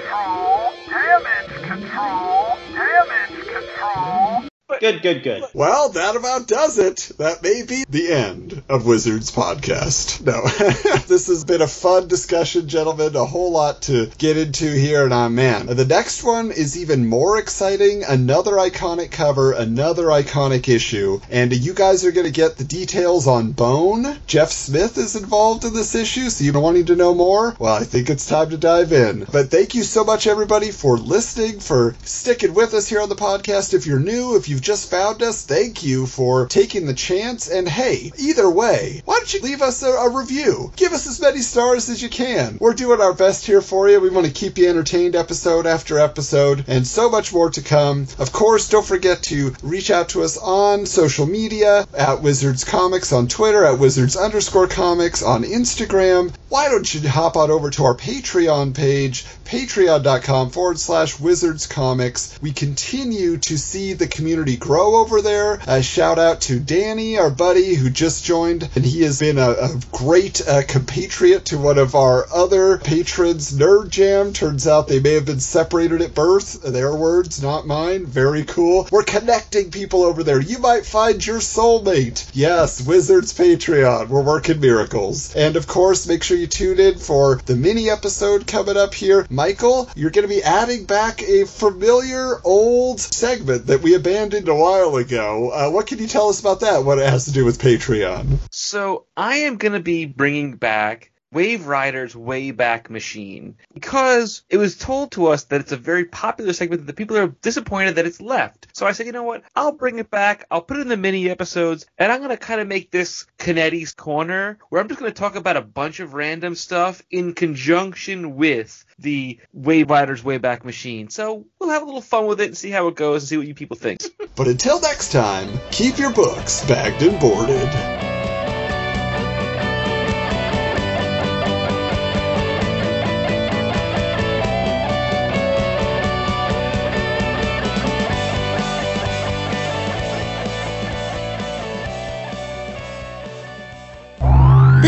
Control! 4.80 4.92
Good, 4.92 5.02
good, 5.02 5.22
good. 5.22 5.44
Well, 5.54 5.90
that 5.90 6.16
about 6.16 6.48
does 6.48 6.78
it. 6.78 7.12
That 7.18 7.42
may 7.42 7.62
be 7.62 7.84
the 7.88 8.12
end 8.12 8.62
of 8.68 8.86
Wizards 8.86 9.30
Podcast. 9.30 10.24
No, 10.24 10.42
this 11.06 11.28
has 11.28 11.44
been 11.44 11.62
a 11.62 11.68
fun 11.68 12.08
discussion, 12.08 12.68
gentlemen. 12.68 13.14
A 13.14 13.24
whole 13.24 13.52
lot 13.52 13.82
to 13.82 14.06
get 14.18 14.36
into 14.36 14.70
here, 14.72 15.04
and 15.04 15.14
I'm 15.14 15.36
man, 15.36 15.66
the 15.66 15.84
next 15.84 16.24
one 16.24 16.50
is 16.50 16.78
even 16.78 17.06
more 17.06 17.38
exciting. 17.38 18.02
Another 18.04 18.52
iconic 18.52 19.12
cover, 19.12 19.52
another 19.52 20.04
iconic 20.04 20.66
issue, 20.66 21.20
and 21.30 21.52
you 21.52 21.74
guys 21.74 22.06
are 22.06 22.12
going 22.12 22.26
to 22.26 22.32
get 22.32 22.56
the 22.56 22.64
details 22.64 23.26
on 23.26 23.52
Bone. 23.52 24.18
Jeff 24.26 24.50
Smith 24.50 24.96
is 24.96 25.14
involved 25.14 25.64
in 25.66 25.74
this 25.74 25.94
issue, 25.94 26.30
so 26.30 26.42
you're 26.42 26.58
wanting 26.58 26.86
to 26.86 26.96
know 26.96 27.14
more? 27.14 27.54
Well, 27.58 27.74
I 27.74 27.84
think 27.84 28.08
it's 28.08 28.26
time 28.26 28.50
to 28.50 28.56
dive 28.56 28.92
in. 28.92 29.26
But 29.30 29.50
thank 29.50 29.74
you 29.74 29.82
so 29.82 30.04
much, 30.04 30.26
everybody, 30.26 30.70
for 30.70 30.96
listening, 30.96 31.60
for 31.60 31.94
sticking 32.02 32.54
with 32.54 32.72
us 32.72 32.88
here 32.88 33.02
on 33.02 33.10
the 33.10 33.14
podcast. 33.14 33.74
If 33.74 33.86
you're 33.86 34.00
new, 34.00 34.36
if 34.36 34.48
you've 34.48 34.62
just 34.66 34.90
found 34.90 35.22
us, 35.22 35.44
thank 35.44 35.84
you 35.84 36.06
for 36.06 36.46
taking 36.48 36.86
the 36.86 36.92
chance. 36.92 37.48
And 37.48 37.68
hey, 37.68 38.10
either 38.18 38.50
way, 38.50 39.00
why 39.04 39.14
don't 39.14 39.32
you 39.32 39.40
leave 39.40 39.62
us 39.62 39.84
a, 39.84 39.90
a 39.90 40.10
review? 40.10 40.72
Give 40.74 40.92
us 40.92 41.06
as 41.06 41.20
many 41.20 41.38
stars 41.38 41.88
as 41.88 42.02
you 42.02 42.08
can. 42.08 42.58
We're 42.60 42.74
doing 42.74 43.00
our 43.00 43.14
best 43.14 43.46
here 43.46 43.60
for 43.60 43.88
you. 43.88 44.00
We 44.00 44.10
want 44.10 44.26
to 44.26 44.32
keep 44.32 44.58
you 44.58 44.68
entertained 44.68 45.14
episode 45.14 45.66
after 45.66 46.00
episode, 46.00 46.64
and 46.66 46.84
so 46.84 47.08
much 47.08 47.32
more 47.32 47.48
to 47.50 47.62
come. 47.62 48.08
Of 48.18 48.32
course, 48.32 48.68
don't 48.68 48.84
forget 48.84 49.22
to 49.24 49.54
reach 49.62 49.92
out 49.92 50.08
to 50.10 50.24
us 50.24 50.36
on 50.36 50.86
social 50.86 51.26
media 51.26 51.86
at 51.96 52.22
Wizards 52.22 52.64
Comics 52.64 53.12
on 53.12 53.28
Twitter, 53.28 53.64
at 53.64 53.78
Wizards 53.78 54.16
underscore 54.16 54.66
comics 54.66 55.22
on 55.22 55.44
Instagram. 55.44 56.34
Why 56.48 56.68
don't 56.70 56.92
you 56.92 57.08
hop 57.08 57.36
on 57.36 57.52
over 57.52 57.70
to 57.70 57.84
our 57.84 57.94
Patreon 57.94 58.74
page, 58.74 59.26
patreon.com 59.46 60.50
forward 60.50 60.78
slash 60.78 61.18
Wizards 61.18 61.66
Comics. 61.66 62.38
We 62.42 62.52
continue 62.52 63.38
to 63.38 63.56
see 63.56 63.92
the 63.92 64.08
community 64.08 64.56
grow 64.56 64.96
over 64.96 65.22
there. 65.22 65.60
A 65.66 65.82
shout 65.82 66.18
out 66.18 66.42
to 66.42 66.58
Danny, 66.58 67.18
our 67.18 67.30
buddy, 67.30 67.74
who 67.74 67.90
just 67.90 68.24
joined, 68.24 68.68
and 68.74 68.84
he 68.84 69.02
has 69.02 69.20
been 69.20 69.38
a, 69.38 69.50
a 69.50 69.80
great 69.92 70.46
uh, 70.46 70.62
compatriot 70.66 71.46
to 71.46 71.58
one 71.58 71.78
of 71.78 71.94
our 71.94 72.26
other 72.32 72.78
patrons, 72.78 73.52
Nerd 73.52 73.90
Jam. 73.90 74.32
Turns 74.32 74.66
out 74.66 74.88
they 74.88 75.00
may 75.00 75.14
have 75.14 75.26
been 75.26 75.40
separated 75.40 76.02
at 76.02 76.14
birth. 76.14 76.62
Their 76.62 76.94
words, 76.94 77.42
not 77.42 77.66
mine. 77.66 78.06
Very 78.06 78.44
cool. 78.44 78.88
We're 78.90 79.04
connecting 79.04 79.70
people 79.70 80.02
over 80.02 80.22
there. 80.22 80.40
You 80.40 80.58
might 80.58 80.86
find 80.86 81.24
your 81.24 81.38
soulmate. 81.38 82.28
Yes, 82.34 82.86
Wizards 82.86 83.32
Patreon. 83.32 84.08
We're 84.08 84.22
working 84.22 84.60
miracles. 84.60 85.34
And 85.34 85.56
of 85.56 85.66
course, 85.66 86.06
make 86.06 86.22
sure 86.22 86.36
you 86.36 86.46
tune 86.46 86.80
in 86.80 86.98
for 86.98 87.40
the 87.46 87.56
mini 87.56 87.90
episode 87.90 88.46
coming 88.46 88.76
up 88.76 88.94
here. 88.94 89.26
Michael, 89.36 89.90
you're 89.94 90.10
going 90.10 90.26
to 90.26 90.34
be 90.34 90.42
adding 90.42 90.86
back 90.86 91.22
a 91.22 91.44
familiar 91.44 92.40
old 92.42 92.98
segment 92.98 93.66
that 93.66 93.82
we 93.82 93.94
abandoned 93.94 94.48
a 94.48 94.54
while 94.54 94.96
ago. 94.96 95.50
Uh, 95.50 95.70
what 95.70 95.86
can 95.86 95.98
you 95.98 96.06
tell 96.06 96.30
us 96.30 96.40
about 96.40 96.60
that? 96.60 96.86
What 96.86 96.98
it 96.98 97.06
has 97.06 97.26
to 97.26 97.32
do 97.32 97.44
with 97.44 97.60
Patreon? 97.60 98.38
So 98.50 99.04
I 99.14 99.36
am 99.40 99.58
going 99.58 99.74
to 99.74 99.80
be 99.80 100.06
bringing 100.06 100.56
back 100.56 101.12
Wave 101.32 101.66
Rider's 101.66 102.14
Wayback 102.14 102.88
Machine 102.90 103.56
because 103.74 104.42
it 104.48 104.56
was 104.56 104.76
told 104.76 105.12
to 105.12 105.26
us 105.26 105.44
that 105.44 105.60
it's 105.60 105.72
a 105.72 105.76
very 105.76 106.04
popular 106.04 106.52
segment 106.52 106.82
that 106.82 106.86
the 106.86 106.96
people 106.96 107.16
are 107.16 107.28
disappointed 107.28 107.96
that 107.96 108.06
it's 108.06 108.20
left. 108.20 108.68
So 108.72 108.86
I 108.86 108.92
said, 108.92 109.06
you 109.06 109.12
know 109.12 109.24
what? 109.24 109.42
I'll 109.54 109.72
bring 109.72 109.98
it 109.98 110.10
back. 110.10 110.46
I'll 110.50 110.62
put 110.62 110.78
it 110.78 110.82
in 110.82 110.88
the 110.88 110.96
mini 110.96 111.28
episodes 111.28 111.86
and 111.98 112.12
I'm 112.12 112.18
going 112.18 112.30
to 112.30 112.36
kind 112.36 112.60
of 112.60 112.68
make 112.68 112.90
this 112.90 113.26
Canetti's 113.38 113.92
Corner 113.92 114.58
where 114.68 114.80
I'm 114.80 114.88
just 114.88 115.00
going 115.00 115.12
to 115.12 115.18
talk 115.18 115.36
about 115.36 115.56
a 115.56 115.62
bunch 115.62 116.00
of 116.00 116.14
random 116.14 116.54
stuff 116.54 117.02
in 117.10 117.34
conjunction 117.34 118.36
with 118.36 118.84
the 118.98 119.40
Wave 119.52 119.90
Rider's 119.90 120.22
Wayback 120.22 120.64
Machine. 120.64 121.10
So 121.10 121.46
we'll 121.58 121.70
have 121.70 121.82
a 121.82 121.86
little 121.86 122.00
fun 122.00 122.26
with 122.26 122.40
it 122.40 122.46
and 122.46 122.56
see 122.56 122.70
how 122.70 122.88
it 122.88 122.94
goes 122.94 123.22
and 123.22 123.28
see 123.28 123.36
what 123.36 123.46
you 123.46 123.54
people 123.54 123.76
think. 123.76 124.00
But 124.36 124.48
until 124.48 124.80
next 124.80 125.12
time, 125.12 125.48
keep 125.70 125.98
your 125.98 126.12
books 126.12 126.64
bagged 126.66 127.02
and 127.02 127.18
boarded. 127.18 128.15